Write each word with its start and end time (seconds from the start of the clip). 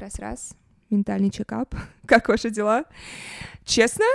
Раз-раз. 0.00 0.54
Ментальный 0.88 1.30
чекап. 1.30 1.74
Как 2.06 2.28
ваши 2.28 2.48
дела? 2.48 2.84
Честно, 3.64 4.06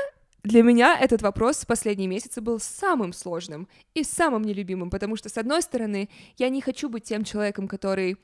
для 0.43 0.63
меня 0.63 0.97
этот 0.99 1.21
вопрос 1.21 1.57
в 1.57 1.67
последние 1.67 2.07
месяцы 2.07 2.41
был 2.41 2.59
самым 2.59 3.13
сложным 3.13 3.67
и 3.93 4.03
самым 4.03 4.41
нелюбимым, 4.41 4.89
потому 4.89 5.15
что, 5.15 5.29
с 5.29 5.37
одной 5.37 5.61
стороны, 5.61 6.09
я 6.37 6.49
не 6.49 6.59
хочу 6.61 6.89
быть 6.89 7.03
тем 7.03 7.23
человеком, 7.23 7.67
который 7.67 8.17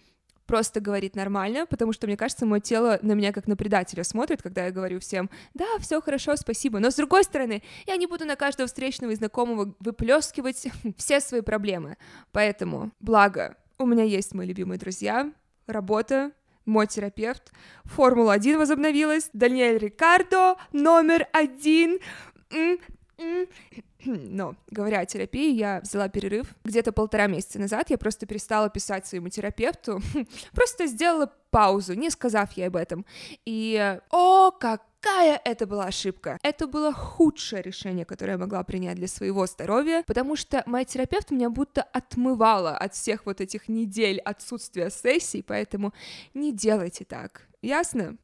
просто 0.48 0.82
говорит 0.82 1.16
нормально, 1.16 1.68
потому 1.68 1.94
что, 1.94 2.08
мне 2.08 2.18
кажется, 2.18 2.48
мое 2.48 2.62
тело 2.62 2.98
на 3.04 3.14
меня 3.14 3.32
как 3.32 3.48
на 3.48 3.56
предателя 3.56 4.04
смотрит, 4.04 4.42
когда 4.42 4.66
я 4.66 4.72
говорю 4.72 5.00
всем, 5.00 5.30
да, 5.54 5.66
все 5.80 6.02
хорошо, 6.02 6.36
спасибо. 6.36 6.80
Но 6.80 6.90
с 6.90 6.96
другой 6.96 7.24
стороны, 7.24 7.62
я 7.86 7.96
не 7.96 8.08
буду 8.08 8.26
на 8.26 8.36
каждого 8.36 8.66
встречного 8.66 9.12
и 9.12 9.16
знакомого 9.16 9.76
выплескивать 9.80 10.68
все 10.98 11.22
свои 11.22 11.42
проблемы. 11.42 11.98
Поэтому, 12.32 12.92
благо, 13.00 13.56
у 13.78 13.86
меня 13.86 14.04
есть 14.04 14.34
мои 14.34 14.48
любимые 14.48 14.80
друзья, 14.80 15.32
работа, 15.68 16.32
мой 16.66 16.88
терапевт. 16.88 17.52
Формула-1 17.86 18.58
возобновилась. 18.58 19.30
Даниэль 19.34 19.78
Рикардо, 19.78 20.56
номер 20.72 21.28
один. 21.32 22.00
Но, 24.06 24.56
говоря 24.70 25.02
о 25.02 25.06
терапии, 25.06 25.54
я 25.54 25.80
взяла 25.82 26.10
перерыв 26.10 26.48
где-то 26.64 26.92
полтора 26.92 27.28
месяца 27.28 27.60
назад. 27.60 27.90
Я 27.90 27.98
просто 27.98 28.26
перестала 28.26 28.70
писать 28.70 29.06
своему 29.06 29.30
терапевту, 29.30 30.02
просто 30.54 30.88
сделала 30.88 31.32
паузу, 31.52 31.94
не 31.94 32.10
сказав 32.10 32.52
ей 32.54 32.68
об 32.68 32.76
этом. 32.76 33.06
И, 33.46 34.00
о, 34.10 34.52
какая 35.02 35.42
это 35.44 35.66
была 35.66 35.86
ошибка! 35.86 36.38
Это 36.44 36.68
было 36.68 36.94
худшее 36.94 37.62
решение, 37.62 38.06
которое 38.06 38.34
я 38.34 38.38
могла 38.38 38.64
принять 38.64 38.96
для 38.96 39.08
своего 39.08 39.46
здоровья, 39.48 40.04
потому 40.06 40.36
что 40.36 40.64
моя 40.66 40.86
терапевт 40.86 41.32
меня 41.32 41.50
будто 41.50 41.82
отмывала 41.82 42.78
от 42.78 42.94
всех 42.94 43.26
вот 43.26 43.42
этих 43.42 43.68
недель 43.68 44.20
отсутствия 44.20 44.90
сессий, 44.90 45.42
поэтому 45.42 45.94
не 46.34 46.54
делайте 46.54 47.06
так. 47.06 47.48
Ясно? 47.62 48.18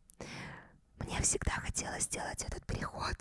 Мне 0.99 1.21
всегда 1.21 1.51
хотелось 1.51 2.03
сделать 2.03 2.43
этот 2.47 2.65
переход. 2.65 3.15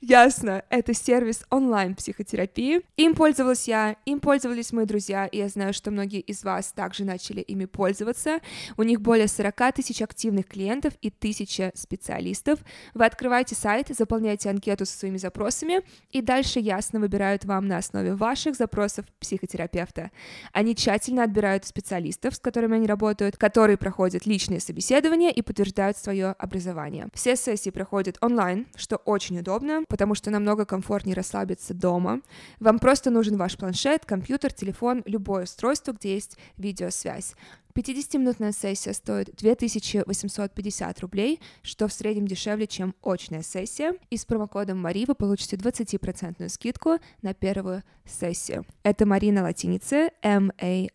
Ясно, 0.00 0.62
это 0.70 0.94
сервис 0.94 1.44
онлайн-психотерапии. 1.50 2.82
Им 2.96 3.14
пользовалась 3.14 3.66
я, 3.66 3.96
им 4.04 4.20
пользовались 4.20 4.72
мои 4.72 4.86
друзья, 4.86 5.26
и 5.26 5.38
я 5.38 5.48
знаю, 5.48 5.72
что 5.72 5.90
многие 5.90 6.20
из 6.20 6.44
вас 6.44 6.72
также 6.72 7.04
начали 7.04 7.40
ими 7.40 7.64
пользоваться. 7.64 8.40
У 8.76 8.82
них 8.82 9.00
более 9.00 9.28
40 9.28 9.74
тысяч 9.74 10.02
активных 10.02 10.46
клиентов 10.46 10.94
и 11.02 11.10
тысяча 11.10 11.72
специалистов. 11.74 12.60
Вы 12.94 13.04
открываете 13.04 13.54
сайт, 13.54 13.88
заполняете 13.88 14.50
анкету 14.50 14.86
со 14.86 14.96
своими 14.96 15.16
запросами, 15.16 15.80
и 16.10 16.20
дальше 16.20 16.60
ясно 16.60 17.00
выбирают 17.00 17.44
вам 17.44 17.66
на 17.66 17.78
основе 17.78 18.14
ваших 18.14 18.54
запросов 18.54 19.06
психотерапевта. 19.18 20.10
Они 20.52 20.76
тщательно 20.76 21.24
отбирают 21.24 21.64
специалистов, 21.64 22.34
с 22.34 22.38
которыми 22.38 22.76
они 22.76 22.86
работают, 22.86 23.36
которые 23.36 23.76
проходят 23.76 24.26
личные 24.26 24.60
собеседования 24.60 25.30
и 25.30 25.42
подтверждают 25.42 25.96
свое 25.96 26.28
образование. 26.38 27.08
Все 27.14 27.36
сессии 27.36 27.70
проходят 27.70 28.18
онлайн, 28.20 28.66
что 28.76 28.96
очень 28.96 29.38
удобно, 29.38 29.55
удобно, 29.56 29.84
потому 29.88 30.14
что 30.14 30.30
намного 30.30 30.64
комфортнее 30.64 31.14
расслабиться 31.14 31.74
дома. 31.74 32.20
Вам 32.60 32.78
просто 32.78 33.10
нужен 33.10 33.36
ваш 33.36 33.56
планшет, 33.56 34.04
компьютер, 34.04 34.52
телефон, 34.52 35.02
любое 35.06 35.44
устройство, 35.44 35.92
где 35.92 36.14
есть 36.14 36.36
видеосвязь. 36.56 37.34
50-минутная 37.74 38.52
сессия 38.52 38.94
стоит 38.94 39.34
2850 39.36 41.00
рублей, 41.00 41.40
что 41.62 41.88
в 41.88 41.92
среднем 41.92 42.26
дешевле, 42.26 42.66
чем 42.66 42.94
очная 43.02 43.42
сессия. 43.42 43.94
И 44.08 44.16
с 44.16 44.24
промокодом 44.24 44.80
Мари 44.80 45.04
вы 45.06 45.14
получите 45.14 45.56
20% 45.56 46.48
скидку 46.48 46.98
на 47.20 47.34
первую 47.34 47.82
сессию. 48.06 48.64
Это 48.82 49.04
Мари 49.04 49.30
на 49.30 49.42
латинице, 49.42 50.10
M-A-R-I-E, 50.22 50.88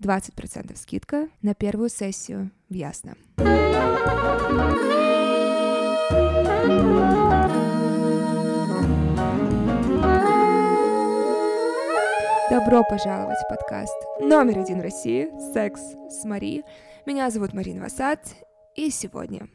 20% 0.00 0.76
скидка 0.76 1.28
на 1.40 1.54
первую 1.54 1.88
сессию 1.88 2.50
в 2.68 2.74
Ясно. 2.74 3.16
Добро 12.50 12.84
пожаловать 12.88 13.38
в 13.38 13.48
подкаст 13.48 13.96
номер 14.20 14.60
один 14.60 14.80
России 14.80 15.28
«Секс 15.52 15.80
с 16.08 16.24
Мари». 16.24 16.62
Меня 17.04 17.30
зовут 17.30 17.52
Марина 17.52 17.82
Васад, 17.82 18.20
и 18.76 18.90
сегодня 18.90 19.48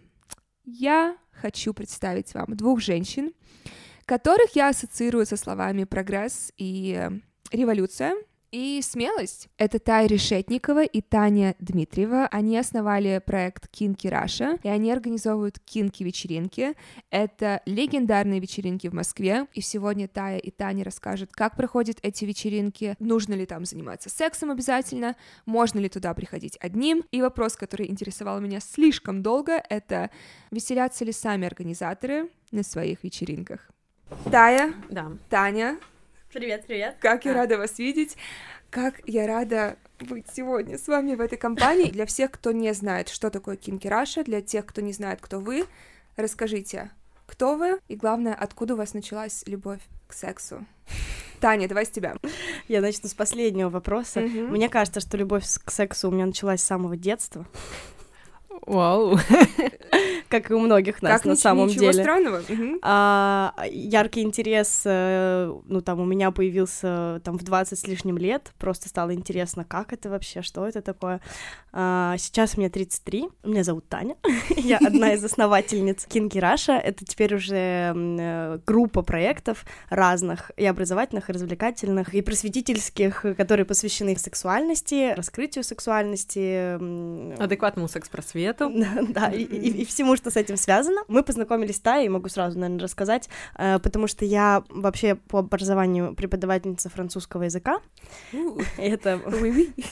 я 0.66 1.16
хочу 1.32 1.74
представить 1.74 2.34
вам 2.34 2.58
двух 2.58 2.82
женщин, 2.82 3.32
которых 4.06 4.58
я 4.58 4.68
ассоциирую 4.68 5.26
со 5.26 5.38
словами 5.38 5.86
«прогресс» 5.86 6.52
и 6.58 7.10
«революция», 7.52 8.16
и 8.58 8.82
смелость. 8.82 9.50
Это 9.60 9.78
Тая 9.78 10.08
Решетникова 10.08 10.84
и 10.84 11.02
Таня 11.02 11.56
Дмитриева. 11.60 12.28
Они 12.32 12.58
основали 12.58 13.22
проект 13.24 13.68
Кинки 13.68 14.08
Раша, 14.08 14.58
и 14.64 14.68
они 14.68 14.92
организовывают 14.92 15.60
кинки-вечеринки. 15.60 16.74
Это 17.12 17.62
легендарные 17.68 18.40
вечеринки 18.40 18.88
в 18.88 18.96
Москве, 18.96 19.46
и 19.54 19.62
сегодня 19.62 20.08
Тая 20.08 20.40
и 20.40 20.50
Таня 20.50 20.84
расскажут, 20.84 21.34
как 21.34 21.56
проходят 21.56 22.00
эти 22.02 22.26
вечеринки, 22.26 22.96
нужно 22.98 23.36
ли 23.36 23.46
там 23.46 23.64
заниматься 23.64 24.10
сексом 24.10 24.50
обязательно, 24.50 25.16
можно 25.46 25.78
ли 25.78 25.88
туда 25.88 26.16
приходить 26.16 26.58
одним. 26.60 27.04
И 27.12 27.22
вопрос, 27.22 27.56
который 27.56 27.88
интересовал 27.88 28.40
меня 28.40 28.60
слишком 28.60 29.22
долго, 29.22 29.64
это 29.70 30.10
веселятся 30.50 31.06
ли 31.06 31.12
сами 31.12 31.46
организаторы 31.46 32.32
на 32.52 32.64
своих 32.64 33.04
вечеринках. 33.04 33.70
Тая, 34.32 34.74
да. 34.90 35.12
Таня, 35.30 35.78
Привет, 36.38 36.66
привет. 36.68 36.98
Как 37.00 37.26
я 37.26 37.32
а. 37.32 37.34
рада 37.34 37.58
вас 37.58 37.80
видеть. 37.80 38.16
Как 38.70 39.02
я 39.08 39.26
рада 39.26 39.76
быть 40.00 40.28
сегодня 40.32 40.78
с 40.78 40.88
вами 40.88 41.16
в 41.16 41.20
этой 41.20 41.36
компании. 41.36 41.90
Для 41.90 42.06
всех, 42.06 42.30
кто 42.30 42.52
не 42.52 42.72
знает, 42.74 43.10
что 43.10 43.32
такое 43.32 43.56
Кинки 43.56 43.88
Раша, 43.88 44.24
для 44.24 44.40
тех, 44.44 44.68
кто 44.68 44.82
не 44.82 44.94
знает, 44.94 45.18
кто 45.20 45.40
вы, 45.40 45.66
расскажите, 46.16 46.92
кто 47.26 47.58
вы 47.58 47.80
и, 47.88 47.96
главное, 47.96 48.36
откуда 48.36 48.76
у 48.76 48.78
вас 48.78 48.94
началась 48.94 49.46
любовь 49.48 49.80
к 50.06 50.14
сексу. 50.14 50.64
Таня, 51.40 51.68
давай 51.68 51.88
с 51.88 51.90
тебя. 51.90 52.16
Я 52.68 52.82
начну 52.82 53.10
с 53.10 53.16
последнего 53.16 53.70
вопроса. 53.70 54.20
Угу. 54.20 54.30
Мне 54.30 54.70
кажется, 54.70 55.00
что 55.00 55.18
любовь 55.18 55.44
к 55.44 55.72
сексу 55.72 56.10
у 56.10 56.12
меня 56.12 56.28
началась 56.28 56.62
с 56.62 56.66
самого 56.66 56.96
детства. 56.96 57.48
Вау. 58.66 59.18
как 60.30 60.52
и 60.52 60.54
у 60.54 60.60
многих 60.60 61.02
нас 61.02 61.14
как 61.14 61.26
на 61.26 61.36
самом 61.36 61.68
ничего 61.68 61.92
деле. 61.92 62.04
странного. 62.04 62.42
А, 62.82 63.54
яркий 63.70 64.22
интерес, 64.22 64.82
э, 64.86 65.54
ну, 65.66 65.82
там, 65.82 66.00
у 66.00 66.06
меня 66.06 66.32
появился 66.32 67.22
там 67.24 67.38
в 67.38 67.44
20 67.44 67.80
с 67.80 67.88
лишним 67.88 68.18
лет, 68.18 68.52
просто 68.58 68.90
стало 68.90 69.14
интересно, 69.14 69.64
как 69.64 69.94
это 69.94 70.10
вообще, 70.10 70.42
что 70.42 70.68
это 70.68 70.82
такое. 70.82 71.22
А, 71.72 72.16
сейчас 72.18 72.58
мне 72.58 72.70
33, 72.70 73.30
меня 73.44 73.64
зовут 73.64 73.88
Таня, 73.88 74.16
я 74.58 74.78
одна 74.78 75.14
из 75.14 75.24
основательниц 75.24 76.06
Кинки 76.06 76.38
Раша, 76.38 76.74
это 76.74 77.06
теперь 77.06 77.36
уже 77.36 77.94
э, 77.96 78.60
группа 78.66 79.02
проектов 79.02 79.66
разных, 79.90 80.52
и 80.58 80.66
образовательных, 80.66 81.30
и 81.30 81.34
развлекательных, 81.34 82.14
и 82.14 82.22
просветительских, 82.22 83.26
которые 83.38 83.66
посвящены 83.66 84.16
сексуальности, 84.18 85.14
раскрытию 85.14 85.64
сексуальности. 85.64 86.76
Адекватному 87.42 87.88
секс-просвету. 87.88 88.47
Да, 89.10 89.30
и, 89.30 89.86
всему, 89.86 90.16
что 90.16 90.32
с 90.32 90.38
этим 90.38 90.58
связано. 90.58 91.02
Мы 91.08 91.24
познакомились, 91.24 91.80
да, 91.80 92.00
и 92.00 92.10
могу 92.10 92.30
сразу, 92.30 92.60
наверное, 92.60 92.82
рассказать, 92.82 93.30
э, 93.58 93.80
потому 93.80 94.08
что 94.08 94.26
я 94.26 94.64
вообще 94.70 95.16
по 95.16 95.40
образованию 95.40 96.14
преподавательница 96.16 96.90
французского 96.90 97.44
языка. 97.44 97.80
Это... 98.78 99.20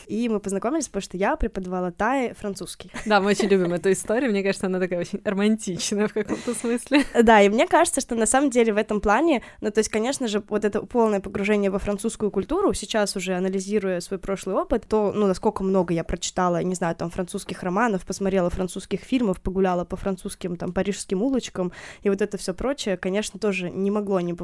И 0.08 0.30
мы 0.30 0.40
познакомились, 0.40 0.88
потому 0.88 1.02
что 1.02 1.18
я 1.18 1.36
преподавала 1.36 1.92
Тай 1.92 2.34
французский. 2.34 2.92
Да, 3.06 3.22
мы 3.22 3.32
очень 3.32 3.48
любим 3.48 3.74
эту 3.74 3.92
историю, 3.92 4.32
мне 4.32 4.44
кажется, 4.44 4.68
она 4.68 4.80
такая 4.80 5.00
очень 5.00 5.22
романтичная 5.24 6.08
в 6.08 6.14
каком-то 6.14 6.54
смысле. 6.54 7.04
Да, 7.26 7.42
и 7.42 7.50
мне 7.50 7.68
кажется, 7.68 8.02
что 8.02 8.16
на 8.16 8.26
самом 8.26 8.50
деле 8.50 8.74
в 8.74 8.78
этом 8.78 9.02
плане, 9.02 9.42
ну, 9.62 9.72
то 9.72 9.80
есть, 9.80 9.90
конечно 9.90 10.28
же, 10.28 10.44
вот 10.48 10.66
это 10.66 10.82
полное 10.82 11.20
погружение 11.20 11.72
во 11.72 11.80
французскую 11.80 12.30
культуру, 12.30 12.74
сейчас 12.74 13.16
уже 13.16 13.36
анализируя 13.36 14.00
свой 14.00 14.20
прошлый 14.20 14.56
опыт, 14.56 14.86
то, 14.88 15.12
ну, 15.12 15.28
насколько 15.28 15.64
много 15.64 15.94
я 15.94 16.04
прочитала, 16.04 16.62
не 16.62 16.76
знаю, 16.76 16.96
там, 16.96 17.10
французских 17.10 17.64
романов, 17.64 18.06
посмотрела 18.06 18.45
французских 18.50 19.02
фильмов, 19.02 19.42
погуляла 19.42 19.86
по 19.86 19.96
французским, 19.96 20.56
там, 20.56 20.74
парижским 20.74 21.22
улочкам, 21.22 21.72
и 22.02 22.10
вот 22.10 22.22
это 22.22 22.38
все 22.38 22.54
прочее, 22.54 22.98
конечно, 22.98 23.40
тоже 23.40 23.70
не 23.70 23.92
могло 23.92 24.20
не, 24.20 24.36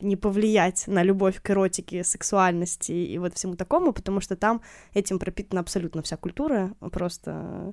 не 0.00 0.16
повлиять 0.16 0.84
на 0.86 1.02
любовь 1.02 1.40
к 1.42 1.50
эротике, 1.50 2.04
сексуальности 2.04 2.92
и 2.92 3.18
вот 3.18 3.34
всему 3.34 3.54
такому, 3.56 3.92
потому 3.92 4.20
что 4.20 4.36
там 4.36 4.60
этим 4.94 5.18
пропитана 5.18 5.60
абсолютно 5.60 6.02
вся 6.02 6.16
культура, 6.16 6.74
просто 6.92 7.72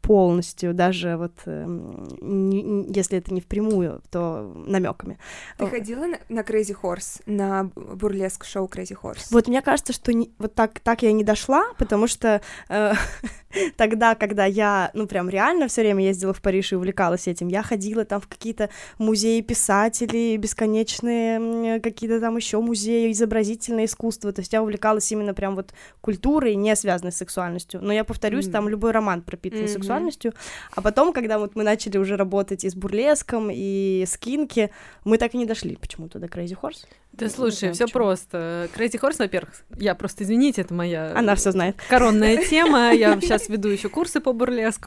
полностью, 0.00 0.74
даже 0.74 1.16
вот 1.16 1.32
эм, 1.46 2.08
не, 2.20 2.86
если 2.94 3.18
это 3.18 3.34
не 3.34 3.40
впрямую, 3.40 4.00
то 4.10 4.54
намеками. 4.66 5.18
Ты 5.58 5.66
ходила 5.66 6.06
на, 6.06 6.18
на 6.28 6.40
Crazy 6.40 6.76
Horse, 6.80 7.22
на 7.26 7.64
бурлеск 7.74 8.44
шоу 8.44 8.66
Crazy 8.66 8.96
Horse? 9.00 9.26
Вот 9.30 9.48
мне 9.48 9.60
кажется, 9.60 9.92
что 9.92 10.12
не, 10.12 10.30
вот 10.38 10.54
так, 10.54 10.80
так 10.80 11.02
я 11.02 11.12
не 11.12 11.24
дошла, 11.24 11.64
потому 11.78 12.06
что 12.06 12.40
э, 12.68 12.92
тогда, 13.76 14.14
когда 14.14 14.44
я 14.44 14.87
я, 14.88 14.90
ну, 14.94 15.06
прям 15.06 15.28
реально 15.28 15.68
все 15.68 15.82
время 15.82 16.04
ездила 16.04 16.32
в 16.32 16.42
Париж 16.42 16.72
и 16.72 16.76
увлекалась 16.76 17.28
этим. 17.28 17.48
Я 17.48 17.62
ходила 17.62 18.04
там 18.04 18.20
в 18.20 18.28
какие-то 18.28 18.70
музеи 18.98 19.40
писателей, 19.40 20.36
бесконечные 20.36 21.80
какие-то 21.80 22.20
там 22.20 22.36
еще 22.36 22.60
музеи, 22.60 23.12
изобразительное 23.12 23.84
искусство. 23.84 24.32
То 24.32 24.40
есть 24.40 24.52
я 24.52 24.62
увлекалась 24.62 25.10
именно 25.12 25.34
прям 25.34 25.56
вот 25.56 25.72
культурой, 26.00 26.54
не 26.54 26.74
связанной 26.76 27.12
с 27.12 27.16
сексуальностью. 27.16 27.80
Но 27.82 27.92
я 27.92 28.04
повторюсь, 28.04 28.46
mm-hmm. 28.46 28.52
там 28.52 28.68
любой 28.68 28.92
роман 28.92 29.22
пропитан 29.22 29.60
mm-hmm. 29.60 29.68
сексуальностью. 29.68 30.32
А 30.74 30.80
потом, 30.80 31.12
когда 31.12 31.38
вот 31.38 31.56
мы 31.56 31.62
начали 31.62 31.98
уже 31.98 32.16
работать 32.16 32.64
и 32.64 32.70
с 32.70 32.74
бурлеском, 32.74 33.50
и 33.52 34.04
с 34.06 34.16
кинки, 34.16 34.70
мы 35.04 35.18
так 35.18 35.34
и 35.34 35.38
не 35.38 35.46
дошли 35.46 35.76
почему-то 35.76 36.18
до 36.18 36.26
Crazy 36.26 36.56
Horse. 36.60 36.86
Да 37.12 37.28
слушай, 37.28 37.72
все 37.72 37.86
просто. 37.88 38.68
Crazy 38.76 39.00
Horse, 39.00 39.16
во-первых, 39.18 39.52
я 39.76 39.94
просто, 39.94 40.24
извините, 40.24 40.60
это 40.60 40.74
моя... 40.74 41.12
Она 41.16 41.34
все 41.34 41.50
знает. 41.50 41.76
Коронная 41.88 42.44
тема, 42.44 42.92
я 42.92 43.18
сейчас 43.20 43.48
веду 43.48 43.68
еще 43.68 43.88
курсы 43.88 44.20
по 44.20 44.32
бурлеску, 44.32 44.77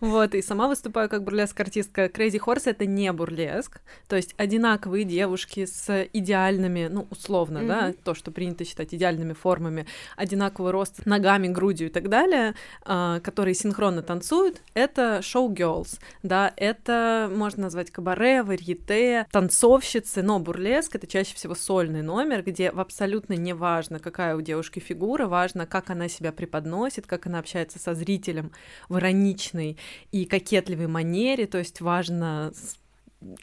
вот, 0.00 0.34
и 0.34 0.42
сама 0.42 0.68
выступаю 0.68 1.08
как 1.08 1.24
бурлеск-артистка. 1.24 2.06
Crazy 2.06 2.38
Horse— 2.38 2.62
это 2.66 2.86
не 2.86 3.12
бурлеск, 3.12 3.80
то 4.08 4.16
есть 4.16 4.34
одинаковые 4.36 5.04
девушки 5.04 5.66
с 5.66 6.08
идеальными, 6.12 6.88
ну, 6.90 7.06
условно, 7.10 7.58
mm-hmm. 7.58 7.66
да, 7.66 7.94
то, 8.04 8.14
что 8.14 8.30
принято 8.30 8.64
считать 8.64 8.94
идеальными 8.94 9.32
формами, 9.32 9.86
одинакового 10.16 10.72
роста, 10.72 11.02
ногами, 11.04 11.48
грудью 11.48 11.88
и 11.88 11.90
так 11.90 12.08
далее, 12.08 12.54
а, 12.82 13.20
которые 13.20 13.54
синхронно 13.54 14.02
танцуют, 14.02 14.62
это 14.74 15.22
шоу-герлс, 15.22 15.98
да, 16.22 16.52
это 16.56 17.30
можно 17.34 17.64
назвать 17.64 17.90
кабаре, 17.90 18.42
варьете, 18.42 19.26
танцовщицы, 19.30 20.22
но 20.22 20.38
бурлеск— 20.38 20.94
это 20.96 21.06
чаще 21.06 21.34
всего 21.34 21.54
сольный 21.54 22.02
номер, 22.02 22.42
где 22.42 22.68
абсолютно 22.68 23.34
не 23.34 23.52
важно, 23.52 23.98
какая 23.98 24.36
у 24.36 24.40
девушки 24.40 24.80
фигура, 24.80 25.26
важно, 25.26 25.66
как 25.66 25.90
она 25.90 26.08
себя 26.08 26.32
преподносит, 26.32 27.06
как 27.06 27.26
она 27.26 27.38
общается 27.38 27.78
со 27.78 27.94
зрителем 27.94 28.52
в 28.88 28.96
ироничной 29.30 29.76
и 30.12 30.24
кокетливой 30.24 30.86
манере, 30.86 31.46
то 31.46 31.58
есть 31.58 31.80
важно 31.80 32.52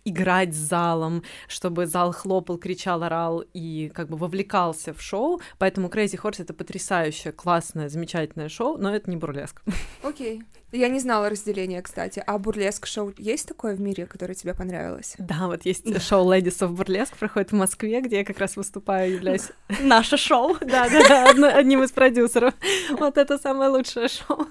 играть 0.06 0.56
с 0.56 0.58
залом, 0.58 1.22
чтобы 1.48 1.86
зал 1.86 2.12
хлопал, 2.12 2.58
кричал, 2.58 3.04
орал 3.04 3.44
и 3.54 3.92
как 3.94 4.10
бы 4.10 4.18
вовлекался 4.18 4.92
в 4.92 5.02
шоу. 5.02 5.40
Поэтому 5.60 5.88
Crazy 5.88 6.20
Horse 6.20 6.42
это 6.42 6.54
потрясающее, 6.54 7.32
классное, 7.32 7.88
замечательное 7.88 8.50
шоу, 8.50 8.78
но 8.78 8.96
это 8.96 9.10
не 9.10 9.18
бурлеск. 9.18 9.62
Окей. 10.04 10.40
Okay. 10.40 10.44
Я 10.74 10.90
не 10.90 11.00
знала 11.00 11.30
разделения, 11.30 11.82
кстати. 11.82 12.22
А 12.28 12.38
бурлеск-шоу 12.38 13.14
есть 13.18 13.48
такое 13.48 13.74
в 13.74 13.80
мире, 13.80 14.06
которое 14.06 14.34
тебе 14.34 14.54
понравилось? 14.54 15.16
Да, 15.18 15.48
вот 15.48 15.66
есть 15.66 16.02
шоу 16.02 16.30
Ladies 16.30 16.60
of 16.60 16.76
Burlesque, 16.76 17.18
проходит 17.18 17.54
в 17.54 17.56
Москве, 17.56 18.02
где 18.02 18.18
я 18.18 18.26
как 18.26 18.38
раз 18.40 18.58
выступаю, 18.58 19.14
являюсь... 19.14 19.50
Наше 19.82 20.18
шоу. 20.18 20.58
Да-да-да, 20.62 21.56
одним 21.56 21.84
из 21.84 21.92
продюсеров. 21.92 22.54
Вот 22.92 23.18
это 23.18 23.38
самое 23.38 23.70
лучшее 23.70 24.10
шоу. 24.10 24.46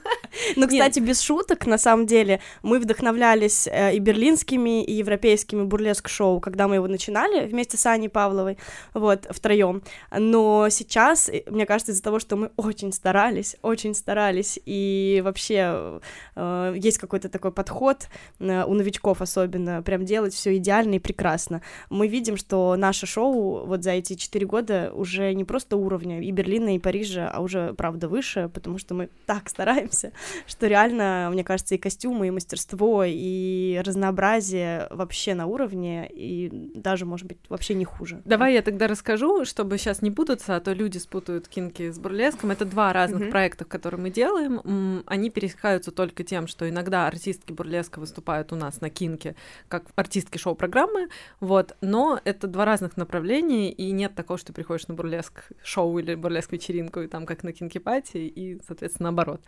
Ну, 0.57 0.67
кстати, 0.67 1.01
без 1.01 1.21
шуток, 1.21 1.67
на 1.67 1.77
самом 1.79 2.07
деле, 2.07 2.41
мы 2.63 2.79
вдохновлялись 2.79 3.67
э, 3.67 3.95
и 3.95 3.99
берлинскими, 3.99 4.85
и 4.85 4.93
европейскими 4.93 5.65
бурлеск-шоу, 5.65 6.41
когда 6.41 6.67
мы 6.67 6.77
его 6.77 6.89
начинали 6.89 7.47
вместе 7.47 7.77
с 7.77 7.85
Аней 7.87 8.09
Павловой, 8.09 8.59
вот, 8.95 9.27
втроем. 9.31 9.83
Но 10.11 10.69
сейчас, 10.71 11.29
э, 11.29 11.43
мне 11.47 11.67
кажется, 11.67 11.93
из-за 11.93 12.03
того, 12.03 12.19
что 12.19 12.37
мы 12.37 12.51
очень 12.57 12.93
старались, 12.93 13.57
очень 13.63 13.95
старались, 13.95 14.59
и 14.65 15.21
вообще 15.25 16.01
э, 16.35 16.75
есть 16.77 16.99
какой-то 16.99 17.29
такой 17.29 17.53
подход 17.53 18.09
э, 18.39 18.65
у 18.65 18.75
новичков 18.75 19.23
особенно, 19.23 19.83
прям 19.83 20.05
делать 20.05 20.35
все 20.35 20.57
идеально 20.57 20.95
и 20.95 20.99
прекрасно. 20.99 21.63
Мы 21.91 22.09
видим, 22.09 22.37
что 22.37 22.77
наше 22.77 23.07
шоу 23.07 23.67
вот 23.67 23.83
за 23.83 23.93
эти 23.93 24.15
четыре 24.15 24.47
года 24.47 24.93
уже 24.95 25.33
не 25.35 25.45
просто 25.45 25.77
уровня 25.77 26.21
и 26.21 26.31
Берлина, 26.31 26.75
и 26.75 26.79
Парижа, 26.79 27.31
а 27.33 27.41
уже, 27.41 27.75
правда, 27.75 28.09
выше, 28.09 28.51
потому 28.53 28.79
что 28.79 28.95
мы 28.95 29.09
так 29.27 29.49
стараемся, 29.49 30.13
что 30.47 30.67
реально, 30.67 31.29
мне 31.33 31.45
кажется, 31.45 31.75
и 31.75 31.79
костюмы, 31.79 32.29
и 32.29 32.31
мастерство, 32.31 33.05
и 33.07 33.81
разнообразие 33.85 34.89
вообще 34.91 35.35
на 35.35 35.47
уровне, 35.47 36.09
и 36.11 36.71
даже, 36.75 37.07
может 37.07 37.27
быть, 37.27 37.39
вообще 37.49 37.75
не 37.75 37.85
хуже. 37.85 38.23
Давай 38.25 38.55
я 38.55 38.63
тогда 38.63 38.87
расскажу, 38.87 39.45
чтобы 39.45 39.79
сейчас 39.79 40.03
не 40.03 40.11
путаться, 40.11 40.57
а 40.57 40.61
то 40.61 40.73
люди 40.73 40.99
спутают 40.99 41.49
кинки 41.49 41.91
с 41.91 41.99
бурлеском. 41.99 42.51
Это 42.51 42.65
два 42.65 42.93
разных 42.93 43.23
mm-hmm. 43.23 43.31
проекта, 43.31 43.65
которые 43.65 44.01
мы 44.01 44.11
делаем. 44.11 45.03
Они 45.07 45.31
пересекаются 45.31 45.91
только 45.97 46.23
тем, 46.23 46.47
что 46.47 46.69
иногда 46.69 47.07
артистки 47.09 47.53
бурлеска 47.53 47.99
выступают 47.99 48.53
у 48.53 48.57
нас 48.57 48.81
на 48.81 48.91
кинке, 48.91 49.35
как 49.69 49.87
артистки 49.97 50.39
шоу-программы, 50.39 51.09
вот, 51.41 51.77
но 51.81 52.21
это 52.25 52.47
два 52.47 52.65
разных 52.65 52.97
направления, 52.97 53.73
и 53.73 53.91
нет 53.91 54.15
такого, 54.15 54.39
что 54.39 54.49
ты 54.49 54.53
приходишь 54.53 54.87
на 54.87 54.95
бурлеск 54.95 55.51
шоу 55.63 55.99
или 55.99 56.15
бурлеск 56.15 56.53
вечеринку, 56.53 57.01
и 57.01 57.09
там 57.09 57.27
как 57.27 57.43
на 57.43 57.53
кинки 57.53 57.79
пати, 57.79 58.19
и, 58.19 58.61
соответственно, 58.67 59.09
наоборот. 59.09 59.43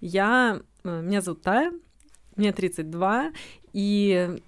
Я, 0.00 0.62
э, 0.84 1.02
меня 1.02 1.20
зовут 1.20 1.42
Тая, 1.42 1.72
мне 2.36 2.52
32, 2.52 3.32
и 3.74 4.40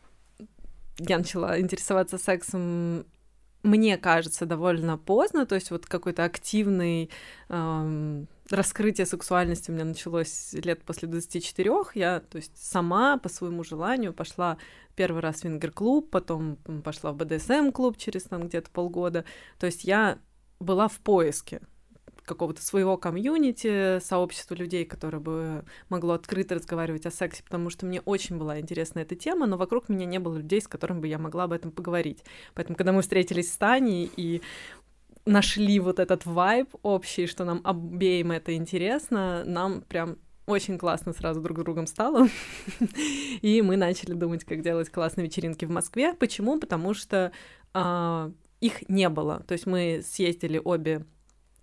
я 0.98 1.18
начала 1.18 1.60
интересоваться 1.60 2.18
сексом 2.18 3.04
мне 3.62 3.98
кажется, 3.98 4.46
довольно 4.46 4.96
поздно, 4.96 5.46
то 5.46 5.54
есть 5.54 5.70
вот 5.70 5.86
какой-то 5.86 6.24
активный 6.24 7.10
эм, 7.48 8.26
раскрытие 8.50 9.06
сексуальности 9.06 9.70
у 9.70 9.74
меня 9.74 9.84
началось 9.84 10.52
лет 10.52 10.82
после 10.84 11.08
24. 11.08 11.70
Я, 11.94 12.20
то 12.20 12.36
есть, 12.36 12.56
сама 12.56 13.18
по 13.18 13.28
своему 13.28 13.64
желанию 13.64 14.12
пошла 14.12 14.58
первый 14.96 15.22
раз 15.22 15.40
в 15.40 15.44
вингер-клуб, 15.44 16.10
потом 16.10 16.56
пошла 16.84 17.12
в 17.12 17.16
БДСМ-клуб 17.16 17.96
через 17.96 18.24
там 18.24 18.48
где-то 18.48 18.70
полгода. 18.70 19.24
То 19.58 19.66
есть 19.66 19.84
я 19.84 20.18
была 20.58 20.88
в 20.88 20.98
поиске 20.98 21.60
какого-то 22.30 22.62
своего 22.62 22.96
комьюнити, 22.96 23.98
сообщества 23.98 24.54
людей, 24.54 24.84
которое 24.84 25.18
бы 25.18 25.64
могло 25.88 26.14
открыто 26.14 26.54
разговаривать 26.54 27.06
о 27.06 27.10
сексе, 27.10 27.42
потому 27.42 27.70
что 27.70 27.86
мне 27.86 28.00
очень 28.02 28.38
была 28.38 28.60
интересна 28.60 29.00
эта 29.00 29.16
тема, 29.16 29.46
но 29.46 29.56
вокруг 29.56 29.88
меня 29.88 30.06
не 30.06 30.20
было 30.20 30.36
людей, 30.36 30.60
с 30.60 30.68
которыми 30.68 31.00
бы 31.00 31.08
я 31.08 31.18
могла 31.18 31.44
об 31.44 31.52
этом 31.52 31.72
поговорить. 31.72 32.22
Поэтому, 32.54 32.76
когда 32.76 32.92
мы 32.92 33.02
встретились 33.02 33.52
с 33.52 33.56
Таней, 33.56 34.08
и 34.16 34.42
нашли 35.30 35.80
вот 35.80 35.98
этот 35.98 36.26
вайб 36.26 36.74
общий, 36.82 37.26
что 37.26 37.44
нам 37.44 37.60
обеим 37.64 38.32
это 38.32 38.54
интересно, 38.54 39.44
нам 39.44 39.82
прям 39.82 40.16
очень 40.46 40.78
классно 40.78 41.12
сразу 41.12 41.40
друг 41.40 41.58
с 41.58 41.62
другом 41.62 41.86
стало. 41.86 42.28
И 43.40 43.62
мы 43.62 43.76
начали 43.76 44.14
думать, 44.14 44.44
как 44.44 44.62
делать 44.62 44.90
классные 44.90 45.26
вечеринки 45.26 45.64
в 45.64 45.70
Москве. 45.70 46.14
Почему? 46.14 46.58
Потому 46.58 46.92
что 46.92 47.30
э, 47.72 48.30
их 48.60 48.88
не 48.88 49.08
было. 49.08 49.44
То 49.46 49.52
есть 49.52 49.66
мы 49.66 50.02
съездили 50.04 50.60
обе 50.62 51.06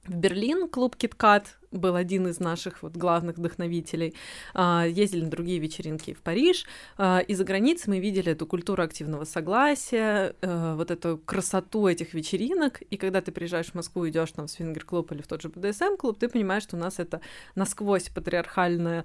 в 0.07 0.15
Берлин, 0.15 0.68
клуб 0.68 0.95
Киткат, 0.95 1.57
был 1.71 1.95
один 1.95 2.27
из 2.27 2.39
наших 2.39 2.81
вот 2.83 2.95
главных 2.95 3.38
вдохновителей. 3.38 4.13
А, 4.54 4.86
ездили 4.86 5.24
на 5.24 5.30
другие 5.30 5.59
вечеринки 5.59 6.13
в 6.13 6.21
Париж. 6.21 6.65
А, 6.98 7.19
и 7.19 7.33
за 7.33 7.44
границей 7.44 7.89
мы 7.89 8.00
видели 8.00 8.31
эту 8.31 8.45
культуру 8.45 8.83
активного 8.83 9.25
согласия, 9.25 10.36
э, 10.42 10.74
вот 10.75 10.92
эту 10.92 11.18
красоту 11.18 11.88
этих 11.88 12.13
вечеринок. 12.13 12.81
И 12.81 12.98
когда 12.98 13.21
ты 13.21 13.31
приезжаешь 13.31 13.68
в 13.68 13.75
Москву, 13.75 14.07
идешь 14.07 14.31
там 14.31 14.48
в 14.48 14.51
свингер-клуб 14.51 15.12
или 15.12 15.21
в 15.21 15.27
тот 15.27 15.42
же 15.42 15.50
БДСМ-клуб, 15.50 16.18
ты 16.19 16.30
понимаешь, 16.30 16.63
что 16.63 16.77
у 16.77 16.80
нас 16.80 17.00
это 17.00 17.21
насквозь 17.56 18.09
патриархальная, 18.09 19.04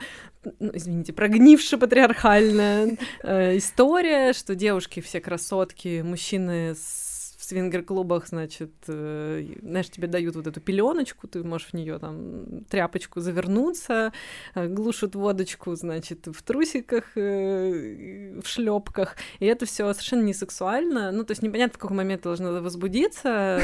ну, 0.59 0.71
извините, 0.75 1.13
прогнившая 1.13 1.81
патриархальная 1.81 2.97
э, 3.23 3.57
история, 3.57 4.33
что 4.33 4.55
девушки 4.55 5.01
все 5.01 5.21
красотки, 5.21 6.03
мужчины 6.03 6.75
с 6.75 7.12
свингер-клубах, 7.53 8.27
значит, 8.29 8.73
э, 8.89 9.45
знаешь, 9.63 9.91
тебе 9.91 10.09
дают 10.09 10.37
вот 10.37 10.47
эту 10.47 10.61
пеленочку, 10.61 11.29
ты 11.29 11.45
можешь 11.45 11.69
в 11.69 11.75
нее 11.75 11.99
там 11.99 12.65
тряпочку 12.65 13.21
завернуться, 13.21 14.13
э, 14.55 14.69
глушат 14.69 15.15
водочку, 15.15 15.75
значит, 15.75 16.27
в 16.27 16.43
трусиках, 16.43 17.17
э, 17.17 18.41
в 18.43 18.47
шлепках, 18.49 19.17
и 19.39 19.47
это 19.47 19.67
все 19.67 19.93
совершенно 19.93 20.23
не 20.23 20.35
сексуально, 20.35 21.13
ну, 21.13 21.25
то 21.25 21.33
есть 21.33 21.43
непонятно, 21.43 21.77
в 21.77 21.79
какой 21.79 21.97
момент 21.97 22.23
должна 22.23 22.61
возбудиться, 22.61 23.61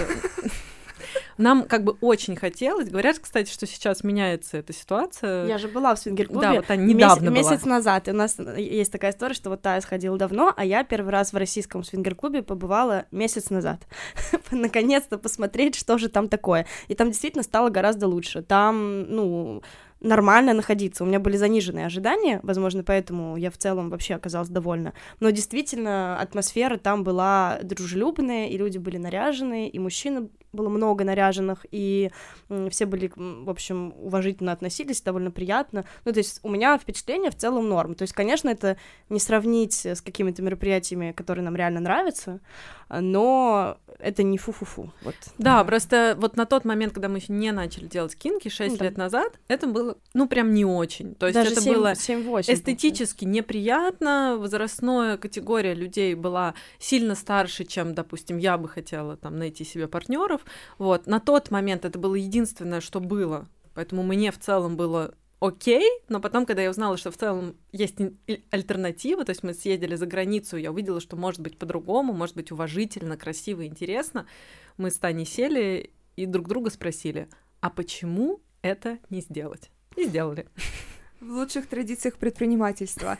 нам 1.39 1.65
как 1.65 1.85
бы 1.85 1.97
очень 2.01 2.37
хотелось. 2.37 2.91
Говорят, 2.91 3.19
кстати, 3.19 3.51
что 3.51 3.67
сейчас 3.67 4.05
меняется 4.05 4.59
эта 4.59 4.73
ситуация. 4.73 5.47
Я 5.47 5.59
же 5.59 5.69
была 5.69 5.95
в 5.95 5.99
свингер-клубе. 5.99 6.41
Да, 6.41 6.55
вот 6.55 6.69
недавно 6.77 7.31
месяц, 7.31 7.45
была. 7.45 7.53
месяц 7.53 7.65
назад. 7.65 8.09
И 8.09 8.11
у 8.11 8.15
нас 8.15 8.37
есть 8.57 8.93
такая 8.93 9.13
история, 9.13 9.35
что 9.35 9.51
вот 9.51 9.63
Тая 9.63 9.81
сходила 9.81 10.19
давно, 10.19 10.53
а 10.57 10.65
я 10.65 10.85
первый 10.85 11.11
раз 11.11 11.33
в 11.33 11.37
российском 11.37 11.85
свингер-клубе 11.85 12.43
побывала 12.43 13.07
месяц 13.11 13.51
назад. 13.51 13.87
Наконец-то 14.51 15.17
посмотреть, 15.17 15.77
что 15.77 15.97
же 15.97 16.09
там 16.09 16.29
такое. 16.29 16.67
И 16.89 16.95
там 16.95 17.09
действительно 17.09 17.45
стало 17.45 17.71
гораздо 17.71 18.09
лучше. 18.09 18.43
Там, 18.43 19.03
ну, 19.03 19.63
нормально 20.01 20.55
находиться. 20.55 21.05
У 21.05 21.07
меня 21.07 21.21
были 21.21 21.37
заниженные 21.37 21.87
ожидания, 21.87 22.41
возможно, 22.43 22.85
поэтому 22.85 23.37
я 23.37 23.51
в 23.51 23.59
целом 23.59 23.91
вообще 23.91 24.15
оказалась 24.15 24.49
довольна. 24.49 24.93
Но 25.21 25.31
действительно, 25.31 26.19
атмосфера 26.21 26.77
там 26.77 27.05
была 27.05 27.59
дружелюбная, 27.63 28.49
и 28.49 28.57
люди 28.57 28.79
были 28.79 28.97
наряженные, 28.97 29.69
и 29.69 29.79
мужчины 29.79 30.29
было 30.59 30.69
много 30.69 31.05
наряженных, 31.05 31.65
и 31.71 32.11
все 32.71 32.87
были, 32.87 33.11
в 33.15 33.49
общем, 33.49 33.95
уважительно 33.97 34.53
относились, 34.53 35.01
довольно 35.01 35.31
приятно. 35.31 35.85
Ну, 36.05 36.13
то 36.13 36.19
есть 36.19 36.41
у 36.43 36.51
меня 36.51 36.77
впечатление 36.79 37.31
в 37.31 37.37
целом 37.37 37.69
норм. 37.69 37.95
То 37.95 38.03
есть, 38.03 38.13
конечно, 38.13 38.49
это 38.49 38.77
не 39.09 39.21
сравнить 39.21 39.87
с 39.87 40.03
какими-то 40.03 40.43
мероприятиями, 40.43 41.13
которые 41.13 41.45
нам 41.45 41.57
реально 41.57 41.81
нравятся, 41.81 42.41
но 42.91 43.79
это 43.99 44.23
не 44.23 44.39
фу-фу-фу. 44.39 44.93
Вот. 45.03 45.15
Да, 45.39 45.63
просто 45.65 46.17
вот 46.19 46.37
на 46.37 46.47
тот 46.47 46.65
момент, 46.65 46.93
когда 46.93 47.09
мы 47.09 47.19
еще 47.19 47.33
не 47.33 47.53
начали 47.53 47.87
делать 47.87 48.17
кинки 48.17 48.49
6 48.49 48.73
ну, 48.73 48.79
да. 48.79 48.85
лет 48.85 48.97
назад, 48.97 49.39
это 49.49 49.67
было, 49.67 49.97
ну, 50.15 50.29
прям 50.29 50.55
не 50.55 50.65
очень. 50.65 51.15
То 51.15 51.27
есть 51.27 51.35
Даже 51.35 51.53
это 51.53 51.61
7, 51.61 51.75
было 51.75 51.93
7-8, 51.93 52.53
эстетически 52.53 53.25
получается. 53.25 53.27
неприятно, 53.27 54.37
возрастная 54.39 55.17
категория 55.17 55.75
людей 55.75 56.15
была 56.15 56.55
сильно 56.79 57.15
старше, 57.15 57.65
чем, 57.65 57.95
допустим, 57.95 58.39
я 58.39 58.57
бы 58.59 58.69
хотела 58.69 59.17
там 59.17 59.39
найти 59.39 59.65
себе 59.65 59.89
партнеров. 59.89 60.43
Вот, 60.79 61.07
на 61.07 61.21
тот 61.21 61.51
момент 61.51 61.85
это 61.85 61.99
было 61.99 62.15
единственное, 62.15 62.81
что 62.81 63.01
было. 63.01 63.49
Поэтому 63.75 64.03
мне 64.03 64.33
в 64.33 64.39
целом 64.39 64.77
было 64.77 65.15
окей, 65.41 65.89
но 66.09 66.21
потом, 66.21 66.47
когда 66.47 66.63
я 66.63 66.71
узнала, 66.71 66.97
что 66.97 67.11
в 67.11 67.17
целом 67.17 67.57
есть 67.73 67.97
альтернатива, 68.51 69.25
то 69.25 69.31
есть 69.31 69.43
мы 69.43 69.55
съездили 69.55 69.95
за 69.95 70.07
границу, 70.07 70.57
я 70.57 70.73
увидела, 70.73 71.01
что 71.01 71.17
может 71.17 71.41
быть 71.41 71.59
по-другому, 71.59 72.13
может 72.13 72.35
быть 72.35 72.51
уважительно, 72.51 73.17
красиво, 73.17 73.65
интересно, 73.65 74.27
мы 74.77 74.91
с 74.91 74.99
Таней 74.99 75.27
сели 75.27 75.93
и 76.17 76.27
друг 76.27 76.49
друга 76.49 76.71
спросили, 76.71 77.29
а 77.61 77.71
почему 77.71 78.41
это 78.63 78.99
не 79.11 79.21
сделать? 79.21 79.71
И 79.97 80.05
сделали. 80.05 80.47
В 81.21 81.33
лучших 81.33 81.67
традициях 81.67 82.17
предпринимательства. 82.17 83.19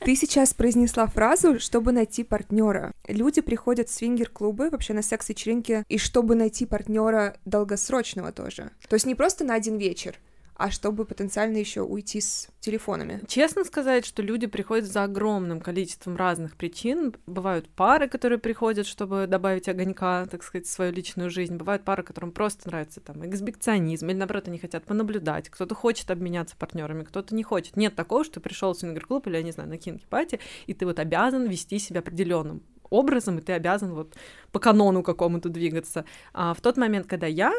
Ты 0.00 0.16
сейчас 0.16 0.54
произнесла 0.54 1.06
фразу, 1.06 1.60
чтобы 1.60 1.92
найти 1.92 2.24
партнера. 2.24 2.92
Люди 3.06 3.42
приходят 3.42 3.90
в 3.90 3.92
свингер-клубы, 3.92 4.70
вообще 4.70 4.94
на 4.94 5.02
секс-вечеринки, 5.02 5.84
и 5.88 5.98
чтобы 5.98 6.36
найти 6.36 6.64
партнера 6.64 7.36
долгосрочного 7.44 8.32
тоже. 8.32 8.70
То 8.88 8.94
есть 8.94 9.04
не 9.04 9.14
просто 9.14 9.44
на 9.44 9.54
один 9.54 9.76
вечер, 9.76 10.18
а 10.56 10.70
чтобы 10.70 11.04
потенциально 11.04 11.56
еще 11.56 11.82
уйти 11.82 12.20
с 12.20 12.48
телефонами. 12.60 13.20
Честно 13.26 13.64
сказать, 13.64 14.06
что 14.06 14.22
люди 14.22 14.46
приходят 14.46 14.86
за 14.86 15.04
огромным 15.04 15.60
количеством 15.60 16.16
разных 16.16 16.56
причин. 16.56 17.14
Бывают 17.26 17.68
пары, 17.68 18.08
которые 18.08 18.38
приходят, 18.38 18.86
чтобы 18.86 19.26
добавить 19.26 19.68
огонька, 19.68 20.26
так 20.26 20.42
сказать, 20.42 20.66
в 20.66 20.70
свою 20.70 20.92
личную 20.92 21.30
жизнь. 21.30 21.56
Бывают 21.56 21.84
пары, 21.84 22.02
которым 22.02 22.32
просто 22.32 22.68
нравится 22.68 23.00
там 23.00 23.28
эксбекционизм, 23.28 24.08
или 24.08 24.16
наоборот, 24.16 24.48
они 24.48 24.58
хотят 24.58 24.84
понаблюдать. 24.84 25.48
Кто-то 25.48 25.74
хочет 25.74 26.10
обменяться 26.10 26.56
партнерами, 26.56 27.04
кто-то 27.04 27.34
не 27.34 27.42
хочет. 27.42 27.76
Нет 27.76 27.94
такого, 27.94 28.24
что 28.24 28.40
пришел 28.40 28.72
в 28.72 28.78
свингер-клуб 28.78 29.26
или, 29.26 29.36
я 29.36 29.42
не 29.42 29.52
знаю, 29.52 29.68
на 29.68 29.78
кинки-пати, 29.78 30.40
и 30.66 30.74
ты 30.74 30.86
вот 30.86 30.98
обязан 30.98 31.46
вести 31.46 31.78
себя 31.78 32.00
определенным 32.00 32.62
образом, 32.90 33.38
и 33.38 33.42
ты 33.42 33.52
обязан 33.52 33.92
вот 33.94 34.14
по 34.52 34.60
канону 34.60 35.02
какому-то 35.02 35.48
двигаться. 35.48 36.04
А 36.32 36.54
в 36.54 36.60
тот 36.60 36.76
момент, 36.76 37.06
когда 37.06 37.26
я 37.26 37.52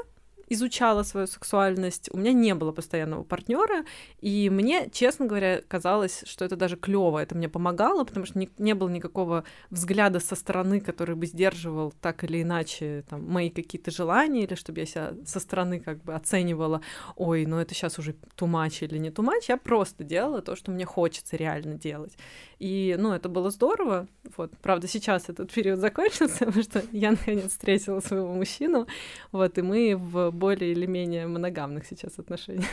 изучала 0.48 1.04
свою 1.04 1.28
сексуальность, 1.28 2.10
у 2.12 2.18
меня 2.18 2.34
не 2.34 2.54
было 2.54 2.72
постоянного 2.72 3.24
партнера, 3.24 3.86
и 4.20 4.50
мне, 4.50 4.90
честно 4.92 5.26
говоря, 5.26 5.62
казалось, 5.68 6.24
что 6.26 6.46
это 6.46 6.56
даже 6.56 6.78
клево, 6.78 7.20
это 7.20 7.36
мне 7.36 7.50
помогало, 7.50 8.04
потому 8.04 8.26
что 8.26 8.38
не, 8.40 8.50
не 8.58 8.76
было 8.76 8.90
никакого 8.90 9.44
взгляда 9.70 10.20
со 10.20 10.36
стороны, 10.36 10.80
который 10.80 11.16
бы 11.16 11.26
сдерживал 11.26 11.94
так 12.02 12.24
или 12.24 12.42
иначе 12.42 13.04
там, 13.10 13.28
мои 13.28 13.50
какие-то 13.50 13.92
желания, 13.92 14.44
или 14.44 14.56
чтобы 14.56 14.80
я 14.80 14.86
себя 14.86 15.14
со 15.26 15.40
стороны 15.40 15.80
как 15.80 16.04
бы 16.04 16.14
оценивала, 16.14 16.82
ой, 17.16 17.46
ну 17.46 17.58
это 17.58 17.74
сейчас 17.74 18.00
уже 18.00 18.16
тумач 18.36 18.84
или 18.84 18.98
не 18.98 19.12
тумач, 19.12 19.50
я 19.50 19.58
просто 19.58 20.04
делала 20.04 20.42
то, 20.42 20.56
что 20.56 20.72
мне 20.72 20.86
хочется 20.86 21.36
реально 21.38 21.76
делать. 21.76 22.18
И, 22.60 22.96
ну, 22.98 23.12
это 23.12 23.28
было 23.28 23.52
здорово. 23.52 24.08
Вот, 24.38 24.52
правда, 24.62 24.88
сейчас 24.88 25.30
этот 25.30 25.52
период 25.52 25.80
закончился, 25.80 26.40
потому 26.46 26.64
что 26.64 26.84
я 26.92 27.12
наконец 27.12 27.52
встретила 27.52 28.00
своего 28.00 28.34
мужчину, 28.34 28.88
вот, 29.32 29.58
и 29.58 29.62
мы 29.62 29.96
в 29.96 30.32
более 30.36 30.72
или 30.72 30.86
менее 30.86 31.28
моногамных 31.28 31.86
сейчас 31.86 32.20
отношениях. 32.20 32.66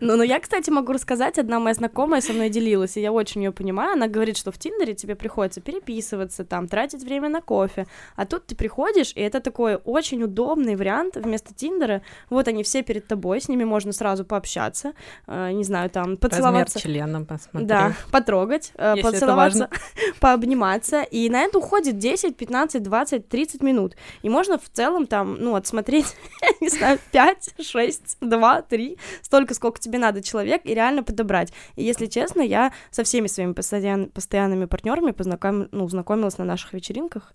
Ну, 0.00 0.16
ну, 0.16 0.22
я, 0.22 0.40
кстати, 0.40 0.70
могу 0.70 0.92
рассказать, 0.92 1.38
одна 1.38 1.58
моя 1.58 1.74
знакомая 1.74 2.20
со 2.20 2.32
мной 2.32 2.48
делилась, 2.48 2.96
и 2.96 3.00
я 3.00 3.12
очень 3.12 3.42
ее 3.42 3.52
понимаю, 3.52 3.92
она 3.92 4.06
говорит, 4.06 4.36
что 4.36 4.50
в 4.52 4.58
Тиндере 4.58 4.94
тебе 4.94 5.14
приходится 5.14 5.60
переписываться, 5.60 6.44
там, 6.44 6.68
тратить 6.68 7.02
время 7.02 7.28
на 7.28 7.40
кофе, 7.40 7.86
а 8.16 8.26
тут 8.26 8.46
ты 8.46 8.56
приходишь, 8.56 9.12
и 9.14 9.20
это 9.20 9.40
такой 9.40 9.76
очень 9.76 10.22
удобный 10.22 10.76
вариант 10.76 11.16
вместо 11.16 11.54
Тиндера, 11.54 12.02
вот 12.30 12.48
они 12.48 12.62
все 12.62 12.82
перед 12.82 13.06
тобой, 13.06 13.40
с 13.40 13.48
ними 13.48 13.64
можно 13.64 13.92
сразу 13.92 14.24
пообщаться, 14.24 14.92
э, 15.26 15.52
не 15.52 15.64
знаю, 15.64 15.90
там, 15.90 16.16
поцеловаться. 16.16 16.78
Размер 16.78 16.92
члена 16.92 17.24
посмотреть. 17.24 17.68
Да, 17.68 17.92
потрогать, 18.10 18.72
э, 18.74 18.96
поцеловаться, 19.02 19.68
пообниматься, 20.20 21.02
и 21.02 21.28
на 21.28 21.42
это 21.42 21.58
уходит 21.58 21.98
10, 21.98 22.36
15, 22.36 22.82
20, 22.82 23.28
30 23.28 23.62
минут, 23.62 23.96
и 24.22 24.28
можно 24.28 24.58
в 24.58 24.68
целом 24.70 25.06
там, 25.06 25.36
ну, 25.38 25.54
отсмотреть, 25.54 26.16
не 26.60 26.68
знаю, 26.68 26.91
5, 26.96 27.54
6, 27.60 28.16
2, 28.20 28.62
3, 28.62 28.98
столько, 29.22 29.54
сколько 29.54 29.80
тебе 29.80 29.98
надо 29.98 30.22
человек, 30.22 30.62
и 30.64 30.74
реально 30.74 31.02
подобрать. 31.02 31.52
И 31.76 31.84
если 31.84 32.06
честно, 32.06 32.40
я 32.42 32.72
со 32.90 33.04
всеми 33.04 33.26
своими 33.26 33.52
постоян, 33.52 34.06
постоянными 34.10 34.66
партнерами 34.66 35.12
познаком, 35.12 35.68
ну, 35.72 35.88
знакомилась 35.88 36.38
на 36.38 36.44
наших 36.44 36.72
вечеринках, 36.72 37.32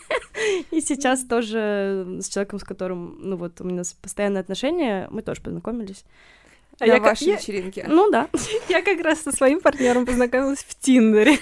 и 0.70 0.80
сейчас 0.80 1.24
тоже 1.24 2.18
с 2.20 2.28
человеком, 2.28 2.58
с 2.58 2.64
которым, 2.64 3.18
ну, 3.20 3.36
вот, 3.36 3.60
у 3.60 3.64
меня 3.64 3.82
постоянные 4.02 4.40
отношения, 4.40 5.08
мы 5.10 5.22
тоже 5.22 5.40
познакомились. 5.40 6.04
А 6.80 6.86
на 6.86 6.92
я 6.92 7.00
вашей 7.00 7.28
я... 7.28 7.36
вечеринке. 7.36 7.84
Ну 7.88 8.08
да. 8.10 8.28
Я 8.68 8.82
как 8.82 9.00
раз 9.00 9.22
со 9.22 9.32
своим 9.32 9.60
партнером 9.60 10.06
познакомилась 10.06 10.60
в 10.60 10.78
Тиндере. 10.78 11.36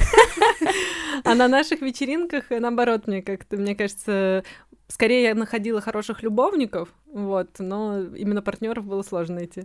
А 1.25 1.35
на 1.35 1.47
наших 1.47 1.83
вечеринках, 1.83 2.45
наоборот, 2.49 3.07
мне 3.07 3.21
как-то, 3.21 3.57
мне 3.57 3.75
кажется, 3.75 4.45
скорее 4.89 5.25
я 5.25 5.35
находила 5.35 5.81
хороших 5.81 6.23
любовников, 6.23 6.89
вот, 7.17 7.49
но 7.61 7.99
именно 8.15 8.43
партнеров 8.43 8.85
было 8.85 9.01
сложно 9.03 9.37
найти. 9.37 9.65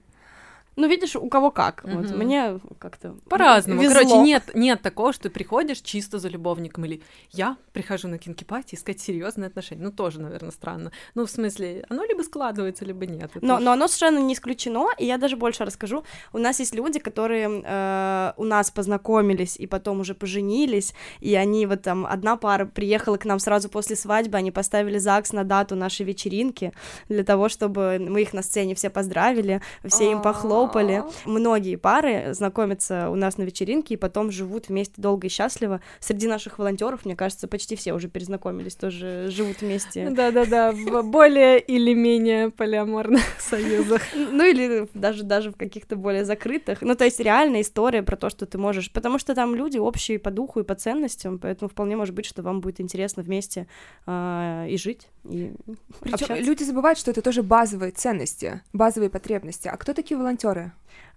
Ну, 0.77 0.87
видишь, 0.87 1.17
у 1.17 1.27
кого 1.27 1.51
как. 1.51 1.81
Угу. 1.83 1.97
Вот 1.97 2.11
мне 2.11 2.59
как-то 2.79 3.15
по-разному. 3.27 3.83
Короче, 3.83 4.17
нет, 4.17 4.51
нет 4.53 4.81
такого, 4.81 5.11
что 5.11 5.23
ты 5.23 5.29
приходишь 5.29 5.81
чисто 5.81 6.17
за 6.17 6.29
любовником, 6.29 6.85
или 6.85 7.01
я 7.31 7.57
прихожу 7.73 8.07
на 8.07 8.17
кинки-пати 8.17 8.75
искать 8.75 8.99
серьезные 9.01 9.47
отношения. 9.47 9.83
Ну, 9.83 9.91
тоже, 9.91 10.21
наверное, 10.21 10.51
странно. 10.51 10.91
Ну, 11.13 11.25
в 11.25 11.29
смысле, 11.29 11.85
оно 11.89 12.05
либо 12.05 12.21
складывается, 12.21 12.85
либо 12.85 13.05
нет. 13.05 13.31
Но, 13.41 13.59
но 13.59 13.73
оно 13.73 13.87
совершенно 13.87 14.19
не 14.19 14.33
исключено, 14.33 14.87
и 14.97 15.05
я 15.05 15.17
даже 15.17 15.35
больше 15.35 15.65
расскажу. 15.65 16.05
У 16.31 16.37
нас 16.37 16.59
есть 16.59 16.73
люди, 16.73 16.99
которые 16.99 17.61
э, 17.63 18.33
у 18.37 18.45
нас 18.45 18.71
познакомились 18.71 19.57
и 19.57 19.67
потом 19.67 19.99
уже 19.99 20.15
поженились, 20.15 20.93
и 21.19 21.35
они 21.35 21.65
вот 21.65 21.81
там, 21.81 22.05
одна 22.05 22.37
пара 22.37 22.65
приехала 22.65 23.17
к 23.17 23.25
нам 23.25 23.39
сразу 23.39 23.67
после 23.67 23.97
свадьбы, 23.97 24.37
они 24.37 24.51
поставили 24.51 24.97
ЗАГС 24.97 25.33
на 25.33 25.43
дату 25.43 25.75
нашей 25.75 26.05
вечеринки 26.05 26.71
для 27.09 27.23
того, 27.25 27.49
чтобы 27.49 27.99
мы 27.99 28.21
их 28.21 28.33
на 28.33 28.41
сцене 28.41 28.73
все 28.73 28.89
поздравили, 28.89 29.61
все 29.83 30.09
им 30.09 30.21
похлопали 30.21 30.60
хлопали. 30.61 31.03
Многие 31.25 31.75
пары 31.75 32.33
знакомятся 32.33 33.09
у 33.09 33.15
нас 33.15 33.37
на 33.37 33.43
вечеринке 33.43 33.95
и 33.95 33.97
потом 33.97 34.31
живут 34.31 34.69
вместе 34.69 35.01
долго 35.01 35.27
и 35.27 35.29
счастливо. 35.29 35.81
Среди 35.99 36.27
наших 36.27 36.59
волонтеров, 36.59 37.05
мне 37.05 37.15
кажется, 37.15 37.47
почти 37.47 37.75
все 37.75 37.93
уже 37.93 38.07
перезнакомились, 38.07 38.75
тоже 38.75 39.27
живут 39.29 39.61
вместе. 39.61 40.09
Да-да-да, 40.11 40.71
в 40.71 41.03
более 41.03 41.59
или 41.59 41.93
менее 41.93 42.49
полиаморных 42.49 43.21
союзах. 43.39 44.01
Ну 44.15 44.45
или 44.45 44.87
даже, 44.93 45.23
даже 45.23 45.51
в 45.51 45.55
каких-то 45.55 45.95
более 45.95 46.25
закрытых. 46.25 46.81
Ну 46.81 46.95
то 46.95 47.05
есть 47.05 47.19
реальная 47.19 47.61
история 47.61 48.03
про 48.03 48.15
то, 48.15 48.29
что 48.29 48.45
ты 48.45 48.57
можешь, 48.57 48.91
потому 48.91 49.19
что 49.19 49.35
там 49.35 49.55
люди 49.55 49.77
общие 49.77 50.19
по 50.19 50.31
духу 50.31 50.61
и 50.61 50.63
по 50.63 50.75
ценностям, 50.75 51.39
поэтому 51.39 51.69
вполне 51.69 51.95
может 51.95 52.15
быть, 52.15 52.25
что 52.25 52.41
вам 52.41 52.61
будет 52.61 52.79
интересно 52.79 53.23
вместе 53.23 53.67
э, 54.05 54.67
и 54.69 54.77
жить, 54.77 55.07
и 55.29 55.53
Причем 56.01 56.35
люди 56.35 56.63
забывают, 56.63 56.97
что 56.97 57.11
это 57.11 57.21
тоже 57.21 57.43
базовые 57.43 57.91
ценности, 57.91 58.61
базовые 58.73 59.09
потребности. 59.09 59.67
А 59.67 59.77
кто 59.77 59.93
такие 59.93 60.17
волонтеры? 60.17 60.50
Волонтеры? 60.51 60.73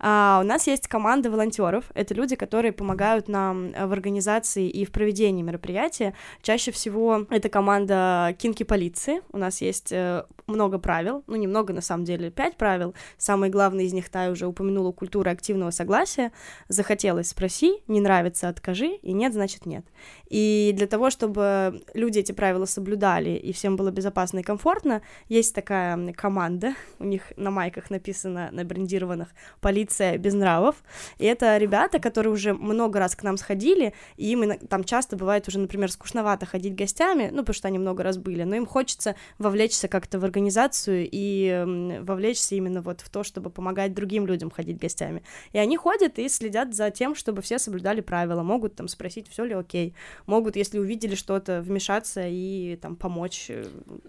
А, 0.07 0.41
у 0.43 0.47
нас 0.47 0.67
есть 0.67 0.87
команда 0.87 1.31
волонтеров. 1.31 1.87
Это 1.95 2.13
люди, 2.13 2.37
которые 2.37 2.73
помогают 2.73 3.27
нам 3.27 3.73
в 3.73 3.91
организации 3.91 4.69
и 4.69 4.85
в 4.85 4.93
проведении 4.93 5.43
мероприятия. 5.43 6.13
Чаще 6.43 6.73
всего 6.73 7.27
это 7.31 7.49
команда 7.49 8.37
кинки 8.39 8.65
полиции. 8.65 9.23
У 9.33 9.39
нас 9.39 9.63
есть 9.63 9.93
э, 9.93 10.25
много 10.47 10.79
правил, 10.79 11.25
ну 11.27 11.37
немного 11.37 11.73
на 11.73 11.81
самом 11.81 12.05
деле, 12.05 12.31
пять 12.31 12.59
правил. 12.59 12.95
Самый 13.17 13.49
главный 13.49 13.87
из 13.87 13.95
них 13.95 14.11
та 14.11 14.29
уже 14.29 14.47
упомянула 14.47 14.93
культура 14.93 15.31
активного 15.31 15.71
согласия. 15.71 16.33
Захотелось 16.69 17.29
спроси, 17.29 17.83
не 17.89 18.03
нравится 18.03 18.51
откажи, 18.51 18.97
и 19.01 19.15
нет 19.15 19.33
значит 19.33 19.65
нет. 19.65 19.87
И 20.29 20.73
для 20.77 20.87
того, 20.87 21.09
чтобы 21.09 21.83
люди 21.95 22.19
эти 22.19 22.33
правила 22.33 22.67
соблюдали 22.67 23.31
и 23.31 23.55
всем 23.55 23.77
было 23.77 23.91
безопасно 23.91 24.41
и 24.41 24.43
комфортно, 24.43 25.01
есть 25.29 25.55
такая 25.55 26.13
команда, 26.13 26.75
у 26.99 27.05
них 27.05 27.33
на 27.37 27.51
майках 27.51 27.89
написано 27.89 28.51
на 28.53 28.65
брендированных 28.65 29.29
полиция 29.61 29.94
без 29.99 30.35
нравов. 30.35 30.77
И 31.19 31.25
это 31.25 31.57
ребята, 31.57 31.99
которые 31.99 32.33
уже 32.33 32.55
много 32.55 32.99
раз 32.99 33.17
к 33.17 33.23
нам 33.23 33.37
сходили, 33.37 33.95
и 34.17 34.33
им 34.33 34.59
там 34.69 34.85
часто 34.85 35.17
бывает 35.17 35.49
уже, 35.49 35.59
например, 35.59 35.91
скучновато 35.91 36.47
ходить 36.47 36.75
гостями, 36.75 37.31
ну, 37.31 37.39
потому 37.39 37.55
что 37.55 37.69
они 37.69 37.79
много 37.79 38.03
раз 38.03 38.19
были, 38.19 38.43
но 38.43 38.57
им 38.57 38.67
хочется 38.67 39.15
вовлечься 39.39 39.89
как-то 39.89 40.19
в 40.19 40.25
организацию 40.25 41.09
и 41.11 42.01
вовлечься 42.03 42.55
именно 42.55 42.83
вот 42.83 43.01
в 43.01 43.11
то, 43.11 43.23
чтобы 43.23 43.51
помогать 43.51 43.95
другим 43.95 44.27
людям 44.27 44.51
ходить 44.51 44.79
гостями. 44.79 45.23
И 45.53 45.59
они 45.59 45.77
ходят 45.77 46.19
и 46.19 46.29
следят 46.29 46.75
за 46.75 46.91
тем, 46.91 47.15
чтобы 47.15 47.43
все 47.43 47.59
соблюдали 47.59 48.01
правила, 48.01 48.43
могут 48.43 48.75
там 48.75 48.89
спросить, 48.89 49.29
все 49.29 49.45
ли 49.45 49.55
окей, 49.55 49.95
могут, 50.27 50.57
если 50.57 50.79
увидели 50.79 51.15
что-то, 51.15 51.61
вмешаться 51.61 52.23
и 52.27 52.77
там 52.77 52.97
помочь. 52.97 53.51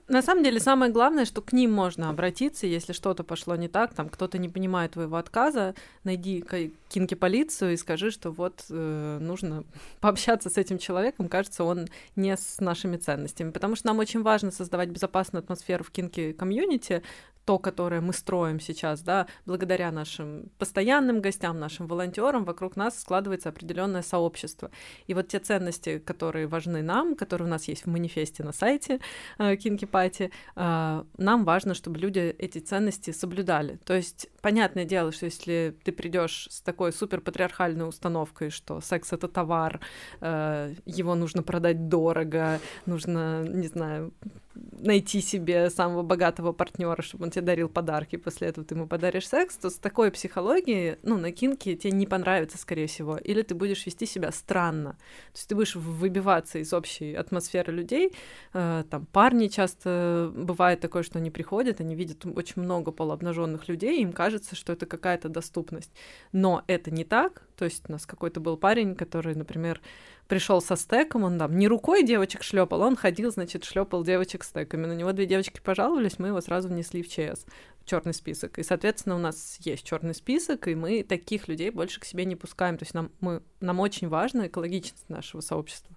На 0.08 0.22
самом 0.22 0.44
деле 0.44 0.60
самое 0.60 0.92
главное, 0.92 1.25
что 1.25 1.42
к 1.42 1.54
ним 1.54 1.72
можно 1.72 2.10
обратиться, 2.10 2.68
если 2.68 2.94
что-то 2.94 3.24
пошло 3.24 3.56
не 3.56 3.68
так, 3.68 3.94
там 3.94 4.10
кто-то 4.10 4.38
не 4.38 4.50
понимает 4.50 4.94
твоего 4.94 5.18
отказа, 5.18 5.75
найди 6.03 6.44
кинки 6.89 7.13
полицию 7.13 7.74
и 7.74 7.77
скажи, 7.77 8.12
что 8.12 8.32
вот 8.32 8.65
э, 8.70 9.17
нужно 9.22 9.63
пообщаться 10.00 10.50
с 10.50 10.58
этим 10.58 10.77
человеком, 10.77 11.27
кажется, 11.27 11.63
он 11.63 11.88
не 12.15 12.36
с 12.36 12.60
нашими 12.60 12.98
ценностями, 12.98 13.51
потому 13.51 13.75
что 13.75 13.88
нам 13.88 14.00
очень 14.00 14.22
важно 14.22 14.51
создавать 14.51 14.89
безопасную 14.89 15.41
атмосферу 15.44 15.84
в 15.84 15.91
кинки 15.91 16.34
комьюнити, 16.34 17.03
то, 17.46 17.60
которое 17.60 18.02
мы 18.02 18.12
строим 18.14 18.60
сейчас, 18.60 19.02
да, 19.02 19.28
благодаря 19.46 19.92
нашим 19.92 20.50
постоянным 20.58 21.22
гостям, 21.22 21.60
нашим 21.60 21.88
волонтерам, 21.88 22.44
вокруг 22.44 22.75
нас 22.75 23.00
складывается 23.00 23.50
определенное 23.50 24.02
сообщество. 24.02 24.72
И 25.08 25.14
вот 25.14 25.28
те 25.28 25.40
ценности, 25.40 26.00
которые 26.00 26.48
важны 26.48 26.82
нам, 26.82 27.16
которые 27.16 27.48
у 27.48 27.52
нас 27.52 27.68
есть 27.68 27.86
в 27.86 27.90
манифесте 27.90 28.44
на 28.44 28.52
сайте 28.52 29.00
Кинки 29.38 29.86
э, 29.86 29.88
Пати, 29.88 30.32
э, 30.56 31.04
нам 31.18 31.46
важно, 31.46 31.75
чтобы 31.75 32.00
люди 32.00 32.20
эти 32.20 32.58
ценности 32.58 33.12
соблюдали. 33.12 33.80
То 33.86 33.94
есть, 33.94 34.28
понятное 34.42 34.86
дело, 34.86 35.12
что 35.12 35.25
если 35.25 35.75
ты 35.84 35.92
придешь 35.92 36.48
с 36.50 36.62
такой 36.62 36.92
супер 36.92 37.22
патриархальной 37.22 37.88
установкой, 37.88 38.50
что 38.50 38.82
секс 38.82 39.14
это 39.14 39.28
товар, 39.28 39.80
э, 40.22 40.74
его 40.86 41.16
нужно 41.16 41.44
продать 41.44 41.90
дорого, 41.90 42.60
нужно, 42.86 43.44
не 43.44 43.68
знаю, 43.68 44.14
найти 44.56 45.22
себе 45.22 45.70
самого 45.70 46.04
богатого 46.04 46.52
партнера, 46.52 47.02
чтобы 47.02 47.26
он 47.26 47.32
тебе 47.32 47.44
дарил 47.44 47.70
подарки, 47.70 48.16
после 48.16 48.48
этого 48.50 48.66
ты 48.66 48.76
ему 48.76 48.88
подаришь 48.88 49.28
секс, 49.28 49.58
то 49.58 49.70
с 49.70 49.76
такой 49.76 50.12
психологией, 50.12 50.98
ну, 51.04 51.18
на 51.18 51.32
кинке 51.32 51.76
тебе 51.76 51.92
не 51.92 52.06
понравится, 52.06 52.58
скорее 52.58 52.88
всего, 52.88 53.18
или 53.18 53.42
ты 53.42 53.56
будешь 53.56 53.86
вести 53.86 54.06
себя 54.06 54.32
странно, 54.32 54.92
то 54.92 55.38
есть 55.38 55.50
ты 55.50 55.56
будешь 55.56 55.76
выбиваться 55.76 56.60
из 56.60 56.74
общей 56.74 57.14
атмосферы 57.14 57.74
людей, 57.74 58.14
э, 58.54 58.84
там 58.90 59.06
парни 59.08 59.48
часто 59.48 60.32
бывает 60.36 60.80
такое, 60.80 61.04
что 61.04 61.20
они 61.20 61.32
приходят, 61.32 61.82
они 61.82 61.96
видят 61.96 62.26
очень 62.26 62.62
много 62.62 62.92
полуобнаженных 62.92 63.68
людей, 63.68 64.02
им 64.02 64.14
кажется, 64.14 64.56
что 64.56 64.74
это 64.74 64.86
какая-то 64.86 65.30
доступность, 65.30 65.92
но 66.32 66.64
это 66.68 66.92
не 66.92 67.04
так, 67.04 67.44
то 67.56 67.66
есть 67.66 67.84
у 67.88 67.92
нас 67.92 68.06
какой-то 68.06 68.40
был 68.40 68.58
парень, 68.58 68.96
который, 68.96 69.36
например, 69.36 69.82
пришел 70.27 70.62
со 70.62 70.75
стеком, 70.75 71.24
он 71.24 71.38
там 71.38 71.58
не 71.58 71.67
рукой 71.67 72.03
девочек 72.03 72.44
шлепал, 72.44 72.82
он 72.82 72.96
ходил, 72.96 73.32
значит, 73.32 73.63
шлепал 73.63 74.03
девочек 74.03 74.44
стеками. 74.44 74.86
На 74.86 74.94
него 74.94 75.12
две 75.12 75.25
девочки 75.25 75.60
пожаловались, 75.63 76.20
мы 76.20 76.29
его 76.29 76.41
сразу 76.41 76.67
внесли 76.70 77.03
в 77.03 77.08
ЧС, 77.08 77.46
черный 77.86 78.13
список. 78.13 78.60
И, 78.60 78.63
соответственно, 78.63 79.15
у 79.15 79.20
нас 79.20 79.58
есть 79.60 79.86
черный 79.86 80.13
список, 80.13 80.67
и 80.67 80.75
мы 80.75 81.03
таких 81.03 81.48
людей 81.48 81.70
больше 81.70 82.00
к 82.00 82.05
себе 82.05 82.25
не 82.25 82.36
пускаем. 82.36 82.77
То 82.77 82.84
есть 82.84 82.94
нам, 82.94 83.12
мы, 83.20 83.41
нам 83.60 83.79
очень 83.79 84.08
важна 84.08 84.48
экологичность 84.48 85.10
нашего 85.10 85.41
сообщества. 85.41 85.95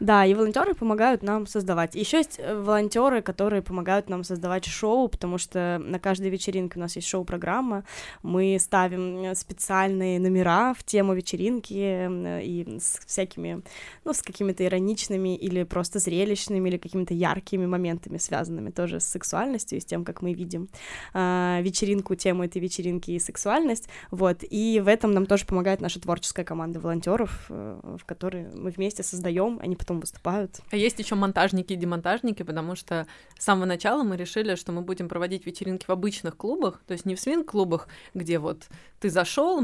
Да, 0.00 0.24
и 0.24 0.34
волонтеры 0.34 0.74
помогают 0.74 1.22
нам 1.22 1.46
создавать. 1.46 1.94
Еще 1.94 2.18
есть 2.18 2.38
э, 2.38 2.54
волонтеры, 2.60 3.22
которые 3.22 3.62
помогают 3.62 4.08
нам 4.08 4.24
создавать 4.24 4.64
шоу, 4.64 5.08
потому 5.08 5.38
что 5.38 5.80
на 5.84 5.98
каждой 5.98 6.30
вечеринке 6.30 6.78
у 6.78 6.80
нас 6.80 6.96
есть 6.96 7.08
шоу-программа. 7.08 7.84
Мы 8.22 8.58
ставим 8.60 9.24
э, 9.24 9.34
специальные 9.34 10.20
номера 10.20 10.74
в 10.74 10.84
тему 10.84 11.14
вечеринки 11.14 11.72
и 11.72 12.78
с 12.80 13.00
всякими, 13.06 13.62
ну, 14.04 14.12
с 14.12 14.22
какими-то 14.22 14.64
ироничными 14.64 15.36
или 15.36 15.64
просто 15.64 15.98
зрелищными 15.98 16.68
или 16.68 16.78
какими-то 16.78 17.14
яркими 17.14 17.66
моментами, 17.66 18.18
связанными 18.18 18.70
тоже 18.70 19.00
с 19.00 19.04
сексуальностью 19.04 19.78
и 19.78 19.80
с 19.80 19.84
тем, 19.84 20.04
как 20.04 20.22
мы 20.22 20.32
видим 20.32 20.68
э, 21.14 21.58
вечеринку, 21.62 22.14
тему 22.14 22.44
этой 22.44 22.60
вечеринки 22.60 23.10
и 23.10 23.18
сексуальность. 23.18 23.88
Вот. 24.10 24.38
И 24.48 24.80
в 24.84 24.88
этом 24.88 25.12
нам 25.12 25.26
тоже 25.26 25.44
помогает 25.46 25.80
наша 25.80 26.00
творческая 26.00 26.44
команда 26.44 26.80
волонтеров, 26.80 27.46
э, 27.48 27.96
в 27.98 28.04
которой 28.04 28.46
мы 28.54 28.70
вместе 28.70 29.02
создаем 29.02 29.58
они 29.68 29.76
потом 29.76 30.00
выступают. 30.00 30.60
А 30.70 30.76
есть 30.76 30.98
еще 30.98 31.14
монтажники 31.14 31.74
и 31.74 31.76
демонтажники, 31.76 32.42
потому 32.42 32.74
что 32.74 33.06
с 33.38 33.44
самого 33.44 33.66
начала 33.66 34.02
мы 34.02 34.16
решили, 34.16 34.56
что 34.56 34.72
мы 34.72 34.80
будем 34.80 35.08
проводить 35.08 35.46
вечеринки 35.46 35.84
в 35.86 35.90
обычных 35.90 36.36
клубах, 36.36 36.82
то 36.86 36.92
есть 36.92 37.04
не 37.04 37.14
в 37.14 37.20
свинг-клубах, 37.20 37.88
где 38.14 38.38
вот 38.38 38.66
ты 38.98 39.10
зашел, 39.10 39.60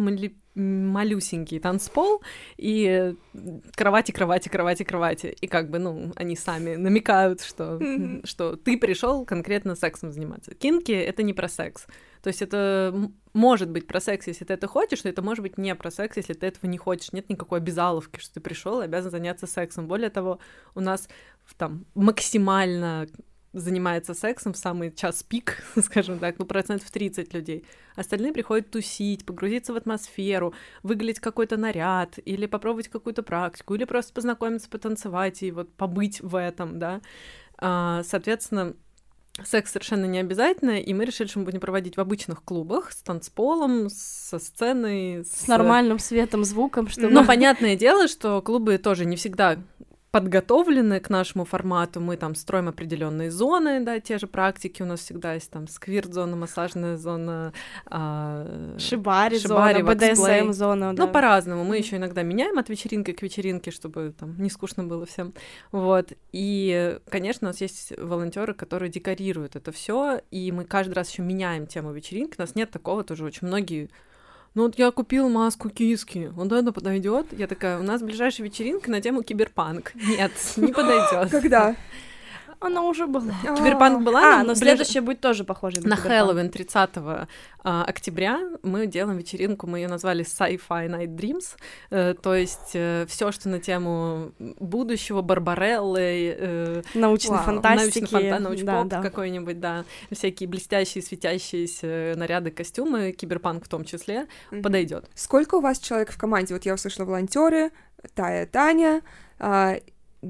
малюсенький 0.54 1.58
танцпол 1.58 2.22
и 2.56 3.14
кровати, 3.74 4.12
кровати, 4.12 4.48
кровати, 4.48 4.84
кровати. 4.84 5.36
И 5.40 5.48
как 5.48 5.70
бы, 5.70 5.78
ну, 5.78 6.12
они 6.14 6.36
сами 6.36 6.76
намекают, 6.76 7.40
что, 7.40 7.78
mm-hmm. 7.78 8.26
что 8.26 8.56
ты 8.56 8.78
пришел 8.78 9.24
конкретно 9.24 9.74
сексом 9.74 10.12
заниматься. 10.12 10.54
Кинки— 10.54 10.92
это 10.92 11.22
не 11.22 11.32
про 11.32 11.48
секс. 11.48 11.86
То 12.24 12.28
есть 12.28 12.40
это 12.40 13.10
может 13.34 13.68
быть 13.68 13.86
про 13.86 14.00
секс, 14.00 14.26
если 14.26 14.46
ты 14.46 14.54
это 14.54 14.66
хочешь, 14.66 15.04
но 15.04 15.10
это 15.10 15.20
может 15.20 15.42
быть 15.42 15.58
не 15.58 15.74
про 15.74 15.90
секс, 15.90 16.16
если 16.16 16.32
ты 16.32 16.46
этого 16.46 16.70
не 16.70 16.78
хочешь. 16.78 17.12
Нет 17.12 17.28
никакой 17.28 17.58
обязаловки, 17.58 18.18
что 18.18 18.32
ты 18.32 18.40
пришел 18.40 18.80
и 18.80 18.84
обязан 18.84 19.10
заняться 19.10 19.46
сексом. 19.46 19.86
Более 19.86 20.08
того, 20.08 20.38
у 20.74 20.80
нас 20.80 21.06
там 21.58 21.84
максимально 21.94 23.06
занимается 23.52 24.14
сексом 24.14 24.54
в 24.54 24.56
самый 24.56 24.90
час 24.90 25.22
пик, 25.22 25.62
скажем 25.82 26.18
так, 26.18 26.38
ну, 26.38 26.46
процентов 26.46 26.90
30 26.90 27.34
людей. 27.34 27.66
Остальные 27.94 28.32
приходят 28.32 28.70
тусить, 28.70 29.26
погрузиться 29.26 29.74
в 29.74 29.76
атмосферу, 29.76 30.54
выглядеть 30.82 31.20
какой-то 31.20 31.58
наряд, 31.58 32.18
или 32.24 32.46
попробовать 32.46 32.88
какую-то 32.88 33.22
практику, 33.22 33.74
или 33.74 33.84
просто 33.84 34.14
познакомиться, 34.14 34.70
потанцевать 34.70 35.42
и 35.42 35.50
вот 35.50 35.74
побыть 35.74 36.22
в 36.22 36.36
этом, 36.36 36.78
да. 36.78 37.02
А, 37.58 38.02
соответственно, 38.02 38.76
секс 39.42 39.72
совершенно 39.72 40.04
не 40.04 40.18
обязательно, 40.20 40.80
и 40.80 40.94
мы 40.94 41.04
решили, 41.04 41.26
что 41.26 41.40
мы 41.40 41.46
будем 41.46 41.60
проводить 41.60 41.96
в 41.96 42.00
обычных 42.00 42.42
клубах 42.44 42.92
с 42.92 43.02
танцполом, 43.02 43.88
со 43.90 44.38
сценой, 44.38 45.24
с, 45.24 45.44
с 45.44 45.48
нормальным 45.48 45.98
светом, 45.98 46.44
звуком, 46.44 46.88
чтобы... 46.88 47.10
Но 47.10 47.24
понятное 47.24 47.74
дело, 47.74 48.06
что 48.06 48.40
клубы 48.42 48.78
тоже 48.78 49.04
не 49.04 49.16
всегда 49.16 49.58
подготовлены 50.14 51.00
к 51.00 51.10
нашему 51.10 51.44
формату, 51.44 52.00
мы 52.00 52.16
там 52.16 52.36
строим 52.36 52.68
определенные 52.68 53.32
зоны, 53.32 53.84
да, 53.84 53.98
те 53.98 54.16
же 54.18 54.28
практики 54.28 54.80
у 54.80 54.86
нас 54.86 55.00
всегда 55.00 55.34
есть 55.34 55.50
там 55.50 55.66
сквирт-зона, 55.66 56.36
массажная 56.36 56.96
зона, 56.96 57.52
а, 57.86 58.76
шибари, 58.78 59.40
шибари 59.40 59.82
зона, 59.82 59.94
БДСМ 59.94 60.52
зона, 60.52 60.94
да. 60.94 61.06
Ну, 61.06 61.12
по-разному. 61.12 61.64
Мы 61.64 61.78
еще 61.78 61.96
иногда 61.96 62.22
меняем 62.22 62.60
от 62.60 62.68
вечеринки 62.68 63.10
к 63.10 63.22
вечеринке, 63.22 63.72
чтобы 63.72 64.14
там 64.16 64.40
не 64.40 64.50
скучно 64.50 64.84
было 64.84 65.04
всем. 65.04 65.34
Вот. 65.72 66.12
И, 66.30 66.96
конечно, 67.10 67.48
у 67.48 67.50
нас 67.50 67.60
есть 67.60 67.92
волонтеры, 67.98 68.54
которые 68.54 68.92
декорируют 68.92 69.56
это 69.56 69.72
все, 69.72 70.20
и 70.30 70.52
мы 70.52 70.64
каждый 70.64 70.92
раз 70.92 71.10
еще 71.10 71.22
меняем 71.22 71.66
тему 71.66 71.90
вечеринки. 71.92 72.36
У 72.38 72.40
нас 72.40 72.54
нет 72.54 72.70
такого 72.70 73.02
тоже 73.02 73.24
очень 73.24 73.48
многие 73.48 73.90
ну 74.54 74.64
вот 74.64 74.78
я 74.78 74.90
купил 74.90 75.28
маску 75.28 75.68
киски, 75.68 76.30
вот 76.32 76.52
это 76.52 76.72
подойдет. 76.72 77.26
Я 77.32 77.46
такая, 77.46 77.78
у 77.78 77.82
нас 77.82 78.02
ближайшая 78.02 78.46
вечеринка 78.46 78.90
на 78.90 79.00
тему 79.00 79.22
киберпанк. 79.22 79.92
Нет, 79.94 80.32
не 80.56 80.72
подойдет. 80.72 81.30
Когда? 81.30 81.76
Она 82.64 82.82
уже 82.82 83.06
была. 83.06 83.34
Киберпанк 83.42 84.02
была. 84.02 84.40
А, 84.40 84.42
но 84.42 84.54
следующая 84.54 85.00
будет 85.00 85.20
тоже 85.20 85.44
похожа 85.44 85.80
на 85.82 85.90
На 85.90 85.96
Хэллоуин 85.96 86.50
30 86.50 86.90
а, 87.66 87.84
октября 87.84 88.40
мы 88.62 88.86
делаем 88.86 89.18
вечеринку, 89.18 89.66
мы 89.66 89.78
ее 89.78 89.88
назвали 89.88 90.24
Sci-Fi 90.24 90.88
Night 90.88 91.16
Dreams, 91.16 91.56
э, 91.90 92.14
то 92.20 92.34
есть 92.34 92.72
э, 92.74 93.06
все, 93.08 93.32
что 93.32 93.48
на 93.48 93.58
тему 93.58 94.32
будущего, 94.38 95.22
Барбареллы, 95.22 96.36
э, 96.38 96.82
научной 96.92 97.38
фантастики, 97.38 98.12
научный 98.12 98.38
научпоп 98.38 98.88
да, 98.88 98.96
да. 98.98 99.02
какой-нибудь, 99.02 99.60
да, 99.60 99.84
всякие 100.10 100.46
блестящие, 100.46 101.02
светящиеся 101.02 102.12
наряды, 102.16 102.50
костюмы, 102.50 103.12
киберпанк 103.12 103.64
в 103.64 103.68
том 103.68 103.84
числе, 103.84 104.26
подойдет. 104.62 105.08
Сколько 105.14 105.54
у 105.54 105.60
вас 105.60 105.78
человек 105.78 106.12
в 106.12 106.18
команде? 106.18 106.52
Вот 106.52 106.66
я 106.66 106.74
услышала 106.74 107.06
волонтеры, 107.06 107.70
Тая, 108.14 108.46
Таня, 108.46 109.00
а, 109.38 109.76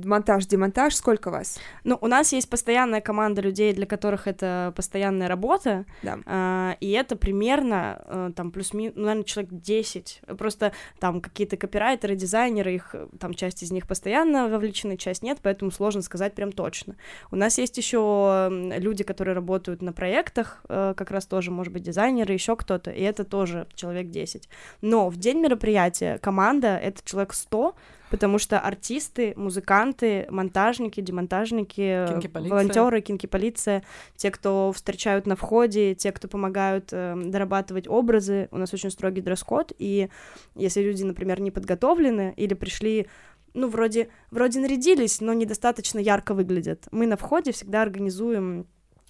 монтаж, 0.05 0.47
демонтаж, 0.47 0.95
сколько 0.95 1.31
вас? 1.31 1.59
Ну, 1.85 1.99
у 2.01 2.07
нас 2.07 2.33
есть 2.33 2.49
постоянная 2.49 3.01
команда 3.01 3.41
людей, 3.43 3.73
для 3.73 3.87
которых 3.87 4.27
это 4.27 4.73
постоянная 4.77 5.29
работа, 5.29 5.85
да. 6.03 6.19
а, 6.27 6.77
и 6.81 6.91
это 6.91 7.17
примерно 7.17 8.03
а, 8.05 8.33
там 8.33 8.51
плюс-минус, 8.51 8.95
ну, 8.97 9.03
наверное, 9.03 9.25
человек 9.25 9.53
10, 9.53 10.23
просто 10.39 10.73
там 10.99 11.21
какие-то 11.21 11.57
копирайтеры, 11.57 12.17
дизайнеры, 12.17 12.75
их 12.75 12.95
там 13.19 13.35
часть 13.35 13.63
из 13.63 13.71
них 13.71 13.87
постоянно 13.87 14.49
вовлечены, 14.49 14.97
часть 14.97 15.23
нет, 15.23 15.39
поэтому 15.43 15.71
сложно 15.71 16.03
сказать 16.03 16.35
прям 16.35 16.53
точно. 16.53 16.97
У 17.31 17.37
нас 17.37 17.59
есть 17.59 17.77
еще 17.79 18.49
люди, 18.51 19.05
которые 19.05 19.35
работают 19.35 19.83
на 19.83 19.93
проектах, 19.93 20.65
а, 20.69 20.95
как 20.95 21.11
раз 21.11 21.27
тоже, 21.27 21.51
может 21.51 21.73
быть, 21.73 21.83
дизайнеры, 21.83 22.33
еще 22.33 22.57
кто-то, 22.57 22.91
и 22.91 23.03
это 23.03 23.25
тоже 23.25 23.67
человек 23.75 24.11
10. 24.11 24.49
Но 24.83 25.09
в 25.09 25.17
день 25.17 25.41
мероприятия 25.41 26.19
команда— 26.19 26.77
это 26.83 27.01
человек 27.05 27.35
100, 27.35 27.75
потому 28.14 28.38
что 28.38 28.61
артисты, 28.61 29.33
музыканты, 29.35 30.29
монтажники, 30.31 31.00
демонтажники, 31.00 32.07
волонтеры, 32.33 33.00
кинки-полиция, 33.00 33.83
те, 34.14 34.31
кто 34.31 34.70
встречают 34.70 35.27
на 35.27 35.35
входе, 35.35 35.96
те, 35.96 36.12
кто 36.12 36.29
помогают 36.29 36.90
э, 36.92 37.16
дорабатывать 37.16 37.88
образы, 37.88 38.46
у 38.53 38.59
нас 38.59 38.72
очень 38.72 38.92
строгий 38.92 39.20
дресс-код, 39.20 39.72
и 39.81 40.11
если 40.55 40.81
люди, 40.81 41.03
например, 41.03 41.40
не 41.40 41.50
подготовлены 41.50 42.33
или 42.37 42.55
пришли 42.55 43.09
ну, 43.53 43.66
вроде, 43.66 44.11
вроде 44.31 44.61
нарядились, 44.61 45.20
но 45.20 45.33
недостаточно 45.33 45.98
ярко 45.98 46.35
выглядят. 46.35 46.87
Мы 46.92 47.09
на 47.09 47.16
входе 47.16 47.50
всегда 47.50 47.83
организуем 47.83 48.68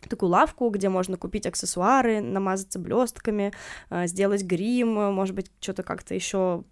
такую 0.08 0.30
лавку, 0.30 0.68
где 0.70 0.88
можно 0.88 1.16
купить 1.16 1.46
аксессуары, 1.46 2.20
намазаться 2.20 2.78
блестками, 2.78 3.52
э, 3.90 4.06
сделать 4.06 4.42
грим, 4.42 4.94
может 5.12 5.34
быть, 5.34 5.50
что-то 5.60 5.82
как-то 5.82 6.14
еще 6.14 6.64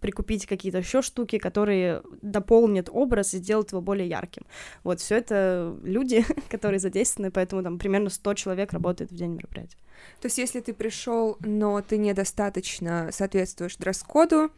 прикупить 0.00 0.46
какие-то 0.46 0.78
еще 0.78 1.02
штуки, 1.02 1.38
которые 1.38 2.02
дополнят 2.22 2.88
образ 2.90 3.34
и 3.34 3.38
сделают 3.38 3.72
его 3.72 3.80
более 3.80 4.08
ярким. 4.08 4.44
Вот 4.84 5.00
все 5.00 5.16
это 5.16 5.76
люди, 5.82 6.24
которые 6.50 6.78
задействованы, 6.78 7.30
поэтому 7.30 7.62
там 7.62 7.78
примерно 7.78 8.10
100 8.10 8.34
человек 8.34 8.72
работает 8.72 9.10
в 9.10 9.14
день 9.14 9.32
мероприятия. 9.32 9.76
То 10.20 10.26
есть, 10.26 10.38
если 10.38 10.60
ты 10.60 10.74
пришел, 10.74 11.36
но 11.40 11.80
ты 11.80 11.98
недостаточно 11.98 13.08
соответствуешь 13.12 13.76
дресс-коду, 13.76 14.50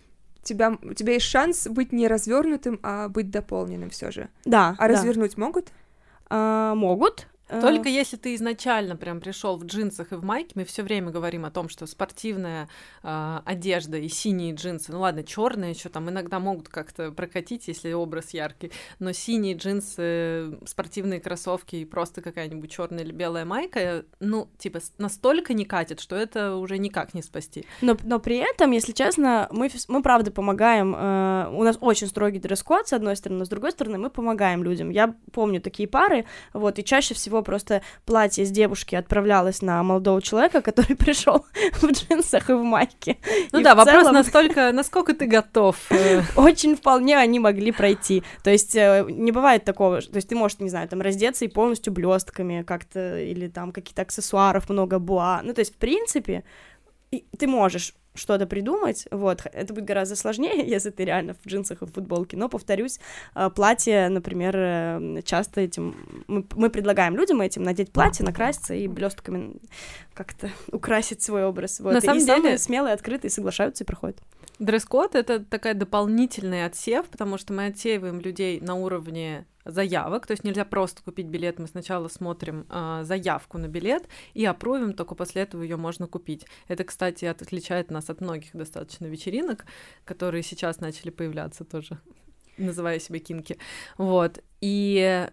тебя, 0.42 0.78
у 0.82 0.94
тебя 0.94 1.14
есть 1.14 1.26
шанс 1.26 1.68
быть 1.68 1.92
не 1.92 2.08
развернутым, 2.08 2.80
а 2.82 3.08
быть 3.08 3.30
дополненным 3.30 3.90
все 3.90 4.10
же. 4.10 4.28
Да. 4.44 4.74
А 4.78 4.88
да. 4.88 4.94
развернуть 4.94 5.36
могут? 5.36 5.68
А, 6.30 6.74
могут. 6.74 7.28
Только 7.48 7.88
если 7.88 8.16
ты 8.16 8.34
изначально 8.34 8.96
прям 8.96 9.20
пришел 9.20 9.56
в 9.56 9.64
джинсах 9.64 10.12
и 10.12 10.16
в 10.16 10.24
майке, 10.24 10.52
мы 10.54 10.64
все 10.64 10.82
время 10.82 11.10
говорим 11.10 11.44
о 11.44 11.50
том, 11.50 11.68
что 11.68 11.86
спортивная 11.86 12.68
э, 13.02 13.40
одежда 13.44 13.98
и 13.98 14.08
синие 14.08 14.54
джинсы, 14.54 14.92
ну 14.92 15.00
ладно, 15.00 15.22
черные 15.22 15.70
еще 15.70 15.88
там 15.88 16.08
иногда 16.10 16.38
могут 16.38 16.68
как-то 16.68 17.10
прокатить, 17.10 17.68
если 17.68 17.92
образ 17.92 18.34
яркий, 18.34 18.72
но 18.98 19.12
синие 19.12 19.54
джинсы, 19.54 20.58
спортивные 20.66 21.20
кроссовки 21.20 21.76
и 21.76 21.84
просто 21.84 22.20
какая-нибудь 22.20 22.70
черная 22.70 23.04
или 23.04 23.12
белая 23.12 23.44
майка, 23.44 24.04
ну 24.20 24.48
типа 24.58 24.80
настолько 24.98 25.54
не 25.54 25.64
катит, 25.64 26.00
что 26.00 26.16
это 26.16 26.56
уже 26.56 26.78
никак 26.78 27.14
не 27.14 27.22
спасти. 27.22 27.64
Но, 27.80 27.96
но 28.04 28.18
при 28.18 28.36
этом, 28.36 28.70
если 28.72 28.92
честно, 28.92 29.48
мы 29.50 29.68
мы 29.88 30.02
правда 30.02 30.30
помогаем. 30.30 30.94
Э, 30.96 31.48
у 31.52 31.62
нас 31.62 31.78
очень 31.80 32.06
строгий 32.06 32.38
дресс-код 32.38 32.88
с 32.88 32.92
одной 32.92 33.16
стороны, 33.16 33.40
но 33.40 33.44
с 33.44 33.48
другой 33.48 33.72
стороны 33.72 33.98
мы 33.98 34.10
помогаем 34.10 34.62
людям. 34.62 34.90
Я 34.90 35.14
помню 35.32 35.60
такие 35.60 35.88
пары, 35.88 36.24
вот 36.52 36.78
и 36.78 36.84
чаще 36.84 37.14
всего 37.14 37.37
всего 37.38 37.42
просто 37.42 37.82
платье 38.04 38.44
с 38.44 38.50
девушки 38.50 38.94
отправлялось 38.94 39.62
на 39.62 39.82
молодого 39.82 40.20
человека, 40.20 40.60
который 40.60 40.96
пришел 41.04 41.44
в 41.80 41.90
джинсах 41.90 42.50
и 42.50 42.52
в 42.52 42.62
майке. 42.62 43.16
Ну 43.52 43.60
и 43.60 43.62
да, 43.62 43.74
вопрос 43.74 44.02
целом... 44.02 44.14
настолько, 44.14 44.72
насколько 44.72 45.14
ты 45.14 45.26
готов. 45.26 45.76
Э. 45.90 46.22
Очень 46.36 46.76
вполне 46.76 47.16
они 47.16 47.38
могли 47.38 47.72
пройти. 47.72 48.22
То 48.42 48.50
есть 48.50 48.76
э, 48.76 49.06
не 49.08 49.32
бывает 49.32 49.64
такого, 49.64 50.00
то 50.00 50.16
есть 50.16 50.28
ты 50.28 50.36
можешь, 50.36 50.60
не 50.60 50.70
знаю, 50.70 50.88
там 50.88 51.00
раздеться 51.00 51.44
и 51.44 51.48
полностью 51.48 51.92
блестками 51.92 52.62
как-то, 52.62 53.18
или 53.20 53.48
там 53.48 53.72
какие-то 53.72 54.02
аксессуаров 54.02 54.68
много 54.68 54.98
буа. 54.98 55.40
Ну, 55.44 55.54
то 55.54 55.60
есть, 55.60 55.74
в 55.74 55.78
принципе, 55.78 56.44
ты 57.10 57.46
можешь 57.46 57.94
что-то 58.18 58.46
придумать, 58.46 59.06
вот, 59.10 59.46
это 59.52 59.74
будет 59.74 59.84
гораздо 59.84 60.16
сложнее, 60.16 60.66
если 60.66 60.90
ты 60.90 61.04
реально 61.04 61.34
в 61.34 61.46
джинсах 61.46 61.82
и 61.82 61.86
в 61.86 61.92
футболке, 61.92 62.36
но, 62.36 62.48
повторюсь, 62.48 62.98
э, 63.34 63.50
платье, 63.50 64.08
например, 64.08 64.56
э, 64.56 65.22
часто 65.24 65.60
этим, 65.60 66.24
мы, 66.26 66.44
мы 66.54 66.70
предлагаем 66.70 67.16
людям 67.16 67.40
этим 67.40 67.62
надеть 67.62 67.92
платье, 67.92 68.24
накраситься 68.24 68.74
и 68.74 68.88
блестками 68.88 69.56
как-то 70.14 70.50
украсить 70.72 71.22
свой 71.22 71.44
образ, 71.44 71.80
вот, 71.80 71.94
На 71.94 72.00
самом 72.00 72.18
и 72.18 72.20
деле... 72.20 72.36
самые 72.36 72.58
смелые, 72.58 72.94
открытые 72.94 73.30
соглашаются 73.30 73.84
и 73.84 73.86
проходят. 73.86 74.18
Дресс-код— 74.58 75.14
это 75.14 75.44
такая 75.44 75.74
дополнительный 75.74 76.64
отсев, 76.64 77.06
потому 77.08 77.38
что 77.38 77.52
мы 77.52 77.66
отсеиваем 77.66 78.20
людей 78.20 78.60
на 78.60 78.74
уровне 78.74 79.46
заявок, 79.64 80.26
то 80.26 80.32
есть 80.32 80.44
нельзя 80.44 80.64
просто 80.64 81.02
купить 81.02 81.26
билет, 81.26 81.58
мы 81.58 81.68
сначала 81.68 82.08
смотрим 82.08 82.66
э, 82.70 83.02
заявку 83.04 83.58
на 83.58 83.68
билет 83.68 84.08
и 84.34 84.44
опровим, 84.44 84.94
только 84.94 85.14
после 85.14 85.42
этого 85.42 85.62
ее 85.62 85.76
можно 85.76 86.06
купить. 86.06 86.46
Это, 86.66 86.84
кстати, 86.84 87.26
отличает 87.26 87.90
нас 87.90 88.08
от 88.10 88.20
многих 88.20 88.50
достаточно 88.54 89.06
вечеринок, 89.06 89.66
которые 90.04 90.42
сейчас 90.42 90.80
начали 90.80 91.10
появляться 91.10 91.64
тоже, 91.64 92.00
называя 92.56 92.98
себя 92.98 93.20
кинки. 93.20 93.58
Вот. 93.98 94.42
И 94.62 95.28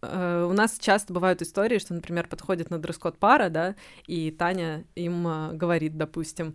э, 0.00 0.46
у 0.48 0.52
нас 0.54 0.78
часто 0.78 1.12
бывают 1.12 1.42
истории, 1.42 1.78
что, 1.78 1.94
например, 1.94 2.26
подходит 2.26 2.70
на 2.70 2.78
дресс-код 2.78 3.18
пара, 3.18 3.50
да, 3.50 3.76
и 4.06 4.30
Таня 4.30 4.84
им 4.94 5.28
э, 5.28 5.52
говорит, 5.52 5.98
допустим, 5.98 6.54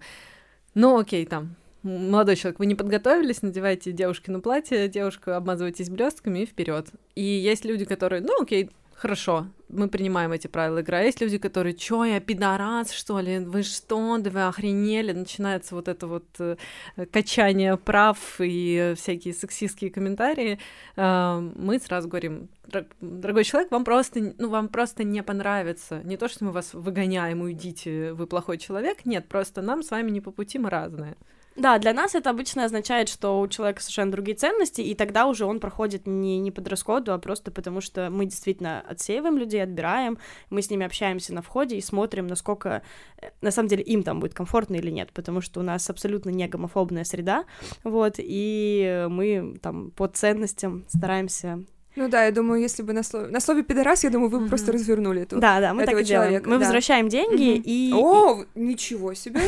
ну 0.73 0.97
окей, 0.97 1.25
там, 1.25 1.55
молодой 1.83 2.35
человек, 2.35 2.59
вы 2.59 2.65
не 2.65 2.75
подготовились, 2.75 3.41
надевайте 3.41 3.91
девушкину 3.91 4.41
платье, 4.41 4.87
девушка 4.87 5.37
обмазывайтесь 5.37 5.89
блестками 5.89 6.39
и 6.39 6.45
вперед. 6.45 6.87
И 7.15 7.23
есть 7.23 7.65
люди, 7.65 7.85
которые, 7.85 8.21
ну 8.21 8.41
окей, 8.41 8.69
хорошо, 9.01 9.47
мы 9.67 9.87
принимаем 9.87 10.31
эти 10.31 10.47
правила 10.47 10.79
игры. 10.79 10.97
А 10.97 11.01
есть 11.01 11.21
люди, 11.21 11.39
которые, 11.39 11.73
чё, 11.73 12.03
я 12.03 12.19
пидорас, 12.19 12.91
что 12.91 13.19
ли? 13.19 13.39
Вы 13.39 13.63
что, 13.63 14.17
да 14.19 14.29
вы 14.29 14.47
охренели? 14.47 15.11
Начинается 15.11 15.73
вот 15.73 15.87
это 15.87 16.05
вот 16.05 16.25
э, 16.39 16.55
качание 17.11 17.77
прав 17.77 18.19
и 18.39 18.93
всякие 18.95 19.33
сексистские 19.33 19.89
комментарии. 19.89 20.59
Э, 20.97 21.39
мы 21.39 21.79
сразу 21.79 22.09
говорим, 22.09 22.49
дорогой 23.01 23.43
человек, 23.43 23.71
вам 23.71 23.83
просто, 23.83 24.33
ну, 24.37 24.49
вам 24.49 24.67
просто 24.67 25.03
не 25.03 25.23
понравится. 25.23 26.01
Не 26.03 26.17
то, 26.17 26.27
что 26.27 26.45
мы 26.45 26.51
вас 26.51 26.73
выгоняем, 26.73 27.41
уйдите, 27.41 28.13
вы 28.13 28.27
плохой 28.27 28.59
человек. 28.59 29.05
Нет, 29.05 29.27
просто 29.27 29.63
нам 29.63 29.81
с 29.81 29.89
вами 29.89 30.11
не 30.11 30.21
по 30.21 30.31
пути, 30.31 30.59
мы 30.59 30.69
разные. 30.69 31.15
Да, 31.55 31.77
для 31.79 31.93
нас 31.93 32.15
это 32.15 32.29
обычно 32.29 32.63
означает, 32.63 33.09
что 33.09 33.41
у 33.41 33.47
человека 33.47 33.81
совершенно 33.81 34.11
другие 34.11 34.37
ценности, 34.37 34.81
и 34.81 34.95
тогда 34.95 35.27
уже 35.27 35.45
он 35.45 35.59
проходит 35.59 36.07
не, 36.07 36.39
не 36.39 36.49
по 36.49 36.61
дресс-коду, 36.61 37.13
а 37.13 37.17
просто 37.19 37.51
потому, 37.51 37.81
что 37.81 38.09
мы 38.09 38.25
действительно 38.25 38.81
отсеиваем 38.81 39.37
людей, 39.37 39.61
отбираем, 39.61 40.17
мы 40.49 40.61
с 40.61 40.69
ними 40.69 40.85
общаемся 40.85 41.33
на 41.33 41.41
входе 41.41 41.77
и 41.77 41.81
смотрим, 41.81 42.27
насколько, 42.27 42.83
э, 43.21 43.31
на 43.41 43.51
самом 43.51 43.67
деле, 43.67 43.83
им 43.83 44.03
там 44.03 44.21
будет 44.21 44.33
комфортно 44.33 44.75
или 44.75 44.89
нет, 44.89 45.11
потому 45.13 45.41
что 45.41 45.59
у 45.59 45.63
нас 45.63 45.89
абсолютно 45.89 46.29
не 46.29 46.47
гомофобная 46.47 47.03
среда, 47.03 47.43
вот, 47.83 48.15
и 48.17 49.07
мы 49.09 49.59
там 49.61 49.91
по 49.91 50.07
ценностям 50.07 50.85
стараемся 50.87 51.59
ну 51.97 52.07
да, 52.07 52.23
я 52.23 52.31
думаю, 52.31 52.61
если 52.61 52.83
бы 52.83 52.93
на 52.93 53.03
слове, 53.03 53.27
на 53.27 53.41
слове 53.41 53.63
пидорас, 53.63 54.05
я 54.05 54.09
думаю, 54.09 54.29
вы 54.29 54.39
бы 54.39 54.45
mm-hmm. 54.45 54.49
просто 54.49 54.71
развернули 54.71 55.23
эту, 55.23 55.39
да, 55.39 55.59
да, 55.59 55.73
мы 55.73 55.83
этого 55.83 55.99
так 55.99 56.07
человека. 56.07 56.49
Мы 56.49 56.57
да. 56.57 56.63
возвращаем 56.63 57.09
деньги 57.09 57.57
mm-hmm. 57.57 57.63
и... 57.65 57.91
О, 57.93 58.45
ничего 58.55 59.13
себе! 59.13 59.41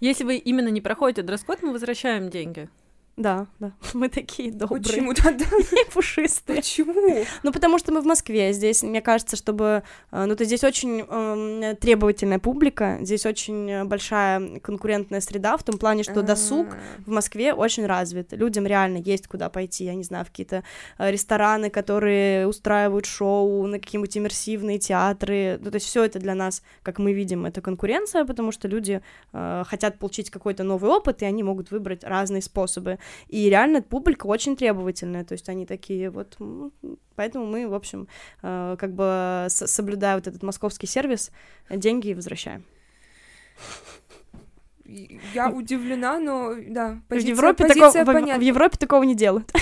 Если 0.00 0.24
вы 0.24 0.36
именно 0.36 0.68
не 0.68 0.80
проходите 0.80 1.22
дресс-код, 1.22 1.62
мы 1.62 1.72
возвращаем 1.72 2.28
деньги. 2.28 2.68
Да, 3.16 3.46
да. 3.60 3.72
Мы 3.94 4.08
такие 4.08 4.52
добрые. 4.52 4.82
Почему 4.82 5.14
тогда? 5.14 5.44
И 5.72 5.90
пушистые. 5.90 6.56
Почему? 6.56 7.24
Ну, 7.42 7.52
потому 7.52 7.78
что 7.78 7.92
мы 7.92 8.02
в 8.02 8.04
Москве. 8.04 8.52
Здесь, 8.52 8.82
мне 8.82 9.00
кажется, 9.00 9.36
чтобы... 9.36 9.82
Э, 10.12 10.26
ну, 10.26 10.36
то 10.36 10.44
здесь 10.44 10.64
очень 10.64 11.04
э, 11.08 11.74
требовательная 11.80 12.38
публика, 12.38 12.98
здесь 13.00 13.24
очень 13.24 13.84
большая 13.84 14.58
конкурентная 14.60 15.20
среда, 15.20 15.56
в 15.56 15.62
том 15.62 15.78
плане, 15.78 16.02
что 16.02 16.22
досуг 16.22 16.66
в 17.06 17.10
Москве 17.10 17.54
очень 17.54 17.86
развит. 17.86 18.32
Людям 18.32 18.66
реально 18.66 18.98
есть 18.98 19.28
куда 19.28 19.48
пойти, 19.48 19.84
я 19.84 19.94
не 19.94 20.04
знаю, 20.04 20.24
в 20.26 20.28
какие-то 20.28 20.62
э, 20.98 21.10
рестораны, 21.10 21.70
которые 21.70 22.46
устраивают 22.46 23.06
шоу, 23.06 23.66
на 23.66 23.78
какие-нибудь 23.78 24.16
иммерсивные 24.18 24.78
театры. 24.78 25.58
Ну, 25.62 25.70
то 25.70 25.76
есть 25.76 25.86
все 25.86 26.04
это 26.04 26.18
для 26.18 26.34
нас, 26.34 26.62
как 26.82 26.98
мы 26.98 27.14
видим, 27.14 27.46
это 27.46 27.62
конкуренция, 27.62 28.26
потому 28.26 28.52
что 28.52 28.68
люди 28.68 29.00
э, 29.32 29.64
хотят 29.66 29.98
получить 29.98 30.28
какой-то 30.28 30.64
новый 30.64 30.90
опыт, 30.90 31.22
и 31.22 31.24
они 31.24 31.42
могут 31.42 31.70
выбрать 31.70 32.04
разные 32.04 32.42
способы. 32.42 32.98
И 33.28 33.48
реально 33.48 33.82
публика 33.82 34.26
очень 34.26 34.56
требовательная, 34.56 35.24
то 35.24 35.32
есть 35.32 35.48
они 35.48 35.66
такие 35.66 36.10
вот... 36.10 36.36
Поэтому 37.14 37.46
мы, 37.46 37.68
в 37.68 37.74
общем, 37.74 38.08
э, 38.42 38.76
как 38.78 38.94
бы 38.94 39.46
соблюдая 39.48 40.16
вот 40.16 40.26
этот 40.26 40.42
московский 40.42 40.86
сервис, 40.86 41.30
деньги 41.70 42.12
возвращаем 42.12 42.64
я 45.34 45.50
удивлена, 45.50 46.18
но 46.18 46.54
да, 46.68 47.00
позиция, 47.08 47.34
в 47.34 47.38
Европе 47.38 47.64
позиция 47.64 47.92
такого, 47.92 48.14
понятна. 48.14 48.34
В, 48.34 48.38
в 48.38 48.46
Европе 48.46 48.76
такого 48.78 49.02
не 49.02 49.14
делают. 49.14 49.52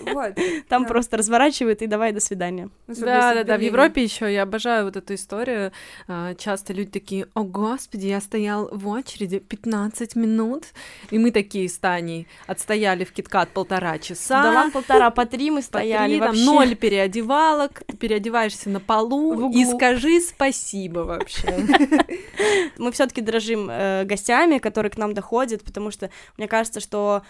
Вот, 0.00 0.34
Там 0.68 0.82
да. 0.82 0.88
просто 0.88 1.16
разворачивают 1.16 1.82
и 1.82 1.86
давай 1.86 2.12
до 2.12 2.20
свидания. 2.20 2.68
да, 2.86 3.34
да, 3.34 3.44
да. 3.44 3.56
В 3.56 3.60
Европе 3.60 4.02
еще 4.02 4.32
я 4.32 4.42
обожаю 4.42 4.86
вот 4.86 4.96
эту 4.96 5.14
историю. 5.14 5.72
А, 6.08 6.34
часто 6.34 6.72
люди 6.72 6.90
такие: 6.90 7.26
О, 7.34 7.44
господи, 7.44 8.06
я 8.06 8.20
стоял 8.20 8.68
в 8.70 8.88
очереди 8.88 9.38
15 9.38 10.16
минут. 10.16 10.66
И 11.10 11.18
мы 11.18 11.30
такие 11.30 11.68
с 11.68 11.78
Таней 11.78 12.26
отстояли 12.46 13.04
в 13.04 13.12
киткат 13.12 13.50
полтора 13.50 13.98
часа. 13.98 14.42
Да, 14.42 14.52
нам 14.52 14.70
полтора, 14.70 15.10
по 15.10 15.26
три 15.26 15.50
мы 15.50 15.62
стояли. 15.62 16.18
По 16.18 16.30
три, 16.30 16.38
там 16.38 16.44
ноль 16.44 16.74
переодевалок, 16.74 17.82
ты 17.86 17.96
переодеваешься 17.96 18.70
на 18.70 18.80
полу 18.80 19.50
и 19.50 19.64
скажи 19.64 20.20
спасибо 20.20 21.00
вообще. 21.00 21.48
Мы 22.78 22.92
все-таки 22.92 23.20
дрожим 23.20 23.68
э, 23.70 24.04
гостями, 24.04 24.58
который 24.64 24.90
к 24.90 24.96
нам 24.96 25.12
доходит, 25.12 25.62
потому 25.62 25.90
что 25.90 26.08
мне 26.38 26.48
кажется, 26.48 26.80
что 26.80 27.22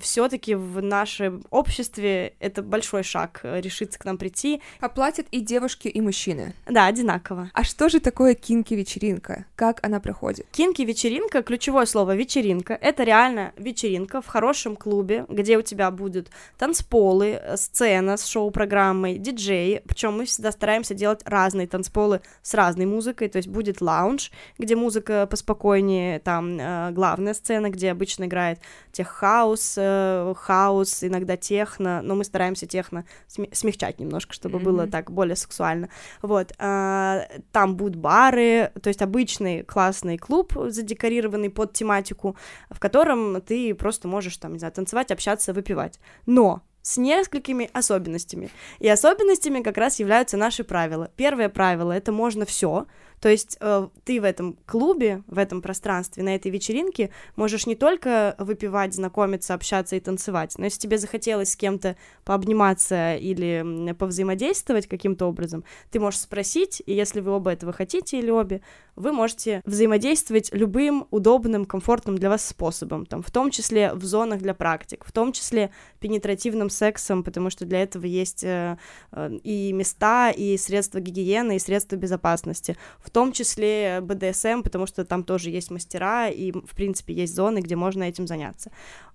все-таки 0.00 0.54
в 0.54 0.80
нашем 0.80 1.42
обществе 1.50 2.34
это 2.38 2.62
большой 2.62 3.02
шаг 3.02 3.40
э, 3.42 3.60
решиться 3.60 3.98
к 3.98 4.04
нам 4.04 4.18
прийти. 4.18 4.62
Оплатят 4.80 5.26
и 5.32 5.40
девушки, 5.40 5.88
и 5.88 6.00
мужчины. 6.00 6.54
Да, 6.66 6.86
одинаково. 6.86 7.50
А 7.52 7.64
что 7.64 7.88
же 7.88 7.98
такое 7.98 8.34
кинки-вечеринка? 8.34 9.46
Как 9.56 9.84
она 9.84 9.98
проходит? 9.98 10.46
Кинки-вечеринка, 10.52 11.42
ключевое 11.42 11.86
слово 11.86 12.14
вечеринка, 12.14 12.78
это 12.80 13.02
реально 13.02 13.52
вечеринка 13.56 14.22
в 14.22 14.26
хорошем 14.26 14.76
клубе, 14.76 15.26
где 15.28 15.58
у 15.58 15.62
тебя 15.62 15.90
будут 15.90 16.28
танцполы, 16.56 17.40
э, 17.42 17.56
сцена 17.56 18.16
с 18.16 18.26
шоу-программой, 18.26 19.18
диджей, 19.18 19.80
причем 19.88 20.18
мы 20.18 20.24
всегда 20.24 20.52
стараемся 20.52 20.94
делать 20.94 21.22
разные 21.24 21.66
танцполы 21.66 22.20
с 22.42 22.54
разной 22.54 22.86
музыкой, 22.86 23.28
то 23.28 23.38
есть 23.38 23.48
будет 23.48 23.80
лаунж, 23.80 24.30
где 24.58 24.76
музыка 24.76 25.26
поспокойнее, 25.26 26.20
там 26.20 26.43
э, 26.58 26.90
главная 26.92 27.34
сцена, 27.34 27.70
где 27.70 27.90
обычно 27.90 28.24
играет 28.24 28.60
тех-хаус, 28.92 29.74
э, 29.76 30.34
хаус, 30.36 31.04
иногда 31.04 31.36
техно, 31.36 32.02
но 32.02 32.14
мы 32.14 32.24
стараемся 32.24 32.66
техно 32.66 33.04
смягчать 33.26 33.98
немножко, 33.98 34.32
чтобы 34.32 34.58
mm-hmm. 34.58 34.62
было 34.62 34.86
так 34.86 35.10
более 35.10 35.36
сексуально. 35.36 35.88
Вот, 36.22 36.52
э, 36.58 37.20
там 37.52 37.76
будут 37.76 37.96
бары, 37.96 38.70
то 38.80 38.88
есть 38.88 39.02
обычный 39.02 39.62
классный 39.62 40.18
клуб, 40.18 40.54
задекорированный 40.68 41.50
под 41.50 41.72
тематику, 41.72 42.36
в 42.70 42.78
котором 42.78 43.40
ты 43.40 43.74
просто 43.74 44.08
можешь 44.08 44.36
там, 44.36 44.52
не 44.52 44.58
знаю, 44.58 44.72
танцевать, 44.72 45.10
общаться, 45.10 45.52
выпивать. 45.52 45.98
Но 46.26 46.62
с 46.84 46.98
несколькими 46.98 47.70
особенностями. 47.72 48.50
И 48.78 48.88
особенностями 48.88 49.62
как 49.62 49.78
раз 49.78 49.98
являются 49.98 50.36
наши 50.36 50.64
правила. 50.64 51.10
Первое 51.16 51.48
правило— 51.48 51.92
это 51.92 52.12
можно 52.12 52.44
все, 52.44 52.86
то 53.24 53.30
есть 53.30 53.56
э, 53.58 53.88
ты 54.04 54.20
в 54.20 54.24
этом 54.24 54.58
клубе, 54.66 55.22
в 55.28 55.38
этом 55.38 55.62
пространстве, 55.62 56.22
на 56.22 56.34
этой 56.34 56.50
вечеринке 56.50 57.08
можешь 57.36 57.64
не 57.64 57.74
только 57.74 58.34
выпивать, 58.36 58.92
знакомиться, 58.92 59.54
общаться 59.54 59.96
и 59.96 60.00
танцевать, 60.00 60.56
но 60.58 60.66
если 60.66 60.80
тебе 60.80 60.98
захотелось 60.98 61.52
с 61.52 61.56
кем-то 61.56 61.96
пообниматься 62.26 63.14
или 63.14 63.94
повзаимодействовать 63.94 64.88
каким-то 64.88 65.24
образом, 65.24 65.64
ты 65.90 66.00
можешь 66.00 66.20
спросить, 66.20 66.82
и 66.84 66.92
если 66.92 67.20
вы 67.20 67.30
оба 67.30 67.52
этого 67.52 67.72
хотите 67.72 68.18
или 68.18 68.28
обе, 68.28 68.60
вы 68.96 69.12
можете 69.12 69.62
взаимодействовать 69.64 70.52
любым 70.52 71.06
удобным, 71.10 71.64
комфортным 71.64 72.16
для 72.16 72.28
вас 72.28 72.44
способом, 72.44 73.06
там, 73.06 73.22
в 73.22 73.30
том 73.30 73.50
числе 73.50 73.92
в 73.94 74.04
зонах 74.04 74.40
для 74.40 74.54
практик, 74.54 75.04
в 75.04 75.12
том 75.12 75.32
числе 75.32 75.70
пенетративным 76.00 76.70
сексом, 76.70 77.24
потому 77.24 77.50
что 77.50 77.64
для 77.64 77.82
этого 77.82 78.06
есть 78.06 78.44
э, 78.44 78.78
э, 79.12 79.32
и 79.42 79.72
места, 79.72 80.30
и 80.30 80.56
средства 80.56 81.00
гигиены, 81.00 81.56
и 81.56 81.58
средства 81.58 81.96
безопасности, 81.96 82.76
в 82.98 83.10
том 83.10 83.32
числе 83.32 84.00
БДСМ, 84.00 84.62
потому 84.62 84.86
что 84.86 85.04
там 85.04 85.24
тоже 85.24 85.50
есть 85.50 85.70
мастера, 85.70 86.28
и, 86.28 86.52
в 86.52 86.74
принципе, 86.74 87.14
есть 87.14 87.34
зоны, 87.34 87.58
где 87.58 87.76
можно 87.76 88.04
этим 88.04 88.26
заняться. 88.26 88.70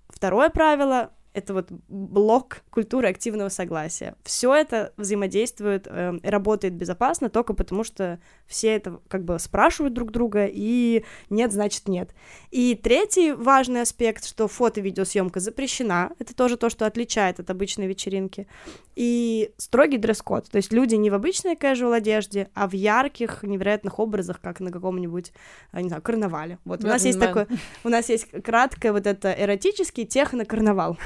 Второе 0.08 0.50
правило 0.50 1.10
это 1.32 1.54
вот 1.54 1.70
блок 1.88 2.62
культуры 2.70 3.08
активного 3.08 3.48
согласия. 3.48 4.16
Все 4.24 4.54
это 4.54 4.92
взаимодействует, 4.96 5.86
э, 5.86 6.18
работает 6.22 6.74
безопасно 6.74 7.30
только 7.30 7.54
потому, 7.54 7.84
что 7.84 8.18
все 8.50 8.74
это 8.74 9.00
как 9.08 9.24
бы 9.24 9.38
спрашивают 9.38 9.94
друг 9.94 10.10
друга, 10.10 10.46
и 10.50 11.04
нет, 11.30 11.52
значит 11.52 11.88
нет. 11.88 12.10
И 12.50 12.74
третий 12.74 13.32
важный 13.32 13.82
аспект, 13.82 14.26
что 14.26 14.48
фото-видеосъемка 14.48 15.38
запрещена, 15.38 16.10
это 16.18 16.34
тоже 16.34 16.56
то, 16.56 16.68
что 16.68 16.84
отличает 16.84 17.38
от 17.38 17.48
обычной 17.48 17.86
вечеринки. 17.86 18.48
И 18.96 19.52
строгий 19.56 19.98
дресс-код, 19.98 20.50
то 20.50 20.56
есть 20.56 20.72
люди 20.72 20.96
не 20.96 21.10
в 21.10 21.14
обычной 21.14 21.54
casual 21.54 21.94
одежде, 21.94 22.50
а 22.54 22.68
в 22.68 22.72
ярких, 22.72 23.44
невероятных 23.44 24.00
образах, 24.00 24.40
как 24.40 24.58
на 24.58 24.72
каком-нибудь, 24.72 25.32
э, 25.72 25.80
не 25.80 25.88
знаю, 25.88 26.02
карнавале. 26.02 26.58
Вот 26.64 26.82
у 26.82 26.88
нас 26.88 27.04
есть 27.04 27.20
такой, 27.20 27.46
у 27.84 27.88
нас 27.88 28.08
есть 28.08 28.26
краткое 28.42 28.92
вот 28.92 29.06
это 29.06 29.32
эротический 29.32 30.04
техно-карнавал. 30.04 30.98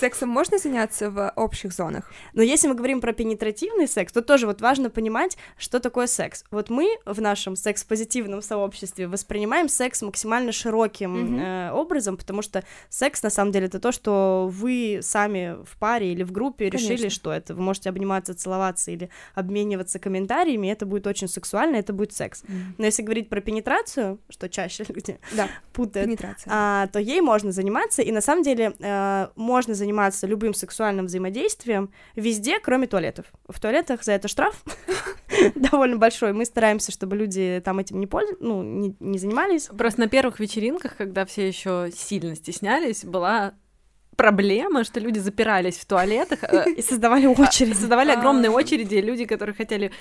Сексом 0.00 0.30
можно 0.30 0.58
заняться 0.58 1.10
в 1.10 1.32
общих 1.36 1.72
зонах? 1.72 2.10
Но 2.32 2.42
если 2.42 2.66
мы 2.66 2.74
говорим 2.74 3.02
про 3.02 3.12
пенетративный 3.12 3.86
секс, 3.86 4.10
то 4.12 4.22
тоже 4.22 4.46
вот 4.46 4.62
важно 4.62 4.88
понимать, 4.88 5.36
что 5.58 5.80
такое 5.80 6.06
секс. 6.06 6.44
Вот 6.50 6.70
мы 6.70 6.96
в 7.04 7.20
нашем 7.20 7.56
секс-позитивном 7.56 8.42
сообществе 8.42 9.08
воспринимаем 9.08 9.68
секс 9.68 10.02
максимально 10.02 10.52
широким 10.52 11.38
mm-hmm. 11.38 11.70
э, 11.70 11.72
образом, 11.72 12.16
потому 12.16 12.42
что 12.42 12.64
секс 12.88 13.22
на 13.22 13.30
самом 13.30 13.52
деле 13.52 13.66
это 13.66 13.80
то, 13.80 13.92
что 13.92 14.48
вы 14.52 15.00
сами 15.02 15.56
в 15.64 15.76
паре 15.78 16.12
или 16.12 16.22
в 16.22 16.32
группе 16.32 16.70
Конечно. 16.70 16.92
решили, 16.92 17.08
что 17.08 17.32
это. 17.32 17.54
Вы 17.54 17.62
можете 17.62 17.88
обниматься, 17.88 18.34
целоваться 18.34 18.90
или 18.90 19.10
обмениваться 19.34 19.98
комментариями, 19.98 20.68
это 20.68 20.86
будет 20.86 21.06
очень 21.06 21.28
сексуально, 21.28 21.76
это 21.76 21.92
будет 21.92 22.12
секс. 22.12 22.42
Mm-hmm. 22.42 22.74
Но 22.78 22.84
если 22.86 23.02
говорить 23.02 23.28
про 23.28 23.40
пенетрацию, 23.40 24.20
что 24.28 24.48
чаще 24.48 24.84
люди 24.88 25.18
да. 25.36 25.48
путают, 25.72 26.20
а, 26.46 26.86
то 26.88 26.98
ей 26.98 27.20
можно 27.20 27.52
заниматься, 27.52 28.02
и 28.02 28.12
на 28.12 28.20
самом 28.20 28.42
деле 28.42 28.74
э, 28.78 29.28
можно 29.36 29.74
заниматься 29.74 30.26
любым 30.26 30.54
сексуальным 30.54 31.06
взаимодействием 31.06 31.90
везде, 32.14 32.58
кроме 32.60 32.86
туалетов. 32.86 33.26
В 33.48 33.60
туалетах 33.60 34.04
за 34.04 34.12
это 34.12 34.28
штраф 34.28 34.62
довольно 35.54 35.96
большой. 35.96 36.32
Мы 36.32 36.44
стараемся, 36.44 36.92
чтобы 36.92 37.16
люди 37.16 37.60
там 37.64 37.78
этим 37.78 38.00
не, 38.00 38.06
польз... 38.06 38.30
ну, 38.40 38.62
не, 38.62 38.96
не 39.00 39.18
занимались. 39.18 39.68
Просто 39.76 40.00
на 40.00 40.08
первых 40.08 40.40
вечеринках, 40.40 40.96
когда 40.96 41.24
все 41.24 41.46
еще 41.46 41.90
сильно 41.94 42.34
стеснялись, 42.34 43.04
была 43.04 43.54
проблема, 44.16 44.84
что 44.84 44.98
люди 44.98 45.18
запирались 45.18 45.76
в 45.76 45.86
туалетах 45.86 46.42
э, 46.44 46.72
и 46.76 46.82
создавали 46.82 47.26
очереди. 47.26 47.74
Создавали 47.74 48.10
огромные 48.10 48.50
очереди, 48.50 48.96
люди, 48.96 49.24
которые 49.26 49.54
хотели 49.54 49.92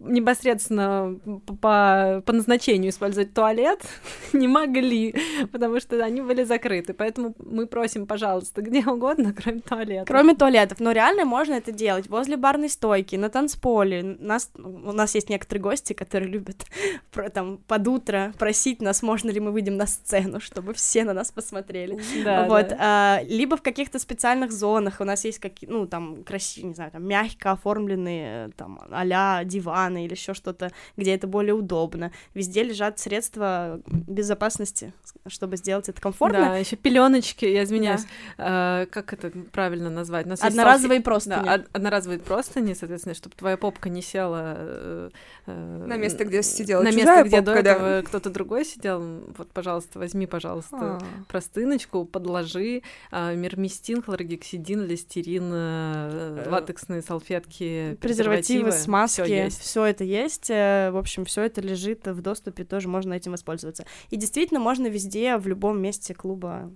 непосредственно 0.00 1.18
по, 1.60 2.22
по 2.24 2.32
назначению 2.32 2.90
использовать 2.90 3.34
туалет 3.34 3.80
не 4.32 4.48
могли, 4.48 5.14
потому 5.52 5.78
что 5.80 6.02
они 6.02 6.22
были 6.22 6.44
закрыты. 6.44 6.94
Поэтому 6.94 7.34
мы 7.38 7.66
просим, 7.66 8.06
пожалуйста, 8.06 8.62
где 8.62 8.84
угодно, 8.86 9.34
кроме 9.36 9.60
туалета. 9.60 10.06
Кроме 10.06 10.34
туалетов. 10.34 10.80
Но 10.80 10.92
реально 10.92 11.24
можно 11.24 11.54
это 11.54 11.70
делать 11.70 12.08
возле 12.08 12.36
барной 12.36 12.70
стойки, 12.70 13.16
на 13.16 13.28
танцполе. 13.28 14.02
Нас, 14.18 14.50
у 14.56 14.92
нас 14.92 15.14
есть 15.14 15.28
некоторые 15.28 15.62
гости, 15.62 15.92
которые 15.92 16.30
любят 16.30 16.64
про, 17.12 17.28
там, 17.28 17.58
под 17.58 17.86
утро 17.86 18.32
просить 18.38 18.80
нас, 18.80 19.02
можно 19.02 19.30
ли 19.30 19.38
мы 19.38 19.52
выйдем 19.52 19.76
на 19.76 19.86
сцену, 19.86 20.40
чтобы 20.40 20.72
все 20.72 21.04
на 21.04 21.12
нас 21.12 21.30
посмотрели. 21.30 22.00
Да, 22.24 22.44
вот. 22.44 22.68
Да. 22.68 22.76
А, 22.80 23.20
либо 23.24 23.56
в 23.56 23.62
каких-то 23.62 23.98
специальных 23.98 24.50
зонах 24.50 25.00
у 25.00 25.04
нас 25.04 25.24
есть 25.24 25.38
какие, 25.38 25.68
ну, 25.68 25.86
там, 25.86 26.24
красивые, 26.24 26.68
не 26.70 26.74
знаю, 26.74 26.90
там, 26.90 27.06
мягко 27.06 27.52
оформленные, 27.52 28.50
там, 28.56 28.80
а 28.90 29.44
диван, 29.44 29.89
экраны 29.90 30.04
или 30.04 30.12
еще 30.12 30.34
что-то, 30.34 30.72
где 30.96 31.14
это 31.14 31.26
более 31.26 31.54
удобно. 31.54 32.12
Везде 32.34 32.62
лежат 32.62 32.98
средства 32.98 33.80
безопасности, 33.86 34.92
чтобы 35.26 35.56
сделать 35.56 35.88
это 35.88 36.00
комфортно. 36.00 36.40
Да, 36.40 36.56
еще 36.56 36.76
пеленочки, 36.76 37.44
я 37.44 37.64
извиняюсь, 37.64 38.02
да. 38.38 38.82
э, 38.82 38.86
как 38.86 39.12
это 39.12 39.30
правильно 39.52 39.90
назвать? 39.90 40.26
У 40.26 40.30
нас 40.30 40.42
одноразовые 40.42 41.00
простыни. 41.00 41.34
Да, 41.44 41.64
одноразовые 41.72 42.20
простыни, 42.20 42.74
соответственно, 42.74 43.14
чтобы 43.14 43.34
твоя 43.36 43.56
попка 43.56 43.88
не 43.88 44.02
села 44.02 44.54
э, 44.56 45.10
э, 45.46 45.84
на 45.86 45.96
место, 45.96 46.24
где 46.24 46.42
сидела 46.42 46.82
на 46.82 46.92
место, 46.92 47.24
где 47.24 47.42
попка, 47.42 47.62
до 47.62 47.70
этого 47.70 47.88
да. 47.88 48.02
кто-то 48.02 48.30
другой 48.30 48.64
сидел. 48.64 49.00
Вот, 49.36 49.50
пожалуйста, 49.52 49.98
возьми, 49.98 50.26
пожалуйста, 50.26 50.76
А-а-а. 50.76 51.24
простыночку, 51.28 52.04
подложи 52.04 52.82
э, 53.10 53.34
мирмистин, 53.34 54.02
хлоргексидин, 54.02 54.86
листерин, 54.86 55.50
э, 55.52 56.46
латексные 56.48 57.02
салфетки, 57.02 57.96
презервативы, 58.00 58.64
презервативы 58.70 58.72
смазки, 58.72 59.22
все 59.22 59.44
есть. 59.44 59.64
Все 59.80 59.86
это 59.86 60.04
есть. 60.04 60.50
Э, 60.50 60.90
в 60.90 60.98
общем, 60.98 61.24
все 61.24 61.40
это 61.42 61.62
лежит 61.62 62.06
в 62.06 62.20
доступе, 62.20 62.64
тоже 62.64 62.86
можно 62.86 63.14
этим 63.14 63.32
воспользоваться. 63.32 63.86
И 64.10 64.16
действительно, 64.16 64.60
можно 64.60 64.88
везде, 64.88 65.38
в 65.38 65.46
любом 65.46 65.80
месте 65.80 66.12
клуба. 66.12 66.70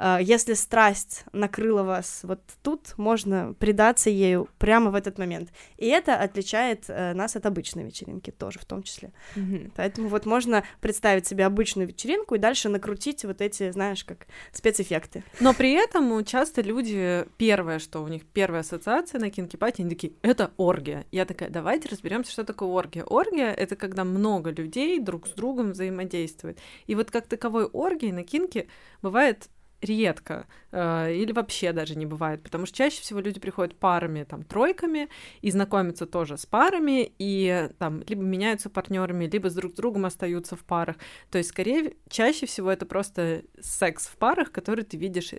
Э, 0.00 0.18
если 0.20 0.54
страсть 0.54 1.24
накрыла 1.32 1.84
вас 1.84 2.20
вот 2.24 2.40
тут, 2.64 2.94
можно 2.96 3.54
предаться 3.60 4.10
ею 4.10 4.48
прямо 4.58 4.90
в 4.90 4.96
этот 4.96 5.18
момент. 5.18 5.50
И 5.76 5.86
это 5.86 6.16
отличает 6.16 6.86
э, 6.88 7.14
нас 7.14 7.36
от 7.36 7.46
обычной 7.46 7.84
вечеринки 7.84 8.32
тоже 8.32 8.58
в 8.58 8.64
том 8.64 8.82
числе. 8.82 9.12
Mm-hmm. 9.36 9.72
Поэтому 9.76 10.08
вот 10.08 10.26
можно 10.26 10.64
представить 10.80 11.28
себе 11.28 11.46
обычную 11.46 11.86
вечеринку 11.86 12.34
и 12.34 12.38
дальше 12.38 12.68
накрутить 12.68 13.24
вот 13.24 13.40
эти, 13.40 13.70
знаешь, 13.70 14.02
как 14.02 14.26
спецэффекты. 14.52 15.22
Но 15.38 15.54
при 15.54 15.74
этом 15.74 16.24
часто 16.24 16.60
люди, 16.60 17.24
первое, 17.36 17.78
что 17.78 18.02
у 18.02 18.08
них 18.08 18.26
первая 18.26 18.62
ассоциация 18.62 19.20
на 19.20 19.30
кинки-пати, 19.30 19.82
они 19.82 19.90
такие, 19.90 20.14
это 20.22 20.50
оргия. 20.56 21.06
Я 21.12 21.24
такая, 21.24 21.50
давайте 21.50 21.88
разберемся, 21.88 22.32
что 22.32 22.47
такое 22.48 22.68
оргия? 22.68 23.04
Оргия— 23.04 23.52
это 23.56 23.76
когда 23.76 24.04
много 24.04 24.50
людей 24.50 24.98
друг 24.98 25.26
с 25.28 25.30
другом 25.30 25.72
взаимодействуют. 25.72 26.58
И 26.86 26.94
вот 26.94 27.10
как 27.10 27.26
таковой 27.26 27.66
оргии 27.66 28.10
на 28.10 28.24
кинке 28.24 28.66
бывает 29.02 29.48
редко 29.80 30.46
э, 30.72 31.14
или 31.14 31.32
вообще 31.32 31.72
даже 31.72 31.96
не 31.96 32.06
бывает, 32.06 32.42
потому 32.42 32.66
что 32.66 32.76
чаще 32.76 33.00
всего 33.00 33.20
люди 33.20 33.38
приходят 33.38 33.76
парами, 33.76 34.24
там, 34.24 34.42
тройками 34.42 35.08
и 35.40 35.50
знакомятся 35.50 36.06
тоже 36.06 36.36
с 36.36 36.46
парами 36.46 37.12
и 37.18 37.70
там 37.78 38.02
либо 38.08 38.22
меняются 38.22 38.70
партнерами, 38.70 39.26
либо 39.26 39.50
с 39.50 39.54
друг 39.54 39.72
с 39.72 39.76
другом 39.76 40.06
остаются 40.06 40.56
в 40.56 40.64
парах. 40.64 40.96
То 41.30 41.38
есть, 41.38 41.50
скорее, 41.50 41.94
чаще 42.08 42.46
всего 42.46 42.70
это 42.70 42.86
просто 42.86 43.44
секс 43.60 44.06
в 44.06 44.16
парах, 44.16 44.50
который 44.50 44.84
ты 44.84 44.96
видишь 44.96 45.32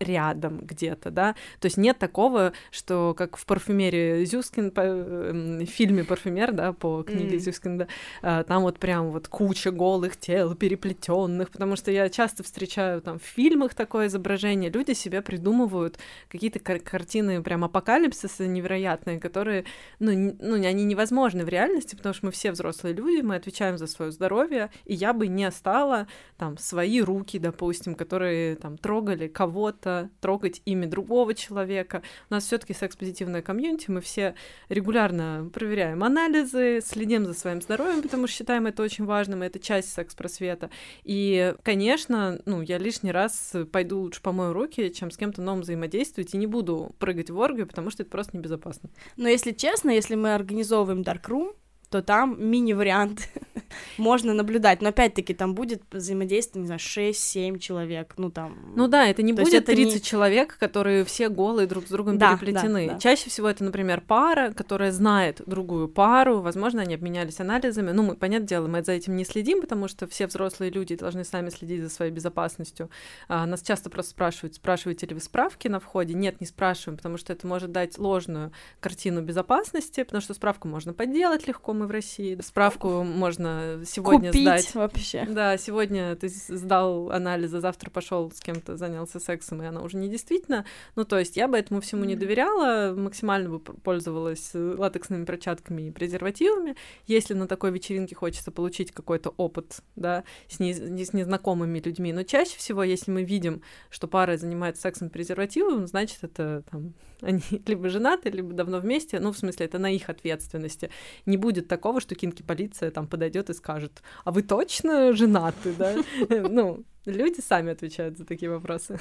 рядом 0.00 0.60
где-то, 0.60 1.10
да, 1.10 1.34
то 1.60 1.66
есть 1.66 1.76
нет 1.76 1.98
такого, 1.98 2.52
что 2.70 3.14
как 3.16 3.36
в 3.36 3.46
парфюмерии 3.46 4.24
Зюскин, 4.24 4.70
по, 4.70 4.80
э, 4.80 5.64
в 5.64 5.66
фильме 5.66 6.04
«Парфюмер», 6.04 6.52
да, 6.52 6.72
по 6.72 7.02
книге 7.02 7.36
mm. 7.36 7.40
Зюскин, 7.40 7.78
да, 7.78 7.88
э, 8.22 8.44
там 8.44 8.62
вот 8.62 8.78
прям 8.78 9.10
вот 9.10 9.28
куча 9.28 9.70
голых 9.70 10.16
тел, 10.16 10.54
переплетенных, 10.54 11.50
потому 11.50 11.76
что 11.76 11.90
я 11.90 12.08
часто 12.08 12.42
встречаю 12.42 13.00
там 13.00 13.18
в 13.18 13.24
фильмах 13.24 13.74
такое 13.74 14.06
изображение, 14.06 14.70
люди 14.70 14.92
себе 14.92 15.22
придумывают 15.22 15.98
какие-то 16.28 16.58
кар- 16.58 16.80
картины 16.80 17.42
прям 17.42 17.64
апокалипсиса 17.64 18.46
невероятные, 18.46 19.20
которые, 19.20 19.64
ну, 19.98 20.12
не, 20.12 20.36
ну, 20.40 20.54
они 20.54 20.84
невозможны 20.84 21.44
в 21.44 21.48
реальности, 21.48 21.94
потому 21.94 22.14
что 22.14 22.26
мы 22.26 22.32
все 22.32 22.52
взрослые 22.52 22.94
люди, 22.94 23.22
мы 23.22 23.36
отвечаем 23.36 23.78
за 23.78 23.86
свое 23.86 24.12
здоровье, 24.12 24.70
и 24.84 24.94
я 24.94 25.12
бы 25.12 25.26
не 25.28 25.50
стала 25.50 26.06
там 26.36 26.58
свои 26.58 27.00
руки, 27.00 27.38
допустим, 27.38 27.94
которые 27.94 28.56
там 28.56 28.78
трогали 28.78 29.28
кого-то, 29.28 29.87
трогать 30.20 30.62
имя 30.64 30.86
другого 30.86 31.34
человека. 31.34 32.02
У 32.30 32.34
нас 32.34 32.44
все-таки 32.44 32.74
секс-позитивная 32.74 33.42
комьюнити, 33.42 33.90
мы 33.90 34.00
все 34.00 34.34
регулярно 34.68 35.50
проверяем 35.52 36.04
анализы, 36.04 36.80
следим 36.84 37.26
за 37.26 37.34
своим 37.34 37.62
здоровьем, 37.62 38.02
потому 38.02 38.26
что 38.26 38.36
считаем 38.36 38.66
это 38.66 38.82
очень 38.82 39.04
важным, 39.04 39.42
и 39.42 39.46
это 39.46 39.58
часть 39.58 39.92
секс-просвета. 39.92 40.70
И, 41.04 41.54
конечно, 41.62 42.40
ну, 42.44 42.62
я 42.62 42.78
лишний 42.78 43.12
раз 43.12 43.54
пойду 43.72 44.00
лучше 44.00 44.22
помою 44.22 44.52
руки, 44.52 44.92
чем 44.92 45.10
с 45.10 45.16
кем-то 45.16 45.42
новым 45.42 45.62
взаимодействовать, 45.62 46.34
и 46.34 46.38
не 46.38 46.46
буду 46.46 46.94
прыгать 46.98 47.30
в 47.30 47.38
оргию, 47.38 47.66
потому 47.66 47.90
что 47.90 48.02
это 48.02 48.10
просто 48.10 48.36
небезопасно. 48.36 48.90
Но 49.16 49.28
если 49.28 49.52
честно, 49.52 49.90
если 49.90 50.14
мы 50.14 50.34
организовываем 50.34 51.02
Dark 51.02 51.24
Room, 51.28 51.54
то 51.90 52.02
там 52.02 52.36
мини-вариант 52.38 53.28
можно 53.98 54.34
наблюдать. 54.34 54.82
Но 54.82 54.90
опять-таки 54.90 55.34
там 55.34 55.54
будет 55.54 55.82
взаимодействие, 55.90 56.62
не 56.62 56.66
знаю, 56.66 56.80
6-7 56.80 57.58
человек, 57.58 58.14
ну 58.16 58.30
там... 58.30 58.72
Ну 58.74 58.88
да, 58.88 59.06
это 59.06 59.22
не 59.22 59.32
будет 59.32 59.54
это 59.54 59.72
30 59.72 59.94
не... 59.94 60.00
человек, 60.02 60.56
которые 60.58 61.04
все 61.04 61.28
голые 61.28 61.66
друг 61.66 61.86
с 61.86 61.90
другом 61.90 62.18
да, 62.18 62.36
переплетены. 62.36 62.86
Да, 62.86 62.92
да. 62.94 62.98
Чаще 62.98 63.30
всего 63.30 63.48
это, 63.48 63.64
например, 63.64 64.02
пара, 64.06 64.52
которая 64.52 64.92
знает 64.92 65.42
другую 65.46 65.88
пару, 65.88 66.40
возможно, 66.40 66.82
они 66.82 66.94
обменялись 66.94 67.40
анализами. 67.40 67.92
Ну, 67.92 68.02
мы, 68.02 68.16
понятное 68.16 68.48
дело, 68.48 68.66
мы 68.66 68.82
за 68.82 68.92
этим 68.92 69.16
не 69.16 69.24
следим, 69.24 69.60
потому 69.60 69.88
что 69.88 70.06
все 70.06 70.26
взрослые 70.26 70.70
люди 70.70 70.96
должны 70.96 71.24
сами 71.24 71.48
следить 71.50 71.82
за 71.82 71.88
своей 71.88 72.12
безопасностью. 72.12 72.90
А, 73.28 73.46
нас 73.46 73.62
часто 73.62 73.90
просто 73.90 74.10
спрашивают, 74.10 74.54
спрашиваете 74.54 75.06
ли 75.06 75.14
вы 75.14 75.20
справки 75.20 75.68
на 75.68 75.80
входе? 75.80 76.14
Нет, 76.14 76.40
не 76.40 76.46
спрашиваем, 76.46 76.96
потому 76.96 77.16
что 77.16 77.32
это 77.32 77.46
может 77.46 77.72
дать 77.72 77.98
ложную 77.98 78.52
картину 78.80 79.22
безопасности, 79.22 80.02
потому 80.02 80.20
что 80.20 80.34
справку 80.34 80.68
можно 80.68 80.92
подделать 80.92 81.46
легко, 81.46 81.72
мы 81.78 81.86
в 81.86 81.90
России. 81.90 82.38
Справку 82.42 83.02
можно 83.02 83.80
сегодня 83.86 84.30
Купить 84.30 84.42
сдать. 84.42 84.74
вообще. 84.74 85.26
Да, 85.28 85.56
сегодня 85.56 86.16
ты 86.16 86.28
сдал 86.28 87.10
анализы, 87.10 87.60
завтра 87.60 87.90
пошел 87.90 88.30
с 88.30 88.40
кем-то 88.40 88.76
занялся 88.76 89.20
сексом, 89.20 89.62
и 89.62 89.66
она 89.66 89.82
уже 89.82 89.96
не 89.96 90.08
действительно. 90.08 90.64
Ну, 90.96 91.04
то 91.04 91.18
есть 91.18 91.36
я 91.36 91.48
бы 91.48 91.56
этому 91.58 91.80
всему 91.80 92.04
не 92.04 92.16
доверяла, 92.16 92.94
максимально 92.94 93.50
бы 93.50 93.60
пользовалась 93.60 94.50
латексными 94.54 95.24
перчатками 95.24 95.82
и 95.82 95.90
презервативами. 95.90 96.76
Если 97.06 97.34
на 97.34 97.46
такой 97.46 97.70
вечеринке 97.70 98.14
хочется 98.14 98.50
получить 98.50 98.92
какой-то 98.92 99.30
опыт, 99.36 99.80
да, 99.96 100.24
с, 100.48 100.58
не, 100.60 100.74
с 100.74 101.12
незнакомыми 101.12 101.78
людьми. 101.78 102.12
Но 102.12 102.22
чаще 102.22 102.56
всего, 102.56 102.82
если 102.82 103.10
мы 103.10 103.22
видим, 103.22 103.62
что 103.90 104.08
пара 104.08 104.36
занимается 104.36 104.82
сексом 104.82 105.10
презервативом, 105.10 105.86
значит, 105.86 106.18
это 106.22 106.62
там 106.70 106.94
они 107.22 107.42
либо 107.66 107.88
женаты, 107.88 108.30
либо 108.30 108.52
давно 108.52 108.80
вместе. 108.80 109.20
Ну, 109.20 109.32
в 109.32 109.38
смысле, 109.38 109.66
это 109.66 109.78
на 109.78 109.90
их 109.90 110.08
ответственности. 110.08 110.90
Не 111.26 111.36
будет 111.36 111.68
такого, 111.68 112.00
что 112.00 112.14
кинки 112.14 112.42
полиция 112.42 112.90
там 112.90 113.06
подойдет 113.06 113.50
и 113.50 113.54
скажет, 113.54 114.02
а 114.24 114.30
вы 114.30 114.42
точно 114.42 115.12
женаты, 115.12 115.72
да? 115.78 115.94
Ну, 116.48 116.84
Люди 117.06 117.40
сами 117.40 117.72
отвечают 117.72 118.18
за 118.18 118.26
такие 118.26 118.50
вопросы. 118.50 118.98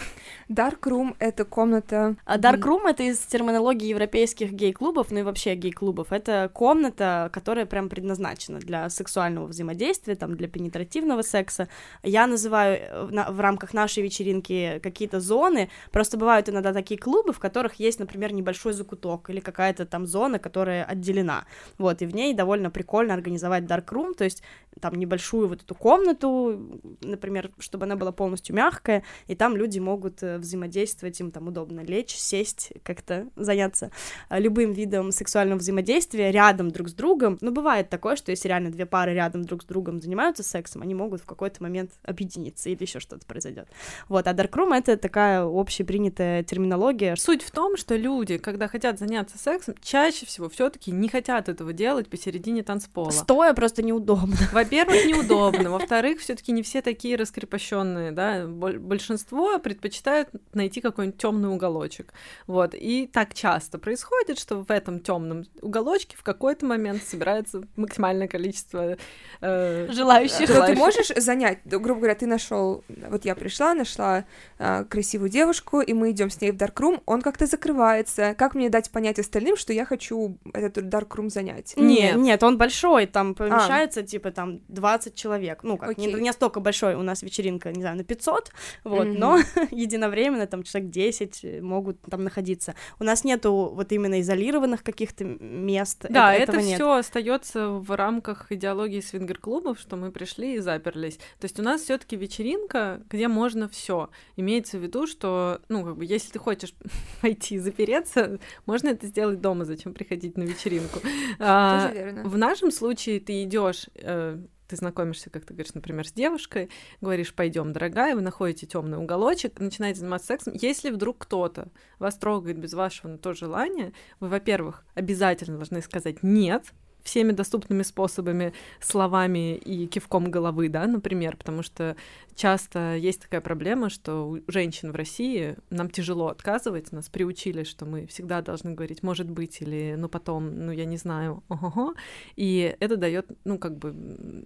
Dark 0.50 0.80
Room— 0.82 1.16
это 1.20 1.44
комната... 1.44 2.16
А 2.26 2.38
Dark 2.38 2.62
Room— 2.62 2.82
это 2.88 3.04
из 3.04 3.18
терминологии 3.20 3.88
европейских 3.88 4.54
гей-клубов, 4.54 5.12
ну 5.12 5.20
и 5.20 5.24
вообще 5.24 5.56
гей-клубов. 5.56 6.14
Это 6.14 6.50
комната, 6.54 7.30
которая 7.34 7.66
прям 7.66 7.90
предназначена 7.90 8.60
для 8.60 8.90
сексуального 8.90 9.48
взаимодействия, 9.48 10.16
там, 10.16 10.38
для 10.38 10.48
пенетративного 10.48 11.22
секса. 11.22 11.68
Я 12.04 12.28
называю 12.28 12.80
э, 12.80 13.04
в, 13.06 13.34
в 13.34 13.40
рамках 13.40 13.74
нашей 13.74 14.04
вечеринки 14.04 14.80
какие-то 14.82 15.20
зоны. 15.20 15.70
Просто 15.92 16.18
бывают 16.18 16.48
иногда 16.48 16.74
такие 16.74 17.00
клубы, 17.00 17.34
в 17.34 17.40
которых 17.40 17.76
есть, 17.76 18.00
например, 18.00 18.32
небольшой 18.32 18.74
закуток 18.74 19.30
или 19.30 19.40
какая-то 19.40 19.86
там 19.86 20.06
зона, 20.06 20.40
которая 20.40 20.86
отделена. 20.86 21.46
Вот, 21.78 22.02
и 22.02 22.06
в 22.06 22.16
ней 22.16 22.34
довольно 22.34 22.70
прикольно 22.70 23.14
организовать 23.16 23.64
Dark 23.64 23.88
Room, 23.88 24.14
то 24.14 24.24
есть 24.24 24.44
там 24.80 24.96
небольшую 24.96 25.48
вот 25.48 25.64
эту 25.64 25.76
комнату, 25.76 26.80
например, 27.02 27.50
чтобы 27.58 27.87
она 27.88 27.96
была 27.96 28.12
полностью 28.12 28.56
мягкая, 28.56 29.04
и 29.28 29.36
там 29.36 29.58
люди 29.58 29.80
могут 29.80 30.22
э, 30.22 30.38
взаимодействовать, 30.38 31.20
им 31.20 31.32
там 31.32 31.48
удобно 31.48 31.82
лечь, 31.82 32.16
сесть, 32.16 32.74
как-то 32.84 33.28
заняться 33.36 33.92
э, 34.30 34.40
любым 34.40 34.74
видом 34.74 35.12
сексуального 35.12 35.60
взаимодействия 35.60 36.32
рядом 36.32 36.70
друг 36.72 36.90
с 36.90 36.94
другом. 36.94 37.38
Но 37.42 37.52
бывает 37.52 37.90
такое, 37.90 38.16
что 38.16 38.32
если 38.32 38.48
реально 38.48 38.70
две 38.70 38.86
пары 38.86 39.14
рядом 39.14 39.44
друг 39.44 39.64
с 39.64 39.66
другом 39.66 40.02
занимаются 40.02 40.44
сексом, 40.44 40.82
они 40.82 40.94
могут 40.94 41.22
в 41.22 41.26
какой-то 41.26 41.64
момент 41.64 41.92
объединиться 42.04 42.70
или 42.70 42.82
еще 42.82 43.00
что-то 43.00 43.26
произойдет. 43.26 43.68
Вот, 44.10 44.28
а 44.28 44.34
даркрум— 44.34 44.74
это 44.74 44.98
такая 44.98 45.44
общепринятая 45.44 46.44
терминология. 46.44 47.16
Суть 47.16 47.44
в 47.44 47.52
том, 47.52 47.78
что 47.78 47.96
люди, 47.96 48.38
когда 48.38 48.68
хотят 48.68 49.00
заняться 49.00 49.38
сексом, 49.38 49.76
чаще 49.82 50.26
всего 50.26 50.50
все 50.50 50.70
таки 50.70 50.92
не 50.92 51.10
хотят 51.10 51.50
этого 51.50 51.74
делать 51.74 52.10
посередине 52.10 52.64
танцпола. 52.64 53.12
Стоя 53.12 53.54
просто 53.54 53.84
неудобно. 53.84 54.36
Во-первых, 54.52 55.06
неудобно. 55.06 55.70
Во-вторых, 55.78 56.20
все 56.20 56.36
таки 56.36 56.52
не 56.52 56.64
все 56.64 56.82
такие 56.82 57.16
раскрепощенные 57.16 57.77
заключенные, 57.78 58.12
да, 58.12 58.46
большинство 58.48 59.60
предпочитают 59.60 60.30
найти 60.54 60.82
какой-нибудь 60.82 61.20
темный 61.20 61.50
уголочек. 61.50 62.14
Вот. 62.48 62.74
И 62.74 63.08
так 63.12 63.34
часто 63.34 63.78
происходит, 63.78 64.40
что 64.40 64.64
в 64.64 64.72
этом 64.72 65.00
темном 65.00 65.46
уголочке 65.62 66.16
в 66.18 66.24
какой-то 66.24 66.66
момент 66.66 67.04
собирается 67.04 67.64
максимальное 67.76 68.28
количество 68.28 68.98
э, 69.42 69.88
желающих. 69.92 70.50
Но 70.50 70.66
ты 70.66 70.76
можешь 70.76 71.12
занять, 71.16 71.60
грубо 71.66 72.02
говоря, 72.02 72.16
ты 72.16 72.26
нашел, 72.26 72.84
вот 73.10 73.26
я 73.26 73.36
пришла, 73.36 73.74
нашла 73.74 74.26
э, 74.60 74.86
красивую 74.86 75.30
девушку, 75.30 75.82
и 75.82 75.94
мы 75.94 76.12
идем 76.12 76.30
с 76.30 76.42
ней 76.42 76.52
в 76.52 76.58
даркрум, 76.58 77.02
он 77.06 77.22
как-то 77.22 77.46
закрывается. 77.46 78.36
Как 78.38 78.56
мне 78.56 78.70
дать 78.70 78.90
понять 78.92 79.20
остальным, 79.20 79.58
что 79.58 79.74
я 79.74 79.86
хочу 79.86 80.38
этот 80.54 80.90
даркрум 80.90 81.30
занять? 81.30 81.74
Нет, 81.78 82.16
нет, 82.16 82.44
он 82.44 82.58
большой, 82.58 83.06
там 83.06 83.36
помещается 83.36 84.02
а. 84.02 84.04
типа 84.04 84.32
там 84.32 84.62
20 84.68 85.16
человек. 85.16 85.60
Ну, 85.64 85.78
как, 85.78 85.98
не, 85.98 86.08
не 86.08 86.28
настолько 86.28 86.60
большой 86.60 86.96
у 86.96 87.02
нас 87.02 87.22
вечеринка 87.22 87.67
не 87.72 87.82
знаю, 87.82 87.98
на 87.98 88.04
500, 88.04 88.52
вот, 88.84 89.08
mm-hmm. 89.08 89.18
но 89.18 89.40
единовременно 89.72 90.48
там 90.48 90.64
человек 90.64 90.90
10 90.92 91.62
могут 91.62 92.02
там 92.02 92.24
находиться. 92.24 92.76
У 93.00 93.04
нас 93.04 93.24
нету 93.24 93.72
вот 93.74 93.92
именно 93.92 94.22
изолированных 94.22 94.84
каких-то 94.84 95.24
мест. 95.26 96.06
Да, 96.10 96.34
это, 96.34 96.54
это 96.54 96.62
все 96.62 96.94
остается 96.94 97.70
в 97.70 97.96
рамках 97.96 98.52
идеологии 98.52 99.02
свингер-клубов, 99.02 99.80
что 99.80 99.96
мы 99.96 100.12
пришли 100.12 100.56
и 100.56 100.60
заперлись. 100.60 101.18
То 101.40 101.46
есть 101.46 101.60
у 101.60 101.64
нас 101.64 101.82
все-таки 101.82 102.16
вечеринка, 102.16 103.02
где 103.10 103.28
можно 103.28 103.68
все. 103.68 104.10
Имеется 104.36 104.78
в 104.78 104.82
виду, 104.82 105.08
что, 105.08 105.62
ну, 105.70 105.84
как 105.84 105.98
бы, 105.98 106.06
если 106.06 106.32
ты 106.32 106.40
хочешь 106.40 106.74
пойти 107.22 107.56
и 107.56 107.60
запереться, 107.60 108.40
можно 108.66 108.90
это 108.90 109.08
сделать 109.08 109.42
дома, 109.42 109.66
зачем 109.66 109.94
приходить 109.94 110.38
на 110.38 110.44
вечеринку. 110.44 111.00
А, 111.40 111.92
в 112.24 112.38
нашем 112.38 112.72
случае 112.72 113.20
ты 113.20 113.44
идешь 113.44 113.88
э, 113.96 114.38
ты 114.68 114.76
знакомишься, 114.76 115.30
как 115.30 115.46
ты 115.46 115.54
говоришь, 115.54 115.74
например, 115.74 116.08
с 116.08 116.12
девушкой, 116.12 116.70
говоришь, 117.02 117.34
пойдем, 117.34 117.74
дорогая, 117.74 118.16
вы 118.16 118.22
находите 118.22 118.66
темный 118.66 118.98
уголочек, 118.98 119.60
начинаете 119.60 120.00
заниматься 120.02 120.28
сексом. 120.28 120.54
Если 120.54 120.90
вдруг 120.90 121.18
кто-то 121.20 121.70
вас 122.00 122.16
трогает 122.16 122.58
без 122.58 122.74
вашего 122.74 123.10
на 123.10 123.18
то 123.18 123.34
желания, 123.34 123.94
вы, 124.20 124.28
во-первых, 124.30 124.86
обязательно 124.94 125.58
должны 125.58 125.82
сказать 125.82 126.24
нет, 126.24 126.74
всеми 127.08 127.32
доступными 127.32 127.84
способами, 127.84 128.54
словами 128.82 129.56
и 129.56 129.88
кивком 129.88 130.30
головы, 130.30 130.68
да, 130.68 130.86
например, 130.86 131.38
потому 131.38 131.64
что 131.64 131.96
часто 132.38 132.96
есть 132.96 133.22
такая 133.22 133.42
проблема, 133.42 133.90
что 133.90 134.30
у 134.30 134.40
женщин 134.48 134.92
в 134.92 134.96
России 134.96 135.58
нам 135.70 135.90
тяжело 135.90 136.28
отказывать, 136.28 136.92
нас 136.92 137.10
приучили, 137.10 137.64
что 137.64 137.86
мы 137.86 138.06
всегда 138.06 138.42
должны 138.42 138.74
говорить 138.74 139.04
«может 139.04 139.30
быть» 139.30 139.62
или 139.62 139.96
«ну 139.98 140.08
потом», 140.08 140.66
«ну 140.66 140.72
я 140.72 140.86
не 140.86 140.98
знаю», 140.98 141.44
ого-го, 141.50 141.96
и 142.36 142.76
это 142.80 142.96
дает, 142.96 143.28
ну 143.44 143.58
как 143.58 143.78
бы 143.78 143.94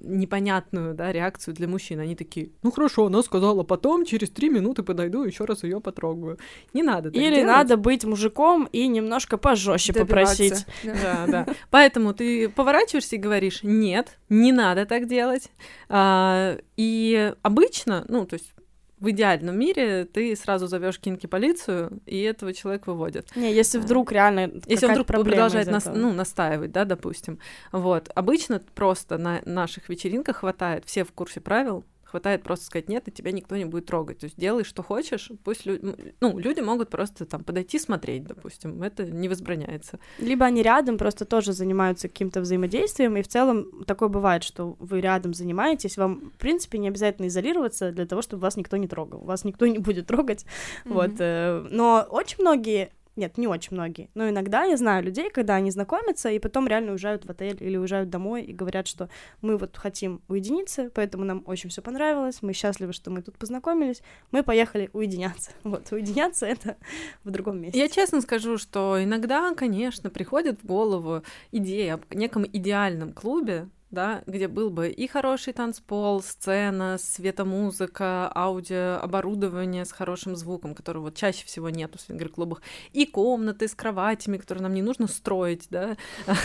непонятную, 0.02 0.96
да, 0.96 1.12
реакцию 1.12 1.54
для 1.54 1.68
мужчин. 1.68 2.00
Они 2.00 2.16
такие 2.16 2.52
«ну 2.64 2.72
хорошо, 2.72 3.08
она 3.08 3.22
сказала 3.22 3.64
потом, 3.64 4.06
через 4.06 4.30
три 4.30 4.50
минуты 4.50 4.84
подойду, 4.84 5.24
еще 5.24 5.46
раз 5.46 5.64
ее 5.64 5.82
потрогаю». 5.82 6.40
Не 6.74 6.84
надо 6.84 7.12
так 7.12 7.22
Или 7.22 7.36
делать. 7.36 7.46
надо 7.46 7.78
быть 7.78 8.06
мужиком 8.06 8.68
и 8.72 8.88
немножко 8.88 9.38
пожестче 9.38 9.94
попросить. 9.94 10.66
Да, 10.84 11.26
да. 11.28 11.48
Поэтому 11.70 12.14
ты 12.14 12.50
поворачиваешься 12.50 13.18
и 13.18 13.20
говоришь 13.20 13.64
«нет, 13.64 14.18
не 14.30 14.52
надо 14.52 14.86
так 14.86 15.08
делать». 15.08 15.52
А, 15.90 16.58
и 16.78 17.34
обычно, 17.42 17.81
ну, 17.86 18.26
то 18.26 18.36
есть 18.36 18.54
в 19.02 19.10
идеальном 19.10 19.58
мире 19.58 20.06
ты 20.06 20.36
сразу 20.36 20.68
зовешь 20.68 21.00
кинки 21.00 21.26
полицию, 21.26 22.02
и 22.06 22.22
этого 22.22 22.54
человека 22.54 22.92
выводят. 22.92 23.36
Не, 23.36 23.52
если 23.52 23.80
вдруг 23.80 24.12
реально 24.12 24.52
Если 24.68 24.86
он 24.86 24.92
вдруг 24.92 25.08
продолжает 25.08 25.68
нас, 25.68 25.86
ну, 25.92 26.14
настаивать, 26.14 26.72
да, 26.72 26.86
допустим. 26.86 27.40
Вот. 27.72 28.12
Обычно 28.14 28.62
просто 28.76 29.18
на 29.18 29.42
наших 29.46 29.90
вечеринках 29.90 30.38
хватает, 30.38 30.86
все 30.86 31.04
в 31.04 31.12
курсе 31.14 31.42
правил, 31.42 31.84
хватает 32.12 32.44
просто 32.44 32.66
сказать 32.66 32.90
нет, 32.90 33.08
и 33.08 33.12
тебя 33.12 33.32
никто 33.32 33.56
не 33.56 33.66
будет 33.66 33.86
трогать. 33.86 34.20
То 34.20 34.26
есть 34.26 34.38
делай, 34.38 34.64
что 34.64 34.84
хочешь, 34.84 35.32
пусть 35.44 35.66
лю... 35.66 35.96
ну, 36.20 36.38
люди 36.38 36.60
могут 36.60 36.90
просто 36.90 37.26
там 37.26 37.44
подойти 37.44 37.80
смотреть, 37.80 38.26
допустим, 38.26 38.84
это 38.84 39.06
не 39.06 39.30
возбраняется. 39.30 40.00
Либо 40.20 40.46
они 40.46 40.62
рядом 40.62 40.98
просто 40.98 41.26
тоже 41.26 41.54
занимаются 41.54 42.10
каким-то 42.10 42.42
взаимодействием, 42.42 43.16
и 43.16 43.22
в 43.22 43.28
целом 43.28 43.84
такое 43.86 44.10
бывает, 44.10 44.44
что 44.44 44.76
вы 44.80 45.00
рядом 45.02 45.34
занимаетесь, 45.34 45.98
вам, 45.98 46.32
в 46.32 46.38
принципе, 46.38 46.78
не 46.78 46.90
обязательно 46.90 47.28
изолироваться 47.28 47.92
для 47.92 48.06
того, 48.06 48.22
чтобы 48.22 48.42
вас 48.42 48.58
никто 48.58 48.78
не 48.78 48.88
трогал, 48.88 49.22
вас 49.22 49.46
никто 49.46 49.66
не 49.66 49.80
будет 49.80 50.08
трогать, 50.08 50.46
mm-hmm. 50.86 50.94
вот, 50.94 51.12
э, 51.20 51.68
но 51.72 52.06
очень 52.10 52.38
многие 52.42 52.92
нет, 53.16 53.38
не 53.38 53.48
очень 53.48 53.76
многие. 53.76 54.10
Но 54.16 54.30
иногда 54.30 54.64
я 54.64 54.78
знаю 54.78 55.04
людей, 55.04 55.30
когда 55.30 55.56
они 55.56 55.70
знакомятся 55.70 56.30
и 56.30 56.40
потом 56.40 56.68
реально 56.68 56.92
уезжают 56.92 57.26
в 57.26 57.30
отель 57.30 57.58
или 57.60 57.76
уезжают 57.76 58.10
домой 58.10 58.44
и 58.44 58.54
говорят, 58.54 58.88
что 58.88 59.10
мы 59.42 59.58
вот 59.58 59.78
хотим 59.78 60.22
уединиться, 60.30 60.90
поэтому 60.94 61.26
нам 61.26 61.44
очень 61.46 61.70
все 61.70 61.82
понравилось, 61.82 62.42
мы 62.42 62.54
счастливы, 62.54 62.94
что 62.94 63.12
мы 63.12 63.22
тут 63.22 63.38
познакомились, 63.38 64.02
мы 64.32 64.44
поехали 64.44 64.90
уединяться. 64.94 65.52
Вот, 65.72 65.92
уединяться 65.92 66.46
это 66.46 66.76
в 67.24 67.32
другом 67.32 67.62
месте. 67.62 67.80
Я 67.80 67.88
честно 67.88 68.20
скажу, 68.22 68.58
что 68.58 69.02
иногда, 69.02 69.54
конечно, 69.56 70.10
приходит 70.10 70.62
в 70.62 70.66
голову 70.66 71.24
идея 71.52 71.96
о 72.10 72.16
неком 72.16 72.46
идеальном 72.46 73.14
клубе, 73.14 73.70
да, 73.92 74.24
где 74.26 74.48
был 74.48 74.70
бы 74.70 74.90
и 74.90 75.08
хороший 75.08 75.54
танцпол, 75.54 76.22
сцена, 76.22 76.98
светомузыка, 76.98 78.32
аудиооборудование 78.34 79.86
с 79.86 79.92
хорошим 79.92 80.36
звуком, 80.36 80.74
которого 80.74 81.04
вот 81.04 81.16
чаще 81.16 81.46
всего 81.46 81.70
нет 81.70 81.94
в 81.96 82.02
свингер-клубах, 82.02 82.62
и 82.94 83.06
комнаты 83.06 83.68
с 83.68 83.76
кроватями, 83.76 84.38
которые 84.38 84.64
нам 84.64 84.74
не 84.74 84.82
нужно 84.82 85.08
строить, 85.08 85.68
да, 85.70 85.98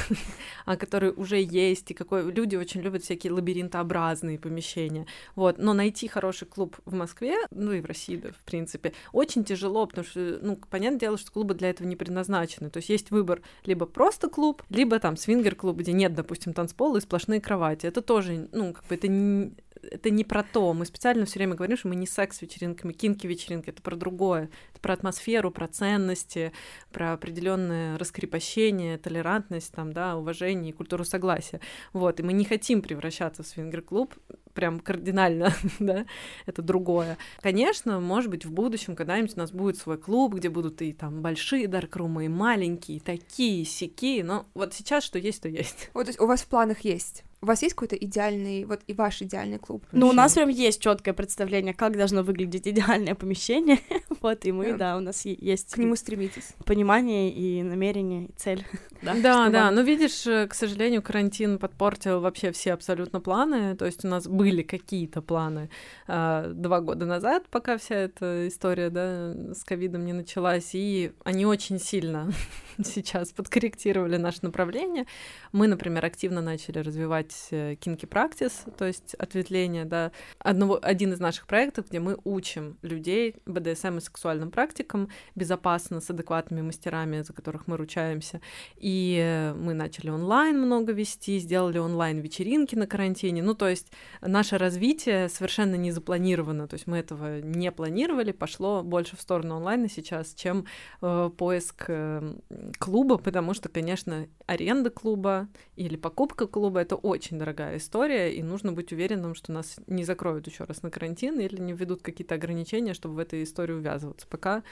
а 0.65 0.77
которые 0.77 1.13
уже 1.13 1.41
есть, 1.41 1.91
и 1.93 1.95
какой 1.95 2.31
люди 2.31 2.57
очень 2.57 2.81
любят 2.81 3.05
всякие 3.05 3.33
лабиринтообразные 3.33 4.39
помещения, 4.39 5.07
вот, 5.37 5.59
но 5.59 5.73
найти 5.73 6.09
хороший 6.09 6.47
клуб 6.47 6.77
в 6.85 6.95
Москве, 6.95 7.37
ну 7.51 7.73
и 7.73 7.81
в 7.81 7.87
России, 7.87 8.17
да, 8.17 8.31
в 8.33 8.45
принципе, 8.45 8.93
очень 9.13 9.45
тяжело, 9.45 9.87
потому 9.87 10.07
что, 10.07 10.39
ну, 10.43 10.57
понятное 10.69 11.01
дело, 11.01 11.17
что 11.17 11.31
клубы 11.31 11.55
для 11.55 11.71
этого 11.71 11.87
не 11.87 11.97
предназначены, 11.97 12.71
то 12.71 12.79
есть 12.79 12.89
есть 12.89 13.11
выбор 13.11 13.41
либо 13.65 13.87
просто 13.87 14.29
клуб, 14.29 14.63
либо 14.69 14.99
там 14.99 15.17
свингер-клуб, 15.17 15.77
где 15.77 15.93
нет, 15.93 16.15
допустим, 16.15 16.53
танцпола 16.53 16.99
и 16.99 17.01
сплошные 17.01 17.36
кровати. 17.41 17.87
Это 17.87 18.03
тоже, 18.03 18.49
ну, 18.53 18.73
как 18.73 18.85
бы 18.87 18.95
это 18.95 19.09
не, 19.09 19.53
это 19.91 20.11
не 20.11 20.25
про 20.25 20.43
то. 20.43 20.73
Мы 20.73 20.85
специально 20.85 21.25
все 21.25 21.39
время 21.39 21.55
говорим, 21.55 21.77
что 21.77 21.89
мы 21.89 21.97
не 21.97 22.07
секс-вечеринками, 22.07 22.93
кинки-вечеринки, 22.93 23.71
это 23.71 23.83
про 23.83 23.97
другое. 23.97 24.51
Это 24.73 24.81
про 24.81 24.95
атмосферу, 24.95 25.51
про 25.51 25.69
ценности, 25.69 26.53
про 26.93 27.13
определенное 27.13 27.99
раскрепощение, 27.99 28.99
толерантность, 28.99 29.73
там, 29.73 29.93
да, 29.93 30.17
уважение 30.17 30.71
и 30.71 30.73
культуру 30.73 31.05
согласия. 31.05 31.61
Вот, 31.93 32.21
и 32.21 32.23
мы 32.23 32.33
не 32.33 32.45
хотим 32.45 32.83
превращаться 32.83 33.43
в 33.43 33.47
свингер-клуб, 33.47 34.15
прям 34.55 34.81
кардинально, 34.81 35.53
да, 35.79 36.07
это 36.47 36.63
другое. 36.63 37.19
Конечно, 37.41 38.01
может 38.01 38.31
быть, 38.31 38.45
в 38.45 38.53
будущем 38.53 38.97
когда-нибудь 38.97 39.37
у 39.37 39.39
нас 39.39 39.53
будет 39.53 39.77
свой 39.77 39.99
клуб, 39.99 40.35
где 40.35 40.49
будут 40.49 40.83
и 40.83 40.93
там 40.93 41.23
большие 41.23 41.69
даркрумы, 41.69 42.25
и 42.25 42.29
маленькие, 42.29 42.97
и 42.97 43.01
такие, 43.01 43.65
сякие, 43.65 44.25
но 44.25 44.47
вот 44.55 44.75
сейчас 44.75 45.05
что 45.05 45.19
есть, 45.19 45.43
то 45.43 45.49
есть. 45.49 45.91
Вот, 45.95 46.05
то 46.05 46.11
есть 46.11 46.21
у 46.21 46.27
вас 46.27 46.43
в 46.43 46.47
планах 46.47 46.81
есть 46.81 47.25
у 47.43 47.47
вас 47.47 47.63
есть 47.63 47.75
какой-то 47.75 47.97
идеальный, 47.97 48.65
вот 48.65 48.81
и 48.87 48.95
ваш 48.95 49.23
идеальный 49.23 49.59
клуб? 49.59 49.85
Ну, 49.93 50.09
у 50.09 50.13
нас 50.13 50.35
прям 50.35 50.49
есть 50.49 50.81
четкое 50.81 51.15
представление, 51.15 51.75
как 51.75 51.97
должно 51.97 52.23
выглядеть 52.23 52.67
идеальное 52.67 53.15
помещение. 53.15 53.79
вот, 54.21 54.45
и 54.45 54.53
мы, 54.53 54.73
да, 54.73 54.97
у 54.97 55.01
нас 55.01 55.25
есть... 55.25 55.73
К 55.75 55.79
нему 55.79 55.97
стремитесь. 55.97 56.55
Понимание 56.65 57.31
и 57.31 57.63
намерение, 57.63 58.27
и 58.27 58.33
цель. 58.37 58.65
да, 59.03 59.15
да, 59.15 59.49
да. 59.49 59.71
Но 59.71 59.83
видишь, 59.83 60.27
э, 60.27 60.47
к 60.47 60.55
сожалению, 60.55 61.03
карантин 61.03 61.59
подпортил 61.59 62.21
вообще 62.21 62.53
все 62.53 62.73
абсолютно 62.73 63.21
планы. 63.21 63.77
То 63.77 63.85
есть 63.85 64.05
у 64.05 64.09
нас 64.09 64.27
были 64.27 64.63
какие-то 64.63 65.21
планы 65.21 65.69
э, 66.09 66.53
два 66.55 66.81
года 66.81 67.05
назад, 67.05 67.45
пока 67.51 67.77
вся 67.77 67.97
эта 67.97 68.49
история, 68.49 68.91
да, 68.91 69.35
с 69.55 69.63
ковидом 69.65 70.05
не 70.05 70.13
началась, 70.13 70.71
и 70.75 71.13
они 71.25 71.45
очень 71.45 71.79
сильно 71.79 72.31
сейчас 72.83 73.33
подкорректировали 73.33 74.17
наше 74.17 74.39
направление. 74.43 75.07
Мы, 75.53 75.69
например, 75.69 76.05
активно 76.05 76.41
начали 76.41 76.79
развивать 76.79 77.26
кинки 77.33 78.05
э, 78.05 78.09
практис, 78.09 78.65
то 78.77 78.85
есть 78.85 79.15
ответвление, 79.15 79.85
да, 79.85 80.13
одного, 80.39 80.79
один 80.81 81.13
из 81.13 81.21
наших 81.21 81.47
проектов, 81.47 81.89
где 81.89 82.01
мы 82.01 82.19
учим 82.25 82.79
людей 82.83 83.37
БДСМ 83.47 83.99
и 83.99 84.01
сексуальным 84.01 84.51
практикам 84.51 85.09
безопасно, 85.35 86.01
с 86.01 86.11
адекватными 86.11 86.63
мастерами, 86.63 87.23
за 87.23 87.33
которых 87.33 87.67
мы 87.67 87.77
ручаемся. 87.77 88.41
И 88.77 89.53
мы 89.57 89.75
начали 89.75 90.11
онлайн 90.11 90.61
много 90.61 90.93
вести, 90.93 91.39
сделали 91.39 91.79
онлайн-вечеринки 91.79 92.75
на 92.75 92.87
карантине. 92.87 93.43
Ну, 93.43 93.55
то 93.55 93.69
есть 93.69 93.93
наше 94.21 94.59
развитие 94.59 95.29
совершенно 95.29 95.75
не 95.77 95.93
запланировано, 95.93 96.69
то 96.69 96.75
есть 96.75 96.87
мы 96.87 96.99
этого 96.99 97.41
не 97.41 97.73
планировали, 97.73 98.33
пошло 98.33 98.83
больше 98.83 99.17
в 99.17 99.21
сторону 99.21 99.57
онлайна 99.57 99.89
сейчас, 99.89 100.35
чем 100.35 100.67
э, 101.03 101.31
поиск 101.37 101.85
э, 101.89 102.35
клуба, 102.79 103.19
потому 103.19 103.55
что, 103.55 103.69
конечно, 103.69 104.27
аренда 104.47 104.91
клуба, 104.91 105.49
или 105.77 105.97
покупка 105.97 106.47
клуба— 106.47 106.81
это 106.83 106.97
очень 106.97 107.16
дорогая 107.39 107.79
история, 107.79 108.33
и 108.33 108.43
нужно 108.43 108.73
быть 108.73 108.93
уверенным, 108.93 109.35
что 109.35 109.53
нас 109.53 109.77
не 109.87 110.05
закроют 110.05 110.47
еще 110.47 110.65
раз 110.65 110.83
на 110.83 110.91
карантин 110.91 111.41
или 111.41 111.61
не 111.61 111.73
введут 111.73 112.03
какие-то 112.03 112.35
ограничения, 112.35 112.95
чтобы 112.95 113.15
в 113.15 113.19
этой 113.19 113.43
истории 113.43 113.73
увязываться. 113.73 114.27
Пока, 114.29 114.63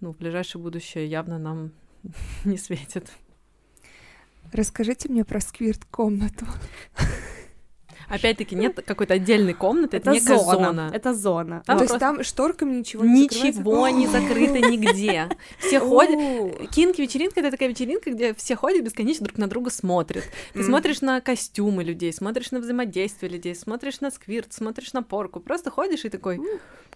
ну, 0.00 0.12
в 0.12 0.16
ближайшее 0.16 0.62
будущее 0.62 1.06
явно 1.06 1.38
нам 1.38 1.72
не 2.44 2.56
светит. 2.56 3.10
Расскажите 4.52 5.08
мне 5.08 5.24
про 5.24 5.40
сквирт-комнату. 5.40 6.46
Опять-таки 8.08 8.54
нет 8.54 8.80
какой-то 8.84 9.14
отдельной 9.14 9.54
комнаты, 9.54 9.98
это, 9.98 10.10
это 10.10 10.20
некая 10.20 10.38
зона. 10.38 10.66
зона. 10.66 10.90
Это 10.92 11.14
зона. 11.14 11.62
Там 11.66 11.78
То 11.78 11.84
есть 11.84 11.98
там 11.98 12.24
шторками 12.24 12.76
ничего 12.76 13.04
не 13.04 13.22
Ничего 13.22 13.88
не 13.88 14.06
закрыто 14.06 14.58
нигде. 14.58 15.28
Все 15.58 15.80
ходят. 15.80 16.70
Кинки-вечеринка— 16.70 17.40
это 17.40 17.50
такая 17.50 17.68
вечеринка, 17.68 18.10
где 18.10 18.34
все 18.34 18.56
ходят 18.56 18.84
бесконечно 18.84 19.24
друг 19.24 19.38
на 19.38 19.48
друга 19.48 19.70
смотрят. 19.70 20.24
Ты 20.52 20.64
смотришь 20.64 21.00
на 21.00 21.20
костюмы 21.20 21.84
людей, 21.84 22.12
смотришь 22.12 22.50
на 22.50 22.60
взаимодействие 22.60 23.30
людей, 23.30 23.54
смотришь 23.54 24.00
на 24.00 24.10
сквирт, 24.10 24.52
смотришь 24.52 24.92
на 24.92 25.02
порку. 25.02 25.40
Просто 25.40 25.70
ходишь 25.70 26.04
и 26.04 26.08
такой 26.08 26.40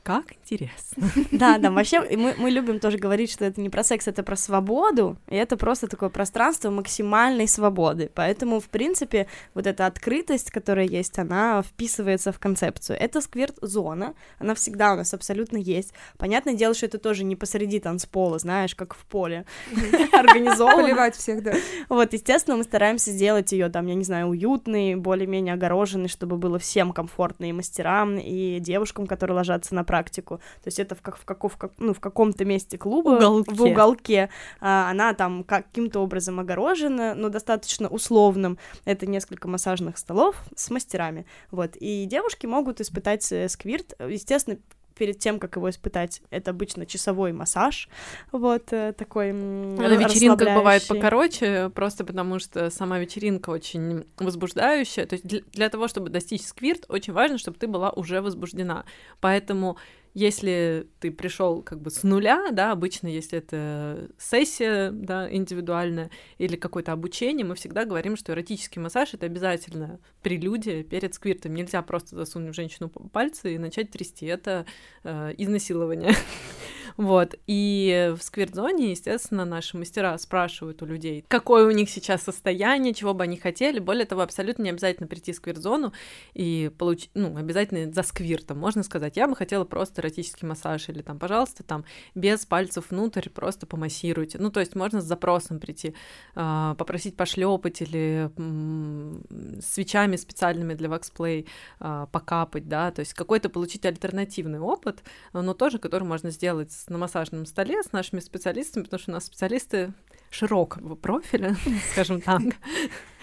как 0.03 0.33
интересно. 0.33 1.09
Да, 1.31 1.59
да, 1.59 1.71
вообще 1.71 2.01
мы, 2.01 2.35
мы 2.37 2.51
любим 2.51 2.81
тоже 2.81 2.99
говорить, 2.99 3.31
что 3.31 3.45
это 3.45 3.61
не 3.61 3.71
про 3.71 3.85
секс, 3.85 4.09
это 4.09 4.23
про 4.23 4.37
свободу, 4.37 5.17
и 5.29 5.37
это 5.37 5.57
просто 5.57 5.87
такое 5.87 6.09
пространство 6.09 6.71
максимальной 6.71 7.47
свободы. 7.47 8.11
Поэтому, 8.15 8.61
в 8.61 8.69
принципе, 8.69 9.29
вот 9.55 9.67
эта 9.67 9.87
открытость, 9.87 10.51
которая 10.51 10.87
есть, 10.87 11.02
она 11.19 11.63
вписывается 11.63 12.33
в 12.33 12.39
концепцию. 12.39 12.99
Это 12.99 13.21
сквирт-зона, 13.21 14.15
она 14.39 14.55
всегда 14.55 14.93
у 14.95 14.97
нас 14.97 15.15
абсолютно 15.15 15.57
есть. 15.57 15.93
Понятное 16.19 16.55
дело, 16.55 16.75
что 16.75 16.87
это 16.87 16.99
тоже 16.99 17.25
не 17.25 17.37
посреди 17.37 17.81
танцпола, 17.81 18.39
знаешь, 18.39 18.75
как 18.75 18.95
в 18.95 19.05
поле 19.07 19.45
организовано. 20.13 20.83
Поливать 20.83 21.17
всех, 21.17 21.43
да. 21.43 21.55
Вот, 21.89 22.13
естественно, 22.13 22.57
мы 22.57 22.65
стараемся 22.65 23.11
сделать 23.11 23.53
ее 23.53 23.69
там, 23.69 23.87
я 23.87 23.95
не 23.95 24.05
знаю, 24.05 24.29
уютной, 24.29 24.95
более-менее 24.95 25.55
огороженной, 25.55 26.09
чтобы 26.09 26.37
было 26.37 26.59
всем 26.59 26.93
комфортно 26.93 27.49
и 27.49 27.53
мастерам, 27.53 28.19
и 28.19 28.59
девушкам, 28.61 29.07
которые 29.07 29.37
ложатся 29.37 29.75
на 29.75 29.85
практику. 29.85 30.39
То 30.63 30.69
есть 30.69 30.79
это 30.79 30.95
в, 30.95 31.03
как, 31.03 31.17
в, 31.17 31.25
каков, 31.25 31.57
как, 31.57 31.73
ну, 31.79 31.95
в 31.95 32.01
каком-то 32.01 32.45
месте 32.45 32.79
клуба, 32.79 33.11
уголке. 33.11 33.55
в 33.55 33.63
уголке. 33.63 34.31
А, 34.61 34.91
она 34.91 35.15
там 35.15 35.45
каким-то 35.45 36.01
образом 36.01 36.41
огорожена, 36.41 37.15
но 37.15 37.29
достаточно 37.29 37.89
условным. 37.89 38.59
Это 38.85 39.07
несколько 39.07 39.49
массажных 39.49 39.99
столов 39.99 40.37
с 40.55 40.71
мастерами. 40.71 40.92
Вот. 41.51 41.77
И 41.81 42.07
девушки 42.07 42.47
могут 42.47 42.81
испытать 42.81 43.31
э, 43.33 43.49
сквирт. 43.49 43.95
Естественно, 44.01 44.59
перед 44.95 45.19
тем, 45.19 45.39
как 45.39 45.57
его 45.57 45.71
испытать, 45.71 46.23
это 46.31 46.51
обычно 46.51 46.87
часовой 46.87 47.33
массаж, 47.33 47.89
вот 48.31 48.73
э, 48.73 48.93
такой 48.93 49.33
На 49.33 49.89
вечеринках 49.89 50.55
бывает 50.55 50.87
покороче, 50.87 51.71
просто 51.75 52.05
потому 52.05 52.39
что 52.39 52.71
сама 52.71 52.99
вечеринка 52.99 53.51
очень 53.51 54.05
возбуждающая, 54.19 55.07
то 55.07 55.15
есть 55.15 55.27
для, 55.27 55.41
для 55.53 55.69
того, 55.69 55.89
чтобы 55.89 56.11
достичь 56.11 56.43
сквирт, 56.43 56.85
очень 56.89 57.13
важно, 57.13 57.39
чтобы 57.39 57.59
ты 57.59 57.67
была 57.67 57.91
уже 57.91 58.21
возбуждена, 58.21 58.85
поэтому 59.21 59.77
если 60.15 60.87
ты 61.01 61.11
пришел 61.11 61.63
как 61.63 61.81
бы 61.81 61.91
с 61.91 62.03
нуля, 62.03 62.51
да, 62.53 62.73
обычно, 62.73 63.07
если 63.07 63.39
это 63.39 64.11
сессия, 64.19 64.91
да, 64.91 65.33
индивидуальная 65.33 66.11
или 66.39 66.57
какое-то 66.57 66.93
обучение, 66.93 67.47
мы 67.47 67.55
всегда 67.55 67.85
говорим, 67.85 68.17
что 68.17 68.33
эротический 68.33 68.81
массаж 68.81 69.15
это 69.15 69.27
обязательно 69.27 70.01
прелюдия 70.23 70.83
перед 70.83 71.15
сквиртом. 71.15 71.55
Нельзя 71.55 71.81
просто 71.83 72.17
засунуть 72.17 72.53
в 72.53 72.57
женщину 72.57 72.89
пальцы 72.89 73.55
и 73.55 73.59
начать 73.59 73.91
трясти. 73.91 74.27
Это 74.27 74.67
э, 75.05 75.35
изнасилование. 75.39 76.13
Вот. 76.97 77.35
И 77.47 78.13
в 78.17 78.23
сквирт-зоне, 78.23 78.91
естественно, 78.91 79.45
наши 79.45 79.77
мастера 79.77 80.17
спрашивают 80.19 80.83
у 80.83 80.87
людей, 80.87 81.25
какое 81.29 81.67
у 81.67 81.71
них 81.71 81.91
сейчас 81.91 82.23
состояние, 82.23 82.95
чего 82.95 83.15
бы 83.15 83.25
они 83.25 83.37
хотели. 83.37 83.79
Более 83.79 84.07
того, 84.07 84.23
абсолютно 84.23 84.63
не 84.63 84.71
обязательно 84.71 85.07
прийти 85.07 85.33
в 85.33 85.37
сквирт-зону 85.37 85.93
и 86.35 86.71
получить, 86.79 87.11
ну, 87.15 87.37
обязательно 87.37 87.93
за 87.93 88.03
сквиртом. 88.03 88.59
Можно 88.59 88.83
сказать, 88.83 89.17
я 89.17 89.29
бы 89.29 89.37
хотела 89.37 89.65
просто 89.65 90.01
эротический 90.01 90.47
массаж 90.47 90.89
или 90.89 91.03
там, 91.03 91.19
пожалуйста, 91.19 91.63
там, 91.63 91.85
без 92.15 92.45
пальцев 92.47 92.91
внутрь, 92.91 93.29
просто 93.29 93.67
помассируйте. 93.67 94.39
Ну, 94.39 94.51
то 94.51 94.61
есть 94.61 94.75
можно 94.75 95.01
с 95.01 95.05
запросом 95.05 95.61
прийти, 95.61 95.95
а, 96.35 96.75
попросить 96.75 97.17
пошлепать 97.17 97.83
или 97.83 98.31
свечами 99.61 100.17
специальными 100.17 100.75
для 100.75 100.89
ваксплей 100.89 101.47
а, 101.81 102.07
покапать, 102.07 102.69
да, 102.69 102.91
то 102.91 103.01
есть 103.01 103.15
какой-то 103.15 103.49
получить 103.49 103.85
альтернативный 103.85 104.61
опыт, 104.61 105.03
но 105.33 105.55
тоже, 105.55 105.79
который 105.79 106.05
можно 106.05 106.31
сделать 106.31 106.73
на 106.91 106.99
массажном 106.99 107.47
столе 107.47 107.83
с 107.83 107.93
нашими 107.93 108.21
специалистами, 108.21 108.85
потому 108.85 109.01
что 109.01 109.11
у 109.11 109.15
нас 109.15 109.27
специалисты 109.27 109.93
широкого 110.31 110.95
профиля, 110.95 111.57
скажем 111.93 112.21
так. 112.21 112.43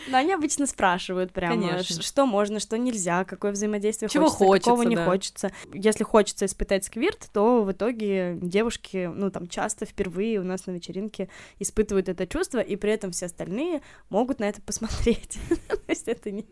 Но 0.08 0.18
они 0.18 0.34
обычно 0.34 0.66
спрашивают 0.66 1.32
прямо, 1.32 1.70
Конечно. 1.70 2.02
что 2.02 2.26
можно, 2.26 2.60
что 2.60 2.78
нельзя, 2.78 3.24
какое 3.26 3.52
взаимодействие 3.52 4.10
Чего 4.10 4.26
хочется, 4.26 4.46
хочется 4.46 4.70
какого 4.70 4.84
не 4.84 4.96
да. 4.96 5.06
хочется. 5.06 5.52
Если 5.74 6.04
хочется 6.04 6.46
испытать 6.46 6.86
сквирт, 6.86 7.30
то 7.34 7.64
в 7.64 7.72
итоге 7.72 8.38
девушки, 8.42 9.10
ну, 9.14 9.30
там, 9.32 9.48
часто 9.48 9.86
впервые 9.86 10.40
у 10.40 10.44
нас 10.44 10.66
на 10.68 10.72
вечеринке 10.72 11.30
испытывают 11.60 12.10
это 12.10 12.26
чувство, 12.28 12.60
и 12.60 12.76
при 12.76 12.92
этом 12.92 13.12
все 13.12 13.26
остальные 13.26 13.82
могут 14.10 14.40
на 14.40 14.46
это 14.46 14.62
посмотреть. 14.62 15.38
То 15.68 15.80
есть 15.88 16.08
это 16.08 16.32
не... 16.32 16.46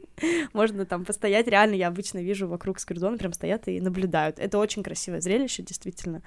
Можно 0.53 0.85
там 0.85 1.05
постоять, 1.05 1.47
реально, 1.47 1.75
я 1.75 1.87
обычно 1.87 2.19
вижу 2.19 2.47
вокруг 2.47 2.79
сквиртзоны, 2.79 3.17
прям 3.17 3.33
стоят 3.33 3.67
и 3.67 3.79
наблюдают. 3.79 4.39
Это 4.39 4.57
очень 4.57 4.83
красивое 4.83 5.21
зрелище, 5.21 5.63
действительно. 5.63 6.21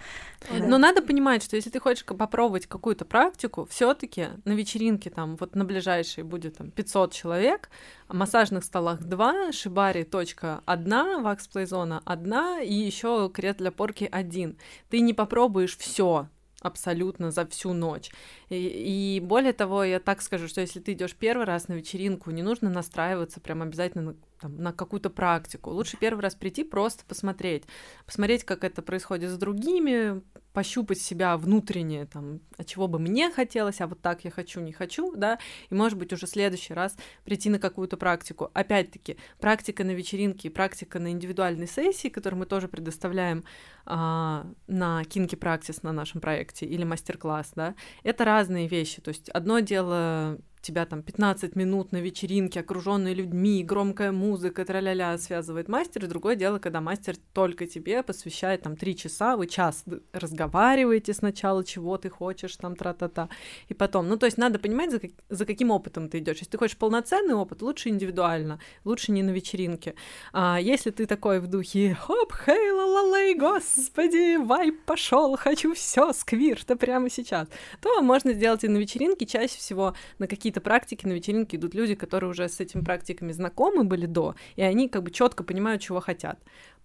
Но 0.51 0.79
надо 0.79 1.03
понимать, 1.03 1.43
что 1.43 1.57
если 1.57 1.71
ты 1.71 1.81
хочешь 1.81 2.05
попробовать 2.05 2.67
какую-то 2.67 3.05
практику, 3.05 3.67
все 3.71 3.95
таки 3.95 4.29
на 4.45 4.53
вечеринке 4.53 5.11
там 5.11 5.37
вот 5.37 5.55
на 5.55 5.65
ближайшей 5.65 6.25
будет 6.25 6.57
там 6.57 6.71
500 6.71 7.10
500 7.11 7.13
человек, 7.13 7.71
массажных 8.09 8.65
столах 8.65 9.01
2, 9.01 9.53
шибари 9.53 10.05
точка 10.05 10.63
1, 10.67 11.23
ваксплей 11.23 11.67
зона 11.67 12.03
1 12.05 12.63
и 12.63 12.75
еще 12.75 13.31
крет 13.33 13.59
для 13.59 13.71
порки 13.71 14.09
1. 14.11 14.57
Ты 14.89 15.01
не 15.01 15.13
попробуешь 15.15 15.77
все 15.77 16.29
абсолютно 16.63 17.31
за 17.31 17.47
всю 17.47 17.73
ночь. 17.73 18.11
И, 18.51 19.17
и 19.17 19.21
более 19.21 19.55
того, 19.55 19.83
я 19.83 19.99
так 19.99 20.21
скажу, 20.21 20.47
что 20.47 20.61
если 20.61 20.79
ты 20.81 20.93
идешь 20.93 21.15
первый 21.15 21.47
раз 21.47 21.69
на 21.69 21.75
вечеринку, 21.75 22.31
не 22.31 22.43
нужно 22.43 22.69
настраиваться 22.69 23.41
прям 23.41 23.63
обязательно 23.63 24.03
на, 24.03 24.17
там, 24.41 24.57
на 24.57 24.73
какую-то 24.73 25.09
практику. 25.09 25.71
Лучше 25.71 25.97
первый 25.97 26.21
раз 26.21 26.35
прийти, 26.35 26.65
просто 26.65 27.05
посмотреть. 27.07 27.65
Посмотреть, 28.05 28.45
как 28.45 28.63
это 28.65 28.83
происходит 28.83 29.31
с 29.31 29.39
другими, 29.39 30.21
пощупать 30.53 31.01
себя 31.01 31.37
внутренне, 31.37 32.07
там, 32.07 32.41
а 32.57 32.65
чего 32.65 32.89
бы 32.89 32.99
мне 32.99 33.31
хотелось, 33.31 33.81
а 33.81 33.87
вот 33.87 34.01
так 34.01 34.25
я 34.25 34.31
хочу, 34.31 34.61
не 34.61 34.73
хочу, 34.73 35.15
да, 35.15 35.39
и, 35.71 35.75
может 35.75 35.99
быть, 35.99 36.13
уже 36.13 36.27
в 36.27 36.31
следующий 36.31 36.75
раз 36.75 36.97
прийти 37.25 37.51
на 37.51 37.59
какую-то 37.59 37.97
практику. 37.97 38.51
Опять-таки, 38.53 39.17
практика 39.39 39.85
на 39.85 39.93
вечеринке 39.93 40.49
и 40.49 40.51
практика 40.51 40.99
на 40.99 41.13
индивидуальной 41.13 41.69
сессии, 41.69 42.09
которую 42.09 42.41
мы 42.41 42.47
тоже 42.47 42.69
предоставляем 42.69 43.45
а, 43.93 44.47
на 44.69 45.03
Kinky 45.03 45.37
Practice 45.37 45.81
на 45.83 45.93
нашем 45.93 46.21
проекте 46.21 46.65
или 46.65 46.85
мастер-класс, 46.85 47.53
да, 47.57 47.75
это 48.05 48.25
разные 48.25 48.69
вещи. 48.69 49.01
То 49.01 49.09
есть 49.09 49.29
одно 49.31 49.59
дело 49.59 50.39
тебя 50.61 50.87
там 50.87 51.03
15 51.03 51.57
минут 51.57 51.93
на 51.93 51.99
вечеринке, 51.99 52.61
окруженные 52.61 53.15
людьми, 53.15 53.65
громкая 53.65 54.13
музыка, 54.13 54.65
тра-ля-ля, 54.65 55.17
связывает 55.19 55.69
мастер, 55.69 56.05
и 56.05 56.09
другое 56.09 56.37
дело, 56.37 56.59
когда 56.59 56.81
мастер 56.81 57.17
только 57.33 57.67
тебе 57.67 58.03
посвящает 58.03 58.63
там 58.63 58.77
3 58.77 58.97
часа, 58.97 59.37
вы 59.37 59.47
час 59.47 59.85
разговариваете 60.13 61.15
сначала, 61.15 61.65
чего 61.65 61.97
ты 61.97 62.11
хочешь, 62.11 62.57
там 62.57 62.77
тра-та-та, 62.77 63.29
и 63.69 63.75
потом, 63.75 64.09
ну, 64.09 64.17
то 64.17 64.27
есть 64.27 64.39
надо 64.39 64.59
понимать, 64.59 64.91
за, 64.91 64.99
как, 65.01 65.11
за 65.29 65.47
каким 65.47 65.71
опытом 65.71 66.09
ты 66.09 66.19
идешь. 66.19 66.39
Если 66.39 66.51
ты 66.51 66.59
хочешь 66.59 66.77
полноценный 66.77 67.35
опыт, 67.35 67.63
лучше 67.63 67.89
индивидуально, 67.89 68.61
лучше 68.85 69.13
не 69.13 69.23
на 69.23 69.31
вечеринке. 69.31 69.95
А 70.33 70.59
если 70.61 70.91
ты 70.91 71.07
такой 71.07 71.41
в 71.41 71.47
духе 71.47 71.95
хоп, 71.95 72.33
хей, 72.35 72.71
ла 72.71 72.85
ла 72.85 73.19
лей 73.19 73.35
господи, 73.81 74.37
вайп 74.37 74.83
пошел, 74.85 75.37
хочу 75.37 75.73
все 75.75 76.13
сквирта 76.13 76.77
прямо 76.77 77.09
сейчас, 77.09 77.49
то 77.81 78.03
можно 78.03 78.35
сделать 78.35 78.63
и 78.63 78.69
на 78.69 78.77
вечеринке, 78.77 79.25
чаще 79.25 79.57
всего 79.57 79.95
на 80.19 80.27
какие 80.27 80.51
какие-то 80.51 80.61
практики 80.63 81.07
на 81.07 81.13
вечеринке 81.13 81.57
идут 81.59 81.75
люди, 81.75 81.95
которые 81.95 82.31
уже 82.31 82.49
с 82.49 82.61
этими 82.61 82.83
практиками 82.83 83.31
знакомы 83.31 83.85
были 83.85 84.07
до, 84.07 84.35
и 84.57 84.63
они 84.63 84.89
как 84.89 85.03
бы 85.03 85.11
четко 85.11 85.45
понимают, 85.45 85.83
чего 85.83 86.01
хотят. 86.01 86.39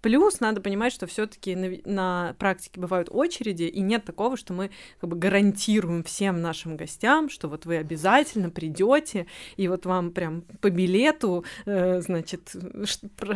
Плюс 0.06 0.40
надо 0.40 0.62
понимать, 0.62 0.94
что 0.94 1.08
все-таки 1.08 1.56
на, 1.56 1.72
на 1.84 2.36
практике 2.38 2.80
бывают 2.80 3.08
очереди, 3.10 3.64
и 3.64 3.82
нет 3.82 4.06
такого, 4.06 4.38
что 4.38 4.54
мы 4.54 4.70
как 5.02 5.10
бы 5.10 5.16
гарантируем 5.16 6.04
всем 6.04 6.44
нашим 6.44 6.78
гостям, 6.78 7.28
что 7.28 7.48
вот 7.48 7.66
вы 7.66 7.78
обязательно 7.78 8.52
придете, 8.52 9.26
и 9.58 9.68
вот 9.68 9.88
вам 9.88 10.12
прям 10.12 10.44
по 10.62 10.70
билету, 10.70 11.44
э, 11.66 12.02
значит, 12.02 12.56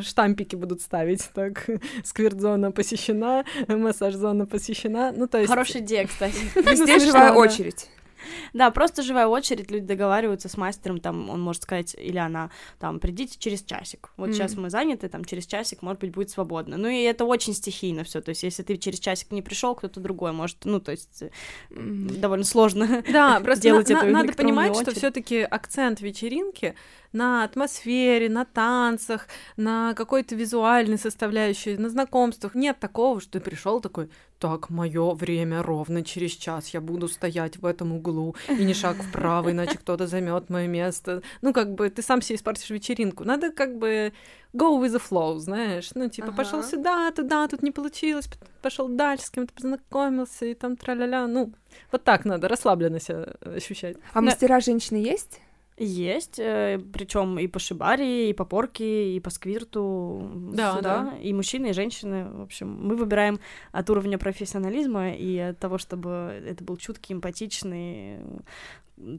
штампики 0.03 0.55
будут 0.55 0.81
ставить, 0.81 1.27
так, 1.33 1.67
сквирт-зона 2.03 2.71
посещена, 2.71 3.45
массаж-зона 3.67 4.45
посещена, 4.45 5.11
ну 5.11 5.25
то 5.27 5.39
есть... 5.39 5.49
Хорошая 5.49 5.81
идея, 5.81 6.05
кстати. 6.05 6.37
Везде 6.53 6.99
живая 6.99 7.33
очередь. 7.33 7.89
Да, 8.53 8.71
просто 8.71 9.01
живая 9.03 9.27
очередь, 9.27 9.71
люди 9.71 9.85
договариваются 9.85 10.49
с 10.49 10.57
мастером, 10.57 10.99
там, 10.99 11.29
он 11.29 11.41
может 11.41 11.63
сказать, 11.63 11.95
или 11.97 12.17
она, 12.17 12.49
там, 12.79 12.99
придите 12.99 13.37
через 13.37 13.63
часик. 13.63 14.09
Вот 14.17 14.29
mm. 14.29 14.33
сейчас 14.33 14.55
мы 14.55 14.69
заняты, 14.69 15.07
там, 15.07 15.25
через 15.25 15.45
часик, 15.45 15.81
может 15.81 16.01
быть, 16.01 16.11
будет 16.11 16.29
свободно. 16.29 16.77
Ну, 16.77 16.87
и 16.87 17.01
это 17.01 17.25
очень 17.25 17.53
стихийно 17.53 18.03
все. 18.03 18.21
То 18.21 18.29
есть, 18.29 18.43
если 18.43 18.63
ты 18.63 18.77
через 18.77 18.99
часик 18.99 19.31
не 19.31 19.41
пришел, 19.41 19.75
кто-то 19.75 19.99
другой 19.99 20.31
может, 20.31 20.57
ну, 20.65 20.79
то 20.79 20.91
есть, 20.91 21.23
mm. 21.69 22.19
довольно 22.19 22.45
сложно 22.45 23.03
да, 23.11 23.39
просто 23.43 23.63
делать 23.63 23.89
на, 23.89 23.97
это 23.97 24.05
надо 24.07 24.33
понимать, 24.33 24.71
очередь. 24.71 24.87
что 24.89 24.95
все-таки 24.95 25.41
акцент 25.41 26.01
вечеринки 26.01 26.75
на 27.11 27.43
атмосфере, 27.43 28.29
на 28.29 28.45
танцах, 28.45 29.27
на 29.57 29.93
какой-то 29.93 30.35
визуальной 30.35 30.97
составляющей, 30.97 31.77
на 31.77 31.89
знакомствах. 31.89 32.55
Нет 32.55 32.79
такого, 32.79 33.19
что 33.19 33.33
ты 33.33 33.39
пришел 33.39 33.81
такой, 33.81 34.09
так, 34.39 34.69
мое 34.69 35.13
время 35.13 35.61
ровно 35.61 36.03
через 36.03 36.31
час, 36.31 36.69
я 36.69 36.81
буду 36.81 37.07
стоять 37.07 37.57
в 37.57 37.65
этом 37.65 37.91
углу, 37.91 38.35
и 38.47 38.63
не 38.63 38.73
шаг 38.73 38.95
вправо, 38.97 39.51
иначе 39.51 39.77
кто-то 39.77 40.07
займет 40.07 40.49
мое 40.49 40.67
место. 40.67 41.21
Ну, 41.41 41.51
как 41.51 41.73
бы 41.73 41.89
ты 41.89 42.01
сам 42.01 42.21
себе 42.21 42.37
испортишь 42.37 42.69
вечеринку. 42.69 43.25
Надо 43.25 43.51
как 43.51 43.77
бы 43.77 44.13
go 44.53 44.81
with 44.81 44.95
the 44.95 45.01
flow, 45.01 45.37
знаешь. 45.39 45.89
Ну, 45.93 46.09
типа, 46.09 46.29
ага. 46.29 46.37
пошел 46.37 46.63
сюда, 46.63 47.11
туда, 47.11 47.47
тут 47.47 47.63
не 47.63 47.71
получилось, 47.71 48.29
пошел 48.61 48.87
дальше, 48.87 49.25
с 49.25 49.29
кем-то 49.29 49.53
познакомился, 49.53 50.45
и 50.45 50.53
там 50.53 50.77
тра-ля-ля. 50.77 51.27
Ну, 51.27 51.53
вот 51.91 52.03
так 52.03 52.23
надо, 52.23 52.47
расслабленно 52.47 52.99
себя 52.99 53.33
ощущать. 53.41 53.97
А 54.13 54.21
мастера 54.21 54.59
женщины 54.61 54.97
есть? 54.97 55.41
Есть, 55.79 56.39
э, 56.39 56.77
причем 56.91 57.39
и 57.39 57.47
по 57.47 57.57
шибари, 57.57 58.29
и 58.29 58.33
по 58.33 58.43
порке, 58.43 59.15
и 59.15 59.19
по 59.21 59.29
сквирту. 59.29 60.29
Да, 60.51 60.75
сюда. 60.75 61.11
да. 61.11 61.17
И 61.19 61.31
мужчины, 61.31 61.69
и 61.69 61.73
женщины. 61.73 62.29
В 62.29 62.41
общем, 62.41 62.69
мы 62.69 62.95
выбираем 62.97 63.39
от 63.71 63.89
уровня 63.89 64.17
профессионализма 64.17 65.13
и 65.13 65.37
от 65.37 65.59
того, 65.59 65.77
чтобы 65.77 66.43
это 66.45 66.63
был 66.65 66.75
чуткий, 66.75 67.15
эмпатичный, 67.15 68.19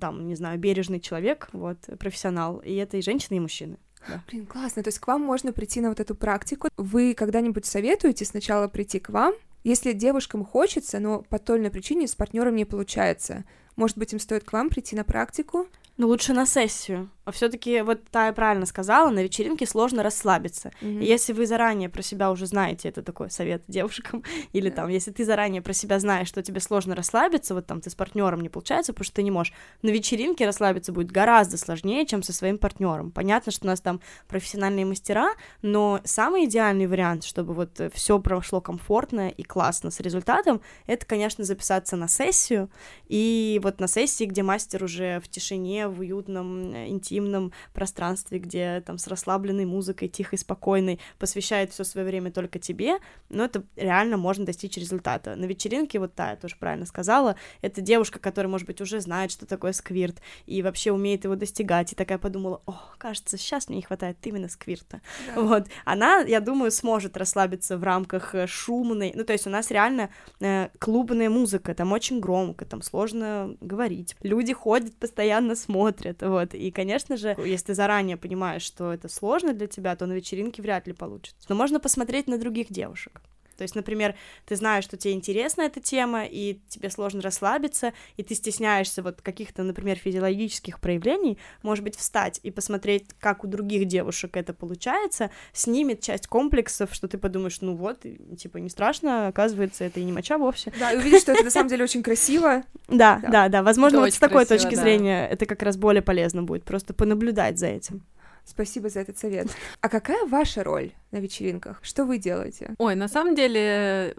там, 0.01 0.27
не 0.27 0.35
знаю, 0.35 0.59
бережный 0.59 1.01
человек, 1.01 1.49
вот, 1.53 1.79
профессионал. 1.99 2.59
И 2.59 2.75
это 2.75 2.99
и 2.99 3.03
женщины, 3.03 3.39
и 3.39 3.41
мужчины. 3.41 3.79
Да. 4.07 4.23
Блин, 4.29 4.47
классно. 4.47 4.83
То 4.83 4.89
есть 4.89 4.99
к 4.99 5.07
вам 5.07 5.23
можно 5.23 5.53
прийти 5.53 5.81
на 5.81 5.89
вот 5.89 6.01
эту 6.01 6.15
практику. 6.15 6.69
Вы 6.77 7.15
когда-нибудь 7.15 7.65
советуете 7.65 8.27
сначала 8.27 8.69
прийти 8.69 8.99
к 8.99 9.09
вам, 9.09 9.35
если 9.65 9.93
девушкам 9.93 10.45
хочется, 10.45 11.01
но 11.01 11.23
по 11.23 11.39
той 11.39 11.57
или 11.57 11.63
иной 11.63 11.71
причине 11.71 12.07
с 12.07 12.15
партнером 12.15 12.57
не 12.57 12.65
получается, 12.65 13.45
может 13.77 13.97
быть, 13.99 14.13
им 14.13 14.19
стоит 14.19 14.45
к 14.45 14.53
вам 14.53 14.69
прийти 14.69 14.97
на 14.97 15.05
практику? 15.05 15.67
Ну, 16.01 16.09
лучше 16.09 16.33
на 16.33 16.47
сессию. 16.47 17.11
А 17.27 17.33
все-таки 17.33 17.83
вот 17.83 18.01
Тая 18.11 18.33
правильно 18.33 18.65
сказала, 18.65 19.11
на 19.11 19.23
вечеринке 19.23 19.67
сложно 19.67 20.03
расслабиться. 20.03 20.73
Mm-hmm. 20.81 21.03
И 21.03 21.07
если 21.07 21.35
вы 21.35 21.47
заранее 21.47 21.91
про 21.91 22.01
себя 22.01 22.31
уже 22.31 22.47
знаете, 22.47 22.89
это 22.89 23.03
такой 23.03 23.31
совет 23.31 23.63
девушкам, 23.69 24.25
или 24.55 24.71
yeah. 24.71 24.75
там, 24.75 24.89
если 24.89 25.11
ты 25.11 25.27
заранее 25.27 25.61
про 25.61 25.75
себя 25.75 25.99
знаешь, 26.01 26.27
что 26.27 26.43
тебе 26.43 26.61
сложно 26.61 26.97
расслабиться, 26.97 27.55
вот 27.55 27.67
там 27.67 27.83
ты 27.83 27.91
с 27.91 27.95
партнером 27.95 28.41
не 28.41 28.49
получается, 28.49 28.95
потому 28.95 29.05
что 29.05 29.17
ты 29.17 29.23
не 29.23 29.31
можешь. 29.31 29.53
На 29.83 29.91
вечеринке 29.91 30.47
расслабиться 30.47 30.91
будет 30.91 31.13
гораздо 31.13 31.59
сложнее, 31.59 32.07
чем 32.07 32.23
со 32.23 32.33
своим 32.33 32.57
партнером. 32.57 33.13
Понятно, 33.13 33.53
что 33.53 33.67
у 33.67 33.69
нас 33.69 33.83
там 33.83 34.01
профессиональные 34.27 34.87
мастера, 34.87 35.35
но 35.61 36.01
самый 36.05 36.47
идеальный 36.47 36.87
вариант, 36.87 37.25
чтобы 37.25 37.53
вот 37.53 37.79
все 37.93 38.19
прошло 38.19 38.63
комфортно 38.63 39.29
и 39.29 39.43
классно 39.43 39.91
с 39.91 40.01
результатом, 40.01 40.63
это, 40.87 41.05
конечно, 41.05 41.45
записаться 41.45 41.97
на 41.97 42.09
сессию, 42.09 42.71
и 43.07 43.61
вот 43.63 43.81
на 43.81 43.87
сессии, 43.87 44.25
где 44.25 44.43
мастер 44.43 44.83
уже 44.83 45.21
в 45.21 45.29
тишине 45.29 45.90
в 45.91 46.01
уютном, 46.01 46.75
интимном 46.75 47.53
пространстве, 47.73 48.39
где 48.39 48.83
там 48.87 48.99
с 48.99 49.07
расслабленной 49.07 49.65
музыкой, 49.65 50.09
тихой, 50.09 50.39
спокойной, 50.39 51.01
посвящает 51.19 51.73
все 51.73 51.85
свое 51.85 52.07
время 52.07 52.31
только 52.31 52.59
тебе, 52.59 52.99
но 53.29 53.45
это 53.45 53.63
реально 53.77 54.17
можно 54.17 54.47
достичь 54.47 54.77
результата. 54.77 55.37
На 55.37 55.45
вечеринке, 55.45 55.99
вот 55.99 56.15
та, 56.15 56.31
я 56.31 56.37
тоже 56.37 56.57
правильно 56.59 56.87
сказала, 56.87 57.37
это 57.63 57.81
девушка, 57.81 58.19
которая, 58.19 58.51
может 58.51 58.67
быть, 58.67 58.81
уже 58.81 59.01
знает, 59.01 59.31
что 59.31 59.47
такое 59.47 59.73
сквирт, 59.73 60.21
и 60.47 60.63
вообще 60.63 60.93
умеет 60.93 61.25
его 61.25 61.37
достигать, 61.37 61.93
и 61.93 61.97
такая 61.97 62.19
подумала, 62.19 62.63
о, 62.67 62.79
кажется, 62.99 63.37
сейчас 63.37 63.69
мне 63.69 63.77
не 63.77 63.83
хватает 63.83 64.17
именно 64.25 64.49
сквирта. 64.49 65.01
Да. 65.35 65.41
Вот, 65.41 65.69
она, 65.85 66.21
я 66.21 66.41
думаю, 66.41 66.71
сможет 66.71 67.17
расслабиться 67.17 67.77
в 67.77 67.85
рамках 67.85 68.35
э, 68.35 68.47
шумной, 68.47 69.13
ну, 69.15 69.25
то 69.25 69.33
есть 69.33 69.47
у 69.47 69.51
нас 69.51 69.71
реально 69.71 70.11
э, 70.41 70.69
клубная 70.79 71.31
музыка, 71.31 71.75
там 71.75 71.93
очень 71.93 72.21
громко, 72.21 72.65
там 72.65 72.83
сложно 72.83 73.57
говорить, 73.61 74.17
люди 74.23 74.53
ходят, 74.53 74.95
постоянно 74.97 75.57
смотрят, 75.57 75.80
вот, 76.21 76.55
и, 76.55 76.71
конечно 76.71 77.17
же, 77.17 77.37
если 77.39 77.67
ты 77.67 77.75
заранее 77.75 78.17
понимаешь, 78.17 78.63
что 78.63 78.93
это 78.93 79.09
сложно 79.09 79.53
для 79.53 79.67
тебя, 79.67 79.97
то 79.97 80.07
на 80.07 80.13
вечеринке 80.13 80.63
вряд 80.63 80.87
ли 80.87 80.93
получится. 80.93 81.47
Но 81.49 81.55
можно 81.55 81.81
посмотреть 81.81 82.27
на 82.27 82.39
других 82.39 82.69
девушек. 82.71 83.21
То 83.61 83.65
есть, 83.65 83.75
например, 83.75 84.15
ты 84.47 84.57
знаешь, 84.57 84.85
что 84.85 84.97
тебе 84.97 85.13
интересна 85.13 85.61
эта 85.61 85.81
тема, 85.81 86.25
и 86.25 86.61
тебе 86.71 86.89
сложно 86.89 87.21
расслабиться, 87.21 87.93
и 88.17 88.23
ты 88.23 88.35
стесняешься 88.35 89.03
вот 89.03 89.21
каких-то, 89.21 89.63
например, 89.63 89.99
физиологических 89.99 90.81
проявлений, 90.81 91.37
может 91.63 91.85
быть, 91.85 91.95
встать 91.95 92.41
и 92.43 92.51
посмотреть, 92.51 93.05
как 93.19 93.45
у 93.45 93.47
других 93.47 93.87
девушек 93.87 94.39
это 94.39 94.55
получается, 94.55 95.31
снимет 95.53 96.01
часть 96.01 96.27
комплексов, 96.27 96.95
что 96.95 97.07
ты 97.07 97.19
подумаешь, 97.19 97.61
ну 97.61 97.75
вот, 97.77 98.07
типа, 98.39 98.57
не 98.57 98.71
страшно, 98.71 99.27
оказывается, 99.27 99.85
это 99.85 100.01
и 100.01 100.05
не 100.05 100.13
моча 100.13 100.39
вовсе. 100.39 100.73
Да, 100.81 100.93
и 100.93 100.97
увидишь, 100.97 101.21
что 101.21 101.33
это 101.33 101.45
на 101.45 101.51
самом 101.51 101.69
деле 101.69 101.85
очень 101.85 102.03
красиво. 102.03 102.63
Да, 102.89 103.21
да, 103.23 103.49
да, 103.49 103.63
возможно, 103.63 104.01
вот 104.01 104.13
с 104.13 104.19
такой 104.19 104.47
точки 104.47 104.75
зрения 104.75 105.29
это 105.29 105.47
как 105.47 105.63
раз 105.63 105.77
более 105.77 106.03
полезно 106.03 106.43
будет, 106.43 106.65
просто 106.65 106.95
понаблюдать 106.95 107.59
за 107.59 107.67
этим. 107.67 108.03
Спасибо 108.45 108.89
за 108.89 109.01
этот 109.01 109.19
совет. 109.19 109.49
А 109.81 109.89
какая 109.89 110.27
ваша 110.27 110.65
роль 110.65 110.93
на 111.11 111.19
вечеринках? 111.19 111.81
Что 111.83 112.05
вы 112.05 112.19
делаете? 112.19 112.75
Ой, 112.79 112.95
на 112.95 113.09
самом 113.09 113.35
деле, 113.35 114.15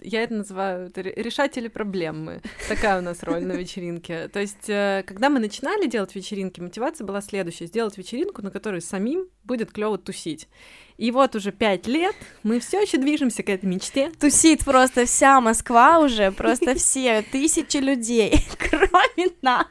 я 0.00 0.22
это 0.22 0.34
называю 0.34 0.86
это 0.88 1.00
решатели 1.00 1.68
проблемы. 1.68 2.40
Такая 2.68 2.98
у 2.98 3.02
нас 3.02 3.22
роль 3.22 3.44
на 3.44 3.52
вечеринке. 3.52 4.28
То 4.28 4.40
есть, 4.40 4.68
э, 4.68 5.04
когда 5.06 5.28
мы 5.30 5.38
начинали 5.38 5.86
делать 5.86 6.14
вечеринки, 6.14 6.60
мотивация 6.60 7.06
была 7.06 7.20
следующая: 7.20 7.66
сделать 7.66 7.96
вечеринку, 7.98 8.42
на 8.42 8.50
которой 8.50 8.80
самим 8.80 9.28
будет 9.44 9.72
клево 9.72 9.98
тусить. 9.98 10.48
И 11.02 11.10
вот 11.10 11.34
уже 11.34 11.50
пять 11.50 11.88
лет 11.88 12.14
мы 12.44 12.60
все 12.60 12.80
еще 12.80 12.96
движемся 12.96 13.42
к 13.42 13.48
этой 13.48 13.66
мечте. 13.66 14.12
Тусит 14.20 14.64
просто 14.64 15.04
вся 15.04 15.40
Москва 15.40 15.98
уже, 15.98 16.30
просто 16.30 16.74
все 16.76 17.22
тысячи 17.22 17.78
людей, 17.78 18.36
кроме 18.70 19.32
нас. 19.42 19.66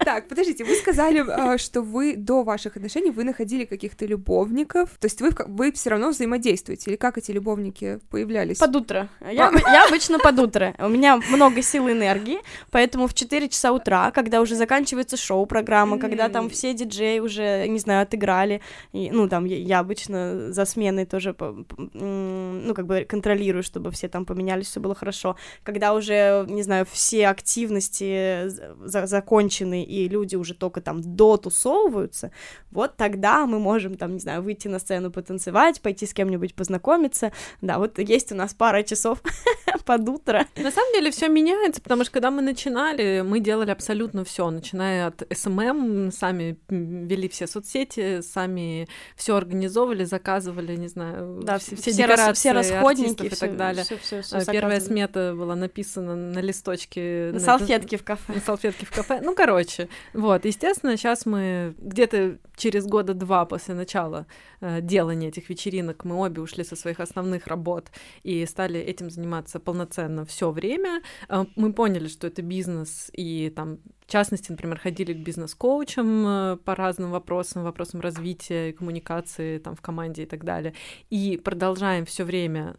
Так, 0.00 0.28
подождите, 0.28 0.62
вы 0.62 0.74
сказали, 0.74 1.24
а, 1.26 1.56
что 1.56 1.80
вы 1.80 2.16
до 2.16 2.42
ваших 2.42 2.76
отношений 2.76 3.10
вы 3.10 3.24
находили 3.24 3.64
каких-то 3.64 4.04
любовников, 4.04 4.90
то 5.00 5.06
есть 5.06 5.22
вы, 5.22 5.30
вы 5.46 5.72
все 5.72 5.88
равно 5.88 6.10
взаимодействуете, 6.10 6.90
или 6.90 6.96
как 6.96 7.16
эти 7.16 7.30
любовники 7.30 8.00
появлялись? 8.10 8.58
Под 8.58 8.76
утро. 8.76 9.08
Я, 9.22 9.50
я 9.72 9.86
обычно 9.86 10.18
под 10.18 10.38
утро. 10.38 10.74
У 10.78 10.88
меня 10.88 11.16
много 11.30 11.62
сил 11.62 11.88
и 11.88 11.92
энергии, 11.92 12.40
поэтому 12.70 13.06
в 13.06 13.14
4 13.14 13.48
часа 13.48 13.72
утра, 13.72 14.10
когда 14.10 14.42
уже 14.42 14.54
заканчивается 14.54 15.16
шоу-программа, 15.16 15.98
когда 15.98 16.28
там 16.28 16.50
все 16.50 16.74
диджеи 16.74 17.20
уже, 17.20 17.66
не 17.68 17.78
знаю, 17.78 18.02
отыграли, 18.02 18.60
и, 18.92 19.10
ну, 19.10 19.30
там, 19.30 19.46
я, 19.46 19.56
я 19.56 19.78
обычно 19.78 20.52
за 20.52 20.73
сменой 20.74 21.06
тоже, 21.06 21.34
ну, 21.38 22.74
как 22.74 22.86
бы 22.86 23.04
контролирую, 23.08 23.62
чтобы 23.62 23.90
все 23.90 24.08
там 24.08 24.26
поменялись, 24.26 24.66
все 24.66 24.80
было 24.80 24.94
хорошо. 24.94 25.36
Когда 25.62 25.94
уже, 25.94 26.44
не 26.48 26.62
знаю, 26.62 26.86
все 26.90 27.28
активности 27.28 28.48
за 28.84 29.06
закончены, 29.06 29.84
и 29.84 30.08
люди 30.08 30.36
уже 30.36 30.54
только 30.54 30.80
там 30.80 31.00
дотусовываются, 31.16 32.30
вот 32.70 32.96
тогда 32.96 33.46
мы 33.46 33.58
можем 33.58 33.96
там, 33.96 34.14
не 34.14 34.20
знаю, 34.20 34.42
выйти 34.42 34.68
на 34.68 34.78
сцену 34.78 35.10
потанцевать, 35.10 35.80
пойти 35.80 36.06
с 36.06 36.14
кем-нибудь 36.14 36.54
познакомиться. 36.54 37.32
Да, 37.60 37.78
вот 37.78 37.98
есть 37.98 38.32
у 38.32 38.34
нас 38.34 38.54
пара 38.54 38.82
часов 38.82 39.22
под 39.84 40.08
утро. 40.08 40.46
На 40.56 40.70
самом 40.70 40.92
деле 40.94 41.10
все 41.10 41.28
меняется, 41.28 41.80
потому 41.80 42.04
что 42.04 42.12
когда 42.12 42.30
мы 42.30 42.42
начинали, 42.42 43.22
мы 43.24 43.40
делали 43.40 43.70
абсолютно 43.70 44.24
все, 44.24 44.50
начиная 44.50 45.08
от 45.08 45.22
SMM, 45.32 46.10
сами 46.10 46.56
вели 46.68 47.28
все 47.28 47.46
соцсети, 47.46 48.20
сами 48.22 48.88
все 49.16 49.36
организовывали, 49.36 50.04
заказывали, 50.04 50.53
не 50.62 50.88
знаю, 50.88 51.40
да, 51.42 51.58
все, 51.58 51.76
все, 51.76 51.92
декорации, 51.92 52.32
все 52.32 52.52
расходники 52.52 53.26
и 53.26 53.30
так 53.30 53.56
далее. 53.56 53.84
Все, 53.84 53.96
все, 53.98 54.22
все 54.22 54.44
Первая 54.52 54.80
смета 54.80 55.34
была 55.36 55.54
написана 55.54 56.14
на 56.14 56.38
листочке. 56.40 57.30
На, 57.32 57.34
на 57.34 57.40
салфетке 57.40 57.96
в 57.96 58.04
кафе. 58.04 58.32
На 58.32 58.40
салфетке 58.40 58.86
в 58.86 58.90
кафе. 58.90 59.20
Ну, 59.22 59.34
короче, 59.34 59.88
вот, 60.12 60.44
естественно, 60.44 60.96
сейчас 60.96 61.26
мы 61.26 61.74
где-то 61.78 62.38
через 62.56 62.86
года 62.86 63.14
два 63.14 63.44
после 63.44 63.74
начала 63.74 64.26
э, 64.60 64.80
делания 64.80 65.28
этих 65.28 65.48
вечеринок 65.48 66.04
мы 66.04 66.16
обе 66.16 66.40
ушли 66.40 66.64
со 66.64 66.76
своих 66.76 67.00
основных 67.00 67.46
работ 67.46 67.90
и 68.22 68.44
стали 68.46 68.80
этим 68.80 69.10
заниматься 69.10 69.60
полноценно 69.60 70.24
все 70.24 70.50
время. 70.50 71.02
Э, 71.28 71.44
мы 71.56 71.72
поняли, 71.72 72.08
что 72.08 72.26
это 72.26 72.42
бизнес, 72.42 73.10
и 73.12 73.52
там, 73.54 73.78
в 74.06 74.10
частности, 74.10 74.50
например, 74.50 74.78
ходили 74.78 75.12
к 75.12 75.18
бизнес-коучам 75.18 76.26
э, 76.26 76.56
по 76.64 76.74
разным 76.74 77.10
вопросам, 77.10 77.64
вопросам 77.64 78.00
развития, 78.00 78.72
коммуникации 78.72 79.58
там 79.58 79.74
в 79.74 79.80
команде 79.80 80.22
и 80.22 80.26
так 80.26 80.43
далее. 80.44 80.74
И 81.10 81.40
продолжаем 81.42 82.06
все 82.06 82.24
время 82.24 82.76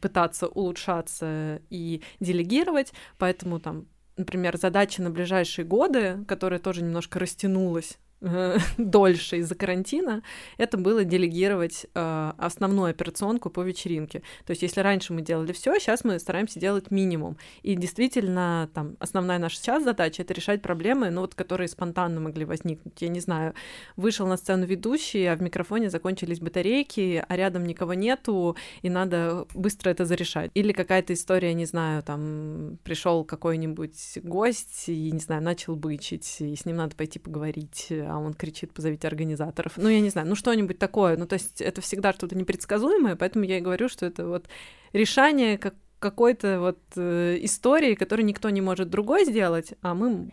пытаться 0.00 0.46
улучшаться 0.46 1.60
и 1.70 2.02
делегировать, 2.20 2.92
поэтому 3.18 3.60
там 3.60 3.86
например, 4.16 4.56
задача 4.56 5.02
на 5.02 5.10
ближайшие 5.10 5.64
годы, 5.64 6.24
которая 6.28 6.60
тоже 6.60 6.82
немножко 6.82 7.18
растянулась 7.18 7.98
Э, 8.24 8.56
дольше 8.78 9.38
из-за 9.38 9.54
карантина, 9.54 10.22
это 10.56 10.78
было 10.78 11.04
делегировать 11.04 11.86
э, 11.94 12.32
основную 12.38 12.90
операционку 12.90 13.50
по 13.50 13.60
вечеринке. 13.60 14.22
То 14.46 14.52
есть, 14.52 14.62
если 14.62 14.80
раньше 14.80 15.12
мы 15.12 15.20
делали 15.20 15.52
все, 15.52 15.78
сейчас 15.78 16.04
мы 16.04 16.18
стараемся 16.18 16.58
делать 16.58 16.90
минимум. 16.90 17.36
И 17.62 17.74
действительно, 17.74 18.70
там, 18.72 18.96
основная 18.98 19.38
наша 19.38 19.56
сейчас 19.56 19.84
задача 19.84 20.22
это 20.22 20.32
решать 20.32 20.62
проблемы, 20.62 21.10
ну, 21.10 21.20
вот, 21.20 21.34
которые 21.34 21.68
спонтанно 21.68 22.18
могли 22.20 22.46
возникнуть. 22.46 22.94
Я 23.02 23.08
не 23.08 23.20
знаю, 23.20 23.52
вышел 23.96 24.26
на 24.26 24.38
сцену 24.38 24.64
ведущий, 24.64 25.26
а 25.26 25.36
в 25.36 25.42
микрофоне 25.42 25.90
закончились 25.90 26.40
батарейки, 26.40 27.22
а 27.28 27.36
рядом 27.36 27.66
никого 27.66 27.92
нету, 27.92 28.56
и 28.80 28.88
надо 28.88 29.46
быстро 29.54 29.90
это 29.90 30.06
зарешать. 30.06 30.50
Или 30.54 30.72
какая-то 30.72 31.12
история, 31.12 31.52
не 31.52 31.66
знаю, 31.66 32.02
там, 32.02 32.78
пришел 32.84 33.24
какой-нибудь 33.24 34.18
гость 34.22 34.88
и, 34.88 35.10
не 35.10 35.20
знаю, 35.20 35.42
начал 35.42 35.76
бычить, 35.76 36.36
и 36.40 36.56
с 36.56 36.64
ним 36.64 36.76
надо 36.76 36.96
пойти 36.96 37.18
поговорить, 37.18 37.92
а 38.14 38.18
он 38.20 38.32
кричит, 38.32 38.72
позовите 38.72 39.08
организаторов. 39.08 39.72
Ну, 39.76 39.88
я 39.88 40.00
не 40.00 40.08
знаю, 40.08 40.28
ну 40.28 40.36
что-нибудь 40.36 40.78
такое. 40.78 41.16
Ну, 41.16 41.26
то 41.26 41.34
есть 41.34 41.60
это 41.60 41.80
всегда 41.80 42.12
что-то 42.12 42.36
непредсказуемое, 42.36 43.16
поэтому 43.16 43.44
я 43.44 43.58
и 43.58 43.60
говорю, 43.60 43.88
что 43.88 44.06
это 44.06 44.24
вот 44.24 44.46
решение 44.92 45.58
как 45.58 45.74
какой-то 45.98 46.60
вот 46.60 46.78
э, 46.94 47.38
истории, 47.40 47.94
которую 47.94 48.26
никто 48.26 48.50
не 48.50 48.60
может 48.60 48.88
другой 48.88 49.24
сделать, 49.24 49.74
а 49.82 49.94
мы, 49.94 50.30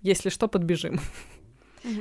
если 0.00 0.30
что, 0.30 0.48
подбежим. 0.48 1.00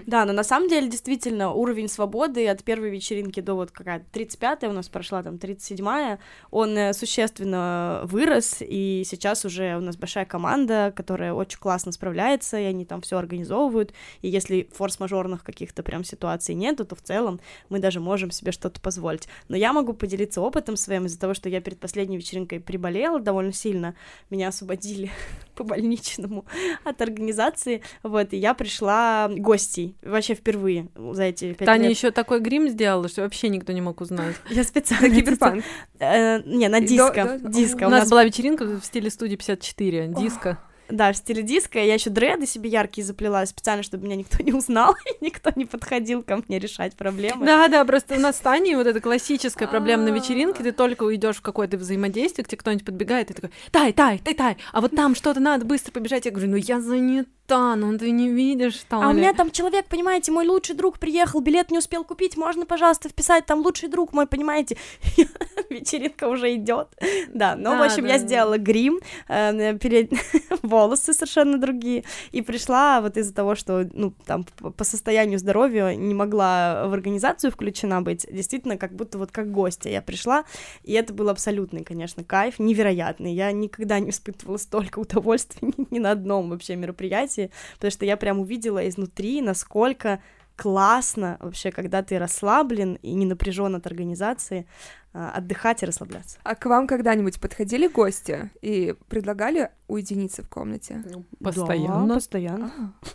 Да, 0.05 0.25
но 0.25 0.33
на 0.33 0.43
самом 0.43 0.69
деле 0.69 0.87
действительно 0.87 1.51
уровень 1.51 1.87
свободы 1.87 2.47
от 2.47 2.63
первой 2.63 2.89
вечеринки 2.89 3.39
до 3.39 3.55
вот 3.55 3.71
какая-то 3.71 4.05
35-я 4.11 4.69
у 4.69 4.73
нас 4.73 4.89
прошла, 4.89 5.23
там 5.23 5.35
37-я, 5.35 6.19
он 6.51 6.77
э, 6.77 6.93
существенно 6.93 8.01
вырос, 8.05 8.57
и 8.59 9.03
сейчас 9.05 9.45
уже 9.45 9.77
у 9.77 9.81
нас 9.81 9.95
большая 9.97 10.25
команда, 10.25 10.93
которая 10.95 11.33
очень 11.33 11.59
классно 11.59 11.91
справляется, 11.91 12.59
и 12.59 12.63
они 12.63 12.85
там 12.85 13.01
все 13.01 13.17
организовывают, 13.17 13.93
и 14.21 14.29
если 14.29 14.69
форс-мажорных 14.73 15.43
каких-то 15.43 15.83
прям 15.83 16.03
ситуаций 16.03 16.55
нету, 16.55 16.85
то 16.85 16.95
в 16.95 17.01
целом 17.01 17.39
мы 17.69 17.79
даже 17.79 17.99
можем 17.99 18.31
себе 18.31 18.51
что-то 18.51 18.81
позволить. 18.81 19.27
Но 19.47 19.55
я 19.55 19.73
могу 19.73 19.93
поделиться 19.93 20.41
опытом 20.41 20.75
своим 20.77 21.05
из-за 21.05 21.19
того, 21.19 21.33
что 21.33 21.49
я 21.49 21.61
перед 21.61 21.79
последней 21.79 22.17
вечеринкой 22.17 22.59
приболела 22.59 23.19
довольно 23.19 23.53
сильно, 23.53 23.95
меня 24.29 24.49
освободили 24.49 25.11
по 25.55 25.63
больничному 25.63 26.45
от 26.83 27.01
организации, 27.01 27.81
вот, 28.03 28.33
и 28.33 28.37
я 28.37 28.53
пришла 28.53 29.29
гостей 29.29 29.66
гостей. 29.67 29.95
Вообще 30.01 30.33
впервые 30.33 30.87
за 30.95 31.23
эти 31.23 31.53
пять 31.53 31.65
Таня 31.65 31.83
лет. 31.83 31.97
еще 31.97 32.11
такой 32.11 32.39
грим 32.39 32.69
сделала, 32.69 33.07
что 33.07 33.21
вообще 33.21 33.49
никто 33.49 33.73
не 33.73 33.81
мог 33.81 34.01
узнать. 34.01 34.35
Я 34.49 34.63
специально... 34.63 35.13
Киберпанк. 35.13 35.63
Э, 35.99 36.41
не, 36.43 36.67
на 36.69 36.79
диско. 36.79 37.39
Диско. 37.41 37.85
У 37.85 37.89
нас 37.89 38.09
была 38.09 38.23
вечеринка 38.23 38.65
в 38.65 38.83
стиле 38.83 39.09
студии 39.09 39.35
54, 39.35 40.13
диско. 40.17 40.59
Да, 40.89 41.11
в 41.11 41.17
стиле 41.17 41.43
диска. 41.43 41.79
Я 41.79 41.95
еще 41.95 42.09
дреды 42.09 42.45
себе 42.45 42.69
яркие 42.69 43.05
заплела 43.05 43.45
специально, 43.45 43.83
чтобы 43.83 44.05
меня 44.05 44.15
никто 44.15 44.41
не 44.41 44.53
узнал, 44.53 44.95
и 45.05 45.25
никто 45.25 45.51
не 45.55 45.65
подходил 45.65 46.23
ко 46.23 46.37
мне 46.47 46.59
решать 46.59 46.95
проблемы. 46.95 47.45
Да, 47.45 47.67
да, 47.67 47.83
просто 47.83 48.15
у 48.15 48.19
нас 48.19 48.37
с 48.37 48.39
Таней 48.39 48.75
вот 48.75 48.87
эта 48.87 49.01
классическая 49.01 49.67
проблема 49.67 50.03
на 50.03 50.09
вечеринке, 50.09 50.63
ты 50.63 50.71
только 50.71 51.03
уйдешь 51.03 51.37
в 51.37 51.41
какое-то 51.41 51.77
взаимодействие, 51.77 52.45
к 52.45 52.47
тебе 52.47 52.59
кто-нибудь 52.59 52.85
подбегает, 52.85 53.31
и 53.31 53.33
такой, 53.33 53.51
тай, 53.71 53.91
тай, 53.91 54.19
тай, 54.19 54.33
тай, 54.33 54.57
а 54.71 54.79
вот 54.79 54.95
там 54.95 55.13
что-то 55.13 55.41
надо 55.41 55.65
быстро 55.65 55.91
побежать. 55.91 56.25
Я 56.25 56.31
говорю, 56.31 56.51
ну 56.51 56.55
я 56.55 56.79
занята 56.79 57.29
да, 57.47 57.75
ну 57.75 57.97
ты 57.97 58.11
не 58.11 58.29
видишь 58.29 58.83
там. 58.89 59.01
А 59.01 59.09
у 59.09 59.13
меня 59.13 59.33
там 59.33 59.51
человек, 59.51 59.87
понимаете, 59.87 60.31
мой 60.31 60.47
лучший 60.47 60.75
друг 60.75 60.99
приехал, 60.99 61.39
билет 61.39 61.71
не 61.71 61.77
успел 61.77 62.03
купить, 62.03 62.35
можно, 62.37 62.65
пожалуйста, 62.65 63.09
вписать 63.09 63.45
там 63.45 63.61
лучший 63.61 63.89
друг 63.89 64.13
мой, 64.13 64.27
понимаете? 64.27 64.77
Вечеринка 65.69 66.27
уже 66.27 66.55
идет. 66.55 66.87
Да, 67.29 67.55
ну, 67.55 67.77
в 67.77 67.81
общем, 67.81 68.05
я 68.05 68.17
сделала 68.17 68.57
грим, 68.57 68.99
э, 69.29 69.77
волосы 70.61 71.13
совершенно 71.13 71.57
другие, 71.57 72.03
и 72.31 72.41
пришла 72.41 73.01
вот 73.01 73.17
из-за 73.17 73.33
того, 73.33 73.55
что, 73.55 73.87
ну, 73.93 74.13
там, 74.25 74.45
по 74.75 74.83
состоянию 74.83 75.39
здоровья 75.39 75.95
не 75.95 76.13
могла 76.13 76.87
в 76.87 76.93
организацию 76.93 77.51
включена 77.51 78.01
быть, 78.01 78.25
действительно, 78.29 78.77
как 78.77 78.93
будто 78.93 79.17
вот 79.17 79.31
как 79.31 79.51
гостья 79.51 79.89
я 79.89 80.01
пришла, 80.01 80.43
и 80.83 80.93
это 80.93 81.13
был 81.13 81.29
абсолютный, 81.29 81.83
конечно, 81.83 82.23
кайф, 82.23 82.59
невероятный. 82.59 83.33
Я 83.33 83.51
никогда 83.51 83.99
не 83.99 84.09
испытывала 84.09 84.57
столько 84.57 84.99
удовольствия 85.07 85.71
ни 85.91 85.99
на 85.99 86.11
одном 86.11 86.49
вообще 86.49 86.75
мероприятии, 86.75 87.36
потому 87.75 87.91
что 87.91 88.05
я 88.05 88.17
прям 88.17 88.39
увидела 88.39 88.87
изнутри, 88.87 89.41
насколько 89.41 90.21
классно 90.57 91.37
вообще, 91.39 91.71
когда 91.71 92.01
ты 92.01 92.17
расслаблен 92.17 92.95
и 93.01 93.13
не 93.13 93.25
напряжен 93.25 93.75
от 93.75 93.85
организации, 93.85 94.65
а, 95.13 95.31
отдыхать 95.31 95.81
и 95.81 95.85
расслабляться. 95.85 96.37
А 96.43 96.53
к 96.53 96.65
вам 96.65 96.85
когда-нибудь 96.85 97.39
подходили 97.39 97.87
гости 97.87 98.51
и 98.61 98.93
предлагали 99.07 99.71
уединиться 99.87 100.43
в 100.43 100.49
комнате? 100.49 101.03
Ну, 101.09 101.25
постоянно. 101.43 102.07
Да, 102.07 102.13
постоянно. 102.15 102.71
А. 102.77 103.07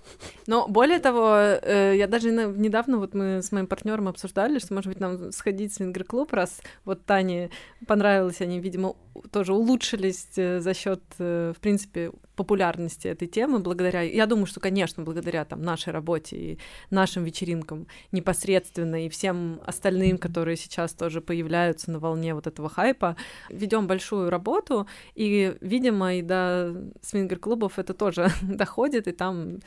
Но 0.46 0.66
более 0.66 0.98
того, 0.98 1.36
э, 1.36 1.94
я 1.96 2.06
даже 2.08 2.32
недавно 2.32 2.98
вот 2.98 3.14
мы 3.14 3.42
с 3.42 3.52
моим 3.52 3.66
партнером 3.66 4.08
обсуждали, 4.08 4.58
что, 4.58 4.74
может 4.74 4.88
быть, 4.88 5.00
нам 5.00 5.30
сходить 5.32 5.72
в 5.72 5.76
свингер-клуб, 5.76 6.32
раз 6.32 6.60
вот 6.84 7.04
Тане 7.04 7.50
понравилось, 7.86 8.40
они, 8.40 8.58
видимо, 8.58 8.96
тоже 9.30 9.52
улучшились 9.52 10.26
э, 10.36 10.60
за 10.60 10.74
счет, 10.74 11.02
э, 11.18 11.52
в 11.56 11.60
принципе, 11.60 12.10
популярности 12.36 13.08
этой 13.08 13.28
темы, 13.28 13.58
благодаря, 13.58 14.02
я 14.02 14.26
думаю, 14.26 14.46
что, 14.46 14.60
конечно, 14.60 15.02
благодаря 15.02 15.44
там 15.44 15.62
нашей 15.62 15.92
работе 15.92 16.36
и 16.36 16.58
нашим 16.90 17.24
вечеринкам 17.24 17.86
непосредственно 18.10 19.04
и 19.04 19.08
всем 19.08 19.60
остальным, 19.66 20.18
которые 20.18 20.56
сейчас 20.56 20.94
тоже 20.94 21.20
появляются 21.20 21.90
на 21.90 21.98
волне 21.98 22.34
вот 22.34 22.46
этого 22.46 22.68
хайпа, 22.68 23.16
ведем 23.48 23.86
большую 23.86 24.30
работу, 24.30 24.86
и, 25.14 25.56
видимо, 25.60 26.14
и 26.14 26.22
до 26.22 26.74
свингер-клубов 27.02 27.78
это 27.78 27.94
тоже 27.94 28.28
доходит, 28.42 29.08
и 29.08 29.12
там 29.12 29.60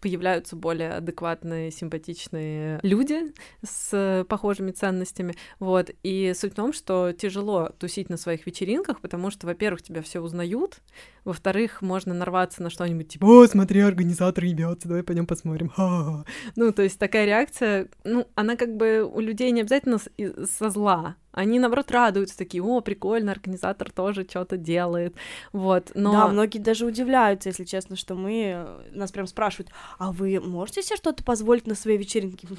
появляются 0.00 0.56
более 0.56 0.92
адекватные, 0.92 1.70
симпатичные 1.70 2.80
люди 2.82 3.32
с 3.62 4.24
похожими 4.28 4.70
ценностями, 4.70 5.34
вот, 5.58 5.90
и 6.02 6.32
суть 6.34 6.52
в 6.52 6.56
том, 6.56 6.72
что 6.72 7.12
тяжело 7.12 7.70
тусить 7.78 8.08
на 8.08 8.16
своих 8.16 8.46
вечеринках, 8.46 9.00
потому 9.00 9.30
что, 9.30 9.46
во-первых, 9.46 9.82
тебя 9.82 10.02
все 10.02 10.20
узнают, 10.20 10.80
во-вторых, 11.24 11.82
можно 11.82 12.14
нарваться 12.14 12.62
на 12.62 12.70
что-нибудь 12.70 13.08
типа 13.08 13.24
«О, 13.24 13.46
смотри, 13.46 13.80
организатор 13.80 14.44
ебется, 14.44 14.88
давай 14.88 15.02
пойдем 15.02 15.26
посмотрим». 15.26 15.68
Ха-ха-ха. 15.74 16.24
Ну, 16.56 16.72
то 16.72 16.82
есть 16.82 16.98
такая 16.98 17.26
реакция, 17.26 17.88
ну, 18.04 18.26
она 18.34 18.56
как 18.56 18.76
бы 18.76 19.02
у 19.02 19.20
людей 19.20 19.50
не 19.50 19.60
обязательно 19.60 19.98
со 19.98 20.70
зла, 20.70 21.16
они, 21.32 21.58
наоборот, 21.58 21.90
радуются 21.90 22.36
такие, 22.36 22.62
о, 22.62 22.80
прикольно, 22.80 23.32
организатор 23.32 23.90
тоже 23.90 24.26
что-то 24.28 24.56
делает, 24.56 25.14
вот, 25.52 25.92
но... 25.94 26.12
Да, 26.12 26.28
многие 26.28 26.58
даже 26.58 26.86
удивляются, 26.86 27.48
если 27.48 27.64
честно, 27.64 27.96
что 27.96 28.14
мы, 28.14 28.66
нас 28.92 29.12
прям 29.12 29.26
спрашивают, 29.26 29.70
а 29.98 30.12
вы 30.12 30.40
можете 30.40 30.82
себе 30.82 30.96
что-то 30.96 31.24
позволить 31.24 31.66
на 31.66 31.74
своей 31.74 31.98
вечеринке? 31.98 32.46
Мы 32.50 32.56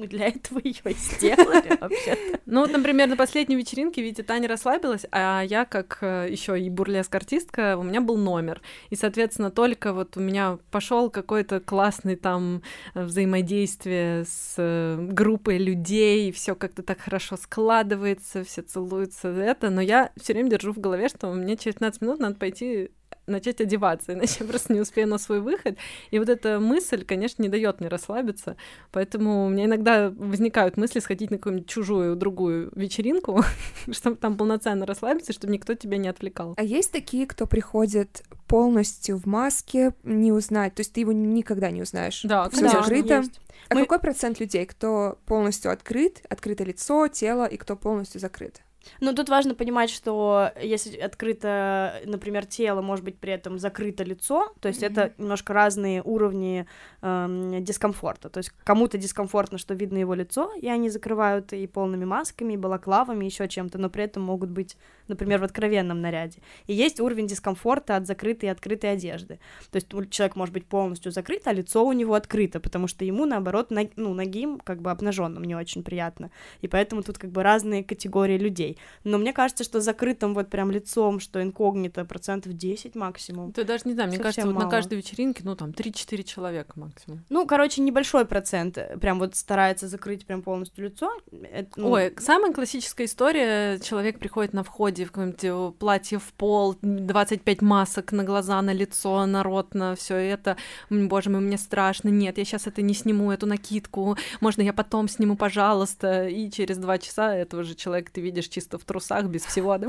мы 0.00 0.06
для 0.06 0.28
этого 0.28 0.60
ее 0.64 0.80
и 0.84 0.94
сделали 0.94 1.76
вообще 1.80 2.16
Ну, 2.46 2.62
вот, 2.62 2.72
например, 2.72 3.08
на 3.08 3.16
последней 3.16 3.56
вечеринке, 3.56 4.02
видите, 4.02 4.22
Таня 4.22 4.48
расслабилась, 4.48 5.04
а 5.12 5.42
я, 5.42 5.64
как 5.64 5.98
э, 6.00 6.28
еще 6.30 6.58
и 6.58 6.70
бурлеск-артистка, 6.70 7.76
у 7.76 7.82
меня 7.82 8.00
был 8.00 8.16
номер, 8.16 8.60
и, 8.88 8.96
соответственно, 8.96 9.50
только 9.50 9.92
вот 9.92 10.16
у 10.16 10.20
меня 10.20 10.58
пошел 10.70 11.10
какой-то 11.10 11.60
классный 11.60 12.16
там 12.16 12.62
э, 12.94 13.04
взаимодействие 13.04 14.24
с 14.24 14.54
э, 14.56 14.96
группой 15.10 15.58
людей, 15.58 16.32
все 16.32 16.54
как-то 16.54 16.82
так 16.82 17.00
хорошо 17.00 17.36
складывается, 17.36 18.09
обнимается, 18.12 18.44
все 18.44 18.62
целуются, 18.62 19.28
это, 19.28 19.70
но 19.70 19.80
я 19.80 20.12
все 20.16 20.32
время 20.32 20.50
держу 20.50 20.72
в 20.72 20.78
голове, 20.78 21.08
что 21.08 21.32
мне 21.32 21.56
через 21.56 21.74
15 21.74 22.02
минут 22.02 22.20
надо 22.20 22.36
пойти 22.36 22.90
начать 23.30 23.60
одеваться, 23.60 24.12
иначе 24.14 24.36
я 24.40 24.46
просто 24.46 24.72
не 24.72 24.80
успею 24.80 25.08
на 25.08 25.18
свой 25.18 25.40
выход. 25.40 25.76
И 26.10 26.18
вот 26.18 26.28
эта 26.28 26.60
мысль, 26.60 27.04
конечно, 27.04 27.42
не 27.42 27.48
дает 27.48 27.80
мне 27.80 27.88
расслабиться, 27.88 28.56
поэтому 28.92 29.46
у 29.46 29.48
меня 29.48 29.64
иногда 29.64 30.10
возникают 30.10 30.76
мысли 30.76 31.00
сходить 31.00 31.30
на 31.30 31.38
какую-нибудь 31.38 31.68
чужую, 31.68 32.16
другую 32.16 32.70
вечеринку, 32.74 33.42
чтобы 33.90 34.16
там 34.16 34.36
полноценно 34.36 34.86
расслабиться, 34.86 35.32
чтобы 35.32 35.52
никто 35.52 35.74
тебя 35.74 35.98
не 35.98 36.08
отвлекал. 36.08 36.54
А 36.56 36.62
есть 36.62 36.92
такие, 36.92 37.26
кто 37.26 37.46
приходит 37.46 38.22
полностью 38.46 39.16
в 39.16 39.26
маске, 39.26 39.94
не 40.02 40.32
узнать, 40.32 40.74
то 40.74 40.80
есть 40.80 40.92
ты 40.92 41.00
его 41.00 41.12
никогда 41.12 41.70
не 41.70 41.82
узнаешь. 41.82 42.22
Да, 42.24 42.48
все 42.50 42.68
закрыто. 42.68 43.18
Есть. 43.18 43.40
А 43.68 43.74
Мы... 43.74 43.82
какой 43.82 44.00
процент 44.00 44.40
людей, 44.40 44.66
кто 44.66 45.18
полностью 45.26 45.70
открыт, 45.70 46.22
открыто 46.28 46.64
лицо, 46.64 47.06
тело, 47.08 47.46
и 47.46 47.56
кто 47.56 47.76
полностью 47.76 48.20
закрыт? 48.20 48.62
Ну, 49.00 49.14
тут 49.14 49.28
важно 49.28 49.54
понимать, 49.54 49.90
что 49.90 50.52
если 50.60 50.96
открыто, 50.96 52.00
например, 52.04 52.46
тело, 52.46 52.80
может 52.80 53.04
быть 53.04 53.18
при 53.18 53.32
этом 53.32 53.58
закрыто 53.58 54.04
лицо, 54.04 54.52
то 54.60 54.68
есть 54.68 54.82
mm-hmm. 54.82 54.90
это 54.90 55.12
немножко 55.18 55.52
разные 55.52 56.02
уровни 56.02 56.66
эм, 57.02 57.62
дискомфорта. 57.62 58.28
То 58.28 58.38
есть 58.38 58.50
кому-то 58.64 58.98
дискомфортно, 58.98 59.58
что 59.58 59.74
видно 59.74 59.98
его 59.98 60.14
лицо, 60.14 60.52
и 60.54 60.68
они 60.68 60.88
закрывают 60.88 61.52
и 61.52 61.66
полными 61.66 62.04
масками, 62.04 62.54
и 62.54 62.56
балаклавами, 62.56 63.24
еще 63.24 63.48
чем-то, 63.48 63.78
но 63.78 63.90
при 63.90 64.04
этом 64.04 64.22
могут 64.22 64.50
быть, 64.50 64.76
например, 65.08 65.40
в 65.40 65.44
откровенном 65.44 66.00
наряде. 66.00 66.38
И 66.66 66.74
есть 66.74 67.00
уровень 67.00 67.26
дискомфорта 67.26 67.96
от 67.96 68.06
закрытой 68.06 68.46
и 68.46 68.48
открытой 68.48 68.92
одежды. 68.92 69.40
То 69.70 69.76
есть 69.76 69.88
человек 70.10 70.36
может 70.36 70.54
быть 70.54 70.66
полностью 70.66 71.12
закрыт, 71.12 71.46
а 71.46 71.52
лицо 71.52 71.84
у 71.84 71.92
него 71.92 72.14
открыто, 72.14 72.60
потому 72.60 72.86
что 72.86 73.04
ему, 73.04 73.26
наоборот, 73.26 73.70
ног, 73.70 73.90
ну, 73.96 74.14
ногим, 74.14 74.58
как 74.58 74.80
бы 74.80 74.90
обнаженным 74.90 75.44
не 75.44 75.54
очень 75.54 75.82
приятно. 75.82 76.30
И 76.60 76.68
поэтому 76.68 77.02
тут 77.02 77.18
как 77.18 77.30
бы 77.30 77.42
разные 77.42 77.84
категории 77.84 78.38
людей 78.38 78.69
людей. 78.70 78.78
Но 79.04 79.18
мне 79.18 79.32
кажется, 79.32 79.64
что 79.64 79.80
закрытым 79.80 80.34
вот 80.34 80.48
прям 80.48 80.70
лицом, 80.70 81.20
что 81.20 81.42
инкогнито, 81.42 82.04
процентов 82.04 82.52
10 82.52 82.94
максимум. 82.94 83.52
Ты 83.52 83.64
даже 83.64 83.82
не 83.84 83.94
знаю, 83.94 84.08
мне 84.08 84.18
кажется, 84.18 84.46
вот 84.46 84.58
на 84.58 84.68
каждой 84.68 84.98
вечеринке, 84.98 85.42
ну, 85.44 85.56
там, 85.56 85.70
3-4 85.70 86.22
человека 86.22 86.72
максимум. 86.76 87.24
Ну, 87.30 87.46
короче, 87.46 87.82
небольшой 87.82 88.24
процент 88.24 88.78
э, 88.78 88.96
прям 88.98 89.18
вот 89.18 89.36
старается 89.36 89.88
закрыть 89.88 90.26
прям 90.26 90.42
полностью 90.42 90.84
лицо. 90.84 91.10
Это, 91.52 91.68
ну... 91.76 91.90
Ой, 91.90 92.14
самая 92.18 92.52
классическая 92.52 93.04
история, 93.04 93.78
человек 93.80 94.18
приходит 94.18 94.52
на 94.52 94.62
входе 94.62 95.04
в 95.04 95.12
какое-нибудь 95.12 95.44
э, 95.44 95.72
платье 95.78 96.18
в 96.18 96.32
пол, 96.34 96.76
25 96.82 97.62
масок 97.62 98.12
на 98.12 98.24
глаза, 98.24 98.60
на 98.62 98.72
лицо, 98.72 99.26
на 99.26 99.42
рот, 99.42 99.74
на 99.74 99.94
все 99.94 100.16
это. 100.16 100.56
Боже 100.90 101.30
мой, 101.30 101.40
мне 101.40 101.58
страшно, 101.58 102.08
нет, 102.08 102.38
я 102.38 102.44
сейчас 102.44 102.66
это 102.66 102.82
не 102.82 102.94
сниму, 102.94 103.30
эту 103.30 103.46
накидку, 103.46 104.16
можно 104.40 104.62
я 104.62 104.72
потом 104.72 105.08
сниму, 105.08 105.36
пожалуйста, 105.36 106.26
и 106.28 106.50
через 106.50 106.78
два 106.78 106.98
часа 106.98 107.34
этого 107.34 107.64
же 107.64 107.74
человека 107.74 108.10
ты 108.12 108.20
видишь 108.20 108.48
чисто 108.60 108.78
в 108.78 108.84
трусах, 108.84 109.24
без 109.26 109.44
всего, 109.44 109.78
да. 109.78 109.88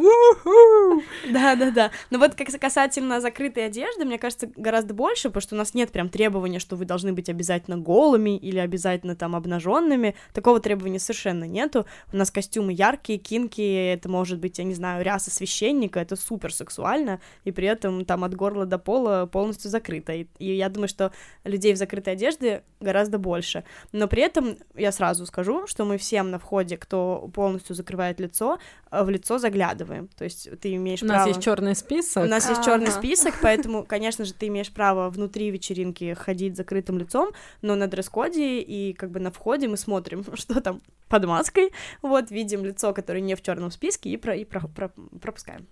Да-да-да. 1.29 1.91
Но 2.09 2.19
вот 2.19 2.35
как 2.35 2.47
касательно 2.47 3.19
закрытой 3.19 3.65
одежды, 3.65 4.05
мне 4.05 4.17
кажется, 4.17 4.49
гораздо 4.55 4.93
больше, 4.93 5.29
потому 5.29 5.41
что 5.41 5.55
у 5.55 5.57
нас 5.57 5.73
нет 5.73 5.91
прям 5.91 6.09
требования, 6.09 6.59
что 6.59 6.75
вы 6.75 6.85
должны 6.85 7.11
быть 7.11 7.29
обязательно 7.29 7.77
голыми 7.77 8.37
или 8.37 8.59
обязательно 8.59 9.15
там 9.15 9.35
обнаженными. 9.35 10.15
Такого 10.33 10.59
требования 10.59 10.99
совершенно 10.99 11.43
нету. 11.43 11.85
У 12.13 12.17
нас 12.17 12.31
костюмы 12.31 12.71
яркие, 12.71 13.19
кинки, 13.19 13.91
это 13.93 14.07
может 14.07 14.39
быть, 14.39 14.57
я 14.57 14.63
не 14.63 14.73
знаю, 14.73 15.03
ряса 15.03 15.31
священника, 15.31 15.99
это 15.99 16.15
супер 16.15 16.53
сексуально, 16.53 17.19
и 17.43 17.51
при 17.51 17.67
этом 17.67 18.05
там 18.05 18.23
от 18.23 18.35
горла 18.35 18.65
до 18.65 18.77
пола 18.77 19.25
полностью 19.31 19.69
закрыто. 19.69 20.13
И, 20.13 20.27
и 20.39 20.55
я 20.55 20.69
думаю, 20.69 20.87
что 20.87 21.11
людей 21.43 21.73
в 21.73 21.77
закрытой 21.77 22.13
одежде 22.13 22.63
гораздо 22.79 23.17
больше. 23.17 23.63
Но 23.91 24.07
при 24.07 24.21
этом 24.21 24.57
я 24.75 24.91
сразу 24.91 25.25
скажу, 25.25 25.67
что 25.67 25.83
мы 25.83 25.97
всем 25.97 26.31
на 26.31 26.39
входе, 26.39 26.77
кто 26.77 27.29
полностью 27.33 27.75
закрывает 27.75 28.19
лицо, 28.21 28.59
в 28.91 29.09
лицо 29.09 29.37
заглядываем. 29.37 30.09
То 30.17 30.25
есть 30.25 30.49
ты 30.59 30.75
имеешь 30.75 31.01
У 31.01 31.07
право... 31.07 31.19
нас 31.19 31.27
есть 31.27 31.41
черный 31.41 31.75
список. 31.75 32.23
У 32.23 32.27
нас 32.27 32.49
есть 32.49 32.63
черный 32.63 32.91
список, 32.91 33.35
поэтому, 33.41 33.85
конечно 33.85 34.25
же, 34.25 34.33
ты 34.33 34.47
имеешь 34.47 34.71
право 34.71 35.09
внутри 35.09 35.49
вечеринки 35.49 36.13
ходить 36.13 36.57
закрытым 36.57 36.97
лицом, 36.97 37.31
но 37.61 37.75
на 37.75 37.87
дресс-коде 37.87 38.59
и 38.59 38.93
как 38.93 39.11
бы 39.11 39.19
на 39.19 39.31
входе 39.31 39.67
мы 39.67 39.77
смотрим, 39.77 40.25
что 40.35 40.59
там 40.61 40.81
под 41.07 41.25
маской, 41.25 41.71
вот, 42.01 42.31
видим 42.31 42.65
лицо, 42.65 42.93
которое 42.93 43.21
не 43.21 43.35
в 43.35 43.41
черном 43.41 43.71
списке, 43.71 44.09
и, 44.09 44.17
про, 44.17 44.35
и 44.35 44.43
про, 44.43 44.67
про, 44.67 44.91
пропускаем. 45.21 45.67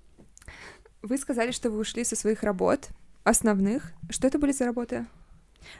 Вы 1.01 1.17
сказали, 1.17 1.51
что 1.51 1.69
вы 1.69 1.79
ушли 1.79 2.03
со 2.03 2.15
своих 2.15 2.43
работ 2.43 2.89
основных. 3.23 3.93
Что 4.09 4.27
это 4.27 4.39
были 4.39 4.51
за 4.51 4.65
работы? 4.65 5.05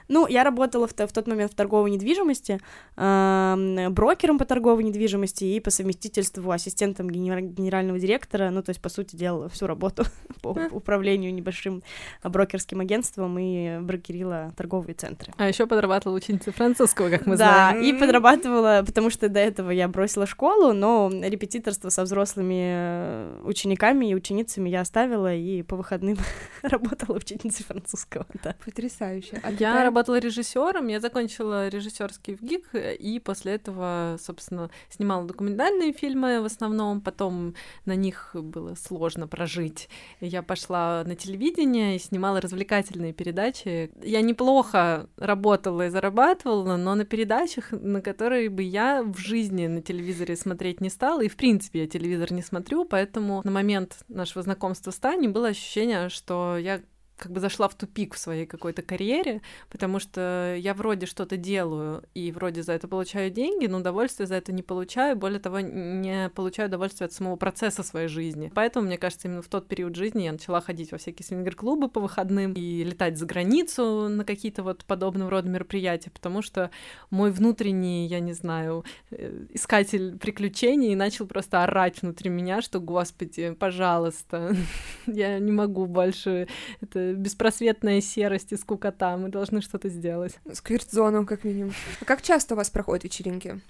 Ну, 0.08 0.26
я 0.26 0.44
работала 0.44 0.86
в, 0.86 0.92
в 0.92 1.12
тот 1.12 1.26
момент 1.26 1.52
в 1.52 1.54
торговой 1.54 1.90
недвижимости, 1.90 2.60
э, 2.96 3.88
брокером 3.90 4.38
по 4.38 4.44
торговой 4.44 4.84
недвижимости 4.84 5.44
и 5.44 5.60
по 5.60 5.70
совместительству 5.70 6.50
ассистентом 6.50 7.08
генер- 7.08 7.40
генерального 7.40 7.98
директора, 7.98 8.50
ну, 8.50 8.62
то 8.62 8.70
есть, 8.70 8.80
по 8.80 8.88
сути, 8.88 9.16
делала 9.16 9.48
всю 9.48 9.66
работу 9.66 10.04
по 10.42 10.56
управлению 10.70 11.32
небольшим 11.34 11.82
брокерским 12.22 12.80
агентством 12.80 13.38
и 13.38 13.78
брокерила 13.80 14.52
торговые 14.56 14.94
центры. 14.94 15.32
А 15.36 15.48
еще 15.48 15.66
подрабатывала 15.66 16.16
ученицей 16.16 16.52
французского, 16.52 17.10
как 17.10 17.26
мы 17.26 17.36
да, 17.36 17.70
знаем. 17.70 17.82
и 17.82 17.92
подрабатывала, 17.98 18.82
потому 18.86 19.10
что 19.10 19.28
до 19.28 19.40
этого 19.40 19.70
я 19.70 19.88
бросила 19.88 20.26
школу, 20.26 20.72
но 20.72 21.10
репетиторство 21.10 21.88
со 21.90 22.02
взрослыми 22.02 22.62
э, 22.74 23.40
учениками 23.44 24.10
и 24.10 24.14
ученицами 24.14 24.68
я 24.68 24.80
оставила, 24.80 25.34
и 25.34 25.62
по 25.62 25.76
выходным 25.76 26.16
работала 26.62 27.16
ученицей 27.16 27.64
французского, 27.64 28.26
да. 28.42 28.54
Потрясающе. 28.64 29.40
А 29.42 29.52
я 29.78 29.84
работала 29.84 30.18
режиссером, 30.18 30.88
я 30.88 31.00
закончила 31.00 31.68
режиссерский 31.68 32.34
в 32.36 32.42
ГИК, 32.42 32.74
и 32.74 33.18
после 33.18 33.54
этого, 33.54 34.16
собственно, 34.20 34.70
снимала 34.88 35.24
документальные 35.24 35.92
фильмы 35.92 36.40
в 36.40 36.44
основном, 36.44 37.00
потом 37.00 37.54
на 37.84 37.94
них 37.94 38.30
было 38.34 38.74
сложно 38.74 39.28
прожить. 39.28 39.88
Я 40.20 40.42
пошла 40.42 41.02
на 41.06 41.14
телевидение 41.14 41.96
и 41.96 41.98
снимала 41.98 42.40
развлекательные 42.40 43.12
передачи. 43.12 43.90
Я 44.02 44.20
неплохо 44.20 45.08
работала 45.16 45.86
и 45.86 45.90
зарабатывала, 45.90 46.76
но 46.76 46.94
на 46.94 47.04
передачах, 47.04 47.72
на 47.72 48.00
которые 48.00 48.48
бы 48.50 48.62
я 48.62 49.02
в 49.02 49.18
жизни 49.18 49.66
на 49.66 49.82
телевизоре 49.82 50.36
смотреть 50.36 50.80
не 50.80 50.90
стала, 50.90 51.22
и 51.22 51.28
в 51.28 51.36
принципе 51.36 51.80
я 51.80 51.86
телевизор 51.86 52.32
не 52.32 52.42
смотрю, 52.42 52.84
поэтому 52.84 53.40
на 53.44 53.50
момент 53.50 53.98
нашего 54.08 54.42
знакомства 54.42 54.90
с 54.90 54.98
Таней 54.98 55.28
было 55.28 55.48
ощущение, 55.48 56.08
что 56.08 56.56
я 56.58 56.80
как 57.20 57.32
бы 57.32 57.40
зашла 57.40 57.68
в 57.68 57.74
тупик 57.74 58.14
в 58.14 58.18
своей 58.18 58.46
какой-то 58.46 58.82
карьере, 58.82 59.42
потому 59.68 60.00
что 60.00 60.56
я 60.58 60.72
вроде 60.74 61.06
что-то 61.06 61.36
делаю 61.36 62.02
и 62.14 62.32
вроде 62.32 62.62
за 62.62 62.72
это 62.72 62.88
получаю 62.88 63.30
деньги, 63.30 63.66
но 63.66 63.78
удовольствия 63.78 64.26
за 64.26 64.36
это 64.36 64.52
не 64.52 64.62
получаю, 64.62 65.16
более 65.16 65.38
того, 65.38 65.60
не 65.60 66.30
получаю 66.30 66.68
удовольствия 66.68 67.06
от 67.06 67.12
самого 67.12 67.36
процесса 67.36 67.82
своей 67.82 68.08
жизни. 68.08 68.50
Поэтому, 68.54 68.86
мне 68.86 68.96
кажется, 68.96 69.28
именно 69.28 69.42
в 69.42 69.48
тот 69.48 69.68
период 69.68 69.94
жизни 69.94 70.22
я 70.22 70.32
начала 70.32 70.60
ходить 70.62 70.92
во 70.92 70.98
всякие 70.98 71.26
свингер-клубы 71.26 71.88
по 71.88 72.00
выходным 72.00 72.54
и 72.54 72.84
летать 72.84 73.18
за 73.18 73.26
границу 73.26 74.08
на 74.08 74.24
какие-то 74.24 74.62
вот 74.62 74.84
подобного 74.86 75.30
рода 75.30 75.48
мероприятия, 75.48 76.10
потому 76.10 76.40
что 76.40 76.70
мой 77.10 77.30
внутренний, 77.30 78.06
я 78.06 78.20
не 78.20 78.32
знаю, 78.32 78.84
э, 79.10 79.44
искатель 79.50 80.16
приключений 80.18 80.94
начал 80.94 81.26
просто 81.26 81.62
орать 81.62 82.00
внутри 82.00 82.30
меня, 82.30 82.62
что, 82.62 82.80
господи, 82.80 83.52
пожалуйста, 83.52 84.56
я 85.06 85.38
не 85.38 85.52
могу 85.52 85.84
больше 85.84 86.48
это 86.80 87.09
беспросветная 87.14 88.00
серость 88.00 88.52
и 88.52 88.56
скукота, 88.56 89.16
мы 89.16 89.28
должны 89.28 89.60
что-то 89.60 89.88
сделать. 89.88 90.38
Сквирт-зону, 90.52 91.26
как 91.26 91.44
минимум. 91.44 91.72
А 92.00 92.04
как 92.04 92.22
часто 92.22 92.54
у 92.54 92.56
вас 92.56 92.70
проходят 92.70 93.04
вечеринки? 93.04 93.60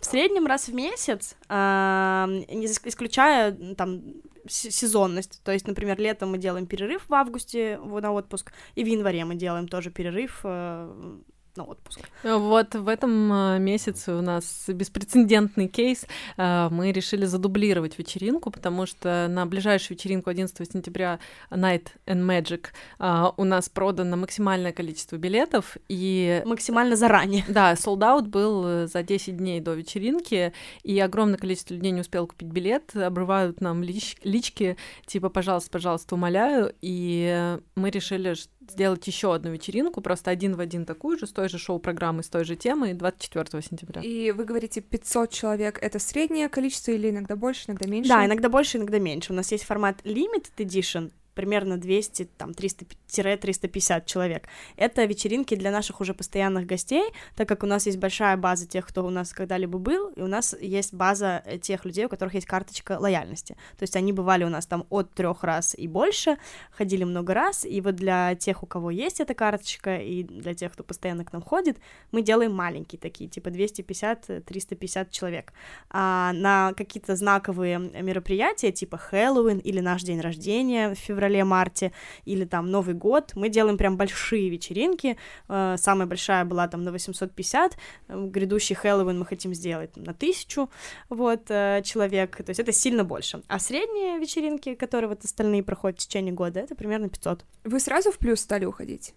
В 0.00 0.04
среднем 0.04 0.46
раз 0.46 0.68
в 0.68 0.74
месяц, 0.74 1.36
не 1.48 2.66
исключая 2.66 3.52
там 3.76 4.02
сезонность. 4.48 5.40
То 5.42 5.52
есть, 5.52 5.66
например, 5.66 5.98
летом 5.98 6.30
мы 6.30 6.38
делаем 6.38 6.66
перерыв 6.66 7.08
в 7.08 7.14
августе 7.14 7.78
на 7.78 8.12
отпуск, 8.12 8.52
и 8.74 8.84
в 8.84 8.86
январе 8.86 9.24
мы 9.24 9.34
делаем 9.34 9.68
тоже 9.68 9.90
перерыв 9.90 10.40
э, 10.44 11.18
на 11.56 11.64
отпуск. 11.64 12.00
Вот 12.22 12.74
в 12.74 12.88
этом 12.88 13.32
э, 13.32 13.58
месяце 13.58 14.12
у 14.12 14.20
нас 14.20 14.64
беспрецедентный 14.68 15.68
кейс. 15.68 16.06
Э, 16.36 16.68
мы 16.70 16.92
решили 16.92 17.24
задублировать 17.24 17.98
вечеринку, 17.98 18.50
потому 18.50 18.86
что 18.86 19.26
на 19.28 19.46
ближайшую 19.46 19.96
вечеринку 19.96 20.30
11 20.30 20.72
сентября 20.72 21.18
Night 21.50 21.88
and 22.06 22.24
Magic 22.26 22.66
э, 22.98 23.32
у 23.36 23.44
нас 23.44 23.68
продано 23.68 24.16
максимальное 24.16 24.72
количество 24.72 25.16
билетов. 25.16 25.76
И... 25.88 26.42
Максимально 26.44 26.96
заранее. 26.96 27.44
Да, 27.48 27.72
sold 27.74 28.00
out 28.00 28.26
был 28.28 28.86
за 28.86 29.02
10 29.02 29.36
дней 29.36 29.60
до 29.60 29.74
вечеринки, 29.74 30.52
и 30.82 30.98
огромное 31.00 31.38
количество 31.38 31.74
людей 31.74 31.92
не 31.92 32.00
успел 32.00 32.26
купить 32.26 32.48
билет, 32.48 32.94
обрывают 32.94 33.60
нам 33.60 33.82
лич... 33.82 34.16
лички, 34.22 34.76
типа, 35.06 35.28
пожалуйста, 35.28 35.70
пожалуйста, 35.70 36.14
умоляю. 36.14 36.74
И 36.80 37.56
мы 37.74 37.90
решили, 37.90 38.34
сделать 38.70 39.06
еще 39.06 39.34
одну 39.34 39.50
вечеринку, 39.50 40.00
просто 40.00 40.30
один 40.30 40.56
в 40.56 40.60
один 40.60 40.84
такую 40.84 41.18
же, 41.18 41.26
с 41.26 41.32
той 41.32 41.48
же 41.48 41.58
шоу-программой, 41.58 42.24
с 42.24 42.28
той 42.28 42.44
же 42.44 42.56
темой, 42.56 42.94
24 42.94 43.62
сентября. 43.62 44.02
И 44.02 44.32
вы 44.32 44.44
говорите, 44.44 44.80
500 44.80 45.30
человек— 45.30 45.78
это 45.82 45.98
среднее 45.98 46.48
количество 46.48 46.92
или 46.92 47.10
иногда 47.10 47.36
больше, 47.36 47.64
иногда 47.68 47.86
меньше? 47.86 48.08
Да, 48.08 48.24
иногда 48.26 48.48
больше, 48.48 48.78
иногда 48.78 48.98
меньше. 48.98 49.32
У 49.32 49.36
нас 49.36 49.50
есть 49.52 49.64
формат 49.64 50.00
Limited 50.04 50.56
Edition, 50.58 51.10
примерно 51.36 51.76
200, 51.76 52.28
там, 52.38 52.50
300-350 52.50 54.06
человек. 54.06 54.48
Это 54.76 55.04
вечеринки 55.04 55.54
для 55.54 55.70
наших 55.70 56.00
уже 56.00 56.14
постоянных 56.14 56.66
гостей, 56.66 57.04
так 57.36 57.46
как 57.46 57.62
у 57.62 57.66
нас 57.66 57.86
есть 57.86 57.98
большая 57.98 58.36
база 58.38 58.66
тех, 58.66 58.86
кто 58.86 59.04
у 59.06 59.10
нас 59.10 59.32
когда-либо 59.32 59.78
был, 59.78 60.08
и 60.16 60.22
у 60.22 60.26
нас 60.26 60.56
есть 60.60 60.94
база 60.94 61.42
э, 61.44 61.58
тех 61.58 61.84
людей, 61.84 62.06
у 62.06 62.08
которых 62.08 62.34
есть 62.34 62.46
карточка 62.46 62.96
лояльности. 62.98 63.52
То 63.76 63.82
есть 63.82 63.94
они 63.96 64.12
бывали 64.12 64.44
у 64.44 64.48
нас 64.48 64.66
там 64.66 64.86
от 64.88 65.12
трех 65.12 65.44
раз 65.44 65.74
и 65.78 65.86
больше, 65.86 66.38
ходили 66.70 67.04
много 67.04 67.34
раз, 67.34 67.66
и 67.66 67.80
вот 67.82 67.96
для 67.96 68.34
тех, 68.34 68.62
у 68.62 68.66
кого 68.66 68.90
есть 68.90 69.20
эта 69.20 69.34
карточка, 69.34 69.98
и 69.98 70.22
для 70.22 70.54
тех, 70.54 70.72
кто 70.72 70.84
постоянно 70.84 71.24
к 71.26 71.34
нам 71.34 71.42
ходит, 71.42 71.76
мы 72.12 72.22
делаем 72.22 72.54
маленькие 72.54 72.98
такие, 72.98 73.28
типа 73.28 73.48
250-350 73.48 75.08
человек. 75.10 75.52
А 75.90 76.32
на 76.32 76.72
какие-то 76.72 77.14
знаковые 77.14 77.78
мероприятия, 77.78 78.72
типа 78.72 78.96
Хэллоуин 78.96 79.58
или 79.58 79.80
наш 79.80 80.02
день 80.02 80.20
рождения 80.20 80.94
в 80.94 80.98
феврале, 80.98 81.25
феврале-марте, 81.26 81.92
или 82.24 82.44
там 82.44 82.70
Новый 82.70 82.94
год, 82.94 83.32
мы 83.34 83.48
делаем 83.48 83.76
прям 83.76 83.96
большие 83.96 84.48
вечеринки, 84.48 85.16
э, 85.48 85.76
самая 85.78 86.06
большая 86.06 86.44
была 86.44 86.68
там 86.68 86.84
на 86.84 86.92
850, 86.92 87.76
э, 88.08 88.26
грядущий 88.26 88.74
Хэллоуин 88.74 89.18
мы 89.18 89.26
хотим 89.26 89.54
сделать 89.54 89.96
на 89.96 90.14
тысячу, 90.14 90.68
вот, 91.08 91.50
э, 91.50 91.82
человек, 91.84 92.36
то 92.36 92.50
есть 92.50 92.60
это 92.60 92.72
сильно 92.72 93.04
больше. 93.04 93.42
А 93.48 93.58
средние 93.58 94.18
вечеринки, 94.18 94.74
которые 94.74 95.08
вот 95.08 95.24
остальные 95.24 95.62
проходят 95.62 96.00
в 96.00 96.06
течение 96.06 96.32
года, 96.32 96.60
это 96.60 96.74
примерно 96.74 97.08
500. 97.08 97.44
Вы 97.64 97.80
сразу 97.80 98.10
в 98.10 98.18
плюс 98.18 98.40
стали 98.40 98.64
уходить? 98.64 99.14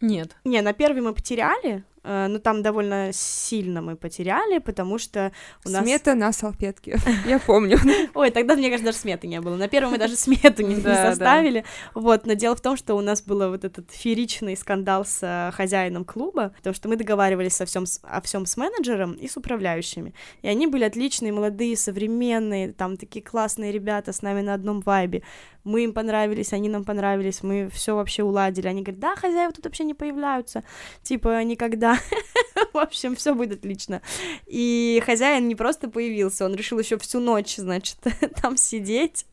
Нет. 0.00 0.36
Не, 0.44 0.62
на 0.62 0.72
первый 0.72 1.02
мы 1.02 1.12
потеряли, 1.12 1.84
но 2.02 2.38
там 2.38 2.62
довольно 2.62 3.10
сильно 3.12 3.82
мы 3.82 3.96
потеряли, 3.96 4.58
потому 4.58 4.98
что 4.98 5.32
у 5.64 5.70
нас... 5.70 5.84
Смета 5.84 6.14
на 6.14 6.32
салфетке, 6.32 6.98
я 7.26 7.38
помню. 7.38 7.78
Ой, 8.14 8.30
тогда, 8.30 8.54
мне 8.54 8.68
кажется, 8.68 8.86
даже 8.86 8.98
сметы 8.98 9.26
не 9.26 9.40
было. 9.40 9.56
На 9.56 9.68
первом 9.68 9.92
мы 9.92 9.98
даже 9.98 10.16
смету 10.16 10.62
не 10.62 10.76
составили. 10.80 11.64
Вот, 11.94 12.26
но 12.26 12.32
дело 12.34 12.56
в 12.56 12.60
том, 12.60 12.76
что 12.76 12.94
у 12.94 13.00
нас 13.00 13.22
был 13.22 13.50
вот 13.50 13.64
этот 13.64 13.90
фееричный 13.90 14.56
скандал 14.56 15.04
с 15.04 15.18
э, 15.22 15.52
хозяином 15.52 16.04
клуба, 16.04 16.52
потому 16.56 16.74
что 16.74 16.88
мы 16.88 16.96
договаривались 16.96 17.56
со 17.56 17.66
всем, 17.66 17.84
о 18.02 18.20
всем 18.22 18.46
с 18.46 18.56
менеджером 18.56 19.12
и 19.12 19.28
с 19.28 19.36
управляющими. 19.36 20.14
И 20.42 20.48
они 20.48 20.66
были 20.66 20.84
отличные, 20.84 21.32
молодые, 21.32 21.76
современные, 21.76 22.72
там 22.72 22.96
такие 22.96 23.24
классные 23.24 23.72
ребята 23.72 24.12
с 24.12 24.22
нами 24.22 24.40
на 24.40 24.54
одном 24.54 24.80
вайбе. 24.80 25.22
Мы 25.62 25.84
им 25.84 25.92
понравились, 25.92 26.54
они 26.54 26.70
нам 26.70 26.84
понравились, 26.84 27.42
мы 27.42 27.68
все 27.68 27.94
вообще 27.94 28.22
уладили. 28.22 28.66
Они 28.66 28.82
говорят, 28.82 29.00
да, 29.00 29.16
хозяева 29.16 29.52
тут 29.52 29.66
вообще 29.66 29.84
не 29.84 29.92
появляются. 29.92 30.64
Типа, 31.02 31.44
никогда 31.44 31.89
В 32.72 32.78
общем, 32.78 33.16
все 33.16 33.34
будет 33.34 33.58
отлично. 33.58 34.02
И 34.46 35.02
хозяин 35.04 35.48
не 35.48 35.54
просто 35.54 35.88
появился, 35.88 36.44
он 36.44 36.54
решил 36.54 36.78
еще 36.78 36.98
всю 36.98 37.20
ночь, 37.20 37.56
значит, 37.56 37.98
там 38.42 38.56
сидеть. 38.56 39.26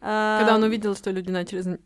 Когда 0.00 0.54
он 0.54 0.62
увидел, 0.62 0.96
что 0.96 1.10
люди 1.10 1.30
начали 1.30 1.78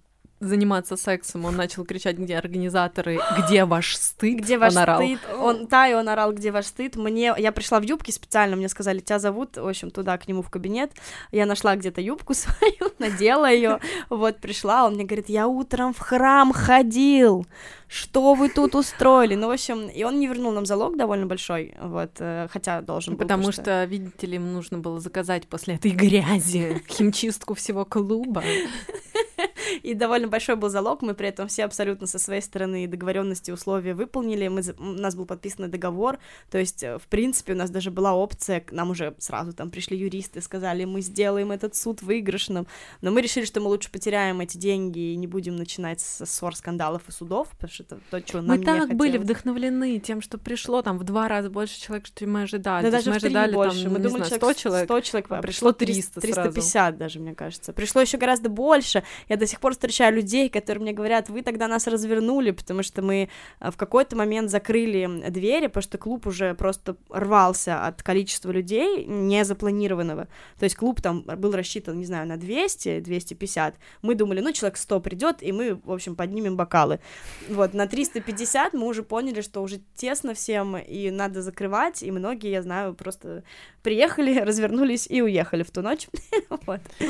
заниматься 0.47 0.97
сексом, 0.97 1.45
он 1.45 1.57
начал 1.57 1.85
кричать, 1.85 2.17
где 2.17 2.37
организаторы, 2.37 3.19
где 3.39 3.65
ваш 3.65 3.97
стыд? 3.97 4.41
Где 4.41 4.59
ваш 4.59 4.73
он 4.75 4.79
орал. 4.79 5.03
стыд? 5.03 5.21
Он, 5.39 5.67
да, 5.67 5.89
и 5.89 5.95
он 5.95 6.09
орал, 6.09 6.33
где 6.33 6.51
ваш 6.51 6.67
стыд. 6.67 6.97
Мне, 6.97 7.35
я 7.37 7.53
пришла 7.53 7.81
в 7.81 7.83
юбке 7.83 8.13
специально, 8.13 8.57
мне 8.57 8.69
сказали, 8.69 9.01
тебя 9.01 9.19
зовут, 9.19 9.57
в 9.57 9.67
общем, 9.67 9.91
туда, 9.91 10.19
к 10.19 10.29
нему 10.29 10.43
в 10.43 10.51
кабинет. 10.51 10.93
Я 11.33 11.47
нашла 11.47 11.77
где-то 11.77 12.01
юбку 12.01 12.35
свою, 12.35 12.93
надела 12.99 13.51
ее, 13.51 13.81
вот, 14.11 14.39
пришла, 14.39 14.87
он 14.87 14.95
мне 14.95 15.05
говорит, 15.05 15.29
я 15.29 15.49
утром 15.49 15.93
в 15.93 15.99
храм 15.99 16.53
ходил, 16.53 17.47
что 17.89 18.35
вы 18.35 18.49
тут 18.49 18.75
устроили? 18.75 19.35
Ну, 19.35 19.49
в 19.49 19.51
общем, 19.51 19.89
и 19.89 20.03
он 20.05 20.19
не 20.19 20.27
вернул 20.27 20.53
нам 20.53 20.67
залог 20.67 20.97
довольно 20.97 21.27
большой, 21.27 21.75
вот, 21.81 22.11
э, 22.19 22.49
хотя 22.51 22.81
должен 22.81 23.15
был. 23.15 23.21
Потому 23.21 23.53
что... 23.53 23.63
что, 23.63 23.85
видите 23.85 24.27
ли, 24.27 24.37
им 24.37 24.53
нужно 24.53 24.79
было 24.79 25.01
заказать 25.01 25.47
после 25.47 25.75
этой 25.75 25.93
грязи 25.93 26.83
химчистку 26.89 27.55
всего 27.55 27.85
клуба. 27.85 28.43
И 29.83 29.95
довольно 29.95 30.29
большой 30.29 30.57
был 30.57 30.68
залог, 30.68 31.03
мы 31.03 31.14
при 31.14 31.29
этом 31.29 31.49
все 31.49 31.64
абсолютно 31.64 32.07
со 32.07 32.18
своей 32.18 32.41
стороны 32.41 32.87
договоренности 32.87 33.51
условия 33.51 33.95
выполнили, 33.95 34.49
мы, 34.49 34.62
у 34.79 34.83
нас 34.85 35.14
был 35.14 35.27
подписан 35.27 35.70
договор, 35.70 36.18
то 36.51 36.59
есть, 36.59 36.83
э, 36.83 36.99
в 36.99 37.07
принципе, 37.07 37.53
у 37.53 37.57
нас 37.57 37.70
даже 37.70 37.91
была 37.91 38.14
опция, 38.14 38.61
к 38.61 38.72
нам 38.72 38.91
уже 38.91 39.14
сразу 39.18 39.53
там 39.53 39.70
пришли 39.70 39.97
юристы, 39.97 40.41
сказали, 40.41 40.85
мы 40.85 41.01
сделаем 41.01 41.53
этот 41.53 41.75
суд 41.75 42.03
выигрышным, 42.03 42.66
но 43.01 43.11
мы 43.11 43.22
решили, 43.22 43.45
что 43.45 43.61
мы 43.61 43.68
лучше 43.68 43.91
потеряем 43.91 44.41
эти 44.41 44.57
деньги 44.57 44.99
и 44.99 45.16
не 45.16 45.27
будем 45.27 45.57
начинать 45.57 46.01
со 46.01 46.27
ссор, 46.27 46.55
скандалов 46.57 47.03
и 47.09 47.12
судов, 47.12 47.49
потому 47.51 47.70
что 47.70 47.83
это 47.83 47.99
то, 48.11 48.20
чего 48.20 48.41
нам 48.41 48.59
Мы 48.59 48.64
так 48.64 48.81
хотелось. 48.81 48.99
были 48.99 49.18
вдохновлены 49.18 49.99
тем, 49.99 50.20
что 50.20 50.39
пришло 50.39 50.83
там 50.83 50.99
в 50.99 51.05
два 51.05 51.29
раза 51.29 51.51
больше 51.51 51.81
человек, 51.81 52.07
что 52.07 52.27
мы 52.27 52.43
ожидали. 52.43 52.85
Да, 52.85 52.91
даже 52.91 53.11
мы 53.11 53.16
ожидали 53.16 53.53
больше. 53.53 53.85
Там, 53.85 53.93
мы 53.93 53.99
думали, 53.99 54.25
знаю, 54.25 54.41
100 54.41 54.53
человек, 54.55 54.87
100 54.87 55.01
человек, 55.01 55.27
а 55.31 55.43
пришло 55.43 55.72
300 55.72 56.20
350 56.20 56.72
сразу. 56.72 56.99
даже, 56.99 57.20
мне 57.20 57.35
кажется. 57.35 57.72
Пришло 57.72 58.01
еще 58.01 58.18
гораздо 58.18 58.49
больше. 58.49 59.03
Я 59.29 59.37
до 59.37 59.47
сих 59.47 59.61
пор 59.65 59.73
встречаю 59.73 60.15
людей, 60.15 60.51
которые 60.51 60.83
мне 60.83 60.93
говорят, 60.93 61.31
вы 61.31 61.41
тогда 61.41 61.69
нас 61.69 61.87
развернули, 61.87 62.51
потому 62.51 62.83
что 62.83 63.01
мы 63.01 63.31
э, 63.61 63.71
в 63.71 63.77
какой-то 63.79 64.15
момент 64.15 64.51
закрыли 64.51 65.31
двери, 65.31 65.69
потому 65.69 65.83
что 65.83 65.97
клуб 65.97 66.27
уже 66.27 66.55
просто 66.55 66.97
рвался 67.09 67.87
от 67.87 68.03
количества 68.03 68.51
людей 68.51 69.07
не 69.07 69.43
запланированного. 69.43 70.29
То 70.59 70.65
есть 70.65 70.77
клуб 70.77 71.01
там 71.01 71.23
был 71.23 71.53
рассчитан, 71.53 71.99
не 71.99 72.05
знаю, 72.05 72.29
на 72.29 72.37
200, 72.37 73.01
250. 73.01 73.77
Мы 74.03 74.15
думали, 74.15 74.41
ну, 74.41 74.53
человек 74.53 74.77
100 74.77 75.01
придет, 75.01 75.43
и 75.43 75.51
мы, 75.51 75.81
в 75.83 75.93
общем, 75.93 76.15
поднимем 76.15 76.57
бокалы. 76.57 77.01
Вот, 77.49 77.73
на 77.73 77.87
350 77.87 78.75
мы 78.75 78.87
уже 78.87 79.03
поняли, 79.03 79.41
что 79.41 79.62
уже 79.62 79.81
тесно 79.95 80.35
всем, 80.35 80.77
и 80.77 81.11
надо 81.11 81.41
закрывать, 81.41 82.03
и 82.03 82.11
многие, 82.11 82.51
я 82.51 82.61
знаю, 82.61 82.93
просто 82.93 83.45
приехали, 83.83 84.39
развернулись 84.45 85.07
и 85.09 85.23
уехали 85.23 85.62
в 85.62 85.71
ту 85.71 85.81
ночь. 85.81 86.09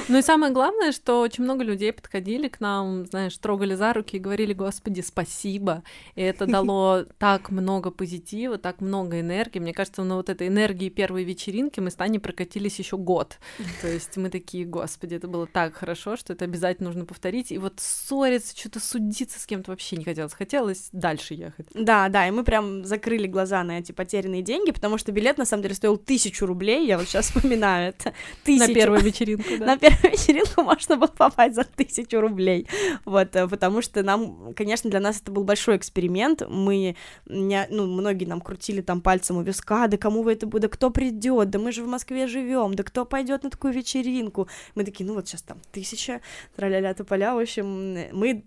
Ну 0.09 0.19
и 0.19 0.23
самое 0.23 0.53
главное, 0.53 0.93
что 0.93 1.21
очень 1.21 1.45
много 1.45 1.65
людей 1.65 1.93
подходили 1.93 2.44
к 2.49 2.61
нам, 2.61 3.07
знаешь, 3.07 3.37
трогали 3.39 3.75
за 3.75 3.93
руки 3.93 4.17
и 4.17 4.21
говорили, 4.21 4.53
господи, 4.53 5.01
спасибо. 5.01 5.83
И 6.15 6.23
это 6.23 6.47
дало 6.47 7.05
так 7.19 7.51
много 7.51 7.91
позитива, 7.91 8.59
так 8.59 8.81
много 8.81 9.21
энергии. 9.21 9.59
Мне 9.59 9.73
кажется, 9.73 10.03
на 10.03 10.17
вот 10.17 10.29
этой 10.29 10.49
энергии 10.49 10.89
первой 10.89 11.25
вечеринки 11.25 11.81
мы 11.81 11.91
с 11.91 11.95
Таней 11.95 12.21
прокатились 12.21 12.79
еще 12.79 12.97
год. 12.97 13.39
То 13.83 13.89
есть 13.89 14.17
мы 14.17 14.31
такие, 14.31 14.65
господи, 14.65 15.15
это 15.15 15.29
было 15.29 15.47
так 15.47 15.75
хорошо, 15.75 16.17
что 16.17 16.33
это 16.33 16.45
обязательно 16.45 16.89
нужно 16.89 17.05
повторить. 17.05 17.53
И 17.53 17.59
вот 17.59 17.75
ссориться, 17.79 18.57
что-то 18.57 18.81
судиться 18.81 19.39
с 19.39 19.47
кем-то 19.47 19.71
вообще 19.71 19.97
не 19.97 20.05
хотелось. 20.05 20.35
Хотелось 20.35 20.89
дальше 20.93 21.35
ехать. 21.35 21.67
Да, 21.75 22.09
да, 22.09 22.29
и 22.29 22.31
мы 22.31 22.45
прям 22.45 22.85
закрыли 22.85 23.27
глаза 23.27 23.63
на 23.65 23.79
эти 23.79 23.93
потерянные 23.93 24.43
деньги, 24.43 24.71
потому 24.71 24.99
что 24.99 25.13
билет 25.13 25.39
на 25.39 25.45
самом 25.45 25.63
деле 25.63 25.75
стоил 25.75 25.97
тысячу 25.97 26.47
рублей. 26.47 26.87
Я 26.87 26.99
вот 26.99 27.09
сейчас 27.09 27.27
вспоминаю 27.27 27.91
это. 27.91 28.13
Тысячу. 28.45 28.65
На 28.69 28.75
первую 28.75 29.01
вечеринку, 29.03 29.49
да. 29.59 29.67
На 29.67 29.79
первую 29.79 30.13
вечеринку 30.13 30.63
можно 30.63 30.97
было 30.97 31.09
попасть 31.09 31.55
за 31.55 31.65
тысячу 31.65 32.21
рублей. 32.29 32.67
Вот, 33.05 33.37
э, 33.37 33.49
потому 33.49 33.83
что 33.83 34.03
нам, 34.03 34.55
конечно, 34.55 34.91
для 34.91 35.01
нас 35.01 35.21
это 35.21 35.31
был 35.31 35.45
большой 35.45 35.77
эксперимент. 35.77 36.43
Мы, 36.49 36.97
не, 37.27 37.67
ну, 37.71 37.87
многие 37.87 38.25
нам 38.25 38.41
крутили 38.41 38.81
там 38.81 39.01
пальцем 39.01 39.37
у 39.37 39.43
виска, 39.43 39.87
да 39.89 39.97
кому 39.97 40.23
вы 40.23 40.33
это 40.33 40.47
будет, 40.47 40.63
да 40.63 40.69
кто 40.69 40.91
придет, 40.91 41.51
да 41.51 41.59
мы 41.59 41.73
же 41.73 41.85
в 41.85 41.87
Москве 41.87 42.27
живем, 42.27 42.75
да 42.75 42.83
кто 42.83 43.05
пойдет 43.05 43.43
на 43.45 43.51
такую 43.51 43.73
вечеринку. 43.73 44.49
Мы 44.75 44.85
такие, 44.85 45.07
ну 45.07 45.15
вот 45.15 45.29
сейчас 45.29 45.43
там 45.43 45.59
тысяча, 45.73 46.21
траля-ля 46.57 46.95
поля, 47.05 47.35
в 47.35 47.39
общем, 47.39 48.09
мы 48.13 48.45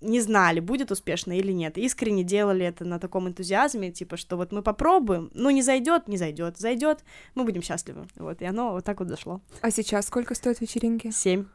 не 0.00 0.20
знали, 0.20 0.60
будет 0.60 0.90
успешно 0.90 1.38
или 1.38 1.52
нет. 1.52 1.76
Искренне 1.76 2.24
делали 2.24 2.64
это 2.64 2.84
на 2.84 2.98
таком 2.98 3.28
энтузиазме, 3.28 3.92
типа, 3.92 4.16
что 4.16 4.36
вот 4.36 4.52
мы 4.52 4.62
попробуем, 4.62 5.30
ну 5.34 5.50
не 5.50 5.62
зайдет, 5.62 6.08
не 6.08 6.16
зайдет, 6.16 6.58
зайдет, 6.58 7.04
мы 7.34 7.44
будем 7.44 7.62
счастливы. 7.62 8.06
Вот, 8.16 8.40
и 8.42 8.46
оно 8.46 8.72
вот 8.72 8.84
так 8.84 9.00
вот 9.00 9.08
зашло. 9.08 9.40
А 9.60 9.70
сейчас 9.70 10.06
сколько 10.06 10.34
стоят 10.34 10.60
вечеринки? 10.60 11.10
Семь. 11.10 11.46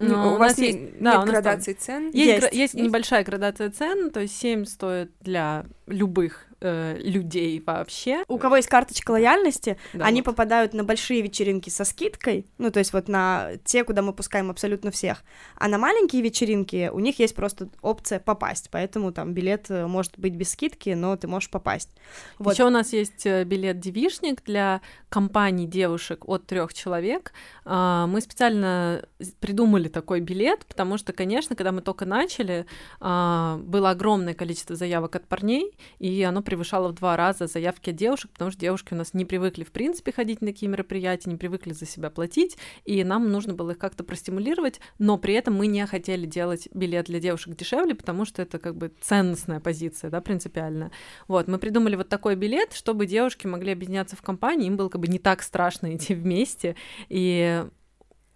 Ну, 0.00 0.34
у 0.34 0.36
вас 0.36 0.58
есть, 0.58 0.78
есть 0.78 1.00
да, 1.00 1.16
нет 1.16 1.26
градации 1.26 1.72
цен? 1.72 2.10
Есть, 2.12 2.42
есть, 2.42 2.54
есть 2.54 2.74
небольшая 2.74 3.24
градация 3.24 3.70
цен, 3.70 4.10
то 4.10 4.20
есть 4.20 4.36
7 4.36 4.64
стоит 4.64 5.12
для 5.20 5.66
любых 5.86 6.47
э, 6.60 6.96
людей 6.98 7.62
вообще. 7.64 8.24
У 8.28 8.38
кого 8.38 8.56
есть 8.56 8.68
карточка 8.68 9.10
лояльности, 9.10 9.78
да, 9.92 10.06
они 10.06 10.20
вот. 10.20 10.26
попадают 10.26 10.74
на 10.74 10.84
большие 10.84 11.22
вечеринки 11.22 11.70
со 11.70 11.84
скидкой, 11.84 12.46
ну, 12.58 12.70
то 12.70 12.78
есть 12.78 12.92
вот 12.92 13.08
на 13.08 13.52
те, 13.64 13.84
куда 13.84 14.02
мы 14.02 14.12
пускаем 14.12 14.50
абсолютно 14.50 14.90
всех. 14.90 15.24
А 15.56 15.68
на 15.68 15.78
маленькие 15.78 16.22
вечеринки 16.22 16.90
у 16.92 16.98
них 16.98 17.18
есть 17.18 17.34
просто 17.34 17.68
опция 17.82 18.20
попасть, 18.20 18.68
поэтому 18.70 19.12
там 19.12 19.32
билет 19.34 19.66
э, 19.70 19.86
может 19.86 20.18
быть 20.18 20.34
без 20.34 20.50
скидки, 20.50 20.90
но 20.90 21.16
ты 21.16 21.28
можешь 21.28 21.50
попасть. 21.50 21.90
Вот. 22.38 22.54
Еще 22.54 22.64
у 22.64 22.70
нас 22.70 22.92
есть 22.92 23.26
э, 23.26 23.44
билет 23.44 23.80
девишник 23.80 24.42
для 24.44 24.80
компаний 25.08 25.66
девушек 25.66 26.28
от 26.28 26.46
трех 26.46 26.74
человек. 26.74 27.32
А, 27.64 28.06
мы 28.06 28.20
специально 28.20 29.04
придумали 29.40 29.88
такой 29.88 30.20
билет, 30.20 30.66
потому 30.66 30.98
что, 30.98 31.12
конечно, 31.12 31.56
когда 31.56 31.72
мы 31.72 31.80
только 31.80 32.04
начали, 32.04 32.66
а, 33.00 33.58
было 33.58 33.90
огромное 33.90 34.34
количество 34.34 34.76
заявок 34.76 35.16
от 35.16 35.26
парней, 35.26 35.76
и 35.98 36.22
оно 36.22 36.42
превышало 36.48 36.88
в 36.88 36.94
два 36.94 37.14
раза 37.14 37.46
заявки 37.46 37.92
девушек, 37.92 38.30
потому 38.30 38.50
что 38.50 38.58
девушки 38.58 38.94
у 38.94 38.96
нас 38.96 39.12
не 39.12 39.26
привыкли, 39.26 39.64
в 39.64 39.70
принципе, 39.70 40.12
ходить 40.12 40.40
на 40.40 40.46
такие 40.46 40.66
мероприятия, 40.66 41.28
не 41.28 41.36
привыкли 41.36 41.72
за 41.72 41.84
себя 41.84 42.08
платить, 42.08 42.56
и 42.86 43.04
нам 43.04 43.30
нужно 43.30 43.52
было 43.52 43.72
их 43.72 43.78
как-то 43.78 44.02
простимулировать, 44.02 44.80
но 44.98 45.18
при 45.18 45.34
этом 45.34 45.54
мы 45.54 45.66
не 45.66 45.84
хотели 45.86 46.24
делать 46.24 46.66
билет 46.72 47.04
для 47.04 47.20
девушек 47.20 47.54
дешевле, 47.54 47.94
потому 47.94 48.24
что 48.24 48.40
это 48.40 48.58
как 48.58 48.76
бы 48.76 48.90
ценностная 49.02 49.60
позиция, 49.60 50.08
да, 50.08 50.22
принципиальная. 50.22 50.90
Вот, 51.26 51.48
мы 51.48 51.58
придумали 51.58 51.96
вот 51.96 52.08
такой 52.08 52.34
билет, 52.34 52.72
чтобы 52.72 53.04
девушки 53.04 53.46
могли 53.46 53.72
объединяться 53.72 54.16
в 54.16 54.22
компании, 54.22 54.68
им 54.68 54.78
было 54.78 54.88
как 54.88 55.02
бы 55.02 55.08
не 55.08 55.18
так 55.18 55.42
страшно 55.42 55.94
идти 55.94 56.14
вместе, 56.14 56.76
и 57.10 57.66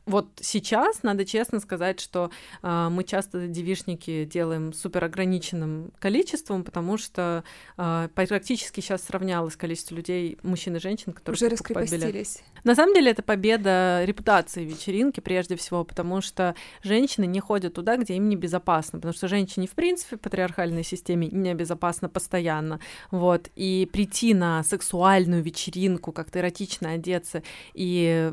вот 0.05 0.28
сейчас 0.40 1.03
надо 1.03 1.24
честно 1.24 1.61
сказать, 1.61 2.00
что 2.00 2.30
э, 2.62 2.88
мы 2.90 3.05
часто 3.05 3.46
девишники 3.46 4.24
делаем 4.24 4.72
супер 4.72 5.05
ограниченным 5.05 5.92
количеством, 6.00 6.64
потому 6.64 6.98
что 6.98 7.44
э, 7.76 8.09
практически 8.14 8.80
сейчас 8.80 9.05
сравнялось 9.05 9.55
количество 9.57 9.94
людей, 9.94 10.38
мужчин 10.42 10.76
и 10.76 10.80
женщин, 10.80 11.12
которые 11.12 11.36
уже 11.36 11.48
раскрепостились. 11.48 12.38
На 12.64 12.74
самом 12.74 12.94
деле 12.94 13.12
это 13.12 13.22
победа 13.22 14.03
репутации 14.05 14.64
вечеринки 14.64 15.20
прежде 15.20 15.57
всего, 15.57 15.84
потому 15.84 16.20
что 16.20 16.57
женщины 16.82 17.26
не 17.26 17.40
ходят 17.40 17.74
туда, 17.74 17.96
где 17.96 18.14
им 18.14 18.28
небезопасно, 18.28 18.98
потому 18.98 19.14
что 19.14 19.28
женщине 19.28 19.68
в 19.68 19.72
принципе 19.72 20.16
в 20.16 20.20
патриархальной 20.20 20.84
системе 20.84 21.28
небезопасно 21.28 22.09
постоянно, 22.09 22.80
вот. 23.11 23.50
И 23.55 23.88
прийти 23.92 24.34
на 24.34 24.64
сексуальную 24.64 25.42
вечеринку, 25.42 26.11
как-то 26.11 26.40
эротично 26.40 26.90
одеться 26.90 27.42
и 27.74 28.32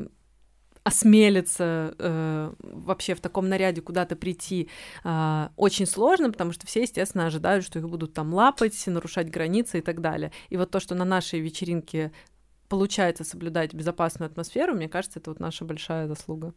осмелиться 0.82 1.94
э, 1.98 2.52
вообще 2.60 3.14
в 3.14 3.20
таком 3.20 3.48
наряде 3.48 3.80
куда-то 3.80 4.16
прийти 4.16 4.68
э, 5.04 5.48
очень 5.56 5.86
сложно, 5.86 6.30
потому 6.30 6.52
что 6.52 6.66
все, 6.66 6.82
естественно, 6.82 7.26
ожидают, 7.26 7.64
что 7.64 7.78
их 7.78 7.88
будут 7.88 8.14
там 8.14 8.32
лапать, 8.32 8.82
нарушать 8.86 9.30
границы 9.30 9.78
и 9.78 9.82
так 9.82 10.00
далее. 10.00 10.32
И 10.48 10.56
вот 10.56 10.70
то, 10.70 10.80
что 10.80 10.94
на 10.94 11.04
нашей 11.04 11.40
вечеринке 11.40 12.12
получается 12.68 13.24
соблюдать 13.24 13.74
безопасную 13.74 14.30
атмосферу, 14.30 14.74
мне 14.74 14.88
кажется, 14.88 15.18
это 15.18 15.30
вот 15.30 15.40
наша 15.40 15.64
большая 15.64 16.06
заслуга. 16.08 16.54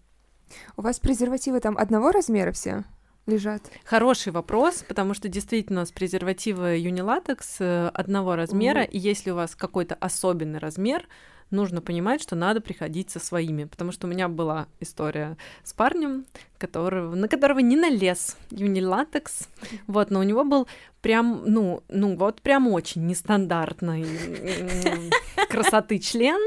У 0.78 0.82
вас 0.82 0.99
презервативы 0.99 1.59
там 1.59 1.78
одного 1.78 2.11
размера 2.11 2.51
все? 2.51 2.84
лежат? 3.26 3.61
Хороший 3.86 4.32
вопрос, 4.32 4.84
потому 4.88 5.13
что 5.13 5.30
действительно 5.30 5.80
у 5.80 5.82
нас 5.84 5.91
презервативы 5.91 6.78
юнилатекс 6.78 7.57
э, 7.59 7.88
одного 7.93 8.36
размера, 8.36 8.84
mm. 8.84 8.89
и 8.89 8.99
если 8.99 9.32
у 9.32 9.36
вас 9.36 9.55
какой-то 9.55 9.95
особенный 9.95 10.59
размер, 10.59 11.07
нужно 11.54 11.82
понимать, 11.82 12.22
что 12.22 12.36
надо 12.36 12.60
приходить 12.60 13.10
со 13.10 13.20
своими, 13.20 13.64
потому 13.64 13.91
что 13.91 14.08
у 14.08 14.10
меня 14.10 14.28
была 14.28 14.68
история 14.80 15.38
с 15.64 15.72
парнем, 15.74 16.26
которого, 16.58 17.16
на 17.16 17.28
которого 17.28 17.60
не 17.60 17.76
налез 17.76 18.38
юнилатекс, 18.51 19.47
вот, 19.88 20.12
но 20.12 20.20
у 20.20 20.24
него 20.24 20.43
был 20.43 20.68
прям, 21.01 21.43
ну, 21.45 21.84
ну 21.88 22.16
вот 22.16 22.41
прям 22.41 22.68
очень 22.68 23.06
нестандартный 23.06 24.06
красоты 25.49 25.99
член, 25.99 26.39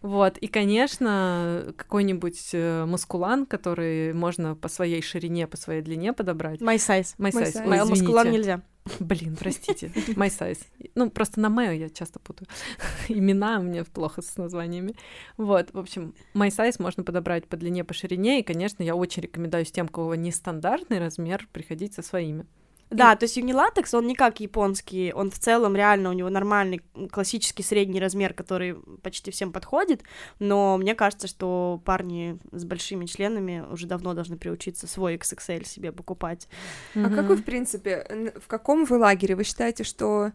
вот, 0.00 0.38
и, 0.38 0.46
конечно, 0.46 1.74
какой-нибудь 1.76 2.50
э, 2.52 2.84
мускулан, 2.84 3.46
который 3.46 4.12
можно 4.12 4.54
по 4.54 4.68
своей 4.68 5.02
ширине, 5.02 5.46
по 5.46 5.56
своей 5.56 5.82
длине 5.82 6.12
подобрать. 6.12 6.60
My 6.60 6.76
size. 6.76 7.14
My 7.18 7.30
size. 7.30 7.66
My 7.66 7.80
size. 7.80 7.88
Мускулан 7.88 8.30
нельзя. 8.30 8.62
Блин, 9.00 9.36
простите, 9.36 9.86
my 10.14 10.28
size. 10.28 10.58
Ну, 10.94 11.10
просто 11.10 11.40
на 11.40 11.48
Мэо 11.48 11.72
я 11.72 11.88
часто 11.88 12.18
путаю. 12.18 12.48
Имена 13.08 13.58
у 13.58 13.62
меня 13.62 13.84
плохо 13.84 14.20
с 14.20 14.36
названиями. 14.36 14.94
Вот, 15.38 15.72
в 15.72 15.78
общем, 15.78 16.14
my 16.34 16.48
size 16.48 16.76
можно 16.78 17.02
подобрать 17.02 17.46
по 17.46 17.56
длине, 17.56 17.82
по 17.84 17.94
ширине, 17.94 18.40
и, 18.40 18.42
конечно, 18.42 18.82
я 18.82 18.94
очень 18.94 19.22
рекомендую 19.22 19.64
с 19.64 19.72
тем, 19.72 19.86
у 19.86 19.88
кого 19.88 20.14
нестандартный 20.14 20.98
размер, 20.98 21.48
приходить 21.52 21.94
со 21.94 22.02
своими. 22.02 22.46
Да, 22.94 23.16
то 23.16 23.24
есть 23.24 23.36
юнилатекс, 23.36 23.94
он 23.94 24.06
не 24.06 24.14
как 24.14 24.40
японский, 24.40 25.12
он 25.12 25.30
в 25.30 25.38
целом 25.38 25.76
реально 25.76 26.10
у 26.10 26.12
него 26.12 26.30
нормальный 26.30 26.82
классический 27.10 27.62
средний 27.62 28.00
размер, 28.00 28.34
который 28.34 28.76
почти 29.02 29.30
всем 29.30 29.52
подходит, 29.52 30.02
но 30.38 30.76
мне 30.78 30.94
кажется, 30.94 31.26
что 31.26 31.80
парни 31.84 32.38
с 32.52 32.64
большими 32.64 33.06
членами 33.06 33.64
уже 33.70 33.86
давно 33.86 34.14
должны 34.14 34.36
приучиться 34.36 34.86
свой 34.86 35.16
XXL 35.16 35.66
себе 35.66 35.92
покупать. 35.92 36.48
А 36.94 37.10
как 37.10 37.26
вы, 37.26 37.36
в 37.36 37.44
принципе, 37.44 38.32
в 38.40 38.46
каком 38.46 38.84
вы 38.84 38.98
лагере? 38.98 39.36
Вы 39.36 39.44
считаете, 39.44 39.84
что 39.84 40.32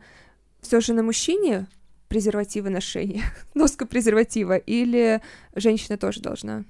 все 0.62 0.82
же 0.82 0.93
на 0.93 1.03
мужчине 1.03 1.68
презервативы 2.07 2.70
ношения, 2.70 3.24
носка 3.53 3.86
презерватива, 3.86 4.57
или 4.57 5.22
женщина 5.55 5.97
тоже 5.97 6.22
должна? 6.22 6.66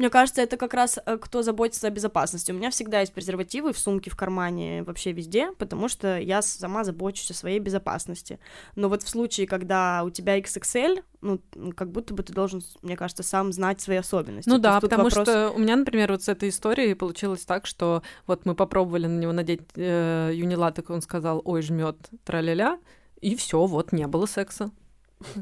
Мне 0.00 0.08
кажется, 0.08 0.40
это 0.40 0.56
как 0.56 0.72
раз 0.72 0.98
э, 1.04 1.18
кто 1.18 1.42
заботится 1.42 1.86
о 1.86 1.90
безопасности. 1.90 2.52
У 2.52 2.54
меня 2.54 2.70
всегда 2.70 3.00
есть 3.00 3.12
презервативы 3.12 3.74
в 3.74 3.78
сумке, 3.78 4.10
в 4.10 4.16
кармане, 4.16 4.82
вообще 4.82 5.12
везде, 5.12 5.52
потому 5.58 5.88
что 5.88 6.18
я 6.18 6.40
сама 6.40 6.84
забочусь 6.84 7.30
о 7.32 7.34
своей 7.34 7.58
безопасности. 7.58 8.38
Но 8.76 8.88
вот 8.88 9.02
в 9.02 9.08
случае, 9.10 9.46
когда 9.46 10.02
у 10.02 10.08
тебя 10.08 10.40
XXL, 10.40 11.04
ну, 11.20 11.38
как 11.76 11.92
будто 11.92 12.14
бы 12.14 12.22
ты 12.22 12.32
должен, 12.32 12.62
мне 12.80 12.96
кажется, 12.96 13.22
сам 13.22 13.52
знать 13.52 13.82
свои 13.82 13.98
особенности. 13.98 14.48
Ну 14.48 14.56
да, 14.56 14.80
потому 14.80 15.04
вопрос... 15.04 15.28
что 15.28 15.50
у 15.50 15.58
меня, 15.58 15.76
например, 15.76 16.12
вот 16.12 16.22
с 16.22 16.30
этой 16.30 16.48
историей 16.48 16.94
получилось 16.94 17.44
так, 17.44 17.66
что 17.66 18.02
вот 18.26 18.46
мы 18.46 18.54
попробовали 18.54 19.06
на 19.06 19.20
него 19.20 19.32
надеть 19.32 19.60
э, 19.76 20.30
юнилаток, 20.32 20.88
он 20.88 21.02
сказал, 21.02 21.42
ой, 21.44 21.60
жмет, 21.60 21.98
траля-ля, 22.24 22.78
и 23.20 23.36
все, 23.36 23.66
вот, 23.66 23.92
не 23.92 24.06
было 24.06 24.24
секса. 24.24 24.70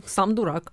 Сам 0.04 0.34
дурак. 0.34 0.72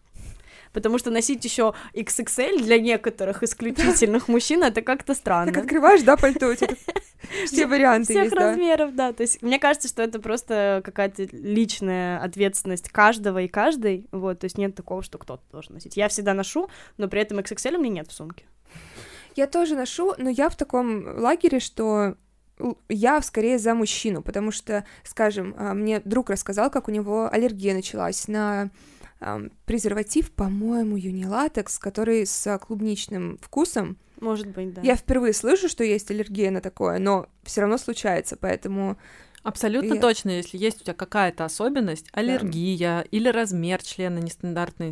Потому 0.76 0.98
что 0.98 1.10
носить 1.10 1.44
еще 1.46 1.74
XXL 1.94 2.62
для 2.62 2.78
некоторых 2.78 3.42
исключительных 3.44 4.28
мужчин 4.28 4.62
это 4.62 4.82
как-то 4.82 5.16
странно. 5.16 5.54
Так 5.54 5.64
открываешь, 5.64 6.04
да, 6.04 6.18
пальто, 6.18 6.50
у 6.50 6.54
тебя 6.54 6.76
все 7.46 7.66
варианты 7.66 8.14
Всех 8.14 8.26
есть, 8.26 8.36
да. 8.36 8.50
размеров, 8.50 8.94
да. 8.94 9.14
То 9.14 9.24
есть 9.24 9.42
мне 9.42 9.58
кажется, 9.58 9.88
что 9.88 10.04
это 10.04 10.20
просто 10.20 10.82
какая-то 10.84 11.28
личная 11.32 12.20
ответственность 12.20 12.90
каждого 12.90 13.42
и 13.42 13.48
каждой. 13.48 14.08
Вот, 14.12 14.40
то 14.40 14.46
есть 14.46 14.58
нет 14.58 14.76
такого, 14.76 15.02
что 15.02 15.18
кто-то 15.18 15.44
должен 15.52 15.76
носить. 15.76 15.96
Я 15.96 16.10
всегда 16.10 16.34
ношу, 16.34 16.70
но 16.98 17.08
при 17.08 17.22
этом 17.22 17.40
XXL 17.40 17.78
у 17.78 17.82
меня 17.82 18.02
нет 18.02 18.10
в 18.10 18.12
сумке. 18.12 18.46
Я 19.36 19.48
тоже 19.48 19.76
ношу, 19.76 20.14
но 20.18 20.30
я 20.30 20.48
в 20.48 20.56
таком 20.56 21.20
лагере, 21.20 21.60
что 21.60 22.16
я 22.88 23.22
скорее 23.22 23.60
за 23.60 23.74
мужчину, 23.76 24.22
потому 24.22 24.52
что, 24.52 24.86
скажем, 25.04 25.54
а, 25.58 25.74
мне 25.74 26.02
друг 26.06 26.30
рассказал, 26.30 26.70
как 26.72 26.88
у 26.88 26.92
него 26.92 27.30
аллергия 27.30 27.74
началась 27.74 28.30
на 28.30 28.70
презерватив, 29.66 30.32
по-моему, 30.32 30.98
юнилатекс, 30.98 31.80
который 31.80 32.26
с 32.26 32.58
клубничным 32.60 33.38
вкусом. 33.42 33.98
Может 34.20 34.48
быть, 34.48 34.74
да. 34.74 34.82
Я 34.82 34.96
впервые 34.96 35.34
слышу, 35.34 35.68
что 35.68 35.84
есть 35.84 36.10
аллергия 36.12 36.52
на 36.52 36.62
такое, 36.62 37.00
но 37.00 37.28
все 37.44 37.62
равно 37.62 37.78
случается, 37.78 38.38
поэтому 38.38 38.98
Абсолютно 39.46 39.94
И- 39.94 40.00
точно, 40.00 40.32
если 40.32 40.58
есть 40.58 40.82
у 40.82 40.84
тебя 40.86 40.96
какая-то 40.96 41.46
особенность, 41.46 42.08
аллергия 42.14 43.02
или 43.02 43.30
размер 43.30 43.84
члена 43.84 44.18
нестандартный, 44.18 44.92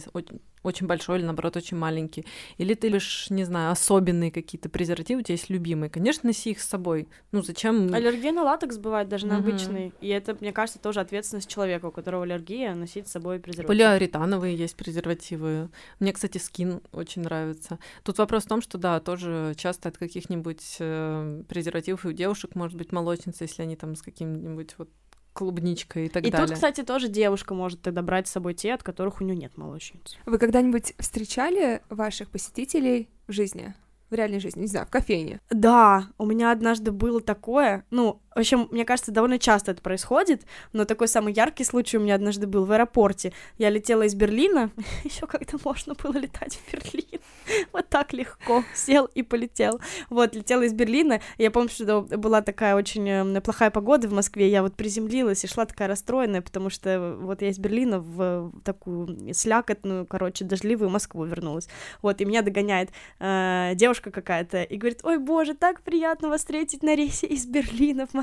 очень, 0.64 0.88
большой 0.88 1.20
или 1.20 1.26
наоборот 1.26 1.56
очень 1.58 1.78
маленький, 1.78 2.26
или 2.58 2.74
ты 2.74 2.88
любишь, 2.88 3.28
не 3.30 3.44
знаю, 3.44 3.72
особенные 3.72 4.32
какие-то 4.32 4.70
презервативы, 4.70 5.22
у 5.22 5.24
тебя 5.24 5.34
есть 5.34 5.50
любимые, 5.50 5.90
конечно, 5.90 6.28
носи 6.28 6.52
их 6.52 6.62
с 6.62 6.68
собой. 6.68 7.08
Ну 7.32 7.42
зачем? 7.42 7.94
Аллергия 7.94 8.32
на 8.32 8.44
латекс 8.44 8.78
бывает 8.78 9.10
даже 9.10 9.28
на 9.28 9.38
Мгм. 9.40 9.50
обычный. 9.50 9.94
И 10.02 10.08
это, 10.08 10.36
мне 10.40 10.52
кажется, 10.52 10.80
тоже 10.80 11.00
ответственность 11.02 11.50
человека, 11.50 11.88
у 11.88 11.92
которого 11.92 12.24
аллергия, 12.24 12.74
носить 12.74 13.08
с 13.08 13.12
собой 13.12 13.40
презерватив. 13.40 13.68
Полиуретановые 13.68 14.56
есть 14.56 14.76
презервативы. 14.76 15.70
Мне, 16.00 16.14
кстати, 16.14 16.38
скин 16.38 16.82
очень 16.92 17.24
нравится. 17.24 17.80
Тут 18.04 18.18
вопрос 18.18 18.46
в 18.46 18.48
том, 18.48 18.62
что 18.62 18.78
да, 18.78 19.00
тоже 19.00 19.54
часто 19.58 19.90
от 19.90 19.98
каких-нибудь 19.98 20.78
э, 20.80 21.44
презервативов 21.48 22.06
и 22.06 22.10
у 22.10 22.12
девушек 22.14 22.56
может 22.56 22.78
быть 22.78 22.92
молочница, 22.92 23.44
если 23.44 23.62
они 23.64 23.76
там 23.76 23.96
с 23.96 24.02
каким-нибудь 24.02 24.76
вот 24.78 24.90
клубничкой 25.34 26.06
и 26.06 26.10
так 26.10 26.26
И 26.26 26.32
далее. 26.32 26.48
тут, 26.48 26.56
кстати, 26.56 26.84
тоже 26.84 27.08
девушка 27.10 27.54
может 27.54 27.82
тогда 27.82 28.02
брать 28.02 28.28
с 28.28 28.32
собой 28.32 28.54
те, 28.54 28.74
от 28.74 28.84
которых 28.84 29.20
у 29.22 29.24
нее 29.24 29.36
нет 29.36 29.58
молочницы. 29.58 30.18
вы 30.26 30.38
когда-нибудь 30.38 30.94
встречали 31.00 31.82
ваших 31.90 32.30
посетителей 32.30 33.10
в 33.28 33.32
жизни? 33.32 33.74
В 34.10 34.16
реальной 34.16 34.40
жизни, 34.40 34.62
не 34.62 34.68
знаю, 34.68 34.86
в 34.86 34.92
кофейне. 34.92 35.42
Да, 35.50 36.08
у 36.20 36.26
меня 36.28 36.52
однажды 36.52 36.92
было 36.92 37.20
такое, 37.20 37.84
ну, 37.90 38.22
в 38.36 38.40
общем, 38.40 38.68
мне 38.72 38.86
кажется, 38.86 39.12
довольно 39.12 39.38
часто 39.38 39.72
это 39.72 39.82
происходит, 39.82 40.44
но 40.72 40.86
такой 40.86 41.08
самый 41.08 41.34
яркий 41.34 41.64
случай 41.64 41.98
у 41.98 42.02
меня 42.02 42.16
однажды 42.16 42.48
был 42.48 42.66
в 42.66 42.72
аэропорте. 42.72 43.34
Я 43.58 43.70
летела 43.70 44.04
из 44.04 44.16
Берлина, 44.16 44.72
еще 45.04 45.28
когда 45.28 45.58
можно 45.64 45.94
было 45.94 46.14
летать 46.18 46.56
в 46.58 46.72
Берлин, 46.72 47.20
вот 47.74 47.90
так 47.90 48.14
легко, 48.14 48.64
сел 48.74 49.06
и 49.06 49.22
полетел. 49.22 49.80
Вот, 50.10 50.36
летела 50.36 50.64
из 50.64 50.74
Берлина, 50.74 51.22
я 51.38 51.52
помню, 51.52 51.70
что 51.70 52.02
была 52.02 52.42
такая 52.42 52.76
очень 52.76 53.08
э, 53.08 53.42
плохая 53.42 53.70
погода 53.70 54.08
в 54.08 54.14
Москве, 54.14 54.50
я 54.50 54.64
вот 54.64 54.76
приземлилась 54.76 55.44
и 55.44 55.48
шла 55.48 55.66
такая 55.66 55.88
расстроенная, 55.88 56.42
потому 56.42 56.70
что 56.70 57.18
вот 57.20 57.42
я 57.42 57.50
из 57.50 57.60
Берлина 57.60 58.00
в 58.00 58.52
такую 58.64 59.34
слякотную, 59.34 60.06
короче, 60.06 60.44
дождливую 60.44 60.90
Москву 60.90 61.24
вернулась. 61.26 61.68
Вот, 62.02 62.20
и 62.22 62.26
меня 62.26 62.42
догоняет 62.42 62.90
э, 63.20 63.74
девушка 63.76 64.12
какая-то 64.12 64.64
и 64.64 64.78
говорит, 64.78 65.02
ой, 65.04 65.20
боже, 65.20 65.54
так 65.54 65.82
приятно 65.82 66.30
вас 66.30 66.42
встретить 66.42 66.84
на 66.84 66.96
рейсе 66.96 67.28
из 67.28 67.46
Берлина 67.46 68.08
в 68.08 68.14
Москву. 68.14 68.23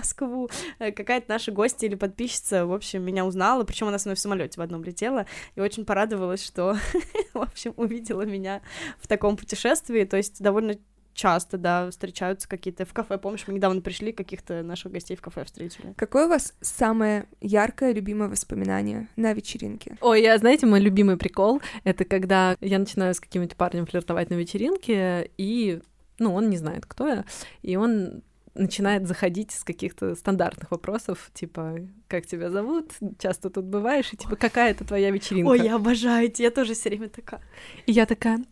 Э, 0.79 0.93
Какая-то 0.93 1.27
наша 1.29 1.53
гостья 1.53 1.87
или 1.87 1.95
подписчица, 1.95 2.67
в 2.67 2.73
общем, 2.73 3.03
меня 3.03 3.25
узнала, 3.25 3.65
причем 3.65 3.89
она 3.89 3.99
со 3.99 4.09
мной 4.09 4.17
в 4.17 4.21
самолете 4.21 4.61
в 4.61 4.63
одном 4.63 4.85
летела, 4.85 5.27
и 5.55 5.61
очень 5.61 5.85
порадовалась, 5.85 6.45
что, 6.45 6.77
в 7.35 7.39
общем, 7.39 7.75
увидела 7.77 8.23
меня 8.23 8.63
в 8.99 9.07
таком 9.07 9.37
путешествии, 9.37 10.05
то 10.05 10.17
есть 10.17 10.43
довольно 10.43 10.77
часто, 11.15 11.59
да, 11.59 11.91
встречаются 11.91 12.49
какие-то 12.49 12.85
в 12.85 12.93
кафе. 12.93 13.19
Помнишь, 13.19 13.45
мы 13.47 13.55
недавно 13.55 13.81
пришли, 13.81 14.13
каких-то 14.13 14.63
наших 14.63 14.93
гостей 14.93 15.17
в 15.17 15.21
кафе 15.21 15.45
встретили. 15.45 15.93
Какое 15.97 16.27
у 16.27 16.29
вас 16.29 16.55
самое 16.61 17.27
яркое, 17.41 17.93
любимое 17.93 18.29
воспоминание 18.29 19.09
на 19.17 19.33
вечеринке? 19.33 19.99
Ой, 20.01 20.23
я, 20.23 20.39
знаете, 20.39 20.67
мой 20.67 20.81
любимый 20.81 21.17
прикол— 21.17 21.61
это 21.85 22.05
когда 22.05 22.57
я 22.61 22.79
начинаю 22.79 23.15
с 23.15 23.21
каким-нибудь 23.21 23.57
парнем 23.57 23.87
флиртовать 23.87 24.31
на 24.31 24.35
вечеринке, 24.35 25.31
и, 25.37 25.83
ну, 26.19 26.35
он 26.35 26.49
не 26.49 26.57
знает, 26.57 26.87
кто 26.87 27.07
я, 27.07 27.25
и 27.63 27.77
он 27.77 28.23
начинает 28.55 29.07
заходить 29.07 29.53
с 29.53 29.65
каких-то 29.65 30.15
стандартных 30.15 30.71
вопросов, 30.71 31.31
типа, 31.35 31.79
как 32.09 32.27
тебя 32.27 32.51
зовут, 32.51 32.93
часто 33.19 33.51
тут 33.51 33.65
бываешь, 33.65 34.13
и 34.13 34.17
типа, 34.17 34.37
какая 34.37 34.73
это 34.73 34.85
твоя 34.85 35.11
вечеринка? 35.11 35.51
Ой, 35.51 35.61
я 35.61 35.77
обожаю 35.77 36.27
эти, 36.27 36.43
я 36.43 36.51
тоже 36.51 36.75
все 36.75 36.89
время 36.89 37.09
такая. 37.09 37.41
И 37.87 37.93
я 37.93 38.07
такая, 38.07 38.45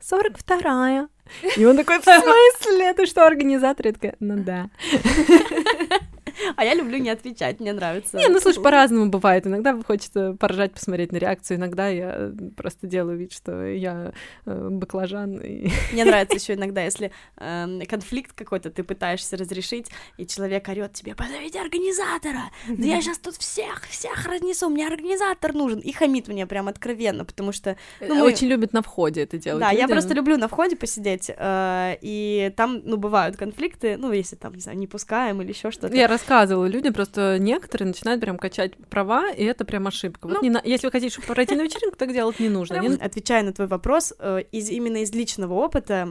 42-я. 0.00 1.08
И 1.56 1.64
он 1.64 1.76
такой, 1.76 1.98
в 1.98 2.04
смысле? 2.04 2.94
Ты 2.94 3.06
что, 3.06 3.26
организатор? 3.26 3.86
Я 3.86 3.92
такая, 3.92 4.16
ну 4.20 4.42
да. 4.42 4.70
А 6.56 6.64
я 6.64 6.74
люблю 6.74 6.98
не 6.98 7.10
отвечать, 7.10 7.60
мне 7.60 7.72
нравится. 7.72 8.18
Не, 8.18 8.28
ну 8.28 8.40
слушай, 8.40 8.62
по-разному 8.62 9.06
бывает. 9.06 9.46
Иногда 9.46 9.80
хочется 9.82 10.34
поржать, 10.38 10.72
посмотреть 10.72 11.12
на 11.12 11.16
реакцию. 11.16 11.56
Иногда 11.58 11.88
я 11.88 12.32
просто 12.56 12.86
делаю 12.86 13.18
вид, 13.18 13.32
что 13.32 13.64
я 13.64 14.12
э, 14.46 14.68
баклажан. 14.70 15.38
И... 15.40 15.70
Мне 15.92 16.04
нравится 16.04 16.36
еще 16.36 16.54
иногда, 16.54 16.82
если 16.82 17.12
эм, 17.36 17.82
конфликт 17.86 18.32
какой-то 18.34 18.70
ты 18.70 18.82
пытаешься 18.82 19.36
разрешить, 19.36 19.88
и 20.16 20.26
человек 20.26 20.68
орет 20.68 20.92
тебе, 20.92 21.14
позовите 21.14 21.60
организатора, 21.60 22.50
да 22.68 22.84
я 22.84 23.00
сейчас 23.00 23.18
тут 23.18 23.36
всех, 23.36 23.86
всех 23.88 24.26
разнесу, 24.26 24.68
мне 24.68 24.86
организатор 24.86 25.54
нужен, 25.54 25.80
и 25.80 25.92
хамит 25.92 26.28
мне 26.28 26.46
прям 26.46 26.68
откровенно, 26.68 27.24
потому 27.24 27.52
что... 27.52 27.76
Ну, 28.00 28.14
мы- 28.14 28.22
Очень 28.24 28.48
любят 28.48 28.72
на 28.72 28.82
входе 28.82 29.22
это 29.22 29.38
делать. 29.38 29.60
Да, 29.60 29.70
я 29.70 29.82
люди. 29.82 29.92
просто 29.92 30.14
люблю 30.14 30.36
на 30.36 30.48
входе 30.48 30.76
посидеть, 30.76 31.30
э, 31.34 31.96
и 32.00 32.52
там, 32.56 32.82
ну, 32.84 32.96
бывают 32.96 33.36
конфликты, 33.36 33.96
ну, 33.96 34.12
если 34.12 34.36
там, 34.36 34.54
не 34.54 34.60
знаю, 34.60 34.78
не 34.78 34.86
пускаем 34.86 35.40
или 35.42 35.50
еще 35.50 35.70
что-то. 35.70 35.94
Я 35.94 36.08
рассказывала 36.22 36.66
людям, 36.66 36.92
просто 36.94 37.38
некоторые 37.38 37.88
начинают 37.88 38.20
прям 38.20 38.38
качать 38.38 38.76
права, 38.88 39.30
и 39.30 39.44
это 39.44 39.64
прям 39.64 39.86
ошибка. 39.86 40.26
Вот 40.26 40.36
Ну. 40.36 40.42
не 40.42 40.50
на- 40.50 40.62
Если 40.64 40.86
вы 40.86 40.92
хотите 40.92 41.12
чтобы 41.12 41.26
пройти 41.34 41.54
на 41.56 41.62
вечеринку, 41.62 41.96
так 41.96 42.12
делать 42.12 42.40
не 42.40 42.48
нужно. 42.48 42.76
Не- 42.78 42.88
Отвечая 43.00 43.42
на 43.42 43.52
твой 43.52 43.66
вопрос, 43.68 44.14
э, 44.18 44.42
из, 44.52 44.70
именно 44.70 44.98
из 44.98 45.12
личного 45.12 45.54
опыта, 45.54 46.08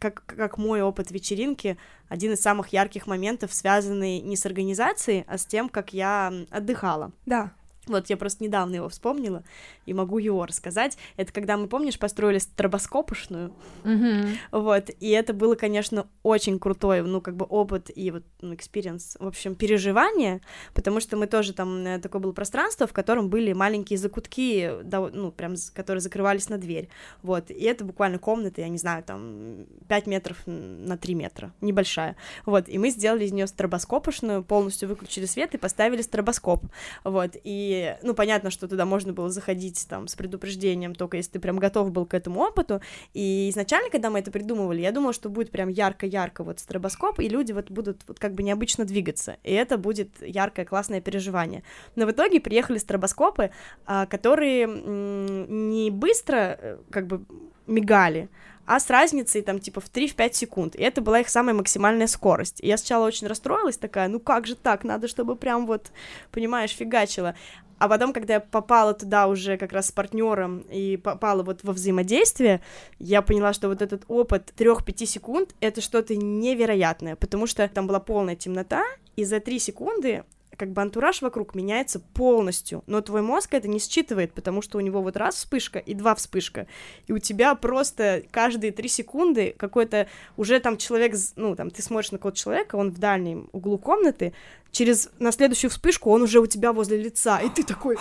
как, 0.00 0.24
как 0.26 0.58
мой 0.58 0.82
опыт 0.82 1.10
вечеринки, 1.10 1.76
один 2.08 2.32
из 2.32 2.40
самых 2.40 2.68
ярких 2.68 3.06
моментов, 3.06 3.52
связанный 3.52 4.20
не 4.20 4.36
с 4.36 4.46
организацией, 4.46 5.24
а 5.28 5.38
с 5.38 5.46
тем, 5.46 5.68
как 5.68 5.92
я 5.92 6.32
отдыхала. 6.50 7.12
Да. 7.26 7.52
Вот 7.86 8.08
я 8.10 8.16
просто 8.16 8.42
недавно 8.44 8.76
его 8.76 8.88
вспомнила 8.88 9.42
и 9.86 9.92
могу 9.94 10.18
его 10.18 10.46
рассказать. 10.46 10.96
Это 11.16 11.32
когда 11.32 11.56
мы, 11.56 11.66
помнишь, 11.68 11.98
построили 11.98 12.38
стробоскопушную, 12.38 13.52
Мгм. 13.84 14.36
вот, 14.52 14.90
и 15.00 15.10
это 15.10 15.32
было, 15.34 15.54
конечно, 15.54 16.06
очень 16.22 16.58
крутой, 16.58 17.02
ну, 17.02 17.20
как 17.20 17.36
бы 17.36 17.44
опыт 17.44 17.90
и 17.94 18.10
вот, 18.10 18.24
ну, 18.40 18.54
experience, 18.54 19.16
в 19.20 19.26
общем, 19.26 19.54
переживание, 19.54 20.40
потому 20.74 21.00
что 21.00 21.16
мы 21.16 21.26
тоже 21.26 21.52
там, 21.52 21.84
э, 21.86 21.98
такое 21.98 22.20
было 22.22 22.32
пространство, 22.32 22.86
в 22.86 22.92
котором 22.92 23.28
были 23.28 23.52
маленькие 23.52 23.98
закутки, 23.98 24.70
ну, 25.12 25.30
прям, 25.32 25.54
которые 25.74 26.00
закрывались 26.00 26.48
на 26.48 26.58
дверь, 26.58 26.88
вот, 27.22 27.50
и 27.50 27.62
это 27.64 27.84
буквально 27.84 28.18
комната, 28.18 28.60
я 28.60 28.68
не 28.68 28.78
знаю, 28.78 29.02
там, 29.04 29.66
5 29.88 30.06
метров 30.06 30.38
на 30.46 30.96
3 30.96 31.14
метра, 31.14 31.52
небольшая, 31.60 32.16
вот, 32.46 32.68
и 32.68 32.78
мы 32.78 32.90
сделали 32.90 33.24
из 33.24 33.32
нее 33.32 33.46
стробоскопушную, 33.46 34.42
полностью 34.42 34.88
выключили 34.88 35.26
свет 35.26 35.54
и 35.54 35.58
поставили 35.58 36.02
стробоскоп, 36.02 36.64
вот, 37.04 37.32
и, 37.44 37.73
ну, 38.02 38.14
понятно, 38.14 38.50
что 38.50 38.68
туда 38.68 38.84
можно 38.84 39.12
было 39.12 39.28
заходить 39.28 39.86
там 39.88 40.08
с 40.08 40.14
предупреждением, 40.14 40.94
только 40.94 41.16
если 41.16 41.32
ты 41.32 41.38
прям 41.38 41.58
готов 41.58 41.90
был 41.90 42.06
к 42.06 42.14
этому 42.14 42.40
опыту, 42.40 42.80
и 43.12 43.48
изначально, 43.50 43.90
когда 43.90 44.10
мы 44.10 44.18
это 44.18 44.30
придумывали, 44.30 44.80
я 44.80 44.92
думала, 44.92 45.12
что 45.12 45.28
будет 45.28 45.50
прям 45.50 45.68
ярко-ярко 45.68 46.44
вот 46.44 46.60
стробоскоп, 46.60 47.20
и 47.20 47.28
люди 47.28 47.52
вот 47.52 47.70
будут 47.70 48.02
вот 48.06 48.18
как 48.18 48.34
бы 48.34 48.42
необычно 48.42 48.84
двигаться, 48.84 49.36
и 49.42 49.52
это 49.52 49.78
будет 49.78 50.10
яркое, 50.20 50.64
классное 50.64 51.00
переживание. 51.00 51.62
Но 51.96 52.06
в 52.06 52.10
итоге 52.10 52.40
приехали 52.40 52.78
стробоскопы, 52.78 53.50
а, 53.86 54.06
которые 54.06 54.66
не 54.66 55.90
быстро 55.90 56.58
э, 56.60 56.78
как 56.90 57.06
бы 57.06 57.24
мигали, 57.66 58.28
а 58.66 58.80
с 58.80 58.90
разницей 58.90 59.42
там 59.42 59.58
типа 59.58 59.80
в 59.80 59.90
3-5 59.90 60.32
секунд. 60.32 60.76
И 60.76 60.82
это 60.82 61.00
была 61.00 61.20
их 61.20 61.28
самая 61.28 61.54
максимальная 61.54 62.06
скорость. 62.06 62.60
И 62.60 62.66
я 62.66 62.76
сначала 62.76 63.06
очень 63.06 63.26
расстроилась, 63.26 63.76
такая, 63.76 64.08
ну 64.08 64.20
как 64.20 64.46
же 64.46 64.56
так, 64.56 64.84
надо, 64.84 65.08
чтобы 65.08 65.36
прям 65.36 65.66
вот, 65.66 65.92
понимаешь, 66.30 66.70
фигачила. 66.70 67.34
А 67.78 67.88
потом, 67.88 68.12
когда 68.12 68.34
я 68.34 68.40
попала 68.40 68.94
туда 68.94 69.26
уже 69.26 69.56
как 69.58 69.72
раз 69.72 69.88
с 69.88 69.92
партнером 69.92 70.60
и 70.70 70.96
попала 70.96 71.42
вот 71.42 71.64
во 71.64 71.72
взаимодействие, 71.72 72.62
я 72.98 73.20
поняла, 73.20 73.52
что 73.52 73.68
вот 73.68 73.82
этот 73.82 74.04
опыт 74.08 74.52
3-5 74.56 75.06
секунд— 75.06 75.54
это 75.60 75.80
что-то 75.80 76.14
невероятное, 76.16 77.16
потому 77.16 77.46
что 77.46 77.66
там 77.68 77.86
была 77.86 78.00
полная 78.00 78.36
темнота, 78.36 78.84
и 79.16 79.24
за 79.24 79.40
3 79.40 79.58
секунды 79.58 80.24
как 80.56 80.70
бы 80.70 80.82
антураж 80.82 81.22
вокруг 81.22 81.54
меняется 81.54 82.00
полностью, 82.00 82.82
но 82.86 83.00
твой 83.00 83.22
мозг 83.22 83.54
это 83.54 83.68
не 83.68 83.78
считывает, 83.78 84.32
потому 84.32 84.62
что 84.62 84.78
у 84.78 84.80
него 84.80 85.02
вот 85.02 85.16
раз 85.16 85.36
вспышка 85.36 85.78
и 85.78 85.94
два 85.94 86.14
вспышка, 86.14 86.66
и 87.06 87.12
у 87.12 87.18
тебя 87.18 87.54
просто 87.54 88.22
каждые 88.30 88.72
три 88.72 88.88
секунды 88.88 89.54
какой-то 89.56 90.08
уже 90.36 90.60
там 90.60 90.76
человек, 90.76 91.14
ну 91.36 91.56
там 91.56 91.70
ты 91.70 91.82
смотришь 91.82 92.12
на 92.12 92.18
какого-то 92.18 92.38
человека, 92.38 92.76
он 92.76 92.90
в 92.90 92.98
дальнем 92.98 93.48
углу 93.52 93.78
комнаты, 93.78 94.32
через 94.74 95.08
на 95.20 95.32
следующую 95.32 95.70
вспышку 95.70 96.10
он 96.10 96.22
уже 96.22 96.40
у 96.40 96.46
тебя 96.46 96.72
возле 96.72 96.98
лица, 96.98 97.38
и 97.38 97.48
ты 97.48 97.62
такой, 97.62 97.96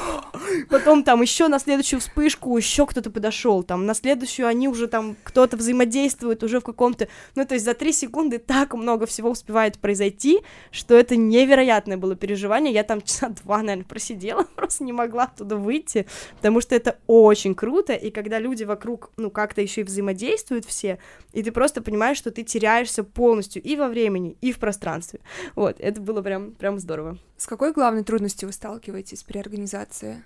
потом 0.70 1.04
там 1.04 1.22
еще 1.22 1.48
на 1.48 1.60
следующую 1.60 2.00
вспышку 2.00 2.58
еще 2.58 2.86
кто-то 2.88 3.12
подошел, 3.12 3.64
там 3.64 3.86
на 3.86 3.94
следующую 3.94 4.48
они 4.48 4.68
уже 4.68 4.88
там 4.88 5.16
кто-то 5.24 5.56
взаимодействует 5.56 6.44
уже 6.44 6.60
в 6.60 6.64
каком-то, 6.64 7.08
ну 7.36 7.46
то 7.46 7.54
есть 7.54 7.64
за 7.64 7.76
три 7.76 7.94
секунды 7.94 8.40
так 8.40 8.74
много 8.74 9.06
всего 9.06 9.30
успевает 9.30 9.78
произойти, 9.78 10.42
что 10.72 10.96
это 10.96 11.16
невероятное 11.16 11.96
было 11.96 12.16
переживание, 12.16 12.74
я 12.74 12.84
там 12.84 13.02
часа 13.02 13.30
два, 13.30 13.60
наверное, 13.60 13.86
просидела, 13.86 14.44
просто 14.56 14.84
не 14.84 14.94
могла 14.94 15.24
оттуда 15.26 15.58
выйти, 15.58 16.08
потому 16.38 16.60
что 16.60 16.76
это 16.76 16.98
очень 17.06 17.54
круто, 17.54 17.94
и 17.94 18.10
когда 18.10 18.40
люди 18.40 18.64
вокруг, 18.64 19.12
ну 19.18 19.30
как-то 19.30 19.62
еще 19.62 19.82
и 19.82 19.84
взаимодействуют 19.84 20.66
все, 20.66 20.98
и 21.34 21.44
ты 21.44 21.52
просто 21.52 21.84
понимаешь, 21.84 22.18
что 22.18 22.32
ты 22.32 22.42
теряешься 22.42 23.04
полностью 23.04 23.62
и 23.62 23.76
во 23.76 23.88
времени, 23.88 24.38
и 24.42 24.52
в 24.52 24.58
пространстве, 24.58 25.20
вот, 25.56 25.80
это 25.80 26.02
было 26.02 26.24
прям 26.24 26.56
прям 26.64 26.80
здорово. 26.80 27.18
С 27.36 27.46
какой 27.46 27.74
главной 27.74 28.06
трудностью 28.06 28.48
вы 28.48 28.54
сталкиваетесь 28.54 29.24
при 29.24 29.38
организации? 29.38 30.24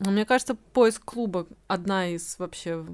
Ну, 0.00 0.10
мне 0.10 0.26
кажется, 0.26 0.56
поиск 0.56 1.04
клуба 1.04 1.46
одна 1.68 2.08
из 2.08 2.36
вообще 2.40 2.84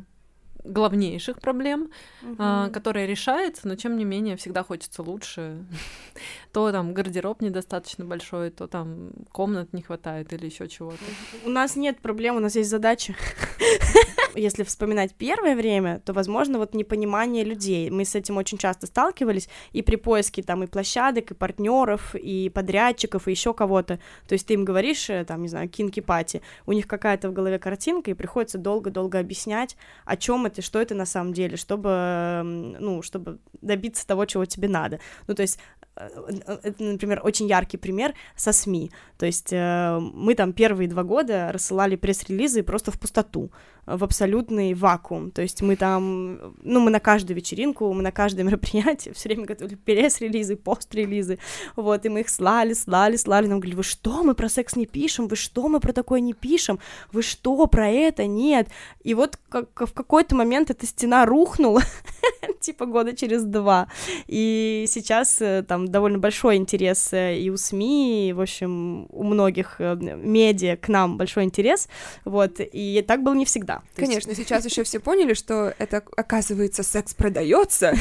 главнейших 0.63 1.41
проблем, 1.41 1.91
угу. 2.23 2.35
uh 2.35 2.71
которая 2.71 3.07
решается, 3.07 3.67
но 3.67 3.75
тем 3.75 3.97
не 3.97 4.05
менее 4.05 4.37
всегда 4.37 4.65
хочется 4.65 5.03
лучше. 5.03 5.65
то 6.53 6.71
там 6.73 6.93
гардероб 6.93 7.41
недостаточно 7.41 8.05
большой, 8.05 8.51
то 8.51 8.67
там 8.67 9.13
комнат 9.33 9.73
не 9.73 9.81
хватает 9.81 10.31
или 10.35 10.45
еще 10.45 10.69
чего-то. 10.69 11.05
У 11.47 11.49
нас 11.49 11.75
нет 11.75 12.01
проблем, 12.01 12.37
у 12.37 12.41
нас 12.41 12.55
есть 12.55 12.69
задача. 12.69 13.15
Если 14.37 14.63
вспоминать 14.65 15.15
первое 15.15 15.57
время, 15.57 16.01
то, 16.05 16.13
возможно, 16.13 16.59
вот 16.59 16.75
непонимание 16.75 17.45
людей. 17.45 17.91
Мы 17.91 18.05
с 18.05 18.15
этим 18.15 18.37
очень 18.37 18.59
часто 18.59 18.87
сталкивались 18.87 19.49
и 19.73 19.83
при 19.83 19.97
поиске 19.97 20.43
там 20.43 20.63
и 20.63 20.67
площадок, 20.67 21.31
и 21.31 21.35
партнеров, 21.35 22.15
и 22.15 22.51
подрядчиков, 22.51 23.29
и 23.29 23.31
еще 23.31 23.55
кого-то. 23.55 23.99
То 24.29 24.33
есть 24.35 24.47
ты 24.47 24.55
им 24.55 24.65
говоришь, 24.65 25.09
э, 25.11 25.25
там, 25.25 25.43
не 25.43 25.49
знаю, 25.49 25.69
кинки 25.69 26.01
пати, 26.01 26.43
у 26.67 26.73
них 26.73 26.87
какая-то 26.87 27.31
в 27.31 27.33
голове 27.33 27.59
картинка, 27.59 28.11
и 28.11 28.15
приходится 28.15 28.59
долго-долго 28.59 29.19
объяснять, 29.19 29.77
о 30.05 30.17
чем 30.17 30.47
это, 30.47 30.63
что 30.63 30.81
это 30.81 30.95
на 30.95 31.07
самом 31.07 31.33
деле, 31.33 31.57
чтобы, 31.57 32.77
ну, 32.79 33.03
чтобы 33.03 33.39
добиться 33.63 34.07
того, 34.07 34.27
чего 34.27 34.45
тебе 34.45 34.69
надо. 34.69 35.01
Ну, 35.27 35.35
то 35.35 35.43
есть 35.43 35.59
это, 35.97 36.83
например, 36.83 37.21
очень 37.25 37.49
яркий 37.49 37.77
пример 37.77 38.15
со 38.37 38.53
СМИ. 38.53 38.91
То 39.19 39.27
есть 39.27 39.53
э, 39.53 39.99
мы 39.99 40.35
там 40.35 40.53
первые 40.53 40.89
два 40.89 41.03
года 41.03 41.51
рассылали 41.53 41.97
пресс-релизы 41.97 42.63
просто 42.63 42.91
в 42.91 43.01
пустоту 43.01 43.51
в 43.87 44.03
абсолютный 44.03 44.75
вакуум. 44.75 45.31
То 45.31 45.43
есть 45.43 45.63
мы 45.63 45.77
там, 45.77 46.55
ну, 46.63 46.81
мы 46.81 46.91
на 46.91 46.99
каждую 47.01 47.37
вечеринку, 47.37 47.93
мы 47.93 48.03
на 48.03 48.11
каждое 48.11 48.43
мероприятие 48.43 49.15
все 49.15 49.29
время 49.29 49.47
готовили 49.47 49.77
пресс-релизы, 49.77 50.57
пост-релизы, 50.57 51.39
вот, 51.77 52.05
и 52.05 52.09
мы 52.09 52.21
их 52.21 52.29
слали, 52.29 52.75
слали, 52.75 53.17
слали, 53.17 53.47
нам 53.47 53.61
говорили, 53.61 53.77
вы 53.77 53.85
что, 53.85 54.25
мы 54.25 54.35
про 54.35 54.49
секс 54.49 54.75
не 54.75 54.87
пишем, 54.87 55.29
вы 55.29 55.37
что, 55.37 55.69
мы 55.69 55.79
про 55.81 55.93
такое 55.93 56.21
не 56.21 56.35
пишем, 56.35 56.81
вы 57.13 57.23
что, 57.23 57.67
про 57.67 57.89
это, 57.89 58.27
нет. 58.27 58.69
И 59.05 59.15
вот 59.15 59.39
как, 59.49 59.69
в 59.81 59.93
какой-то 59.93 60.35
момент 60.35 60.71
эта 60.71 60.85
стена 60.85 61.25
рухнула, 61.25 61.83
типа 62.67 62.87
года 62.87 63.15
через 63.15 63.45
два, 63.45 63.89
и 64.27 64.85
сейчас 64.89 65.41
э, 65.41 65.65
там 65.67 65.89
довольно 65.89 66.19
большой 66.19 66.57
интерес 66.57 67.13
э, 67.13 67.39
и 67.39 67.49
у 67.51 67.57
СМИ, 67.57 68.29
и, 68.29 68.33
в 68.33 68.41
общем, 68.41 69.07
у 69.11 69.23
многих 69.23 69.77
э, 69.79 69.95
медиа 69.95 70.77
к 70.77 70.89
нам 70.89 71.17
большой 71.17 71.45
интерес, 71.45 71.89
вот, 72.25 72.57
и 72.59 73.05
так 73.07 73.23
было 73.23 73.35
не 73.35 73.45
всегда. 73.45 73.83
Конечно, 73.95 74.31
есть... 74.31 74.43
сейчас 74.43 74.65
еще 74.65 74.83
все 74.83 74.99
поняли, 74.99 75.35
что 75.35 75.73
это, 75.79 76.03
оказывается, 76.17 76.83
секс 76.83 77.15
продается, 77.15 77.95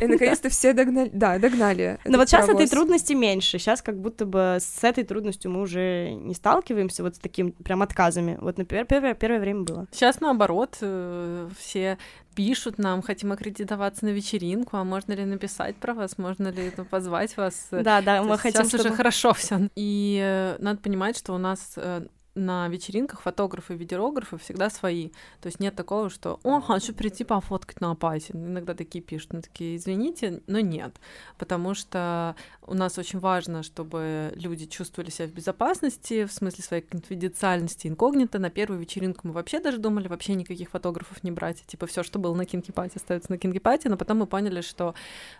и 0.00 0.06
наконец-то 0.06 0.48
все 0.48 0.72
догнали, 0.72 1.10
да, 1.12 1.38
догнали. 1.38 1.98
Но 2.04 2.18
вот 2.18 2.28
сейчас 2.28 2.48
этой 2.48 2.66
трудности 2.66 3.12
меньше, 3.12 3.58
сейчас 3.58 3.82
как 3.82 4.00
будто 4.00 4.24
бы 4.24 4.58
с 4.60 4.82
этой 4.82 5.04
трудностью 5.04 5.50
мы 5.50 5.60
уже 5.60 6.12
не 6.14 6.34
сталкиваемся, 6.34 7.02
вот 7.02 7.16
с 7.16 7.18
таким 7.18 7.52
прям 7.52 7.82
отказами. 7.82 8.38
Вот, 8.40 8.56
например, 8.56 8.86
первое, 8.86 9.14
время 9.40 9.62
было. 9.62 9.86
Сейчас 9.92 10.20
наоборот, 10.20 10.76
все 10.76 11.98
пишут 12.34 12.78
нам, 12.78 13.02
хотим 13.02 13.32
аккредитоваться 13.32 14.04
на 14.04 14.10
вечеринку, 14.10 14.76
а 14.76 14.84
можно 14.84 15.12
ли 15.12 15.24
написать 15.24 15.76
про 15.76 15.94
вас, 15.94 16.18
можно 16.18 16.48
ли 16.48 16.72
ну, 16.76 16.84
позвать 16.84 17.36
вас. 17.36 17.68
Да, 17.70 18.00
да, 18.00 18.22
мы 18.22 18.38
хотим. 18.38 18.64
Сейчас 18.64 18.80
уже 18.80 18.90
хорошо 18.90 19.32
все. 19.34 19.68
И 19.76 20.20
э, 20.22 20.56
надо 20.58 20.80
понимать, 20.80 21.16
что 21.16 21.34
у 21.34 21.38
нас 21.38 21.74
э, 21.76 22.06
на 22.34 22.68
вечеринках 22.68 23.22
фотографы 23.22 23.74
и 23.74 23.76
видеографы 23.76 24.38
всегда 24.38 24.70
свои. 24.70 25.10
То 25.40 25.46
есть 25.46 25.60
нет 25.60 25.74
такого, 25.74 26.10
что 26.10 26.38
«О, 26.44 26.60
хочу 26.60 26.94
прийти 26.94 27.24
пофоткать 27.24 27.80
на 27.80 27.90
апате». 27.90 28.32
Иногда 28.34 28.74
такие 28.74 29.02
пишут, 29.02 29.32
ну 29.32 29.42
такие 29.42 29.76
«Извините, 29.76 30.42
но 30.46 30.60
нет». 30.60 30.96
Потому 31.38 31.74
что 31.74 32.36
у 32.62 32.74
нас 32.74 32.98
очень 32.98 33.18
важно, 33.18 33.62
чтобы 33.62 34.32
люди 34.36 34.66
чувствовали 34.66 35.10
себя 35.10 35.26
в 35.26 35.32
безопасности, 35.32 36.24
в 36.24 36.32
смысле 36.32 36.62
своей 36.62 36.82
конфиденциальности, 36.82 37.88
инкогнито. 37.88 38.38
На 38.38 38.50
первую 38.50 38.80
вечеринку 38.80 39.26
мы 39.26 39.32
вообще 39.32 39.60
даже 39.60 39.78
думали 39.78 40.06
вообще 40.06 40.34
никаких 40.34 40.70
фотографов 40.70 41.22
не 41.24 41.32
брать. 41.32 41.64
Типа 41.66 41.86
все, 41.86 42.02
что 42.02 42.18
было 42.18 42.34
на 42.34 42.44
кинки 42.44 42.70
пати, 42.70 42.96
остается 42.96 43.32
на 43.32 43.38
кинки 43.38 43.58
пати. 43.58 43.88
Но 43.88 43.96
потом 43.96 44.18
мы 44.18 44.26
поняли, 44.26 44.60
что 44.60 44.94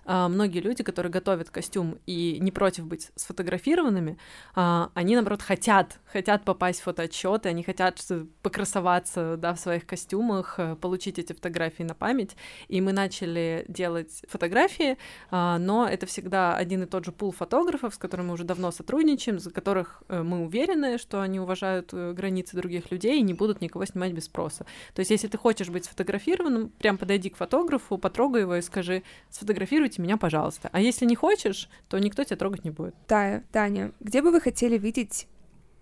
а, 0.04 0.28
многие 0.28 0.60
люди, 0.60 0.82
которые 0.82 1.12
готовят 1.12 1.50
костюм 1.50 1.98
и 2.06 2.38
не 2.40 2.50
против 2.50 2.86
быть 2.86 3.10
сфотографированными, 3.14 4.18
а, 4.56 4.90
они, 4.94 5.14
наоборот, 5.14 5.42
хотят, 5.42 6.00
хотят 6.06 6.44
попасть 6.44 6.79
в 6.80 6.84
фотоотчеты, 6.84 7.48
они 7.48 7.62
хотят 7.62 8.00
покрасоваться, 8.42 9.36
да, 9.36 9.54
в 9.54 9.60
своих 9.60 9.86
костюмах, 9.86 10.54
э, 10.58 10.76
получить 10.76 11.18
эти 11.18 11.32
фотографии 11.32 11.82
на 11.82 11.94
память. 11.94 12.36
И 12.68 12.80
мы 12.80 12.92
начали 12.92 13.64
делать 13.68 14.22
фотографии, 14.28 14.96
а, 15.30 15.58
но 15.58 15.86
это 15.88 16.06
всегда 16.06 16.56
один 16.56 16.82
и 16.82 16.86
тот 16.86 17.04
же 17.04 17.12
пул 17.12 17.32
фотографов, 17.32 17.94
с 17.94 17.98
которыми 17.98 18.28
мы 18.28 18.34
уже 18.34 18.44
давно 18.44 18.70
сотрудничаем, 18.70 19.38
за 19.38 19.50
которых 19.50 20.02
э, 20.08 20.22
мы 20.22 20.44
уверены, 20.44 20.98
что 20.98 21.20
они 21.20 21.40
уважают 21.40 21.90
э, 21.92 22.12
границы 22.12 22.56
других 22.56 22.90
людей 22.90 23.18
и 23.18 23.22
не 23.22 23.34
будут 23.34 23.60
никого 23.60 23.84
снимать 23.84 24.12
без 24.12 24.24
спроса. 24.24 24.66
То 24.94 25.00
есть, 25.00 25.10
если 25.10 25.28
ты 25.28 25.38
хочешь 25.38 25.68
быть 25.68 25.84
сфотографированным, 25.84 26.70
прям 26.70 26.98
подойди 26.98 27.30
к 27.30 27.36
фотографу, 27.36 27.98
потрогай 27.98 28.42
его 28.42 28.56
и 28.56 28.62
скажи, 28.62 29.02
сфотографируйте 29.30 30.02
меня, 30.02 30.16
пожалуйста. 30.16 30.68
А 30.72 30.80
если 30.80 31.06
не 31.06 31.16
хочешь, 31.16 31.68
то 31.88 31.98
никто 31.98 32.24
тебя 32.24 32.36
трогать 32.36 32.64
не 32.64 32.70
будет. 32.70 32.94
Тая, 33.06 33.44
Таня, 33.52 33.92
где 34.00 34.22
бы 34.22 34.30
вы 34.30 34.40
хотели 34.40 34.78
видеть 34.78 35.28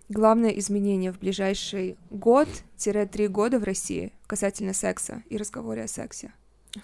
главное 0.08 0.50
изменение 0.50 1.12
в 1.12 1.18
ближайший 1.18 1.96
год-три 2.10 3.28
года 3.28 3.58
в 3.58 3.64
России 3.64 4.12
касательно 4.26 4.72
секса 4.72 5.22
и 5.28 5.36
разговоре 5.36 5.84
о 5.84 5.88
сексе? 5.88 6.32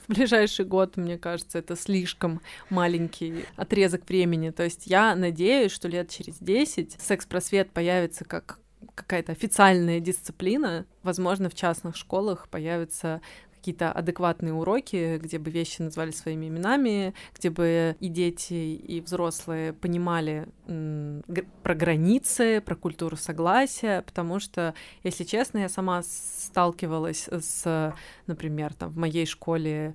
В 0.08 0.12
ближайший 0.12 0.64
год, 0.64 0.96
мне 0.96 1.18
кажется, 1.18 1.58
это 1.58 1.76
слишком 1.76 2.40
маленький 2.70 3.44
отрезок 3.56 4.08
времени. 4.08 4.50
То 4.50 4.64
есть 4.64 4.86
я 4.86 5.14
надеюсь, 5.14 5.72
что 5.72 5.88
лет 5.88 6.08
через 6.08 6.38
10 6.38 6.96
секс-просвет 7.00 7.70
появится 7.70 8.24
как 8.24 8.58
какая-то 8.94 9.32
официальная 9.32 10.00
дисциплина. 10.00 10.86
Возможно, 11.02 11.50
в 11.50 11.54
частных 11.54 11.96
школах 11.96 12.48
появится 12.48 13.20
какие-то 13.64 13.90
адекватные 13.92 14.52
уроки, 14.52 15.16
где 15.16 15.38
бы 15.38 15.50
вещи 15.50 15.80
назвали 15.80 16.10
своими 16.10 16.48
именами, 16.48 17.14
где 17.34 17.48
бы 17.48 17.96
и 17.98 18.08
дети, 18.08 18.52
и 18.52 19.00
взрослые 19.00 19.72
понимали 19.72 20.46
про 21.62 21.74
границы, 21.74 22.60
про 22.60 22.76
культуру 22.76 23.16
согласия, 23.16 24.02
потому 24.02 24.38
что, 24.38 24.74
если 25.02 25.24
честно, 25.24 25.60
я 25.60 25.70
сама 25.70 26.02
сталкивалась 26.02 27.26
с, 27.30 27.94
например, 28.26 28.74
там 28.74 28.90
в 28.90 28.98
моей 28.98 29.24
школе 29.24 29.94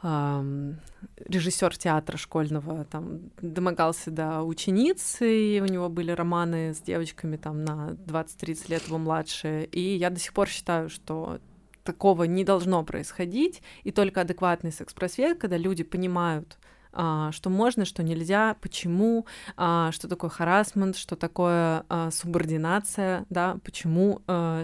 режиссер 0.00 1.76
театра 1.76 2.16
школьного 2.16 2.84
там 2.84 3.30
домогался 3.40 4.12
до 4.12 4.42
ученицы, 4.42 5.56
и 5.56 5.60
у 5.60 5.66
него 5.66 5.88
были 5.88 6.12
романы 6.12 6.72
с 6.72 6.80
девочками 6.80 7.36
там 7.36 7.64
на 7.64 7.96
20-30 8.06 8.70
лет 8.70 8.86
его 8.86 8.98
младше, 8.98 9.68
и 9.72 9.96
я 9.96 10.10
до 10.10 10.20
сих 10.20 10.32
пор 10.32 10.48
считаю, 10.48 10.88
что 10.88 11.40
такого 11.82 12.24
не 12.24 12.44
должно 12.44 12.84
происходить, 12.84 13.62
и 13.82 13.90
только 13.90 14.22
адекватный 14.22 14.72
секс-просвет, 14.72 15.38
когда 15.38 15.56
люди 15.56 15.82
понимают, 15.84 16.58
что 16.92 17.50
можно, 17.50 17.84
что 17.84 18.02
нельзя, 18.02 18.56
почему, 18.60 19.26
а, 19.56 19.92
что 19.92 20.08
такое 20.08 20.30
харасмент, 20.30 20.96
что 20.96 21.16
такое 21.16 21.84
а, 21.88 22.10
субординация, 22.10 23.24
да, 23.30 23.58
почему 23.64 24.20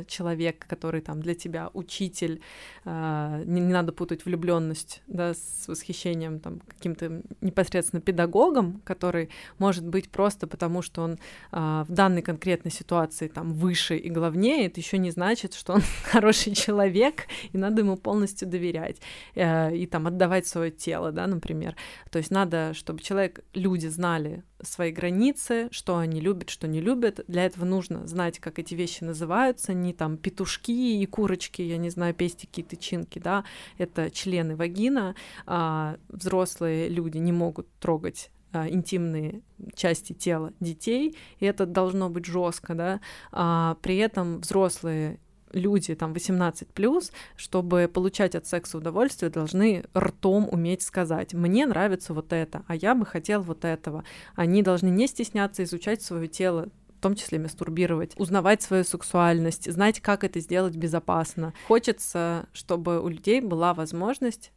человек, 0.06 0.66
который 0.66 1.00
там 1.00 1.20
для 1.20 1.34
тебя 1.34 1.70
учитель, 1.72 2.40
не, 2.84 3.60
не 3.60 3.72
надо 3.72 3.92
путать 3.92 4.24
влюбленность, 4.24 5.02
да, 5.06 5.34
с 5.34 5.66
восхищением 5.68 6.40
там 6.40 6.60
каким-то 6.66 7.22
непосредственно 7.40 8.00
педагогом, 8.00 8.80
который 8.84 9.30
может 9.58 9.86
быть 9.86 10.10
просто 10.10 10.46
потому, 10.46 10.82
что 10.82 11.02
он 11.02 11.18
в 11.50 11.86
данной 11.88 12.22
конкретной 12.22 12.70
ситуации 12.70 13.28
там 13.28 13.52
выше 13.52 13.96
и 13.96 14.10
главнее, 14.10 14.66
это 14.66 14.80
еще 14.80 14.98
не 14.98 15.10
значит, 15.10 15.54
что 15.54 15.74
он 15.74 15.82
хороший 16.04 16.54
человек, 16.54 17.26
и 17.52 17.58
надо 17.58 17.82
ему 17.82 17.96
полностью 17.96 18.48
доверять 18.48 19.00
э, 19.34 19.74
и 19.76 19.86
там 19.86 20.06
отдавать 20.06 20.46
свое 20.46 20.70
тело, 20.70 21.12
да, 21.12 21.26
например. 21.26 21.76
То 22.10 22.17
то 22.18 22.20
есть 22.20 22.32
надо, 22.32 22.74
чтобы 22.74 23.00
человек, 23.00 23.44
люди 23.54 23.86
знали 23.86 24.42
свои 24.60 24.90
границы, 24.90 25.68
что 25.70 25.98
они 25.98 26.20
любят, 26.20 26.50
что 26.50 26.66
не 26.66 26.80
любят. 26.80 27.20
Для 27.28 27.44
этого 27.44 27.64
нужно 27.64 28.08
знать, 28.08 28.40
как 28.40 28.58
эти 28.58 28.74
вещи 28.74 29.04
называются, 29.04 29.72
не 29.72 29.92
там 29.92 30.16
петушки 30.16 31.00
и 31.00 31.06
курочки, 31.06 31.62
я 31.62 31.76
не 31.76 31.90
знаю, 31.90 32.14
пестики 32.14 32.58
и 32.58 32.62
тычинки, 32.64 33.20
да, 33.20 33.44
это 33.76 34.10
члены 34.10 34.56
вагина. 34.56 35.14
А 35.46 35.98
взрослые 36.08 36.88
люди 36.88 37.18
не 37.18 37.30
могут 37.30 37.68
трогать 37.78 38.32
а, 38.50 38.68
интимные 38.68 39.42
части 39.76 40.12
тела 40.12 40.52
детей, 40.58 41.16
и 41.38 41.46
это 41.46 41.66
должно 41.66 42.10
быть 42.10 42.24
жестко, 42.24 42.74
да, 42.74 43.00
а 43.30 43.76
при 43.80 43.96
этом 43.98 44.40
взрослые 44.40 45.20
люди, 45.52 45.94
там, 45.94 46.12
18 46.12 46.68
плюс, 46.68 47.12
чтобы 47.36 47.90
получать 47.92 48.34
от 48.34 48.46
секса 48.46 48.78
удовольствие, 48.78 49.30
должны 49.30 49.84
ртом 49.96 50.48
уметь 50.50 50.82
сказать, 50.82 51.34
мне 51.34 51.66
нравится 51.66 52.14
вот 52.14 52.32
это, 52.32 52.62
а 52.66 52.76
я 52.76 52.94
бы 52.94 53.06
хотел 53.06 53.42
вот 53.42 53.64
этого. 53.64 54.04
Они 54.34 54.62
должны 54.62 54.88
не 54.88 55.06
стесняться 55.06 55.64
изучать 55.64 56.02
свое 56.02 56.28
тело, 56.28 56.68
в 56.98 57.00
том 57.00 57.14
числе 57.14 57.38
мастурбировать, 57.38 58.12
узнавать 58.16 58.60
свою 58.60 58.82
сексуальность, 58.82 59.70
знать, 59.70 60.00
как 60.00 60.24
это 60.24 60.40
сделать 60.40 60.74
безопасно. 60.74 61.54
Хочется, 61.68 62.46
чтобы 62.52 63.00
у 63.00 63.08
людей 63.08 63.40
была 63.40 63.72
возможность 63.72 64.50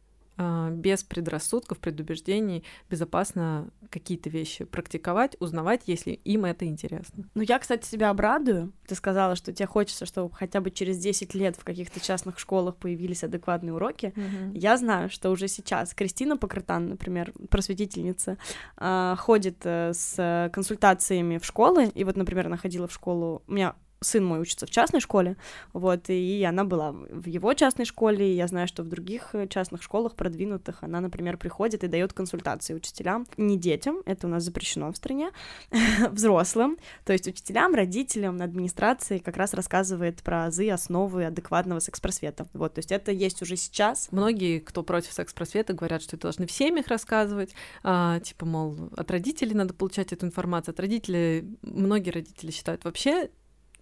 без 0.72 1.04
предрассудков, 1.04 1.78
предубеждений, 1.78 2.64
безопасно 2.90 3.70
какие-то 3.90 4.30
вещи 4.30 4.64
практиковать, 4.64 5.36
узнавать, 5.40 5.82
если 5.86 6.12
им 6.12 6.44
это 6.44 6.64
интересно. 6.64 7.24
Ну, 7.34 7.42
я, 7.42 7.58
кстати, 7.58 7.90
тебя 7.90 8.10
обрадую. 8.10 8.72
Ты 8.86 8.94
сказала, 8.94 9.36
что 9.36 9.52
тебе 9.52 9.66
хочется, 9.66 10.06
чтобы 10.06 10.34
хотя 10.34 10.60
бы 10.60 10.70
через 10.70 10.98
10 10.98 11.34
лет 11.34 11.56
в 11.56 11.64
каких-то 11.64 12.00
частных 12.00 12.38
школах 12.38 12.76
появились 12.76 13.24
адекватные 13.24 13.74
уроки. 13.74 14.12
Mm-hmm. 14.14 14.58
Я 14.58 14.76
знаю, 14.76 15.10
что 15.10 15.30
уже 15.30 15.48
сейчас 15.48 15.94
Кристина 15.94 16.36
Покрытан, 16.36 16.88
например, 16.88 17.32
просветительница, 17.50 18.38
а, 18.76 19.16
ходит 19.16 19.58
э, 19.64 19.92
с 19.94 20.50
консультациями 20.52 21.38
в 21.38 21.44
школы, 21.44 21.88
и 21.88 22.04
вот, 22.04 22.16
например, 22.16 22.46
она 22.46 22.56
ходила 22.56 22.88
в 22.88 22.92
школу... 22.92 23.42
У 23.46 23.52
меня 23.52 23.74
сын 24.02 24.24
мой 24.24 24.40
учится 24.40 24.66
в 24.66 24.70
частной 24.70 25.00
школе, 25.00 25.36
вот, 25.72 26.08
и 26.08 26.44
она 26.48 26.64
была 26.64 26.92
в 26.92 27.26
его 27.26 27.54
частной 27.54 27.84
школе, 27.84 28.32
и 28.32 28.36
я 28.36 28.46
знаю, 28.46 28.68
что 28.68 28.82
в 28.82 28.88
других 28.88 29.30
э, 29.34 29.46
частных 29.48 29.82
школах 29.82 30.14
продвинутых 30.14 30.82
она, 30.82 31.00
например, 31.00 31.36
приходит 31.36 31.84
и 31.84 31.88
дает 31.88 32.12
консультации 32.12 32.74
учителям, 32.74 33.26
не 33.36 33.58
детям, 33.58 34.02
это 34.04 34.26
у 34.26 34.30
нас 34.30 34.42
запрещено 34.42 34.92
в 34.92 34.96
стране, 34.96 35.30
взрослым, 36.10 36.78
то 37.04 37.12
есть 37.12 37.26
учителям, 37.26 37.74
родителям, 37.74 38.40
администрации 38.42 39.18
как 39.18 39.36
раз 39.36 39.54
рассказывает 39.54 40.22
про 40.22 40.46
азы, 40.46 40.70
основы 40.70 41.24
адекватного 41.24 41.80
секс-просвета, 41.80 42.46
вот, 42.52 42.74
то 42.74 42.78
есть 42.80 42.92
это 42.92 43.12
есть 43.12 43.42
уже 43.42 43.56
сейчас. 43.56 44.08
Многие, 44.10 44.58
кто 44.58 44.82
против 44.82 45.12
секс-просвета, 45.12 45.72
говорят, 45.72 46.02
что 46.02 46.16
это 46.16 46.22
должны 46.22 46.46
в 46.46 46.52
семьях 46.52 46.88
рассказывать, 46.88 47.54
а, 47.82 48.20
типа, 48.20 48.46
мол, 48.46 48.90
от 48.96 49.10
родителей 49.10 49.54
надо 49.54 49.74
получать 49.74 50.12
эту 50.12 50.26
информацию, 50.26 50.72
от 50.72 50.80
родителей, 50.80 51.56
многие 51.62 52.10
родители 52.10 52.50
считают 52.50 52.84
вообще 52.84 53.30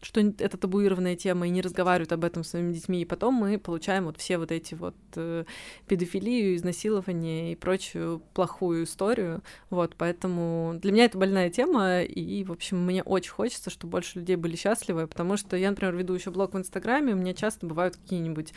что 0.03 0.21
это 0.21 0.57
табуированная 0.57 1.17
тема, 1.17 1.47
и 1.47 1.51
не 1.51 1.61
разговаривают 1.61 2.13
об 2.13 2.25
этом 2.25 2.45
с 2.45 2.51
своими 2.51 2.73
детьми, 2.73 3.03
и 3.03 3.05
потом 3.05 3.35
мы 3.35 3.59
получаем 3.59 4.05
вот 4.05 4.19
все 4.19 4.39
вот 4.39 4.53
эти 4.53 4.75
вот 4.75 4.95
э, 5.17 5.45
педофилию, 5.87 6.57
изнасилование 6.57 7.53
и 7.53 7.57
прочую 7.57 8.21
плохую 8.35 8.85
историю, 8.85 9.43
вот, 9.71 9.95
поэтому 9.97 10.79
для 10.81 10.93
меня 10.93 11.05
это 11.05 11.19
больная 11.19 11.51
тема, 11.51 12.03
и, 12.03 12.45
в 12.45 12.53
общем, 12.53 12.85
мне 12.85 13.03
очень 13.03 13.33
хочется, 13.33 13.71
чтобы 13.71 13.93
больше 13.93 14.19
людей 14.19 14.37
были 14.37 14.57
счастливы, 14.57 15.07
потому 15.07 15.37
что 15.37 15.57
я, 15.57 15.71
например, 15.71 15.95
веду 15.95 16.15
еще 16.15 16.31
блог 16.31 16.55
в 16.55 16.59
Инстаграме, 16.59 17.13
у 17.13 17.17
меня 17.17 17.35
часто 17.35 17.67
бывают 17.67 17.97
какие-нибудь 17.97 18.53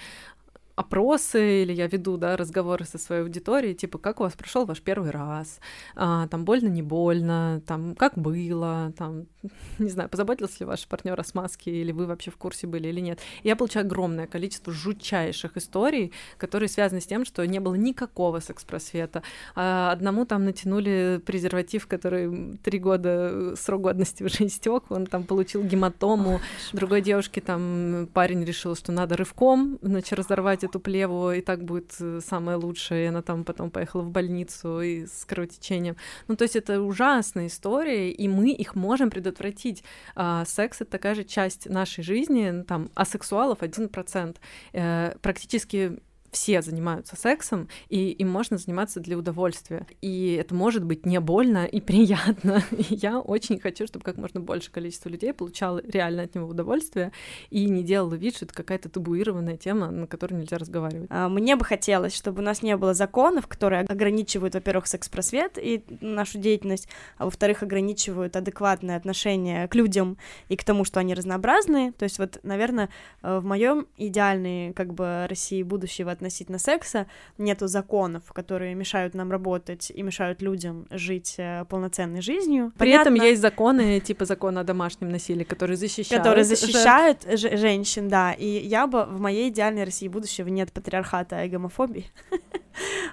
опросы 0.76 1.64
или 1.64 1.74
я 1.74 1.88
веду, 1.88 2.18
да, 2.18 2.36
разговоры 2.36 2.86
со 2.86 2.98
своей 2.98 3.22
аудиторией, 3.22 3.76
типа, 3.76 4.00
как 4.00 4.20
у 4.20 4.24
вас 4.24 4.34
прошел 4.34 4.66
ваш 4.66 4.82
первый 4.82 5.12
раз, 5.12 5.60
а, 5.96 6.28
там, 6.28 6.46
больно, 6.46 6.68
не 6.68 6.82
больно, 6.82 7.62
там, 7.68 7.96
как 7.96 8.18
было, 8.18 8.92
там, 8.98 9.28
не 9.80 9.90
знаю, 9.90 10.10
позаботился 10.10 10.58
ли 10.62 10.66
ваш 10.66 10.88
партнер 10.88 11.20
о 11.20 11.24
смазке, 11.24 11.72
или 11.72 11.92
вы 11.92 12.08
вообще 12.08 12.32
в 12.32 12.38
курсе 12.38 12.66
были 12.66 12.88
или 12.88 13.00
нет. 13.00 13.20
И 13.44 13.48
я 13.48 13.56
получаю 13.56 13.86
огромное 13.86 14.26
количество 14.26 14.74
жутчайших 14.74 15.58
историй, 15.58 16.12
которые 16.38 16.70
связаны 16.70 17.02
с 17.02 17.06
тем, 17.06 17.26
что 17.26 17.46
не 17.46 17.60
было 17.60 17.76
никакого 17.76 18.40
секс-просвета. 18.40 19.22
А 19.56 19.92
одному 19.92 20.26
там 20.26 20.46
натянули 20.46 21.22
презерватив, 21.24 21.88
который 21.88 22.58
три 22.64 22.80
года 22.80 23.56
срок 23.58 23.82
годности 23.82 24.24
уже 24.24 24.48
истек, 24.48 24.90
он 24.90 25.06
там 25.06 25.24
получил 25.24 25.64
гематому, 25.64 26.40
другой 26.72 27.02
девушке 27.02 27.42
там 27.42 28.08
парень 28.14 28.44
решил, 28.44 28.76
что 28.76 28.92
надо 28.92 29.18
рывком, 29.18 29.78
значит, 29.82 30.14
разорвать 30.14 30.63
эту 30.64 30.80
плеву, 30.80 31.32
и 31.32 31.42
так 31.42 31.64
будет 31.64 31.96
э, 32.00 32.20
самое 32.26 32.58
лучшее, 32.58 33.06
и 33.06 33.08
она 33.08 33.22
там 33.22 33.44
потом 33.44 33.72
поехала 33.72 34.02
в 34.02 34.10
больницу 34.10 34.82
и 34.82 35.06
с 35.06 35.26
кровотечением. 35.26 35.96
Ну, 36.28 36.36
то 36.36 36.44
есть 36.44 36.56
это 36.56 36.82
ужасная 36.82 37.48
история, 37.48 38.12
и 38.12 38.28
мы 38.28 38.52
их 38.52 38.76
можем 38.76 39.10
предотвратить. 39.10 39.84
А, 40.16 40.46
секс— 40.46 40.78
это 40.82 40.92
такая 40.92 41.16
же 41.16 41.24
часть 41.24 41.70
нашей 41.70 42.04
жизни, 42.04 42.64
там, 42.64 42.90
а 42.96 43.06
сексуалов 43.06 43.60
1%. 43.62 44.38
Э, 44.74 45.16
практически 45.22 46.00
все 46.34 46.62
занимаются 46.62 47.16
сексом, 47.16 47.70
и 47.90 48.10
им 48.10 48.30
можно 48.30 48.58
заниматься 48.58 49.00
для 49.00 49.18
удовольствия. 49.18 49.86
И 50.02 50.34
это 50.34 50.54
может 50.56 50.84
быть 50.84 51.06
не 51.06 51.20
больно 51.20 51.66
и 51.66 51.80
приятно. 51.80 52.64
И 52.72 52.96
я 52.96 53.20
очень 53.20 53.60
хочу, 53.60 53.88
чтобы 53.88 54.04
как 54.04 54.18
можно 54.18 54.40
больше 54.40 54.72
количество 54.72 55.10
людей 55.10 55.34
получало 55.34 55.82
реально 55.88 56.24
от 56.24 56.36
него 56.36 56.48
удовольствие 56.48 57.12
и 57.50 57.70
не 57.70 57.84
делало 57.84 58.16
вид, 58.16 58.36
что 58.36 58.46
это 58.46 58.54
какая-то 58.54 58.90
табуированная 58.90 59.58
тема, 59.58 59.92
на 59.92 60.08
которой 60.08 60.34
нельзя 60.34 60.58
разговаривать. 60.58 61.08
А, 61.10 61.30
мне 61.30 61.56
бы 61.56 61.66
хотелось, 61.66 62.16
чтобы 62.16 62.42
у 62.42 62.44
нас 62.44 62.62
не 62.64 62.76
было 62.76 62.94
законов, 62.94 63.48
которые 63.48 63.82
ограничивают, 63.82 64.56
во-первых, 64.56 64.88
секс-просвет 64.88 65.58
и 65.58 65.84
нашу 66.02 66.40
деятельность, 66.40 66.88
а 67.18 67.26
во-вторых, 67.26 67.64
ограничивают 67.64 68.36
адекватное 68.36 68.98
отношение 68.98 69.68
к 69.68 69.76
людям 69.76 70.18
и 70.50 70.56
к 70.56 70.64
тому, 70.64 70.84
что 70.84 71.00
они 71.00 71.14
разнообразные. 71.14 71.92
То 71.92 72.04
есть 72.04 72.20
вот, 72.20 72.40
наверное, 72.44 72.90
э, 73.22 73.40
в 73.40 73.46
моем 73.46 73.88
идеальной 73.98 74.74
как 74.74 74.94
бы 74.94 75.26
России 75.30 75.64
будущего 75.64 76.12
относительно 76.24 76.60
секса, 76.60 77.06
нету 77.38 77.68
законов, 77.68 78.32
которые 78.34 78.76
мешают 78.76 79.14
нам 79.14 79.32
работать 79.32 79.92
и 79.94 80.02
мешают 80.02 80.42
людям 80.42 80.88
жить 80.90 81.36
э, 81.38 81.66
полноценной 81.70 82.22
жизнью. 82.22 82.72
При 82.78 82.92
Понятно, 82.92 83.10
этом 83.10 83.28
есть 83.28 83.42
законы, 83.42 84.00
типа 84.00 84.26
закона 84.26 84.62
о 84.62 84.64
домашнем 84.64 85.10
насилии, 85.10 85.44
которые 85.44 85.78
защищают. 85.78 86.24
Которые 86.24 86.46
защищают 86.46 87.24
жертв. 87.24 87.60
женщин, 87.60 88.08
да. 88.08 88.32
И 88.32 88.46
я 88.46 88.88
бы 88.88 89.04
в 89.04 89.20
моей 89.20 89.50
идеальной 89.50 89.84
России 89.84 90.08
будущего 90.08 90.48
нет 90.48 90.72
патриархата 90.72 91.44
и 91.44 91.50
гомофобии. 91.50 92.06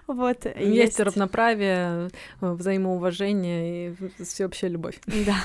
Вот. 0.06 0.46
Есть, 0.46 0.58
есть 0.58 1.00
равноправие, 1.00 2.08
э, 2.40 2.52
взаимоуважение 2.52 3.90
и 3.90 4.24
всеобщая 4.24 4.68
любовь. 4.68 4.98
Да 5.06 5.36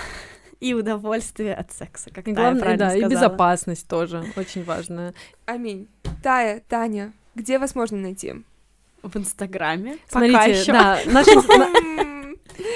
и 0.62 0.74
удовольствие 0.74 1.54
от 1.54 1.72
секса, 1.72 2.10
как 2.10 2.28
и 2.28 2.32
главное, 2.32 2.78
да, 2.78 2.90
сказала. 2.90 3.10
и 3.10 3.14
безопасность 3.14 3.88
тоже 3.88 4.24
очень 4.36 4.64
важная. 4.64 5.14
Аминь. 5.46 5.88
Тая, 6.24 6.62
Таня, 6.68 7.14
где 7.36 7.60
вас 7.60 7.76
можно 7.76 7.98
найти? 7.98 8.34
В 9.04 9.16
Инстаграме. 9.18 9.98
Смотрите, 10.08 10.34
Пока 10.38 10.46
еще. 10.46 10.72
да, 10.72 11.00
наш, 11.06 11.28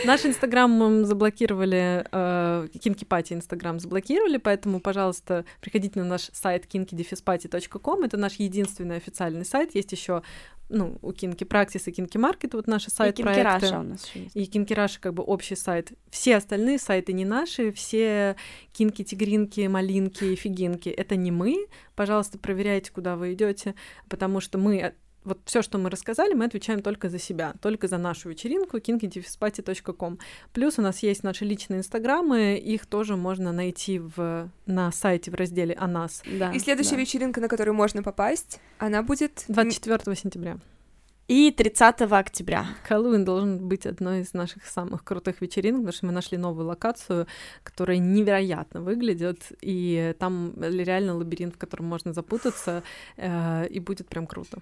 наш 0.06 0.26
Инстаграм 0.26 0.72
мы 0.72 1.06
заблокировали, 1.06 2.06
э, 2.12 2.68
Кинки 2.80 3.06
Пати 3.06 3.34
Инстаграм 3.34 3.80
заблокировали, 3.80 4.38
поэтому, 4.38 4.80
пожалуйста, 4.80 5.46
приходите 5.62 6.00
на 6.00 6.06
наш 6.06 6.30
сайт 6.34 6.66
kinkydefisparty.com, 6.66 8.04
это 8.04 8.18
наш 8.18 8.36
единственный 8.36 8.98
официальный 8.98 9.46
сайт, 9.46 9.76
есть 9.76 9.92
еще 9.92 10.24
ну, 10.70 11.00
у 11.02 11.12
Kinky 11.12 11.44
Practice 11.44 11.88
и 11.88 11.92
Kinky 11.92 12.18
Market, 12.18 12.54
вот 12.54 12.68
наши 12.68 12.92
сайт 12.92 13.20
и 13.20 13.24
Kinky 13.24 13.40
Russia 13.40 13.80
у 13.80 13.84
нас 13.84 14.06
еще 14.06 14.24
есть. 14.24 14.36
И 14.36 14.46
Kinky 14.46 14.74
Russia 14.74 15.02
как 15.02 15.16
бы 15.16 15.24
общий 15.24 15.56
сайт. 15.56 15.92
Все 16.12 16.38
остальные 16.38 16.78
сайты 16.78 17.12
не 17.12 17.26
наши, 17.26 17.72
все 17.72 18.36
Кинки 18.72 19.04
Тигринки, 19.04 19.66
Малинки, 19.68 20.36
Фигинки— 20.36 20.90
это 20.98 21.16
не 21.16 21.32
мы. 21.32 21.68
Пожалуйста, 21.96 22.38
проверяйте, 22.38 22.92
куда 22.92 23.16
вы 23.16 23.34
идете, 23.34 23.74
потому 24.08 24.40
что 24.40 24.60
мы 24.60 24.94
вот 25.30 25.40
все, 25.46 25.62
что 25.62 25.78
мы 25.78 25.90
рассказали, 25.90 26.34
мы 26.34 26.46
отвечаем 26.46 26.82
только 26.82 27.10
за 27.10 27.20
себя, 27.20 27.54
только 27.62 27.88
за 27.88 27.98
нашу 27.98 28.30
вечеринку 28.30 28.78
kinkytifisparty.com. 28.78 30.20
Плюс 30.54 30.78
у 30.80 30.82
нас 30.82 31.02
есть 31.04 31.24
наши 31.24 31.46
личные 31.46 31.80
инстаграмы, 31.80 32.58
их 32.58 32.86
тоже 32.86 33.16
можно 33.16 33.52
найти 33.54 34.00
в, 34.00 34.50
на 34.66 34.92
сайте 34.92 35.32
в 35.32 35.36
разделе 35.36 35.76
«О 35.76 35.88
нас». 35.88 36.24
Да, 36.26 36.52
И 36.52 36.60
следующая 36.60 36.96
да. 36.96 37.02
вечеринка, 37.02 37.40
на 37.40 37.48
которую 37.48 37.76
можно 37.76 38.04
попасть, 38.04 38.60
она 38.80 39.04
будет... 39.04 39.46
24 39.48 40.16
сентября. 40.16 40.58
И 41.30 41.52
30 41.52 42.02
октября. 42.02 42.66
Хэллоуин 42.88 43.24
должен 43.24 43.68
быть 43.68 43.86
одной 43.86 44.22
из 44.22 44.34
наших 44.34 44.66
самых 44.66 45.04
крутых 45.04 45.42
вечеринок, 45.42 45.82
потому 45.82 45.94
что 45.94 46.06
мы 46.08 46.12
нашли 46.12 46.40
новую 46.40 46.66
локацию, 46.66 47.28
которая 47.62 48.00
невероятно 48.00 48.82
выглядит, 48.82 49.52
и 49.62 50.16
там 50.18 50.56
реально 50.60 51.16
лабиринт, 51.16 51.54
в 51.54 51.60
котором 51.60 51.86
можно 51.86 52.14
запутаться, 52.14 52.82
э, 53.18 53.68
и 53.68 53.80
будет 53.80 54.08
прям 54.08 54.26
круто. 54.26 54.58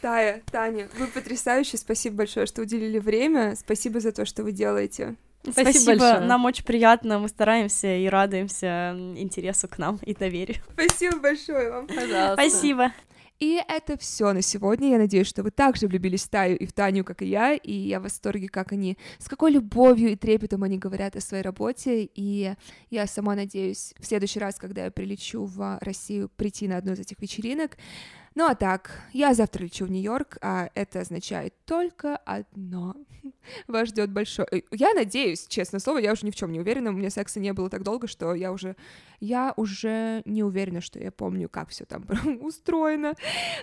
Тая, 0.00 0.42
Таня, 0.50 0.88
вы 0.98 1.06
потрясающие. 1.08 1.78
Спасибо 1.78 2.16
большое, 2.16 2.46
что 2.46 2.62
уделили 2.62 2.98
время. 2.98 3.56
Спасибо 3.56 4.00
за 4.00 4.12
то, 4.12 4.24
что 4.24 4.42
вы 4.42 4.52
делаете. 4.52 5.16
Спасибо, 5.42 5.70
Спасибо 5.70 5.98
большое. 5.98 6.20
Нам 6.26 6.44
очень 6.44 6.64
приятно. 6.64 7.18
Мы 7.18 7.28
стараемся 7.28 7.96
и 7.96 8.06
радуемся 8.06 8.94
интересу 9.16 9.68
к 9.68 9.78
нам 9.78 9.98
и 10.02 10.14
доверию. 10.14 10.58
Спасибо 10.72 11.16
большое 11.18 11.70
вам. 11.70 11.86
Пожалуйста. 11.86 12.34
Спасибо. 12.34 12.92
И 13.38 13.62
это 13.68 13.96
все 13.96 14.32
на 14.32 14.42
сегодня. 14.42 14.90
Я 14.90 14.98
надеюсь, 14.98 15.28
что 15.28 15.44
вы 15.44 15.52
также 15.52 15.86
влюбились 15.86 16.24
в 16.24 16.28
Таю 16.28 16.56
и 16.56 16.66
в 16.66 16.72
Таню, 16.72 17.04
как 17.04 17.22
и 17.22 17.26
я, 17.26 17.54
и 17.54 17.72
я 17.72 18.00
в 18.00 18.02
восторге, 18.02 18.48
как 18.48 18.72
они, 18.72 18.98
с 19.18 19.28
какой 19.28 19.52
любовью 19.52 20.10
и 20.10 20.16
трепетом 20.16 20.64
они 20.64 20.76
говорят 20.76 21.14
о 21.14 21.20
своей 21.20 21.44
работе, 21.44 22.08
и 22.12 22.54
я 22.90 23.06
сама 23.06 23.36
надеюсь 23.36 23.94
в 23.98 24.06
следующий 24.06 24.40
раз, 24.40 24.56
когда 24.56 24.86
я 24.86 24.90
прилечу 24.90 25.44
в 25.44 25.78
Россию, 25.80 26.30
прийти 26.36 26.66
на 26.66 26.78
одну 26.78 26.94
из 26.94 26.98
этих 26.98 27.20
вечеринок, 27.20 27.76
Ну 28.34 28.46
а 28.46 28.54
так, 28.54 29.02
я 29.12 29.34
завтра 29.34 29.64
лечу 29.64 29.86
в 29.86 29.90
Нью-Йорк, 29.90 30.38
а 30.40 30.70
это 30.74 31.00
означает 31.00 31.54
только 31.64 32.16
одно. 32.16 32.94
Вас 33.66 33.88
ждет 33.88 34.10
большой... 34.10 34.46
Э, 34.50 34.60
я 34.70 34.92
надеюсь, 34.94 35.46
честно 35.48 35.78
слово, 35.78 35.98
я 35.98 36.12
уже 36.12 36.26
ни 36.26 36.30
в 36.30 36.36
чем 36.36 36.52
не 36.52 36.60
уверена. 36.60 36.90
У 36.90 36.94
меня 36.94 37.10
секса 37.10 37.40
не 37.40 37.52
было 37.52 37.70
так 37.70 37.82
долго, 37.82 38.06
что 38.06 38.34
я 38.34 38.52
уже... 38.52 38.76
Я 39.20 39.52
уже 39.56 40.22
не 40.24 40.42
уверена, 40.42 40.80
что 40.80 40.98
я 40.98 41.10
помню, 41.10 41.48
как 41.48 41.70
все 41.70 41.84
там 41.84 42.06
устроено. 42.40 43.14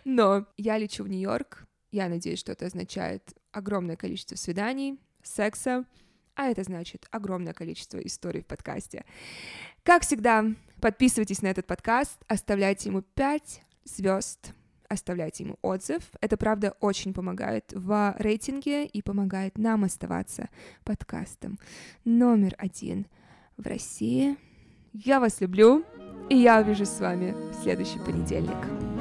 Но 0.04 0.46
я 0.58 0.78
лечу 0.78 1.04
в 1.04 1.10
Нью-Йорк. 1.10 1.66
Я 1.92 2.10
надеюсь, 2.10 2.40
что 2.40 2.52
это 2.52 2.66
означает 2.66 3.34
огромное 3.52 3.96
количество 3.96 4.36
свиданий, 4.36 5.00
секса, 5.24 5.86
а 6.36 6.48
это 6.48 6.64
значит 6.64 7.08
огромное 7.12 7.54
количество 7.54 7.98
историй 8.00 8.42
в 8.42 8.46
подкасте. 8.46 9.06
Как 9.84 10.04
всегда, 10.04 10.46
подписывайтесь 10.82 11.42
на 11.42 11.48
этот 11.48 11.66
подкаст, 11.66 12.20
оставляйте 12.28 12.90
ему 12.90 13.02
5 13.02 13.65
звезд, 13.86 14.54
оставляйте 14.90 15.44
ему 15.44 15.58
отзыв. 15.62 16.04
Это, 16.22 16.38
правда, 16.38 16.76
очень 16.80 17.14
помогает 17.14 17.72
в 17.74 18.16
рейтинге 18.18 18.86
и 18.86 19.02
помогает 19.02 19.58
нам 19.58 19.84
оставаться 19.84 20.50
подкастом 20.84 21.60
номер 22.04 22.56
один 22.58 23.08
в 23.58 23.66
России. 23.66 24.38
Я 24.94 25.20
вас 25.20 25.42
люблю, 25.42 25.86
и 26.30 26.38
я 26.38 26.60
увижусь 26.62 26.90
с 26.90 27.00
вами 27.00 27.32
в 27.52 27.64
следующий 27.64 28.00
понедельник. 28.00 28.95